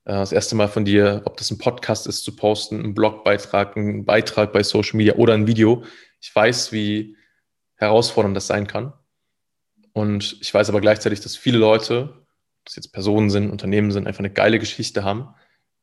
Äh, 0.06 0.14
das 0.14 0.32
erste 0.32 0.56
Mal 0.56 0.68
von 0.68 0.86
dir, 0.86 1.22
ob 1.26 1.38
das 1.38 1.52
ein 1.52 1.58
Podcast 1.58 2.08
ist, 2.08 2.24
zu 2.24 2.36
posten, 2.36 2.84
ein 2.84 2.94
Blogbeitrag, 2.94 3.76
ein 3.76 4.06
Beitrag 4.06 4.54
bei 4.54 4.64
Social 4.64 4.98
Media 4.98 5.16
oder 5.16 5.34
ein 5.34 5.48
Video. 5.48 5.84
Ich 6.20 6.34
weiß, 6.34 6.72
wie 6.72 7.18
herausfordernd 7.76 8.36
das 8.36 8.48
sein 8.48 8.68
kann. 8.68 8.94
Und 9.94 10.38
ich 10.40 10.54
weiß 10.54 10.70
aber 10.70 10.80
gleichzeitig, 10.80 11.20
dass 11.20 11.36
viele 11.36 11.58
Leute 11.58 12.22
das 12.64 12.76
jetzt 12.76 12.94
Personen 12.94 13.30
sind, 13.30 13.50
Unternehmen 13.50 13.92
sind, 13.92 14.08
einfach 14.08 14.20
eine 14.20 14.30
geile 14.30 14.60
Geschichte 14.60 15.04
haben, 15.04 15.34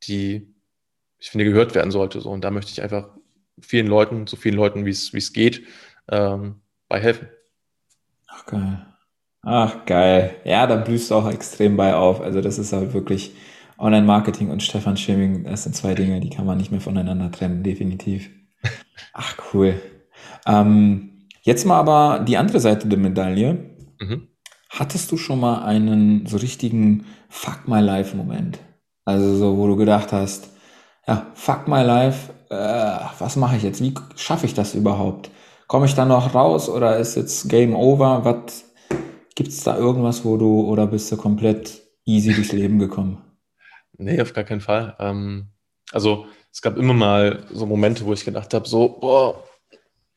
die, 0.04 0.54
ich 1.18 1.30
finde, 1.30 1.44
gehört 1.44 1.74
werden 1.74 1.90
sollte. 1.90 2.20
So. 2.20 2.30
Und 2.30 2.42
da 2.42 2.50
möchte 2.50 2.70
ich 2.70 2.82
einfach 2.82 3.10
vielen 3.60 3.86
Leuten, 3.86 4.26
so 4.26 4.36
vielen 4.36 4.54
Leuten, 4.54 4.86
wie 4.86 4.90
es, 4.90 5.32
geht, 5.32 5.66
ähm, 6.08 6.60
bei 6.88 7.00
helfen. 7.00 7.28
Ach, 8.28 8.46
geil. 8.46 8.86
Ach, 9.42 9.84
geil. 9.86 10.36
Ja, 10.44 10.66
da 10.66 10.76
blühst 10.76 11.10
du 11.10 11.14
auch 11.14 11.30
extrem 11.30 11.76
bei 11.76 11.94
auf. 11.94 12.20
Also, 12.20 12.40
das 12.40 12.58
ist 12.58 12.72
halt 12.72 12.92
wirklich 12.92 13.34
Online-Marketing 13.78 14.50
und 14.50 14.62
Stefan 14.62 14.96
Schimming, 14.96 15.44
das 15.44 15.62
sind 15.62 15.74
zwei 15.74 15.94
Dinge, 15.94 16.20
die 16.20 16.30
kann 16.30 16.46
man 16.46 16.58
nicht 16.58 16.72
mehr 16.72 16.80
voneinander 16.80 17.30
trennen, 17.30 17.62
definitiv. 17.62 18.30
Ach, 19.12 19.36
cool. 19.52 19.80
Ähm, 20.46 21.28
jetzt 21.42 21.64
mal 21.64 21.78
aber 21.78 22.24
die 22.24 22.36
andere 22.36 22.60
Seite 22.60 22.88
der 22.88 22.98
Medaille. 22.98 23.76
Mhm. 24.00 24.28
Hattest 24.70 25.10
du 25.12 25.16
schon 25.16 25.40
mal 25.40 25.64
einen 25.64 26.26
so 26.26 26.36
richtigen 26.36 27.06
Fuck 27.28 27.68
my 27.68 27.80
life 27.80 28.16
Moment? 28.16 28.58
Also 29.04 29.36
so, 29.36 29.56
wo 29.56 29.66
du 29.68 29.76
gedacht 29.76 30.12
hast, 30.12 30.50
ja, 31.06 31.26
fuck 31.34 31.68
my 31.68 31.82
life, 31.82 32.32
äh, 32.50 32.98
was 33.18 33.36
mache 33.36 33.56
ich 33.56 33.62
jetzt? 33.62 33.80
Wie 33.80 33.94
schaffe 34.16 34.44
ich 34.44 34.54
das 34.54 34.74
überhaupt? 34.74 35.30
Komme 35.68 35.84
ich 35.84 35.94
da 35.94 36.06
noch 36.06 36.34
raus 36.34 36.70
oder 36.70 36.96
ist 36.96 37.14
jetzt 37.14 37.50
Game 37.50 37.76
Over? 37.76 38.24
Was 38.24 38.64
gibt's 39.34 39.62
da 39.62 39.76
irgendwas, 39.76 40.24
wo 40.24 40.38
du 40.38 40.62
oder 40.62 40.86
bist 40.86 41.12
du 41.12 41.18
komplett 41.18 41.82
easy 42.06 42.32
durchs 42.32 42.52
Leben 42.52 42.78
gekommen? 42.78 43.22
Nee, 43.98 44.18
auf 44.22 44.32
gar 44.32 44.44
keinen 44.44 44.62
Fall. 44.62 44.96
Ähm, 44.98 45.48
also 45.92 46.26
es 46.50 46.62
gab 46.62 46.78
immer 46.78 46.94
mal 46.94 47.44
so 47.52 47.66
Momente, 47.66 48.06
wo 48.06 48.14
ich 48.14 48.24
gedacht 48.24 48.54
habe, 48.54 48.66
so, 48.66 48.98
boah, 48.98 49.44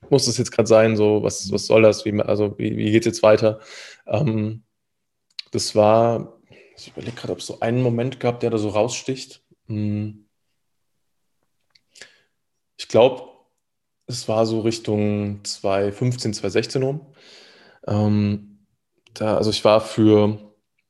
muss 0.10 0.26
das 0.26 0.38
jetzt 0.38 0.52
gerade 0.52 0.68
sein? 0.68 0.96
So, 0.96 1.22
was, 1.22 1.52
was 1.52 1.66
soll 1.68 1.82
das? 1.82 2.06
Wie, 2.06 2.18
also, 2.22 2.58
wie, 2.58 2.78
wie 2.78 2.92
geht 2.92 3.02
es 3.02 3.08
jetzt 3.08 3.24
weiter? 3.24 3.60
Ähm, 4.08 4.64
das 5.52 5.76
war, 5.76 6.40
ich 6.78 6.88
überlege 6.88 7.18
gerade, 7.18 7.34
ob 7.34 7.40
es 7.40 7.48
so 7.48 7.60
einen 7.60 7.82
Moment 7.82 8.22
gab, 8.22 8.40
der 8.40 8.52
da 8.52 8.58
so 8.58 8.70
raussticht. 8.70 9.44
Hm. 9.68 10.30
Ich 12.78 12.88
glaube, 12.88 13.31
es 14.12 14.28
war 14.28 14.46
so 14.46 14.62
Richtung 14.62 15.44
2015, 15.44 16.34
2016 16.34 16.84
rum. 16.84 17.02
Ähm, 17.88 18.60
da, 19.14 19.38
also 19.38 19.50
ich 19.50 19.64
war 19.66 19.82
für, 19.82 20.38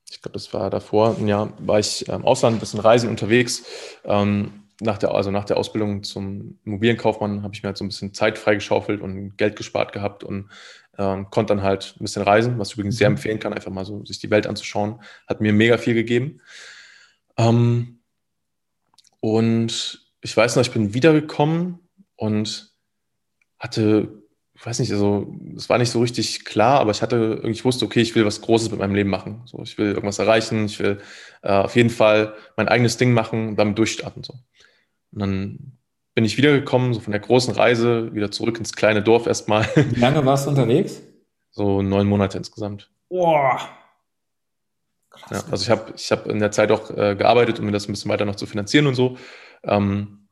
ich 0.09 0.21
glaube, 0.21 0.33
das 0.33 0.53
war 0.53 0.69
davor 0.69 1.15
ein 1.17 1.27
Jahr, 1.27 1.53
war 1.59 1.79
ich 1.79 2.07
im 2.07 2.25
Ausland, 2.25 2.57
ein 2.57 2.59
bisschen 2.59 2.79
reisen 2.79 3.09
unterwegs. 3.09 3.63
Ähm, 4.03 4.61
nach 4.81 4.97
der, 4.97 5.11
also 5.13 5.31
nach 5.31 5.45
der 5.45 5.57
Ausbildung 5.57 6.03
zum 6.03 6.59
Immobilienkaufmann 6.65 7.43
habe 7.43 7.53
ich 7.53 7.61
mir 7.61 7.67
halt 7.67 7.77
so 7.77 7.85
ein 7.85 7.89
bisschen 7.89 8.13
Zeit 8.13 8.37
freigeschaufelt 8.37 9.01
und 9.01 9.37
Geld 9.37 9.55
gespart 9.55 9.93
gehabt 9.93 10.23
und 10.23 10.49
ähm, 10.97 11.29
konnte 11.29 11.53
dann 11.53 11.63
halt 11.63 11.95
ein 11.99 12.03
bisschen 12.03 12.23
reisen, 12.23 12.57
was 12.57 12.69
ich 12.69 12.73
übrigens 12.75 12.97
sehr 12.97 13.09
mhm. 13.09 13.15
empfehlen 13.15 13.39
kann, 13.39 13.53
einfach 13.53 13.71
mal 13.71 13.85
so 13.85 14.03
sich 14.05 14.19
die 14.19 14.31
Welt 14.31 14.47
anzuschauen. 14.47 15.01
Hat 15.27 15.39
mir 15.39 15.53
mega 15.53 15.77
viel 15.77 15.93
gegeben. 15.93 16.41
Ähm, 17.37 17.99
und 19.19 20.07
ich 20.21 20.35
weiß 20.35 20.55
noch, 20.55 20.63
ich 20.63 20.71
bin 20.71 20.93
wiedergekommen 20.93 21.79
und 22.15 22.70
hatte, 23.61 24.23
ich 24.53 24.65
weiß 24.65 24.79
nicht, 24.79 24.91
also 24.91 25.33
es 25.55 25.69
war 25.69 25.77
nicht 25.77 25.91
so 25.91 26.01
richtig 26.01 26.45
klar, 26.45 26.79
aber 26.79 26.91
ich 26.91 27.01
hatte, 27.01 27.41
ich 27.45 27.63
wusste, 27.63 27.85
okay, 27.85 28.01
ich 28.01 28.15
will 28.15 28.25
was 28.25 28.41
Großes 28.41 28.71
mit 28.71 28.79
meinem 28.79 28.95
Leben 28.95 29.09
machen. 29.09 29.41
So, 29.45 29.61
ich 29.61 29.77
will 29.77 29.89
irgendwas 29.89 30.19
erreichen, 30.19 30.65
ich 30.65 30.79
will 30.79 30.99
äh, 31.43 31.53
auf 31.53 31.75
jeden 31.75 31.89
Fall 31.89 32.33
mein 32.57 32.67
eigenes 32.67 32.97
Ding 32.97 33.13
machen 33.13 33.49
und 33.49 33.55
damit 33.55 33.77
durchstarten. 33.77 34.23
So. 34.23 34.33
Und 35.13 35.19
dann 35.19 35.77
bin 36.15 36.25
ich 36.25 36.37
wiedergekommen, 36.37 36.93
so 36.93 36.99
von 36.99 37.11
der 37.11 37.21
großen 37.21 37.53
Reise, 37.53 38.13
wieder 38.13 38.31
zurück 38.31 38.57
ins 38.57 38.73
kleine 38.73 39.01
Dorf 39.01 39.27
erstmal. 39.27 39.63
Wie 39.75 39.99
lange 39.99 40.25
warst 40.25 40.45
du 40.45 40.49
unterwegs? 40.49 41.01
So 41.51 41.81
neun 41.81 42.07
Monate 42.07 42.37
insgesamt. 42.37 42.89
Boah. 43.09 43.59
Krass. 45.11 45.29
Ja, 45.31 45.51
also 45.51 45.63
ich 45.63 45.69
habe 45.69 45.93
ich 45.95 46.11
hab 46.11 46.27
in 46.27 46.39
der 46.39 46.51
Zeit 46.51 46.71
auch 46.71 46.89
äh, 46.89 47.15
gearbeitet, 47.15 47.59
um 47.59 47.65
mir 47.65 47.71
das 47.71 47.87
ein 47.87 47.91
bisschen 47.91 48.09
weiter 48.09 48.25
noch 48.25 48.35
zu 48.35 48.45
finanzieren 48.45 48.87
und 48.87 48.95
so. 48.95 49.17
Ähm, 49.63 50.27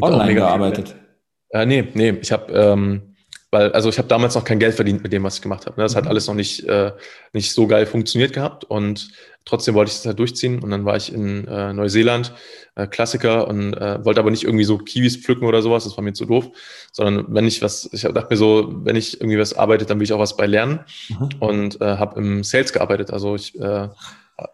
Online 0.00 0.34
gearbeitet? 0.34 0.94
Äh, 1.50 1.66
nee, 1.66 1.88
nee, 1.94 2.10
ich 2.20 2.32
habe 2.32 2.52
ähm, 2.52 3.10
weil, 3.50 3.72
also 3.72 3.88
ich 3.88 3.98
habe 3.98 4.06
damals 4.06 4.36
noch 4.36 4.44
kein 4.44 4.60
Geld 4.60 4.74
verdient 4.74 5.02
mit 5.02 5.12
dem, 5.12 5.24
was 5.24 5.36
ich 5.36 5.42
gemacht 5.42 5.66
habe. 5.66 5.76
Ne? 5.76 5.82
Das 5.82 5.94
mhm. 5.94 5.98
hat 5.98 6.06
alles 6.06 6.28
noch 6.28 6.34
nicht, 6.34 6.64
äh, 6.68 6.92
nicht 7.32 7.52
so 7.52 7.66
geil 7.66 7.84
funktioniert 7.84 8.32
gehabt 8.32 8.64
und 8.64 9.10
trotzdem 9.44 9.74
wollte 9.74 9.90
ich 9.90 9.96
das 9.96 10.06
halt 10.06 10.20
durchziehen. 10.20 10.62
Und 10.62 10.70
dann 10.70 10.84
war 10.84 10.96
ich 10.96 11.12
in 11.12 11.48
äh, 11.48 11.72
Neuseeland, 11.72 12.32
äh, 12.76 12.86
Klassiker, 12.86 13.48
und 13.48 13.74
äh, 13.74 14.04
wollte 14.04 14.20
aber 14.20 14.30
nicht 14.30 14.44
irgendwie 14.44 14.64
so 14.64 14.78
Kiwis 14.78 15.16
pflücken 15.16 15.46
oder 15.46 15.62
sowas, 15.62 15.82
das 15.82 15.96
war 15.96 16.04
mir 16.04 16.12
zu 16.12 16.26
doof, 16.26 16.48
sondern 16.92 17.26
wenn 17.34 17.46
ich 17.46 17.60
was, 17.60 17.88
ich 17.92 18.02
dachte 18.02 18.28
mir 18.30 18.36
so, 18.36 18.72
wenn 18.84 18.94
ich 18.94 19.20
irgendwie 19.20 19.38
was 19.38 19.54
arbeite, 19.54 19.84
dann 19.84 19.98
will 19.98 20.04
ich 20.04 20.12
auch 20.12 20.20
was 20.20 20.36
bei 20.36 20.46
lernen 20.46 20.80
mhm. 21.08 21.28
und 21.40 21.80
äh, 21.80 21.96
habe 21.96 22.20
im 22.20 22.44
Sales 22.44 22.72
gearbeitet. 22.72 23.12
Also 23.12 23.34
ich 23.34 23.58
äh, 23.60 23.88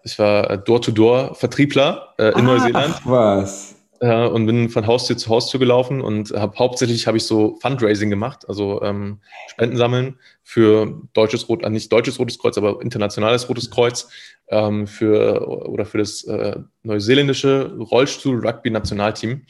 ich 0.03 0.19
war 0.19 0.57
Door-to-Door-Vertriebler 0.57 2.15
äh, 2.19 2.31
in 2.31 2.35
ah, 2.35 2.43
Neuseeland. 2.43 2.95
Ach 2.99 3.01
was. 3.05 3.76
Äh, 4.01 4.27
und 4.27 4.47
bin 4.47 4.69
von 4.69 4.87
Haustür 4.87 5.17
zu 5.17 5.31
Haustür 5.31 5.61
gelaufen 5.61 6.01
und 6.01 6.31
habe 6.33 6.59
hauptsächlich 6.59 7.07
habe 7.07 7.17
ich 7.17 7.25
so 7.25 7.57
Fundraising 7.61 8.11
gemacht, 8.11 8.49
also 8.49 8.83
ähm, 8.83 9.21
Spenden 9.49 9.77
sammeln 9.77 10.19
für 10.43 11.03
deutsches 11.13 11.49
Rot, 11.49 11.63
äh, 11.63 11.71
nicht 11.71 11.91
deutsches 11.91 12.19
Rotes 12.19 12.39
Kreuz, 12.39 12.59
aber 12.59 12.83
internationales 12.83 13.49
Rotes 13.49 13.71
Kreuz 13.71 14.09
ähm, 14.49 14.87
für 14.87 15.47
oder 15.49 15.87
für 15.87 15.99
das 15.99 16.25
äh, 16.25 16.57
neuseeländische 16.83 17.77
Rollstuhl-Rugby-Nationalteam. 17.79 19.47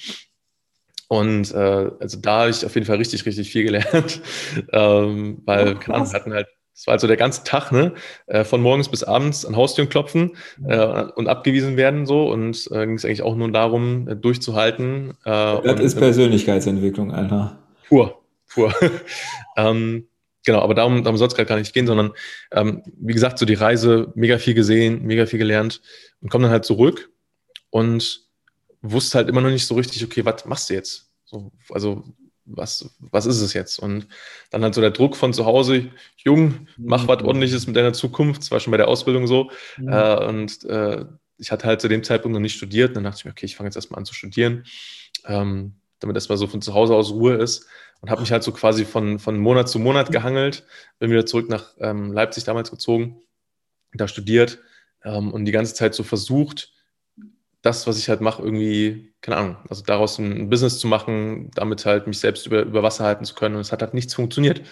Und 1.08 1.52
äh, 1.52 1.90
also 2.00 2.18
da 2.20 2.40
habe 2.40 2.50
ich 2.50 2.64
auf 2.64 2.74
jeden 2.74 2.86
Fall 2.86 2.96
richtig, 2.96 3.26
richtig 3.26 3.50
viel 3.50 3.64
gelernt, 3.64 4.20
ähm, 4.72 5.42
weil, 5.44 5.74
oh, 5.74 5.78
keine 5.78 5.96
Ahnung, 5.96 6.12
wir 6.12 6.18
hatten 6.18 6.32
halt 6.32 6.48
das 6.76 6.86
war 6.86 6.92
also 6.92 7.06
der 7.06 7.16
ganze 7.16 7.42
Tag, 7.42 7.72
ne? 7.72 7.94
Äh, 8.26 8.44
von 8.44 8.60
morgens 8.60 8.90
bis 8.90 9.02
abends 9.02 9.46
an 9.46 9.56
Haustüren 9.56 9.88
klopfen 9.88 10.36
äh, 10.68 11.04
und 11.16 11.26
abgewiesen 11.26 11.78
werden 11.78 12.04
so. 12.04 12.30
Und 12.30 12.68
äh, 12.70 12.84
ging 12.84 12.96
es 12.96 13.04
eigentlich 13.06 13.22
auch 13.22 13.34
nur 13.34 13.50
darum, 13.50 14.06
äh, 14.06 14.14
durchzuhalten. 14.14 15.12
Äh, 15.24 15.30
das 15.30 15.64
und, 15.64 15.80
ist 15.80 15.98
Persönlichkeitsentwicklung, 15.98 17.12
Alter. 17.12 17.58
Pur, 17.88 18.20
pur. 18.46 18.74
ähm, 19.56 20.06
genau, 20.44 20.60
aber 20.60 20.74
darum, 20.74 21.02
darum 21.02 21.16
soll 21.16 21.28
es 21.28 21.34
gerade 21.34 21.48
gar 21.48 21.56
nicht 21.58 21.72
gehen, 21.72 21.86
sondern 21.86 22.12
ähm, 22.52 22.82
wie 22.98 23.14
gesagt, 23.14 23.38
so 23.38 23.46
die 23.46 23.54
Reise, 23.54 24.12
mega 24.14 24.36
viel 24.36 24.52
gesehen, 24.52 25.02
mega 25.02 25.24
viel 25.24 25.38
gelernt 25.38 25.80
und 26.20 26.28
komme 26.28 26.42
dann 26.42 26.52
halt 26.52 26.66
zurück 26.66 27.10
und 27.70 28.20
wusste 28.82 29.16
halt 29.16 29.30
immer 29.30 29.40
noch 29.40 29.48
nicht 29.48 29.66
so 29.66 29.76
richtig, 29.76 30.04
okay, 30.04 30.26
was 30.26 30.44
machst 30.44 30.68
du 30.68 30.74
jetzt? 30.74 31.10
So, 31.24 31.52
also 31.70 32.04
was, 32.46 32.96
was 32.98 33.26
ist 33.26 33.40
es 33.40 33.52
jetzt? 33.52 33.78
Und 33.78 34.06
dann 34.50 34.62
halt 34.62 34.74
so 34.74 34.80
der 34.80 34.90
Druck 34.90 35.16
von 35.16 35.32
zu 35.32 35.44
Hause, 35.44 35.90
jung, 36.16 36.68
mach 36.76 37.04
mhm. 37.04 37.08
was 37.08 37.22
ordentliches 37.22 37.66
mit 37.66 37.76
deiner 37.76 37.92
Zukunft, 37.92 38.42
das 38.42 38.50
war 38.50 38.60
schon 38.60 38.70
bei 38.70 38.76
der 38.76 38.88
Ausbildung 38.88 39.26
so. 39.26 39.50
Mhm. 39.76 39.88
Äh, 39.88 40.26
und 40.26 40.64
äh, 40.64 41.04
ich 41.38 41.50
hatte 41.50 41.66
halt 41.66 41.80
zu 41.80 41.88
dem 41.88 42.02
Zeitpunkt 42.02 42.34
noch 42.34 42.40
nicht 42.40 42.56
studiert. 42.56 42.96
Dann 42.96 43.04
dachte 43.04 43.18
ich 43.18 43.24
mir, 43.24 43.32
okay, 43.32 43.46
ich 43.46 43.56
fange 43.56 43.68
jetzt 43.68 43.76
erstmal 43.76 43.98
an 43.98 44.06
zu 44.06 44.14
studieren, 44.14 44.64
ähm, 45.26 45.74
damit 45.98 46.16
erstmal 46.16 46.38
so 46.38 46.46
von 46.46 46.62
zu 46.62 46.74
Hause 46.74 46.94
aus 46.94 47.10
Ruhe 47.10 47.34
ist. 47.34 47.66
Und 48.00 48.10
habe 48.10 48.20
mich 48.20 48.30
halt 48.30 48.42
so 48.42 48.52
quasi 48.52 48.84
von, 48.84 49.18
von 49.18 49.38
Monat 49.38 49.68
zu 49.68 49.78
Monat 49.78 50.12
gehangelt, 50.12 50.64
bin 50.98 51.10
wieder 51.10 51.24
zurück 51.24 51.48
nach 51.48 51.72
ähm, 51.78 52.12
Leipzig 52.12 52.44
damals 52.44 52.70
gezogen, 52.70 53.22
da 53.94 54.06
studiert 54.06 54.58
ähm, 55.02 55.32
und 55.32 55.46
die 55.46 55.52
ganze 55.52 55.74
Zeit 55.74 55.94
so 55.94 56.02
versucht, 56.02 56.72
das, 57.66 57.86
was 57.86 57.98
ich 57.98 58.08
halt 58.08 58.20
mache, 58.20 58.42
irgendwie, 58.42 59.12
keine 59.20 59.36
Ahnung, 59.36 59.56
also 59.68 59.82
daraus 59.82 60.18
ein 60.18 60.48
Business 60.48 60.78
zu 60.78 60.86
machen, 60.86 61.50
damit 61.54 61.84
halt 61.84 62.06
mich 62.06 62.20
selbst 62.20 62.46
über, 62.46 62.62
über 62.62 62.82
Wasser 62.82 63.04
halten 63.04 63.24
zu 63.24 63.34
können. 63.34 63.56
Und 63.56 63.60
es 63.60 63.72
hat 63.72 63.82
halt 63.82 63.92
nichts 63.92 64.14
funktioniert. 64.14 64.62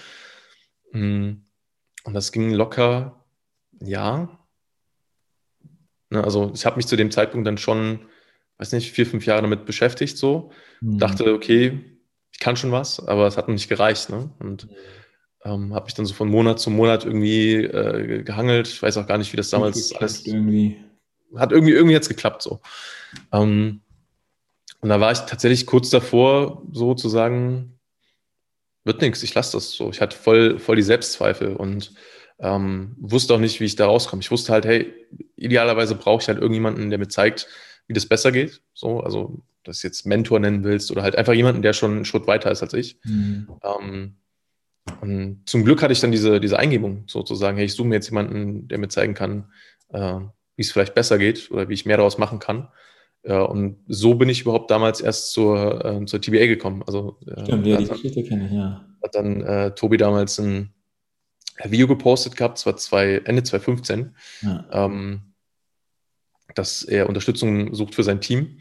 Mm. 0.92 1.32
Und 2.04 2.14
das 2.14 2.32
ging 2.32 2.52
locker 2.52 3.24
ja. 3.80 4.28
Ne, 6.10 6.22
also 6.22 6.52
ich 6.54 6.64
habe 6.66 6.76
mich 6.76 6.86
zu 6.86 6.96
dem 6.96 7.10
Zeitpunkt 7.10 7.46
dann 7.46 7.58
schon, 7.58 8.00
weiß 8.58 8.72
nicht, 8.72 8.92
vier, 8.92 9.06
fünf 9.06 9.26
Jahre 9.26 9.42
damit 9.42 9.66
beschäftigt, 9.66 10.16
so. 10.16 10.50
Mhm. 10.80 10.98
Dachte, 10.98 11.32
okay, 11.32 11.80
ich 12.32 12.38
kann 12.38 12.56
schon 12.56 12.72
was, 12.72 13.00
aber 13.06 13.26
es 13.26 13.36
hat 13.36 13.48
noch 13.48 13.54
nicht 13.54 13.68
gereicht. 13.68 14.10
Ne? 14.10 14.30
Und 14.38 14.70
mhm. 14.70 14.76
ähm, 15.44 15.74
habe 15.74 15.86
mich 15.86 15.94
dann 15.94 16.06
so 16.06 16.14
von 16.14 16.28
Monat 16.28 16.60
zu 16.60 16.70
Monat 16.70 17.04
irgendwie 17.04 17.56
äh, 17.56 18.22
gehangelt. 18.22 18.68
Ich 18.68 18.82
weiß 18.82 18.96
auch 18.98 19.06
gar 19.06 19.18
nicht, 19.18 19.32
wie 19.32 19.36
das 19.36 19.50
damals 19.50 19.94
alles. 19.94 20.26
Irgendwie 20.26 20.76
hat 21.36 21.52
irgendwie, 21.52 21.72
irgendwie 21.72 21.94
jetzt 21.94 22.08
geklappt 22.08 22.42
so. 22.42 22.60
Ähm, 23.32 23.80
und 24.80 24.88
da 24.88 25.00
war 25.00 25.12
ich 25.12 25.20
tatsächlich 25.20 25.66
kurz 25.66 25.90
davor, 25.90 26.62
so 26.72 26.94
zu 26.94 27.08
sagen, 27.08 27.78
wird 28.84 29.00
nichts, 29.00 29.22
ich 29.22 29.34
lasse 29.34 29.52
das 29.52 29.70
so. 29.72 29.90
Ich 29.90 30.00
hatte 30.00 30.16
voll, 30.16 30.58
voll 30.58 30.76
die 30.76 30.82
Selbstzweifel 30.82 31.56
und 31.56 31.92
ähm, 32.38 32.94
wusste 32.98 33.34
auch 33.34 33.38
nicht, 33.38 33.60
wie 33.60 33.64
ich 33.64 33.76
da 33.76 33.86
rauskomme. 33.86 34.20
Ich 34.20 34.30
wusste 34.30 34.52
halt, 34.52 34.66
hey, 34.66 34.92
idealerweise 35.36 35.94
brauche 35.94 36.22
ich 36.22 36.28
halt 36.28 36.38
irgendjemanden, 36.38 36.90
der 36.90 36.98
mir 36.98 37.08
zeigt, 37.08 37.48
wie 37.86 37.94
das 37.94 38.06
besser 38.06 38.32
geht. 38.32 38.60
So, 38.74 39.00
also, 39.00 39.42
dass 39.62 39.80
du 39.80 39.86
jetzt 39.86 40.04
Mentor 40.04 40.40
nennen 40.40 40.64
willst 40.64 40.90
oder 40.90 41.02
halt 41.02 41.16
einfach 41.16 41.32
jemanden, 41.32 41.62
der 41.62 41.72
schon 41.72 41.92
einen 41.92 42.04
Schritt 42.04 42.26
weiter 42.26 42.50
ist 42.50 42.62
als 42.62 42.74
ich. 42.74 42.98
Mhm. 43.04 43.48
Ähm, 43.62 44.16
und 45.00 45.42
zum 45.46 45.64
Glück 45.64 45.82
hatte 45.82 45.92
ich 45.92 46.00
dann 46.00 46.12
diese, 46.12 46.40
diese 46.40 46.58
Eingebung, 46.58 47.04
sozusagen, 47.06 47.56
hey, 47.56 47.66
ich 47.66 47.74
suche 47.74 47.88
mir 47.88 47.94
jetzt 47.94 48.10
jemanden, 48.10 48.68
der 48.68 48.78
mir 48.78 48.88
zeigen 48.88 49.14
kann, 49.14 49.50
äh, 49.88 50.20
wie 50.56 50.62
es 50.62 50.72
vielleicht 50.72 50.94
besser 50.94 51.18
geht 51.18 51.50
oder 51.50 51.68
wie 51.68 51.74
ich 51.74 51.86
mehr 51.86 51.96
daraus 51.96 52.18
machen 52.18 52.38
kann. 52.38 52.68
Ja, 53.26 53.42
und 53.42 53.78
so 53.88 54.14
bin 54.14 54.28
ich 54.28 54.42
überhaupt 54.42 54.70
damals 54.70 55.00
erst 55.00 55.32
zur, 55.32 55.84
äh, 55.84 56.04
zur 56.04 56.20
TBA 56.20 56.46
gekommen. 56.46 56.82
Also, 56.86 57.18
äh, 57.26 57.44
Stimmt, 57.44 57.66
ja, 57.66 57.78
die 57.78 57.88
Geschichte 57.88 58.22
kenne 58.22 58.46
ich, 58.46 58.52
ja. 58.52 58.84
Hat 59.02 59.14
dann 59.14 59.40
äh, 59.40 59.74
Tobi 59.74 59.96
damals 59.96 60.38
ein 60.38 60.74
Video 61.62 61.86
gepostet 61.86 62.36
gehabt, 62.36 62.58
das 62.58 62.66
war 62.66 62.76
zwei, 62.76 63.22
Ende 63.24 63.42
2015, 63.42 64.14
ja. 64.42 64.66
ähm, 64.72 65.34
dass 66.54 66.82
er 66.82 67.08
Unterstützung 67.08 67.74
sucht 67.74 67.94
für 67.94 68.02
sein 68.02 68.20
Team. 68.20 68.58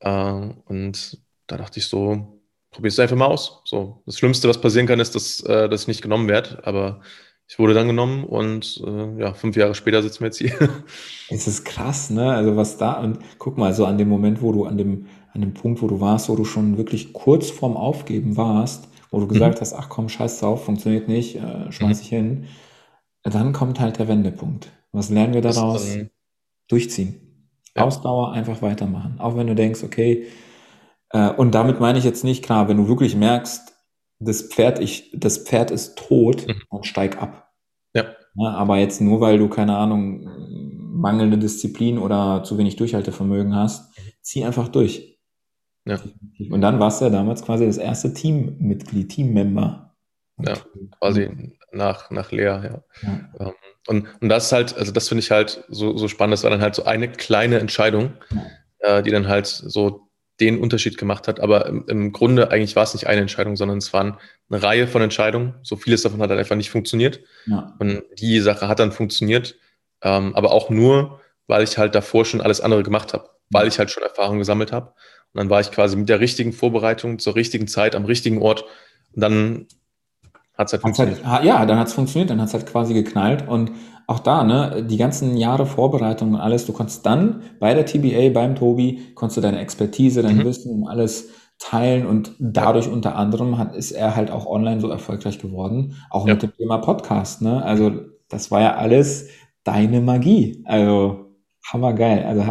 Äh, 0.00 0.10
und 0.10 1.18
da 1.46 1.58
dachte 1.58 1.78
ich 1.78 1.86
so, 1.86 2.40
probier 2.70 2.88
es 2.88 2.98
einfach 2.98 3.16
mal 3.16 3.26
aus. 3.26 3.62
So, 3.64 4.02
das 4.06 4.18
Schlimmste, 4.18 4.48
was 4.48 4.60
passieren 4.60 4.86
kann, 4.86 5.00
ist, 5.00 5.14
dass 5.14 5.40
äh, 5.40 5.68
das 5.68 5.88
nicht 5.88 6.02
genommen 6.02 6.28
wird, 6.28 6.66
aber 6.66 7.02
ich 7.46 7.58
wurde 7.58 7.74
dann 7.74 7.86
genommen 7.86 8.24
und 8.24 8.82
äh, 8.86 9.20
ja, 9.20 9.34
fünf 9.34 9.56
Jahre 9.56 9.74
später 9.74 10.02
sitzen 10.02 10.20
wir 10.20 10.26
jetzt 10.26 10.38
hier. 10.38 10.52
Es 11.30 11.46
ist 11.46 11.64
krass, 11.64 12.10
ne? 12.10 12.32
Also 12.32 12.56
was 12.56 12.76
da, 12.76 13.00
und 13.00 13.18
guck 13.38 13.56
mal, 13.56 13.72
so 13.72 13.86
an 13.86 13.96
dem 13.96 14.08
Moment, 14.08 14.42
wo 14.42 14.52
du 14.52 14.64
an 14.64 14.76
dem, 14.76 15.06
an 15.32 15.40
dem 15.40 15.54
Punkt, 15.54 15.80
wo 15.82 15.86
du 15.86 16.00
warst, 16.00 16.28
wo 16.28 16.36
du 16.36 16.44
schon 16.44 16.76
wirklich 16.76 17.12
kurz 17.12 17.50
vorm 17.50 17.76
Aufgeben 17.76 18.36
warst, 18.36 18.88
wo 19.10 19.20
du 19.20 19.26
gesagt 19.26 19.56
mhm. 19.56 19.60
hast, 19.60 19.72
ach 19.72 19.88
komm, 19.88 20.08
scheiß 20.08 20.40
drauf, 20.40 20.64
funktioniert 20.64 21.08
nicht, 21.08 21.36
äh, 21.36 21.72
schmeiß 21.72 21.98
mhm. 21.98 22.02
ich 22.02 22.08
hin, 22.08 22.44
dann 23.22 23.52
kommt 23.52 23.80
halt 23.80 23.98
der 23.98 24.08
Wendepunkt. 24.08 24.70
Was 24.92 25.10
lernen 25.10 25.34
wir 25.34 25.40
daraus? 25.40 25.94
Ähm, 25.94 26.10
Durchziehen. 26.68 27.20
Ja. 27.76 27.84
Ausdauer, 27.84 28.32
einfach 28.32 28.62
weitermachen. 28.62 29.16
Auch 29.18 29.36
wenn 29.36 29.46
du 29.46 29.54
denkst, 29.54 29.82
okay, 29.82 30.26
äh, 31.10 31.30
und 31.30 31.54
damit 31.54 31.80
meine 31.80 31.98
ich 31.98 32.04
jetzt 32.04 32.24
nicht, 32.24 32.44
klar, 32.44 32.68
wenn 32.68 32.76
du 32.76 32.88
wirklich 32.88 33.16
merkst, 33.16 33.73
das 34.24 34.42
Pferd, 34.42 34.78
ich, 34.78 35.10
das 35.14 35.38
Pferd 35.38 35.70
ist 35.70 35.96
tot, 35.96 36.46
mhm. 36.46 36.62
dann 36.70 36.84
steig 36.84 37.20
ab. 37.20 37.52
Ja. 37.94 38.04
ja. 38.34 38.50
Aber 38.50 38.78
jetzt 38.78 39.00
nur, 39.00 39.20
weil 39.20 39.38
du, 39.38 39.48
keine 39.48 39.76
Ahnung, 39.76 40.28
mangelnde 40.94 41.38
Disziplin 41.38 41.98
oder 41.98 42.42
zu 42.44 42.58
wenig 42.58 42.76
Durchhaltevermögen 42.76 43.54
hast, 43.54 43.92
zieh 44.22 44.44
einfach 44.44 44.68
durch. 44.68 45.18
Ja. 45.86 46.00
Und 46.50 46.60
dann 46.60 46.80
warst 46.80 47.00
du 47.00 47.06
ja 47.06 47.10
damals 47.10 47.44
quasi 47.44 47.66
das 47.66 47.76
erste 47.76 48.14
Teammitglied, 48.14 49.10
Teammember. 49.10 49.96
Ja, 50.38 50.54
quasi 50.98 51.30
nach, 51.72 52.10
nach 52.10 52.32
Lea, 52.32 52.42
ja. 52.42 52.82
ja. 53.02 53.28
Ähm, 53.38 53.52
und, 53.86 54.08
und 54.20 54.28
das 54.28 54.46
ist 54.46 54.52
halt, 54.52 54.76
also 54.76 54.92
das 54.92 55.08
finde 55.08 55.20
ich 55.20 55.30
halt 55.30 55.64
so, 55.68 55.96
so 55.96 56.08
spannend, 56.08 56.32
das 56.32 56.42
war 56.42 56.50
dann 56.50 56.62
halt 56.62 56.74
so 56.74 56.84
eine 56.84 57.08
kleine 57.08 57.58
Entscheidung, 57.58 58.14
ja. 58.82 58.98
äh, 58.98 59.02
die 59.02 59.10
dann 59.10 59.28
halt 59.28 59.46
so 59.46 60.03
den 60.40 60.58
Unterschied 60.58 60.98
gemacht 60.98 61.28
hat. 61.28 61.40
Aber 61.40 61.66
im, 61.66 61.84
im, 61.88 62.12
Grunde 62.12 62.50
eigentlich 62.50 62.76
war 62.76 62.82
es 62.82 62.94
nicht 62.94 63.06
eine 63.06 63.20
Entscheidung, 63.20 63.56
sondern 63.56 63.78
es 63.78 63.92
waren 63.92 64.16
eine 64.50 64.62
Reihe 64.62 64.86
von 64.86 65.02
Entscheidungen. 65.02 65.54
So 65.62 65.76
vieles 65.76 66.02
davon 66.02 66.20
hat 66.20 66.30
dann 66.30 66.38
einfach 66.38 66.56
nicht 66.56 66.70
funktioniert. 66.70 67.20
Ja. 67.46 67.74
Und 67.78 68.02
die 68.18 68.40
Sache 68.40 68.68
hat 68.68 68.80
dann 68.80 68.92
funktioniert, 68.92 69.56
ähm, 70.02 70.34
aber 70.34 70.52
auch 70.52 70.70
nur, 70.70 71.20
weil 71.46 71.62
ich 71.62 71.78
halt 71.78 71.94
davor 71.94 72.24
schon 72.24 72.40
alles 72.40 72.60
andere 72.60 72.82
gemacht 72.82 73.12
habe, 73.12 73.30
weil 73.50 73.68
ich 73.68 73.78
halt 73.78 73.90
schon 73.90 74.02
Erfahrung 74.02 74.38
gesammelt 74.38 74.72
habe. 74.72 74.88
Und 75.32 75.38
dann 75.38 75.50
war 75.50 75.60
ich 75.60 75.70
quasi 75.70 75.96
mit 75.96 76.08
der 76.08 76.20
richtigen 76.20 76.52
Vorbereitung 76.52 77.18
zur 77.18 77.36
richtigen 77.36 77.68
Zeit 77.68 77.94
am 77.94 78.04
richtigen 78.04 78.42
Ort. 78.42 78.64
Und 79.12 79.20
dann 79.20 79.66
hat 80.56 80.68
es 80.68 80.72
halt 80.72 80.82
funktioniert. 80.82 81.24
Halt, 81.24 81.44
ja, 81.44 81.66
dann 81.66 81.78
hat 81.78 81.88
es 81.88 81.94
funktioniert, 81.94 82.30
dann 82.30 82.40
hat 82.40 82.48
es 82.48 82.54
halt 82.54 82.66
quasi 82.66 82.94
geknallt. 82.94 83.48
Und 83.48 83.72
auch 84.06 84.20
da, 84.20 84.44
ne, 84.44 84.84
die 84.88 84.96
ganzen 84.96 85.36
Jahre 85.36 85.66
Vorbereitung 85.66 86.34
und 86.34 86.40
alles, 86.40 86.66
du 86.66 86.72
konntest 86.72 87.04
dann 87.06 87.42
bei 87.58 87.74
der 87.74 87.86
TBA, 87.86 88.30
beim 88.30 88.54
Tobi, 88.54 89.12
konntest 89.14 89.38
du 89.38 89.40
deine 89.40 89.60
Expertise, 89.60 90.22
dein 90.22 90.38
mhm. 90.38 90.44
Wissen 90.44 90.70
um 90.70 90.86
alles 90.86 91.30
teilen 91.58 92.06
und 92.06 92.32
dadurch 92.38 92.88
unter 92.88 93.16
anderem 93.16 93.58
hat, 93.58 93.74
ist 93.74 93.92
er 93.92 94.16
halt 94.16 94.30
auch 94.30 94.46
online 94.46 94.80
so 94.80 94.90
erfolgreich 94.90 95.38
geworden, 95.38 95.96
auch 96.10 96.26
ja. 96.26 96.34
mit 96.34 96.42
dem 96.42 96.54
Thema 96.56 96.78
Podcast, 96.78 97.42
ne, 97.42 97.64
also 97.64 97.92
das 98.28 98.50
war 98.50 98.60
ja 98.60 98.74
alles 98.74 99.28
deine 99.62 100.00
Magie, 100.00 100.62
also 100.66 101.36
hammergeil, 101.64 102.24
also 102.24 102.42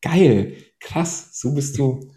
geil, 0.00 0.54
krass, 0.80 1.30
so 1.32 1.54
bist 1.54 1.76
du 1.78 2.12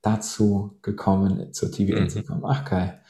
dazu 0.00 0.78
gekommen, 0.82 1.52
zur 1.52 1.70
TBA 1.70 2.00
mhm. 2.00 2.08
zu 2.08 2.22
kommen, 2.24 2.42
ach 2.44 2.64
geil. 2.64 3.01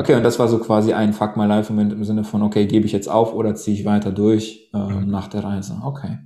Okay, 0.00 0.14
und 0.14 0.22
das 0.22 0.38
war 0.38 0.48
so 0.48 0.58
quasi 0.58 0.94
ein 0.94 1.12
Fuck 1.12 1.36
My 1.36 1.44
Life-Moment 1.44 1.92
im 1.92 2.04
Sinne 2.04 2.24
von, 2.24 2.40
okay, 2.42 2.64
gebe 2.64 2.86
ich 2.86 2.92
jetzt 2.92 3.08
auf 3.08 3.34
oder 3.34 3.54
ziehe 3.54 3.76
ich 3.76 3.84
weiter 3.84 4.12
durch 4.12 4.70
äh, 4.72 4.78
mhm. 4.78 5.10
nach 5.10 5.28
der 5.28 5.44
Reise? 5.44 5.78
Okay. 5.84 6.16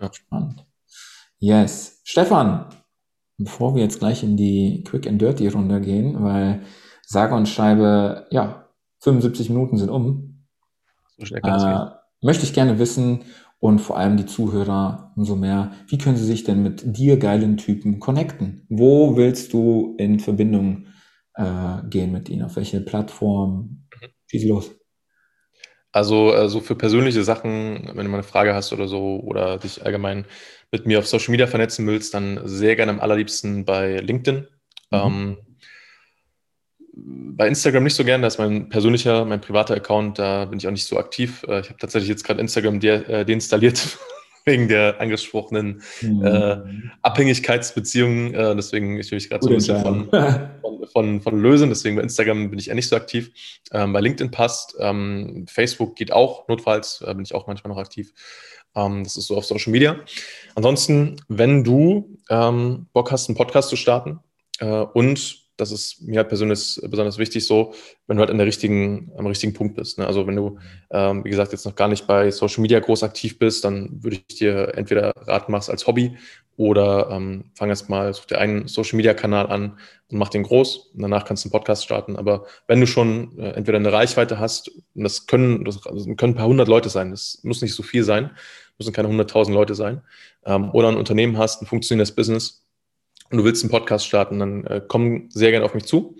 Ja. 0.00 0.12
Spannend. 0.12 0.64
Yes. 1.38 2.02
Stefan, 2.04 2.66
bevor 3.36 3.74
wir 3.74 3.82
jetzt 3.82 3.98
gleich 3.98 4.22
in 4.22 4.36
die 4.36 4.84
Quick 4.84 5.08
and 5.08 5.20
Dirty 5.20 5.48
Runde 5.48 5.80
gehen, 5.80 6.22
weil 6.22 6.62
sage 7.04 7.34
und 7.34 7.48
schreibe, 7.48 8.28
ja, 8.30 8.68
75 9.00 9.50
Minuten 9.50 9.76
sind 9.76 9.90
um. 9.90 10.44
So 11.18 11.26
schnell 11.26 11.40
äh, 11.42 11.86
möchte 12.22 12.44
ich 12.44 12.54
gerne 12.54 12.78
wissen 12.78 13.24
und 13.58 13.80
vor 13.80 13.98
allem 13.98 14.16
die 14.16 14.26
Zuhörer 14.26 15.12
umso 15.16 15.34
mehr, 15.34 15.72
wie 15.88 15.98
können 15.98 16.16
sie 16.16 16.24
sich 16.24 16.44
denn 16.44 16.62
mit 16.62 16.96
dir 16.96 17.18
geilen 17.18 17.56
Typen 17.56 17.98
connecten? 17.98 18.66
Wo 18.68 19.16
willst 19.16 19.52
du 19.52 19.96
in 19.98 20.20
Verbindung 20.20 20.86
äh, 21.36 21.88
gehen 21.88 22.12
mit 22.12 22.28
ihnen? 22.28 22.42
Auf 22.42 22.56
welche 22.56 22.80
Plattform? 22.80 23.86
Mhm. 24.00 24.08
Schieß 24.30 24.44
los. 24.46 24.70
Also 25.92 26.34
äh, 26.34 26.48
so 26.48 26.60
für 26.60 26.74
persönliche 26.74 27.24
Sachen, 27.24 27.90
wenn 27.94 28.04
du 28.04 28.10
mal 28.10 28.18
eine 28.18 28.22
Frage 28.22 28.54
hast 28.54 28.72
oder 28.72 28.86
so 28.86 29.20
oder 29.20 29.56
dich 29.56 29.84
allgemein 29.84 30.26
mit 30.70 30.84
mir 30.84 30.98
auf 30.98 31.06
Social 31.06 31.30
Media 31.30 31.46
vernetzen 31.46 31.86
willst, 31.86 32.12
dann 32.12 32.40
sehr 32.44 32.76
gerne 32.76 32.92
am 32.92 33.00
allerliebsten 33.00 33.64
bei 33.64 33.96
LinkedIn. 33.96 34.46
Mhm. 34.90 34.98
Ähm, 34.98 35.36
bei 36.96 37.46
Instagram 37.48 37.84
nicht 37.84 37.94
so 37.94 38.04
gern, 38.04 38.22
da 38.22 38.28
ist 38.28 38.38
mein 38.38 38.68
persönlicher, 38.68 39.24
mein 39.24 39.40
privater 39.40 39.74
Account, 39.74 40.18
da 40.18 40.46
bin 40.46 40.58
ich 40.58 40.66
auch 40.66 40.72
nicht 40.72 40.86
so 40.86 40.98
aktiv. 40.98 41.44
Äh, 41.48 41.60
ich 41.60 41.68
habe 41.68 41.78
tatsächlich 41.78 42.08
jetzt 42.08 42.24
gerade 42.24 42.40
Instagram 42.40 42.80
de 42.80 43.04
äh, 43.10 43.24
deinstalliert, 43.24 43.98
wegen 44.46 44.68
der 44.68 45.00
angesprochenen 45.00 45.82
mhm. 46.00 46.24
äh, 46.24 46.56
Abhängigkeitsbeziehungen. 47.02 48.32
Äh, 48.32 48.56
deswegen 48.56 48.98
ich 48.98 49.10
will 49.10 49.16
mich 49.16 49.28
gerade 49.28 49.44
so 49.44 49.50
ein 49.50 49.56
bisschen 49.56 49.82
von, 49.82 50.08
von, 50.62 50.86
von, 50.86 51.20
von, 51.20 51.42
lösen. 51.42 51.68
Deswegen 51.68 51.96
bei 51.96 52.02
Instagram 52.02 52.50
bin 52.50 52.58
ich 52.58 52.68
eher 52.68 52.76
nicht 52.76 52.88
so 52.88 52.96
aktiv. 52.96 53.32
Ähm, 53.72 53.92
bei 53.92 54.00
LinkedIn 54.00 54.30
passt. 54.30 54.76
Ähm, 54.78 55.46
Facebook 55.48 55.96
geht 55.96 56.12
auch. 56.12 56.46
Notfalls 56.48 57.02
äh, 57.04 57.12
bin 57.12 57.24
ich 57.24 57.34
auch 57.34 57.48
manchmal 57.48 57.72
noch 57.72 57.80
aktiv. 57.80 58.12
Ähm, 58.76 59.02
das 59.02 59.16
ist 59.16 59.26
so 59.26 59.36
auf 59.36 59.44
Social 59.44 59.72
Media. 59.72 59.96
Ansonsten, 60.54 61.16
wenn 61.28 61.64
du 61.64 62.16
ähm, 62.30 62.86
Bock 62.92 63.10
hast, 63.10 63.28
einen 63.28 63.36
Podcast 63.36 63.68
zu 63.68 63.76
starten 63.76 64.20
äh, 64.60 64.66
und 64.66 65.45
das 65.56 65.72
ist 65.72 66.02
mir 66.02 66.18
halt 66.18 66.28
persönlich 66.28 66.80
besonders 66.88 67.18
wichtig, 67.18 67.46
so, 67.46 67.74
wenn 68.06 68.16
du 68.16 68.20
halt 68.20 68.30
an 68.30 68.38
der 68.38 68.46
richtigen, 68.46 69.12
am 69.16 69.26
richtigen 69.26 69.54
Punkt 69.54 69.76
bist. 69.76 69.98
Ne? 69.98 70.06
Also 70.06 70.26
wenn 70.26 70.36
du, 70.36 70.58
ähm, 70.90 71.24
wie 71.24 71.30
gesagt, 71.30 71.52
jetzt 71.52 71.64
noch 71.64 71.74
gar 71.74 71.88
nicht 71.88 72.06
bei 72.06 72.30
Social 72.30 72.62
Media 72.62 72.78
groß 72.80 73.02
aktiv 73.02 73.38
bist, 73.38 73.64
dann 73.64 74.02
würde 74.02 74.18
ich 74.28 74.36
dir 74.36 74.74
entweder 74.74 75.12
raten, 75.16 75.52
mach's 75.52 75.70
als 75.70 75.86
Hobby 75.86 76.16
oder 76.56 77.10
ähm, 77.10 77.50
fang 77.54 77.68
erst 77.68 77.88
mal, 77.88 78.12
such 78.14 78.26
dir 78.26 78.38
einen 78.38 78.66
Social 78.66 78.96
Media 78.96 79.14
Kanal 79.14 79.46
an 79.48 79.78
und 80.10 80.18
mach 80.18 80.28
den 80.30 80.42
groß. 80.42 80.92
Und 80.94 81.02
danach 81.02 81.24
kannst 81.24 81.44
du 81.44 81.48
einen 81.48 81.52
Podcast 81.52 81.84
starten. 81.84 82.16
Aber 82.16 82.46
wenn 82.66 82.80
du 82.80 82.86
schon 82.86 83.38
äh, 83.38 83.50
entweder 83.50 83.78
eine 83.78 83.92
Reichweite 83.92 84.38
hast, 84.38 84.70
und 84.94 85.04
das 85.04 85.26
können, 85.26 85.64
das 85.64 85.82
können 85.82 86.16
ein 86.18 86.34
paar 86.34 86.46
hundert 86.46 86.68
Leute 86.68 86.88
sein, 86.88 87.10
das 87.10 87.40
muss 87.42 87.60
nicht 87.60 87.74
so 87.74 87.82
viel 87.82 88.04
sein, 88.04 88.30
müssen 88.78 88.92
keine 88.92 89.08
hunderttausend 89.08 89.54
Leute 89.54 89.74
sein, 89.74 90.02
ähm, 90.44 90.70
oder 90.70 90.88
ein 90.88 90.96
Unternehmen 90.96 91.38
hast, 91.38 91.62
ein 91.62 91.66
funktionierendes 91.66 92.14
Business, 92.14 92.65
und 93.30 93.38
du 93.38 93.44
willst 93.44 93.62
einen 93.62 93.70
Podcast 93.70 94.06
starten, 94.06 94.38
dann 94.38 94.64
äh, 94.64 94.80
komm 94.86 95.28
sehr 95.30 95.50
gerne 95.50 95.64
auf 95.64 95.74
mich 95.74 95.84
zu. 95.84 96.16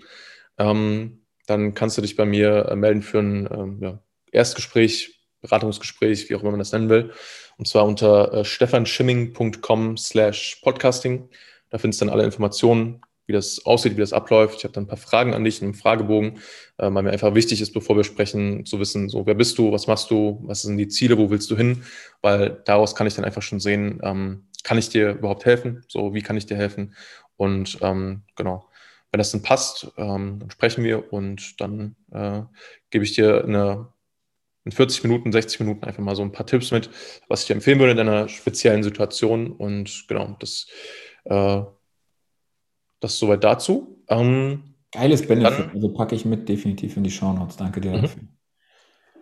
Ähm, 0.57 1.21
dann 1.45 1.73
kannst 1.73 1.97
du 1.97 2.01
dich 2.01 2.15
bei 2.15 2.25
mir 2.25 2.67
äh, 2.69 2.75
melden 2.75 3.01
für 3.01 3.19
ein 3.19 3.49
ähm, 3.51 3.79
ja, 3.81 3.99
Erstgespräch, 4.31 5.23
Beratungsgespräch, 5.41 6.29
wie 6.29 6.35
auch 6.35 6.41
immer 6.41 6.51
man 6.51 6.59
das 6.59 6.71
nennen 6.71 6.89
will. 6.89 7.11
Und 7.57 7.67
zwar 7.67 7.85
unter 7.85 8.33
äh, 8.33 8.45
stefanschimming.com 8.45 9.97
slash 9.97 10.59
podcasting. 10.61 11.29
Da 11.69 11.77
findest 11.77 12.01
du 12.01 12.05
dann 12.05 12.13
alle 12.13 12.23
Informationen, 12.23 13.01
wie 13.25 13.33
das 13.33 13.65
aussieht, 13.65 13.95
wie 13.95 14.01
das 14.01 14.13
abläuft. 14.13 14.57
Ich 14.57 14.63
habe 14.63 14.73
dann 14.73 14.85
ein 14.85 14.87
paar 14.87 14.97
Fragen 14.97 15.33
an 15.33 15.43
dich, 15.43 15.61
einen 15.61 15.73
Fragebogen, 15.73 16.37
äh, 16.77 16.89
weil 16.91 17.03
mir 17.03 17.11
einfach 17.11 17.35
wichtig 17.35 17.61
ist, 17.61 17.73
bevor 17.73 17.95
wir 17.95 18.03
sprechen, 18.03 18.65
zu 18.65 18.79
wissen, 18.79 19.09
so 19.09 19.25
wer 19.25 19.35
bist 19.35 19.57
du, 19.57 19.71
was 19.71 19.87
machst 19.87 20.11
du, 20.11 20.41
was 20.45 20.63
sind 20.63 20.77
die 20.77 20.87
Ziele, 20.87 21.17
wo 21.17 21.29
willst 21.29 21.51
du 21.51 21.57
hin, 21.57 21.83
weil 22.21 22.61
daraus 22.65 22.95
kann 22.95 23.07
ich 23.07 23.15
dann 23.15 23.25
einfach 23.25 23.41
schon 23.41 23.59
sehen, 23.59 23.99
ähm, 24.03 24.46
kann 24.67 24.77
ich 24.77 24.89
dir 24.89 25.11
überhaupt 25.11 25.45
helfen? 25.45 25.85
So, 25.87 26.13
wie 26.13 26.21
kann 26.21 26.35
ich 26.35 26.45
dir 26.45 26.57
helfen? 26.57 26.93
Und 27.37 27.77
ähm, 27.81 28.23
genau, 28.35 28.67
wenn 29.11 29.17
das 29.17 29.31
dann 29.31 29.41
passt, 29.41 29.93
ähm, 29.95 30.39
dann 30.39 30.51
sprechen 30.51 30.83
wir 30.83 31.13
und 31.13 31.61
dann 31.61 31.95
äh, 32.11 32.41
gebe 32.89 33.05
ich 33.05 33.13
dir 33.13 33.45
eine, 33.45 33.87
in 34.65 34.73
40 34.73 35.03
Minuten, 35.03 35.31
60 35.31 35.61
Minuten 35.61 35.85
einfach 35.85 36.03
mal 36.03 36.17
so 36.17 36.21
ein 36.21 36.33
paar 36.33 36.45
Tipps 36.45 36.71
mit, 36.71 36.89
was 37.29 37.43
ich 37.43 37.47
dir 37.47 37.53
empfehlen 37.53 37.79
würde 37.79 37.93
in 37.93 37.99
einer 37.99 38.27
speziellen 38.27 38.83
Situation. 38.83 39.53
Und 39.53 40.03
genau, 40.09 40.35
das, 40.37 40.67
äh, 41.23 41.61
das 42.99 43.13
ist 43.13 43.19
soweit 43.19 43.45
dazu. 43.45 44.03
Ähm, 44.09 44.75
Geiles 44.91 45.25
Benefit, 45.25 45.59
dann, 45.59 45.71
also 45.75 45.93
packe 45.93 46.13
ich 46.13 46.25
mit 46.25 46.49
definitiv 46.49 46.97
in 46.97 47.05
die 47.05 47.11
Show 47.11 47.31
Notes. 47.31 47.55
Danke 47.55 47.79
dir 47.79 47.91
mhm. 47.91 48.01
dafür. 48.01 48.23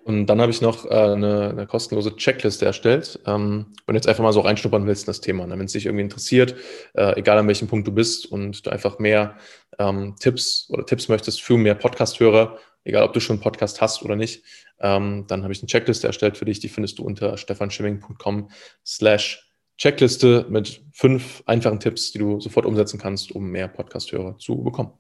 Und 0.05 0.27
dann 0.27 0.39
habe 0.39 0.51
ich 0.51 0.61
noch 0.61 0.85
äh, 0.85 0.89
eine, 0.89 1.49
eine, 1.49 1.65
kostenlose 1.65 2.15
Checkliste 2.15 2.63
erstellt. 2.63 3.19
Ähm, 3.25 3.73
wenn 3.87 3.93
du 3.93 3.97
jetzt 3.97 4.07
einfach 4.07 4.21
mal 4.21 4.33
so 4.33 4.41
reinschnuppern 4.41 4.85
willst 4.85 5.05
in 5.05 5.07
das 5.07 5.19
Thema, 5.19 5.47
ne? 5.47 5.57
wenn 5.57 5.65
es 5.65 5.71
dich 5.71 5.87
irgendwie 5.87 6.03
interessiert, 6.03 6.53
äh, 6.93 7.19
egal 7.19 7.39
an 7.39 7.47
welchem 7.47 7.67
Punkt 7.67 7.87
du 7.87 7.91
bist 7.91 8.27
und 8.27 8.67
du 8.67 8.69
einfach 8.69 8.99
mehr 8.99 9.35
ähm, 9.79 10.15
Tipps 10.19 10.69
oder 10.69 10.85
Tipps 10.85 11.09
möchtest 11.09 11.41
für 11.41 11.57
mehr 11.57 11.73
Podcast-Hörer, 11.73 12.59
egal 12.83 13.01
ob 13.01 13.13
du 13.13 13.19
schon 13.19 13.37
einen 13.37 13.41
Podcast 13.41 13.81
hast 13.81 14.03
oder 14.03 14.15
nicht, 14.15 14.43
ähm, 14.79 15.25
dann 15.27 15.41
habe 15.41 15.53
ich 15.53 15.61
eine 15.61 15.69
Checkliste 15.69 16.05
erstellt 16.05 16.37
für 16.37 16.45
dich. 16.45 16.59
Die 16.59 16.69
findest 16.69 16.99
du 16.99 17.03
unter 17.03 17.35
stefanschimming.com 17.35 18.51
slash 18.85 19.51
Checkliste 19.79 20.45
mit 20.49 20.83
fünf 20.93 21.41
einfachen 21.47 21.79
Tipps, 21.79 22.11
die 22.11 22.19
du 22.19 22.39
sofort 22.39 22.67
umsetzen 22.67 22.99
kannst, 22.99 23.31
um 23.31 23.49
mehr 23.49 23.67
Podcast-Hörer 23.67 24.37
zu 24.37 24.61
bekommen. 24.61 24.91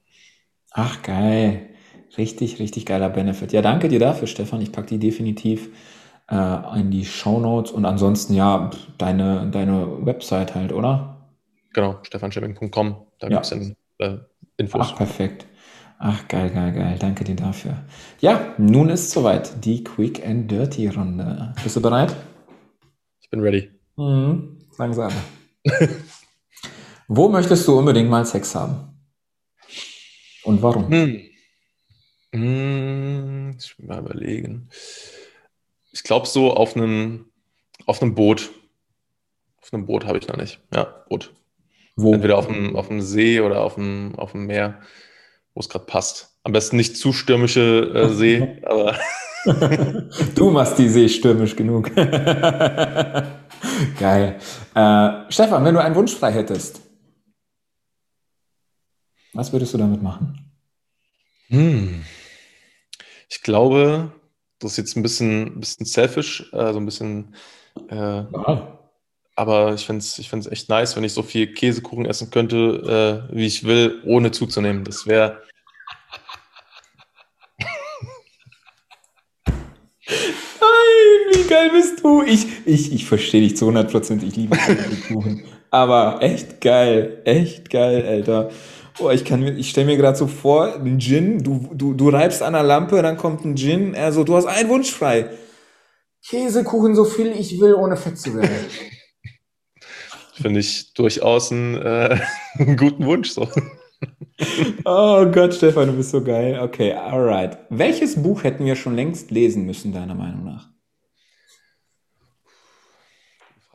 Ach, 0.71 1.03
geil. 1.03 1.74
Richtig, 2.17 2.59
richtig 2.59 2.85
geiler 2.85 3.09
Benefit. 3.09 3.51
Ja, 3.51 3.61
danke 3.61 3.87
dir 3.87 3.99
dafür, 3.99 4.27
Stefan. 4.27 4.61
Ich 4.61 4.71
packe 4.71 4.87
die 4.87 4.99
definitiv 4.99 5.69
äh, 6.29 6.79
in 6.79 6.91
die 6.91 7.05
Show 7.05 7.39
Notes 7.39 7.71
und 7.71 7.85
ansonsten 7.85 8.33
ja 8.33 8.69
deine, 8.97 9.49
deine 9.51 10.05
Website 10.05 10.55
halt, 10.55 10.71
oder? 10.71 11.17
Genau, 11.73 11.99
stefanschimming.com. 12.03 12.95
Da 13.19 13.27
ja. 13.27 13.41
gibt 13.41 13.43
es 13.43 13.49
dann 13.49 13.75
äh, 13.99 14.17
Infos. 14.57 14.81
Ach, 14.81 14.95
perfekt. 14.95 15.45
Ach, 15.97 16.27
geil, 16.27 16.49
geil, 16.49 16.73
geil. 16.73 16.97
Danke 16.99 17.23
dir 17.23 17.35
dafür. 17.35 17.83
Ja, 18.19 18.53
nun 18.57 18.89
ist 18.89 19.11
soweit. 19.11 19.65
Die 19.65 19.83
Quick 19.83 20.25
and 20.25 20.49
Dirty 20.49 20.87
Runde. 20.87 21.53
Bist 21.63 21.75
du 21.75 21.81
bereit? 21.81 22.15
Ich 23.21 23.29
bin 23.29 23.39
ready. 23.39 23.71
Mhm, 23.95 24.59
langsam. 24.77 25.11
Wo 27.07 27.29
möchtest 27.29 27.67
du 27.67 27.77
unbedingt 27.77 28.09
mal 28.09 28.25
Sex 28.25 28.55
haben? 28.55 28.99
Und 30.43 30.61
warum? 30.61 30.89
Hm. 30.89 31.21
Hm, 32.35 33.55
ich 33.57 33.79
will 33.79 33.87
mal 33.87 33.99
überlegen. 33.99 34.67
Ich 35.91 36.03
glaube 36.03 36.27
so 36.27 36.53
auf 36.53 36.75
einem, 36.75 37.27
auf 37.85 38.01
einem 38.01 38.15
Boot. 38.15 38.51
Auf 39.61 39.73
einem 39.73 39.85
Boot 39.85 40.05
habe 40.05 40.17
ich 40.17 40.27
noch 40.27 40.35
nicht. 40.35 40.59
Ja, 40.73 40.83
Boot. 41.09 41.33
Wo? 41.95 42.13
Entweder 42.13 42.37
auf 42.37 42.47
dem, 42.47 42.75
auf 42.75 42.89
dem 42.89 42.99
See 43.01 43.39
oder 43.39 43.61
auf 43.61 43.75
dem, 43.75 44.15
auf 44.15 44.33
dem 44.33 44.47
Meer, 44.47 44.81
wo 45.53 45.61
es 45.61 45.69
gerade 45.69 45.85
passt. 45.85 46.37
Am 46.43 46.51
besten 46.51 46.75
nicht 46.75 46.97
zu 46.97 47.13
stürmische 47.13 47.93
äh, 47.95 48.09
See, 48.13 48.61
aber. 48.65 48.99
du 50.35 50.51
machst 50.51 50.77
die 50.77 50.89
See 50.89 51.07
stürmisch 51.07 51.55
genug. 51.55 51.95
Geil. 53.99 54.39
Äh, 54.75 55.09
Stefan, 55.29 55.63
wenn 55.63 55.73
du 55.73 55.81
einen 55.81 55.95
Wunsch 55.95 56.13
frei 56.13 56.33
hättest, 56.33 56.81
was 59.33 59.53
würdest 59.53 59.73
du 59.73 59.77
damit 59.77 60.03
machen? 60.03 60.51
Hm. 61.47 62.03
Ich 63.29 63.41
glaube, 63.41 64.11
das 64.59 64.71
ist 64.71 64.77
jetzt 64.77 64.95
ein 64.95 65.03
bisschen, 65.03 65.57
ein 65.57 65.59
bisschen 65.59 65.85
selfish, 65.85 66.49
äh, 66.53 66.73
so 66.73 66.79
ein 66.79 66.85
bisschen. 66.85 67.35
Äh, 67.89 67.95
ja. 67.95 68.79
Aber 69.35 69.73
ich 69.73 69.85
finde 69.85 69.99
es 69.99 70.17
ich 70.17 70.29
find's 70.29 70.47
echt 70.47 70.69
nice, 70.69 70.95
wenn 70.95 71.03
ich 71.03 71.13
so 71.13 71.21
viel 71.21 71.53
Käsekuchen 71.53 72.05
essen 72.05 72.31
könnte, 72.31 73.27
äh, 73.29 73.35
wie 73.35 73.45
ich 73.45 73.65
will, 73.65 74.01
ohne 74.05 74.31
zuzunehmen. 74.31 74.85
Das 74.85 75.07
wäre. 75.07 75.41
Nein, 80.07 81.33
wie 81.33 81.47
geil 81.49 81.69
bist 81.71 82.01
du? 82.01 82.23
Ich, 82.23 82.47
ich, 82.65 82.93
ich 82.93 83.05
verstehe 83.05 83.41
dich 83.41 83.57
zu 83.57 83.67
100% 83.67 84.23
Ich 84.23 84.35
liebe 84.37 84.55
Käsekuchen. 84.55 85.43
Aber 85.69 86.21
echt 86.21 86.61
geil. 86.61 87.21
Echt 87.25 87.69
geil, 87.69 88.05
Alter. 88.07 88.49
Boah, 88.97 89.11
ich 89.11 89.25
kann 89.25 89.41
mir, 89.41 89.51
ich 89.53 89.69
stelle 89.69 89.87
mir 89.87 89.97
gerade 89.97 90.17
so 90.17 90.27
vor, 90.27 90.75
ein 90.75 90.99
Gin, 90.99 91.43
du, 91.43 91.69
du, 91.73 91.93
du 91.93 92.09
reibst 92.09 92.41
an 92.41 92.53
der 92.53 92.63
Lampe, 92.63 93.01
dann 93.01 93.17
kommt 93.17 93.43
ein 93.43 93.55
Gin, 93.55 93.93
also 93.93 94.23
du 94.23 94.35
hast 94.35 94.45
einen 94.45 94.69
Wunsch 94.69 94.91
frei. 94.91 95.31
Käsekuchen 96.27 96.95
so 96.95 97.03
viel 97.03 97.27
ich 97.27 97.59
will, 97.59 97.73
ohne 97.75 97.97
fett 97.97 98.17
zu 98.17 98.35
werden. 98.35 98.49
Finde 100.33 100.59
ich 100.59 100.93
durchaus 100.93 101.51
einen, 101.51 101.75
äh, 101.75 102.17
einen 102.57 102.77
guten 102.77 103.05
Wunsch 103.05 103.31
so. 103.31 103.49
oh 104.85 105.25
Gott, 105.25 105.53
Stefan, 105.53 105.87
du 105.87 105.93
bist 105.93 106.11
so 106.11 106.23
geil. 106.23 106.59
Okay, 106.61 106.93
alright. 106.93 107.57
Welches 107.69 108.21
Buch 108.21 108.43
hätten 108.43 108.65
wir 108.65 108.75
schon 108.75 108.95
längst 108.95 109.29
lesen 109.29 109.65
müssen, 109.65 109.93
deiner 109.93 110.15
Meinung 110.15 110.45
nach? 110.45 110.74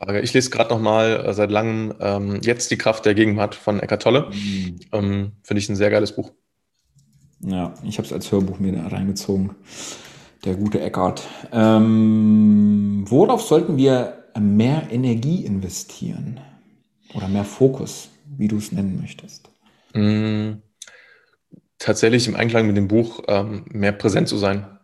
Frage. 0.01 0.21
Ich 0.21 0.33
lese 0.33 0.49
gerade 0.49 0.69
noch 0.71 0.79
mal 0.79 1.25
äh, 1.25 1.33
seit 1.33 1.51
langem 1.51 1.93
ähm, 1.99 2.39
Jetzt 2.41 2.71
die 2.71 2.77
Kraft 2.77 3.05
der 3.05 3.13
Gegenwart 3.13 3.55
von 3.55 3.79
Eckart 3.79 4.01
Tolle. 4.01 4.29
Mhm. 4.31 4.79
Ähm, 4.91 5.31
Finde 5.43 5.59
ich 5.59 5.69
ein 5.69 5.75
sehr 5.75 5.91
geiles 5.91 6.13
Buch. 6.15 6.31
Ja, 7.41 7.73
ich 7.83 7.97
habe 7.97 8.05
es 8.05 8.13
als 8.13 8.31
Hörbuch 8.31 8.59
mir 8.59 8.73
reingezogen. 8.91 9.55
Der 10.45 10.55
gute 10.55 10.81
Eckart. 10.81 11.21
Ähm, 11.51 13.05
worauf 13.07 13.43
sollten 13.43 13.77
wir 13.77 14.25
mehr 14.39 14.87
Energie 14.91 15.45
investieren? 15.45 16.39
Oder 17.13 17.27
mehr 17.27 17.43
Fokus, 17.43 18.09
wie 18.37 18.47
du 18.47 18.57
es 18.57 18.71
nennen 18.71 18.99
möchtest? 18.99 19.49
Mhm. 19.93 20.61
Tatsächlich 21.77 22.27
im 22.27 22.35
Einklang 22.35 22.67
mit 22.67 22.77
dem 22.77 22.87
Buch 22.87 23.23
ähm, 23.27 23.65
mehr 23.69 23.91
präsent 23.91 24.27
zu 24.27 24.37
sein 24.37 24.79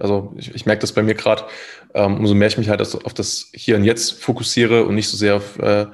also 0.00 0.32
ich, 0.36 0.54
ich 0.54 0.66
merke 0.66 0.80
das 0.80 0.92
bei 0.92 1.02
mir 1.02 1.14
gerade, 1.14 1.44
umso 1.94 2.34
mehr 2.34 2.48
ich 2.48 2.58
mich 2.58 2.68
halt 2.68 2.80
auf 2.80 3.14
das 3.14 3.50
Hier 3.54 3.76
und 3.76 3.84
Jetzt 3.84 4.22
fokussiere 4.22 4.84
und 4.84 4.94
nicht 4.94 5.08
so 5.08 5.16
sehr 5.16 5.36
auf 5.36 5.58
äh, 5.58 5.86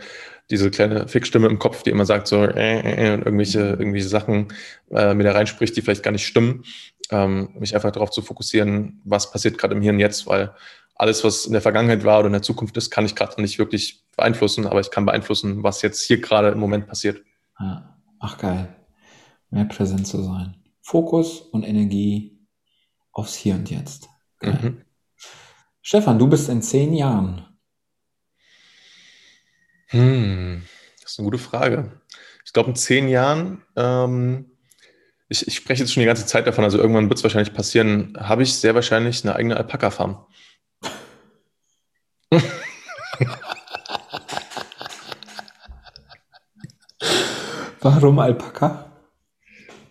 diese 0.50 0.70
kleine 0.70 1.08
Fixstimme 1.08 1.46
im 1.46 1.58
Kopf, 1.58 1.82
die 1.82 1.90
immer 1.90 2.04
sagt 2.04 2.26
so 2.26 2.44
äh, 2.44 2.80
äh, 2.80 3.08
äh, 3.08 3.14
und 3.14 3.24
irgendwelche, 3.24 3.60
irgendwelche 3.60 4.08
Sachen 4.08 4.48
äh, 4.90 5.14
mir 5.14 5.24
da 5.24 5.32
reinspricht, 5.32 5.76
die 5.76 5.82
vielleicht 5.82 6.02
gar 6.02 6.10
nicht 6.10 6.26
stimmen, 6.26 6.64
ähm, 7.10 7.50
mich 7.58 7.74
einfach 7.74 7.92
darauf 7.92 8.10
zu 8.10 8.22
fokussieren, 8.22 9.00
was 9.04 9.30
passiert 9.30 9.56
gerade 9.56 9.74
im 9.74 9.82
Hier 9.82 9.92
und 9.92 10.00
Jetzt, 10.00 10.26
weil 10.26 10.54
alles, 10.96 11.24
was 11.24 11.46
in 11.46 11.52
der 11.52 11.62
Vergangenheit 11.62 12.04
war 12.04 12.18
oder 12.18 12.26
in 12.26 12.34
der 12.34 12.42
Zukunft 12.42 12.76
ist, 12.76 12.90
kann 12.90 13.04
ich 13.04 13.16
gerade 13.16 13.40
nicht 13.40 13.58
wirklich 13.58 14.04
beeinflussen, 14.16 14.66
aber 14.66 14.80
ich 14.80 14.90
kann 14.90 15.06
beeinflussen, 15.06 15.62
was 15.62 15.82
jetzt 15.82 16.04
hier 16.04 16.20
gerade 16.20 16.50
im 16.50 16.60
Moment 16.60 16.86
passiert. 16.86 17.20
Ach 17.56 18.38
geil. 18.38 18.76
Mehr 19.50 19.64
präsent 19.64 20.06
zu 20.06 20.22
sein. 20.22 20.54
Fokus 20.82 21.40
und 21.40 21.64
Energie 21.64 22.38
aufs 23.12 23.34
Hier 23.34 23.54
und 23.54 23.70
Jetzt. 23.70 24.08
Mhm. 24.40 24.83
Stefan, 25.86 26.18
du 26.18 26.26
bist 26.26 26.48
in 26.48 26.62
zehn 26.62 26.94
Jahren. 26.94 27.44
Hm, 29.88 30.62
das 31.02 31.12
ist 31.12 31.18
eine 31.18 31.26
gute 31.26 31.36
Frage. 31.36 32.00
Ich 32.42 32.54
glaube, 32.54 32.70
in 32.70 32.76
zehn 32.76 33.06
Jahren, 33.06 33.62
ähm, 33.76 34.50
ich, 35.28 35.46
ich 35.46 35.56
spreche 35.56 35.82
jetzt 35.82 35.92
schon 35.92 36.00
die 36.00 36.06
ganze 36.06 36.24
Zeit 36.24 36.46
davon, 36.46 36.64
also 36.64 36.78
irgendwann 36.78 37.10
wird 37.10 37.18
es 37.18 37.22
wahrscheinlich 37.22 37.52
passieren, 37.52 38.16
habe 38.18 38.42
ich 38.42 38.54
sehr 38.54 38.74
wahrscheinlich 38.74 39.22
eine 39.24 39.36
eigene 39.36 39.58
Alpaka-Farm. 39.58 40.24
Warum 47.82 48.18
Alpaka? 48.20 48.90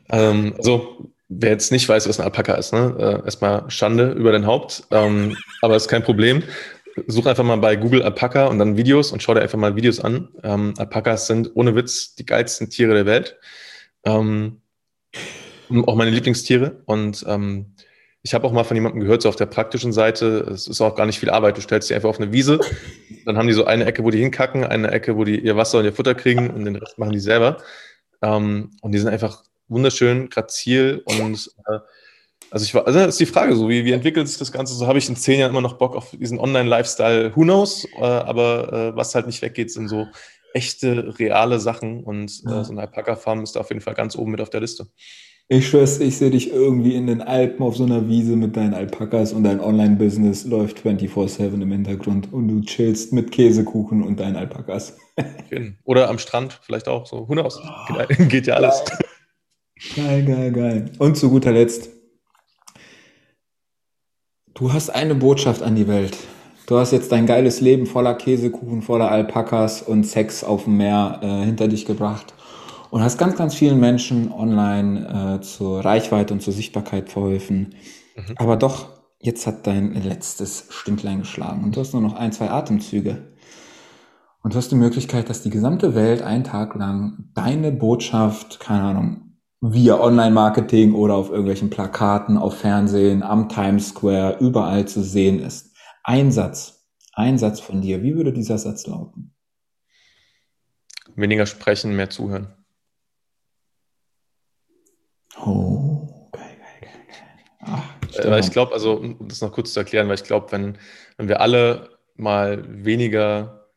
Ähm, 0.09 0.55
also, 0.57 1.12
wer 1.39 1.51
jetzt 1.51 1.71
nicht 1.71 1.87
weiß, 1.87 2.07
was 2.07 2.19
ein 2.19 2.25
Alpaka 2.25 2.53
ist, 2.55 2.73
ne? 2.73 2.95
Äh, 2.99 3.25
erstmal 3.25 3.69
Schande 3.69 4.11
über 4.11 4.31
dein 4.31 4.45
Haupt, 4.45 4.83
ähm, 4.91 5.37
aber 5.61 5.75
ist 5.75 5.87
kein 5.87 6.03
Problem. 6.03 6.43
Such 7.07 7.25
einfach 7.25 7.43
mal 7.43 7.57
bei 7.57 7.75
Google 7.75 8.03
Alpaka 8.03 8.45
und 8.45 8.59
dann 8.59 8.77
Videos 8.77 9.11
und 9.11 9.23
schau 9.23 9.33
dir 9.33 9.41
einfach 9.41 9.57
mal 9.57 9.75
Videos 9.75 9.99
an. 9.99 10.29
Ähm, 10.43 10.73
Alpakas 10.77 11.27
sind 11.27 11.51
ohne 11.55 11.75
Witz 11.75 12.15
die 12.15 12.25
geilsten 12.25 12.69
Tiere 12.69 12.93
der 12.93 13.05
Welt. 13.07 13.37
Ähm, 14.05 14.61
auch 15.87 15.95
meine 15.95 16.11
Lieblingstiere. 16.11 16.83
Und 16.85 17.25
ähm, 17.27 17.73
ich 18.21 18.33
habe 18.33 18.45
auch 18.47 18.51
mal 18.51 18.63
von 18.63 18.77
jemandem 18.77 19.01
gehört, 19.01 19.21
so 19.21 19.29
auf 19.29 19.35
der 19.35 19.47
praktischen 19.47 19.91
Seite, 19.91 20.47
es 20.51 20.67
ist 20.67 20.81
auch 20.81 20.95
gar 20.95 21.05
nicht 21.05 21.19
viel 21.19 21.29
Arbeit. 21.29 21.57
Du 21.57 21.61
stellst 21.61 21.87
sie 21.87 21.95
einfach 21.95 22.09
auf 22.09 22.19
eine 22.19 22.31
Wiese, 22.31 22.59
dann 23.25 23.37
haben 23.37 23.47
die 23.47 23.53
so 23.53 23.65
eine 23.65 23.85
Ecke, 23.85 24.03
wo 24.03 24.11
die 24.11 24.19
hinkacken, 24.19 24.63
eine 24.63 24.91
Ecke, 24.91 25.17
wo 25.17 25.23
die 25.23 25.39
ihr 25.39 25.57
Wasser 25.57 25.79
und 25.79 25.85
ihr 25.85 25.93
Futter 25.93 26.15
kriegen 26.15 26.49
und 26.49 26.65
den 26.65 26.75
Rest 26.75 26.97
machen 26.97 27.11
die 27.11 27.19
selber. 27.19 27.57
Ähm, 28.21 28.71
und 28.81 28.91
die 28.91 28.99
sind 28.99 29.09
einfach 29.09 29.43
wunderschön, 29.73 30.29
grazil 30.29 31.01
und 31.05 31.49
äh, 31.67 31.79
also 32.51 32.65
ich 32.65 32.75
war, 32.75 32.85
also 32.85 32.99
das 32.99 33.09
ist 33.09 33.19
die 33.19 33.25
Frage 33.25 33.55
so, 33.55 33.67
wie, 33.67 33.83
wie 33.83 33.93
entwickelt 33.93 34.27
sich 34.27 34.37
das 34.37 34.51
Ganze? 34.51 34.75
So 34.75 34.85
habe 34.85 34.99
ich 34.99 35.09
in 35.09 35.15
zehn 35.15 35.39
Jahren 35.39 35.49
immer 35.49 35.61
noch 35.61 35.79
Bock 35.79 35.95
auf 35.95 36.11
diesen 36.11 36.39
Online-Lifestyle, 36.39 37.35
who 37.35 37.41
knows? 37.41 37.87
Äh, 37.97 38.03
aber 38.03 38.71
äh, 38.71 38.95
was 38.95 39.15
halt 39.15 39.25
nicht 39.25 39.41
weggeht, 39.41 39.71
sind 39.71 39.87
so 39.87 40.05
echte, 40.53 41.17
reale 41.17 41.59
Sachen 41.59 42.03
und 42.03 42.29
äh, 42.45 42.63
so 42.63 42.71
eine 42.71 42.81
Alpaka-Farm 42.81 43.41
ist 43.41 43.55
da 43.55 43.61
auf 43.61 43.69
jeden 43.69 43.81
Fall 43.81 43.95
ganz 43.95 44.15
oben 44.15 44.31
mit 44.31 44.41
auf 44.41 44.51
der 44.51 44.61
Liste. 44.61 44.85
Ich 45.49 45.67
schwör's, 45.67 45.99
ich 45.99 46.17
sehe 46.17 46.31
dich 46.31 46.51
irgendwie 46.51 46.95
in 46.95 47.07
den 47.07 47.21
Alpen 47.21 47.65
auf 47.65 47.75
so 47.75 47.83
einer 47.83 48.07
Wiese 48.07 48.35
mit 48.35 48.55
deinen 48.55 48.73
Alpakas 48.73 49.33
und 49.33 49.43
dein 49.43 49.59
Online-Business 49.59 50.45
läuft 50.45 50.79
24-7 50.79 51.61
im 51.61 51.71
Hintergrund 51.71 52.31
und 52.31 52.47
du 52.47 52.61
chillst 52.61 53.11
mit 53.11 53.31
Käsekuchen 53.31 54.03
und 54.03 54.19
deinen 54.19 54.37
Alpakas. 54.37 54.97
Oder 55.83 56.09
am 56.09 56.17
Strand 56.17 56.59
vielleicht 56.61 56.87
auch 56.87 57.05
so. 57.05 57.27
Who 57.27 57.33
knows? 57.33 57.59
Geht, 57.87 58.29
geht 58.29 58.47
ja 58.47 58.55
alles. 58.55 58.83
Geil, 59.95 60.23
geil, 60.25 60.51
geil. 60.51 60.91
Und 60.97 61.17
zu 61.17 61.29
guter 61.29 61.51
Letzt, 61.51 61.89
du 64.53 64.71
hast 64.71 64.89
eine 64.89 65.13
Botschaft 65.13 65.61
an 65.61 65.75
die 65.75 65.87
Welt. 65.87 66.17
Du 66.67 66.77
hast 66.77 66.91
jetzt 66.91 67.11
dein 67.11 67.25
geiles 67.25 67.59
Leben 67.59 67.85
voller 67.85 68.15
Käsekuchen, 68.15 68.81
voller 68.81 69.11
Alpakas 69.11 69.81
und 69.81 70.05
Sex 70.05 70.43
auf 70.43 70.63
dem 70.63 70.77
Meer 70.77 71.19
äh, 71.21 71.45
hinter 71.45 71.67
dich 71.67 71.85
gebracht 71.85 72.33
und 72.89 73.03
hast 73.03 73.17
ganz, 73.17 73.35
ganz 73.35 73.53
vielen 73.53 73.79
Menschen 73.79 74.31
online 74.31 75.39
äh, 75.39 75.41
zur 75.41 75.83
Reichweite 75.83 76.33
und 76.33 76.41
zur 76.41 76.53
Sichtbarkeit 76.53 77.09
verholfen. 77.09 77.75
Mhm. 78.15 78.35
Aber 78.37 78.55
doch, 78.55 78.87
jetzt 79.19 79.45
hat 79.45 79.67
dein 79.67 79.93
letztes 80.01 80.67
Stündlein 80.69 81.19
geschlagen 81.19 81.63
und 81.65 81.75
du 81.75 81.81
hast 81.81 81.91
nur 81.93 82.01
noch 82.01 82.15
ein, 82.15 82.31
zwei 82.31 82.49
Atemzüge. 82.49 83.33
Und 84.41 84.53
du 84.53 84.57
hast 84.57 84.71
die 84.71 84.75
Möglichkeit, 84.75 85.29
dass 85.29 85.43
die 85.43 85.49
gesamte 85.49 85.95
Welt 85.95 86.21
einen 86.21 86.43
Tag 86.45 86.75
lang 86.75 87.29
deine 87.33 87.71
Botschaft, 87.71 88.59
keine 88.59 88.83
Ahnung, 88.83 89.22
via 89.65 89.97
Online-Marketing 89.97 90.93
oder 90.93 91.15
auf 91.15 91.29
irgendwelchen 91.29 91.69
Plakaten, 91.69 92.37
auf 92.37 92.59
Fernsehen, 92.59 93.23
am 93.23 93.47
Times 93.47 93.89
Square, 93.89 94.37
überall 94.41 94.85
zu 94.89 95.01
sehen 95.01 95.39
ist. 95.39 95.73
Ein 96.03 96.33
Satz, 96.33 96.85
ein 97.13 97.37
Satz 97.37 97.61
von 97.61 97.81
dir. 97.81 98.03
Wie 98.03 98.13
würde 98.13 98.33
dieser 98.33 98.57
Satz 98.57 98.85
lauten? 98.87 99.33
Weniger 101.15 101.45
sprechen, 101.45 101.95
mehr 101.95 102.09
zuhören. 102.09 102.53
Oh, 105.41 106.29
geil, 106.33 106.57
geil, 106.59 107.05
geil. 107.07 107.59
Ach, 107.61 108.19
äh, 108.19 108.39
ich 108.41 108.51
glaube, 108.51 108.73
also, 108.73 108.97
um 108.97 109.27
das 109.29 109.39
noch 109.39 109.53
kurz 109.53 109.71
zu 109.71 109.79
erklären, 109.79 110.09
weil 110.09 110.15
ich 110.15 110.25
glaube, 110.25 110.51
wenn, 110.51 110.77
wenn 111.15 111.29
wir 111.29 111.39
alle 111.39 111.99
mal 112.15 112.65
weniger 112.83 113.69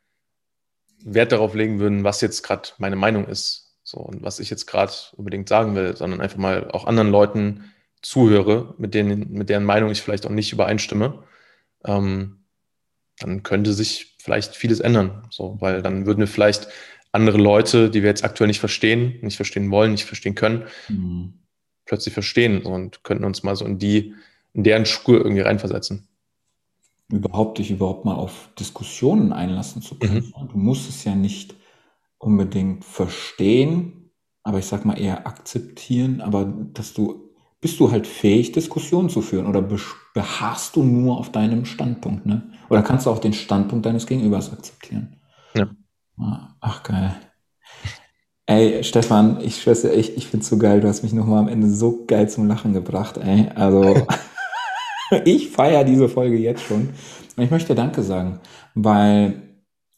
Wert 1.05 1.31
darauf 1.31 1.55
legen 1.55 1.79
würden, 1.79 2.03
was 2.03 2.21
jetzt 2.23 2.43
gerade 2.43 2.71
meine 2.79 2.97
Meinung 2.97 3.27
ist, 3.27 3.66
so 3.87 3.99
und 3.99 4.23
was 4.23 4.41
ich 4.41 4.51
jetzt 4.51 4.67
gerade 4.67 4.93
unbedingt 5.17 5.49
sagen 5.49 5.75
will, 5.75 5.97
sondern 5.97 6.21
einfach 6.21 6.39
mal 6.39 6.71
auch 6.73 6.87
anderen 6.87 7.11
Leuten 7.11 7.73
zuhöre, 8.03 8.75
mit 8.79 8.95
denen, 8.95 9.33
mit 9.33 9.49
deren 9.49 9.65
Meinung 9.65 9.91
ich 9.91 10.03
vielleicht 10.03 10.27
auch 10.27 10.31
nicht 10.31 10.53
übereinstimme, 10.53 11.23
ähm, 11.85 12.45
dann 13.19 13.43
könnte 13.43 13.73
sich 13.73 14.17
vielleicht 14.19 14.55
vieles 14.55 14.81
ändern. 14.81 15.27
So, 15.31 15.57
weil 15.61 15.81
dann 15.81 16.05
würden 16.05 16.21
wir 16.21 16.29
vielleicht 16.29 16.69
andere 17.13 17.39
Leute, 17.39 17.89
die 17.89 18.03
wir 18.03 18.11
jetzt 18.11 18.25
aktuell 18.25 18.49
nicht 18.49 18.61
verstehen, 18.61 19.19
nicht 19.23 19.37
verstehen 19.37 19.71
wollen, 19.71 19.93
nicht 19.93 20.05
verstehen 20.05 20.35
können, 20.35 20.65
mhm 20.89 21.35
plötzlich 21.87 22.13
verstehen 22.13 22.63
und 22.63 23.03
könnten 23.05 23.25
uns 23.25 23.43
mal 23.43 23.57
so 23.57 23.65
in 23.65 23.79
die, 23.79 24.15
in 24.53 24.65
deren 24.65 24.85
Schuhe 24.85 25.17
irgendwie 25.17 25.41
reinversetzen. 25.41 26.07
Überhaupt 27.09 27.59
dich 27.59 27.71
überhaupt 27.71 28.05
mal 28.05 28.17
auf 28.17 28.49
Diskussionen 28.59 29.33
einlassen 29.33 29.81
zu 29.81 29.95
können. 29.95 30.33
Mhm. 30.37 30.49
Du 30.49 30.59
musst 30.59 30.89
es 30.89 31.05
ja 31.05 31.15
nicht 31.15 31.55
unbedingt 32.19 32.85
verstehen, 32.85 34.11
aber 34.43 34.59
ich 34.59 34.67
sag 34.67 34.85
mal 34.85 34.99
eher 34.99 35.27
akzeptieren, 35.27 36.21
aber 36.21 36.45
dass 36.45 36.95
du, 36.95 37.31
bist 37.61 37.81
du 37.81 37.91
halt 37.91 38.07
fähig, 38.07 38.53
Diskussionen 38.53 39.09
zu 39.09 39.23
führen 39.23 39.47
oder 39.47 39.63
beharrst 40.15 40.77
du 40.77 40.83
nur 40.83 41.19
auf 41.19 41.33
deinem 41.33 41.65
Standpunkt, 41.65 42.27
ne? 42.27 42.51
Oder 42.69 42.83
kannst 42.83 43.07
du 43.07 43.11
auch 43.11 43.19
den 43.19 43.33
Standpunkt 43.33 43.87
deines 43.87 44.07
Gegenübers 44.07 44.53
akzeptieren? 44.53 45.21
Ja. 45.55 45.69
Ah, 46.19 46.49
ach, 46.61 46.83
geil. 46.83 47.15
Ey, 48.47 48.85
Stefan, 48.85 49.41
ich 49.41 49.61
schwör's 49.61 49.83
dir 49.83 49.93
echt, 49.93 50.17
ich 50.17 50.29
find's 50.29 50.49
so 50.49 50.57
geil. 50.57 50.81
Du 50.81 50.89
hast 50.89 51.03
mich 51.03 51.13
nochmal 51.13 51.41
am 51.41 51.49
Ende 51.49 51.69
so 51.69 52.05
geil 52.07 52.29
zum 52.29 52.47
Lachen 52.47 52.73
gebracht, 52.73 53.19
ey. 53.19 53.49
Also, 53.55 54.07
ich 55.25 55.51
feiere 55.51 55.85
diese 55.85 56.09
Folge 56.09 56.37
jetzt 56.37 56.63
schon. 56.63 56.89
Und 57.37 57.45
ich 57.45 57.51
möchte 57.51 57.75
Danke 57.75 58.03
sagen, 58.03 58.41
weil 58.75 59.46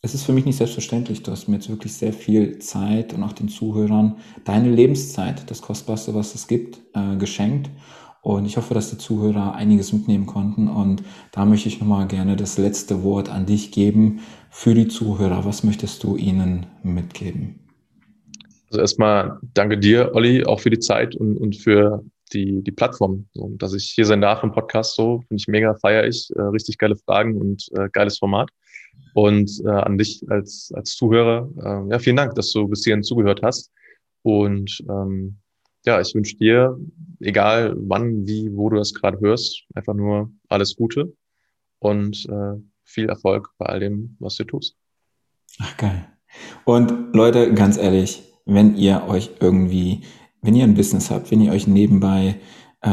es 0.09 0.15
ist 0.15 0.25
für 0.25 0.33
mich 0.33 0.47
nicht 0.47 0.57
selbstverständlich. 0.57 1.23
Du 1.23 1.31
hast 1.31 1.49
mir 1.49 1.57
jetzt 1.57 1.69
wirklich 1.69 1.93
sehr 1.93 2.15
viel 2.15 2.59
Zeit 2.61 3.13
und 3.13 3.23
auch 3.23 3.35
den 3.35 3.51
Zuhörern 3.51 4.17
deine 4.45 4.71
Lebenszeit, 4.71 5.51
das 5.51 5.61
Kostbarste, 5.61 6.15
was 6.15 6.35
es 6.35 6.47
gibt, 6.47 6.81
äh, 6.95 7.17
geschenkt. 7.17 7.69
Und 8.23 8.47
ich 8.47 8.57
hoffe, 8.57 8.73
dass 8.73 8.89
die 8.89 8.97
Zuhörer 8.97 9.55
einiges 9.55 9.93
mitnehmen 9.93 10.25
konnten. 10.25 10.67
Und 10.67 11.03
da 11.33 11.45
möchte 11.45 11.69
ich 11.69 11.79
nochmal 11.81 12.07
gerne 12.07 12.37
das 12.37 12.57
letzte 12.57 13.03
Wort 13.03 13.29
an 13.29 13.45
dich 13.45 13.71
geben 13.71 14.21
für 14.49 14.73
die 14.73 14.89
Zuhörer. 14.89 15.45
Was 15.45 15.63
möchtest 15.63 16.03
du 16.05 16.17
ihnen 16.17 16.65
mitgeben? 16.83 17.61
Also 18.71 18.81
erstmal 18.81 19.39
danke 19.53 19.77
dir, 19.77 20.13
Olli, 20.15 20.43
auch 20.43 20.61
für 20.61 20.71
die 20.71 20.79
Zeit 20.79 21.17
und, 21.17 21.37
und 21.37 21.55
für 21.55 22.03
die, 22.33 22.63
die 22.63 22.73
Plattform. 22.73 23.27
So, 23.35 23.51
dass 23.59 23.75
ich 23.75 23.85
hier 23.85 24.07
sein 24.07 24.23
darf 24.23 24.43
im 24.43 24.53
Podcast, 24.53 24.95
so 24.95 25.21
finde 25.29 25.41
ich 25.41 25.49
mega, 25.49 25.75
feiere 25.75 26.07
ich. 26.07 26.31
Äh, 26.35 26.41
richtig 26.41 26.79
geile 26.79 26.97
Fragen 26.97 27.37
und 27.37 27.69
äh, 27.75 27.91
geiles 27.93 28.17
Format. 28.17 28.49
Und 29.15 29.51
äh, 29.65 29.71
an 29.71 29.99
dich 29.99 30.25
als, 30.29 30.71
als 30.75 30.97
Zuhörer, 30.97 31.49
äh, 31.59 31.91
ja, 31.93 31.99
vielen 31.99 32.17
Dank, 32.17 32.35
dass 32.35 32.53
du 32.53 32.69
bis 32.69 32.85
hierhin 32.85 33.03
zugehört 33.03 33.41
hast. 33.43 33.73
Und 34.23 34.83
ähm, 34.89 35.39
ja, 35.85 36.01
ich 36.01 36.15
wünsche 36.15 36.37
dir, 36.37 36.79
egal 37.21 37.75
wann, 37.79 38.27
wie, 38.27 38.55
wo 38.55 38.69
du 38.69 38.77
das 38.77 38.95
gerade 38.95 39.19
hörst, 39.21 39.65
einfach 39.75 39.95
nur 39.95 40.31
alles 40.49 40.77
Gute 40.77 41.13
und 41.79 42.27
äh, 42.29 42.61
viel 42.85 43.09
Erfolg 43.09 43.51
bei 43.59 43.67
all 43.67 43.81
dem, 43.81 44.17
was 44.19 44.37
du 44.37 44.45
tust. 44.45 44.77
Ach 45.61 45.77
geil. 45.77 46.09
Und 46.65 47.15
Leute, 47.15 47.55
ganz 47.55 47.79
ehrlich, 47.79 48.23
wenn 48.45 48.77
ihr 48.77 49.05
euch 49.09 49.31
irgendwie, 49.41 50.03
wenn 50.43 50.55
ihr 50.55 50.65
ein 50.65 50.75
Business 50.75 51.11
habt, 51.11 51.31
wenn 51.31 51.41
ihr 51.41 51.53
euch 51.53 51.67
nebenbei 51.67 52.37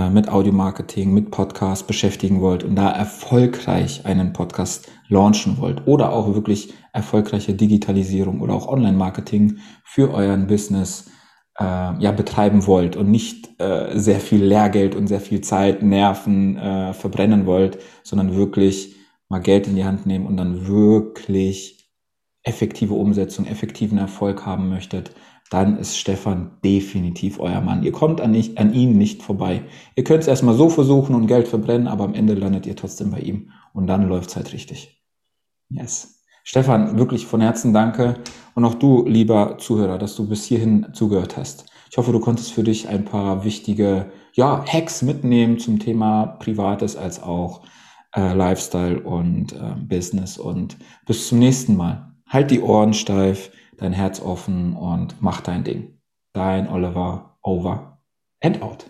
mit 0.09 0.30
Audio-Marketing, 0.30 1.13
mit 1.13 1.31
Podcast 1.31 1.88
beschäftigen 1.88 2.41
wollt 2.41 2.63
und 2.63 2.76
da 2.76 2.91
erfolgreich 2.91 4.05
einen 4.05 4.34
Podcast 4.34 4.89
launchen 5.09 5.57
wollt 5.57 5.88
oder 5.88 6.11
auch 6.11 6.34
wirklich 6.34 6.73
erfolgreiche 6.93 7.53
Digitalisierung 7.53 8.41
oder 8.41 8.53
auch 8.53 8.67
Online-Marketing 8.67 9.57
für 9.84 10.13
euren 10.13 10.47
Business 10.47 11.09
äh, 11.59 11.63
ja 11.63 12.11
betreiben 12.11 12.65
wollt 12.67 12.95
und 12.95 13.09
nicht 13.09 13.59
äh, 13.61 13.97
sehr 13.97 14.19
viel 14.19 14.43
Lehrgeld 14.43 14.95
und 14.95 15.07
sehr 15.07 15.22
viel 15.22 15.41
Zeit, 15.41 15.81
Nerven 15.84 16.57
äh, 16.57 16.93
verbrennen 16.93 17.45
wollt, 17.45 17.80
sondern 18.03 18.35
wirklich 18.35 18.95
mal 19.30 19.39
Geld 19.39 19.67
in 19.67 19.76
die 19.76 19.85
Hand 19.85 20.05
nehmen 20.05 20.26
und 20.26 20.38
dann 20.38 20.67
wirklich 20.67 21.91
effektive 22.43 22.93
Umsetzung, 22.93 23.45
effektiven 23.45 23.97
Erfolg 23.97 24.45
haben 24.45 24.69
möchtet, 24.69 25.11
dann 25.49 25.77
ist 25.77 25.97
Stefan 25.97 26.57
definitiv 26.63 27.39
euer 27.39 27.61
Mann. 27.61 27.84
Ihr 27.84 27.91
kommt 27.91 28.19
an, 28.19 28.31
nicht, 28.31 28.57
an 28.57 28.73
ihm 28.73 28.97
nicht 28.97 29.22
vorbei. 29.22 29.63
Ihr 29.95 30.03
könnt 30.03 30.22
es 30.22 30.27
erstmal 30.27 30.55
so 30.55 30.69
versuchen 30.69 31.15
und 31.15 31.27
Geld 31.27 31.47
verbrennen, 31.47 31.88
aber 31.88 32.03
am 32.03 32.13
Ende 32.13 32.34
landet 32.34 32.65
ihr 32.65 32.76
trotzdem 32.76 33.11
bei 33.11 33.19
ihm 33.19 33.51
und 33.73 33.88
dann 33.88 34.07
läuft 34.07 34.30
es 34.30 34.35
halt 34.35 34.53
richtig. 34.53 35.03
Yes. 35.69 36.23
Stefan, 36.43 36.97
wirklich 36.97 37.26
von 37.26 37.41
Herzen 37.41 37.73
danke 37.73 38.15
und 38.53 38.65
auch 38.65 38.76
du, 38.76 39.05
lieber 39.07 39.57
Zuhörer, 39.57 39.97
dass 39.97 40.15
du 40.15 40.27
bis 40.27 40.45
hierhin 40.45 40.88
zugehört 40.93 41.38
hast. 41.38 41.65
Ich 41.89 41.97
hoffe, 41.97 42.11
du 42.11 42.19
konntest 42.19 42.51
für 42.51 42.63
dich 42.63 42.88
ein 42.88 43.05
paar 43.05 43.43
wichtige 43.45 44.11
ja, 44.34 44.63
Hacks 44.67 45.01
mitnehmen 45.01 45.59
zum 45.59 45.80
Thema 45.80 46.26
Privates 46.26 46.95
als 46.95 47.22
auch 47.22 47.61
äh, 48.15 48.34
Lifestyle 48.34 48.99
und 48.99 49.53
äh, 49.53 49.76
Business. 49.80 50.38
Und 50.38 50.77
bis 51.05 51.27
zum 51.27 51.39
nächsten 51.39 51.76
Mal. 51.77 52.11
Halt 52.27 52.51
die 52.51 52.61
Ohren 52.61 52.93
steif, 52.93 53.51
dein 53.77 53.93
Herz 53.93 54.19
offen 54.22 54.76
und 54.76 55.22
mach 55.22 55.41
dein 55.41 55.64
Ding. 55.64 55.99
Dein 56.34 56.68
Oliver, 56.68 57.38
over 57.41 57.99
and 58.41 58.61
out. 58.61 58.85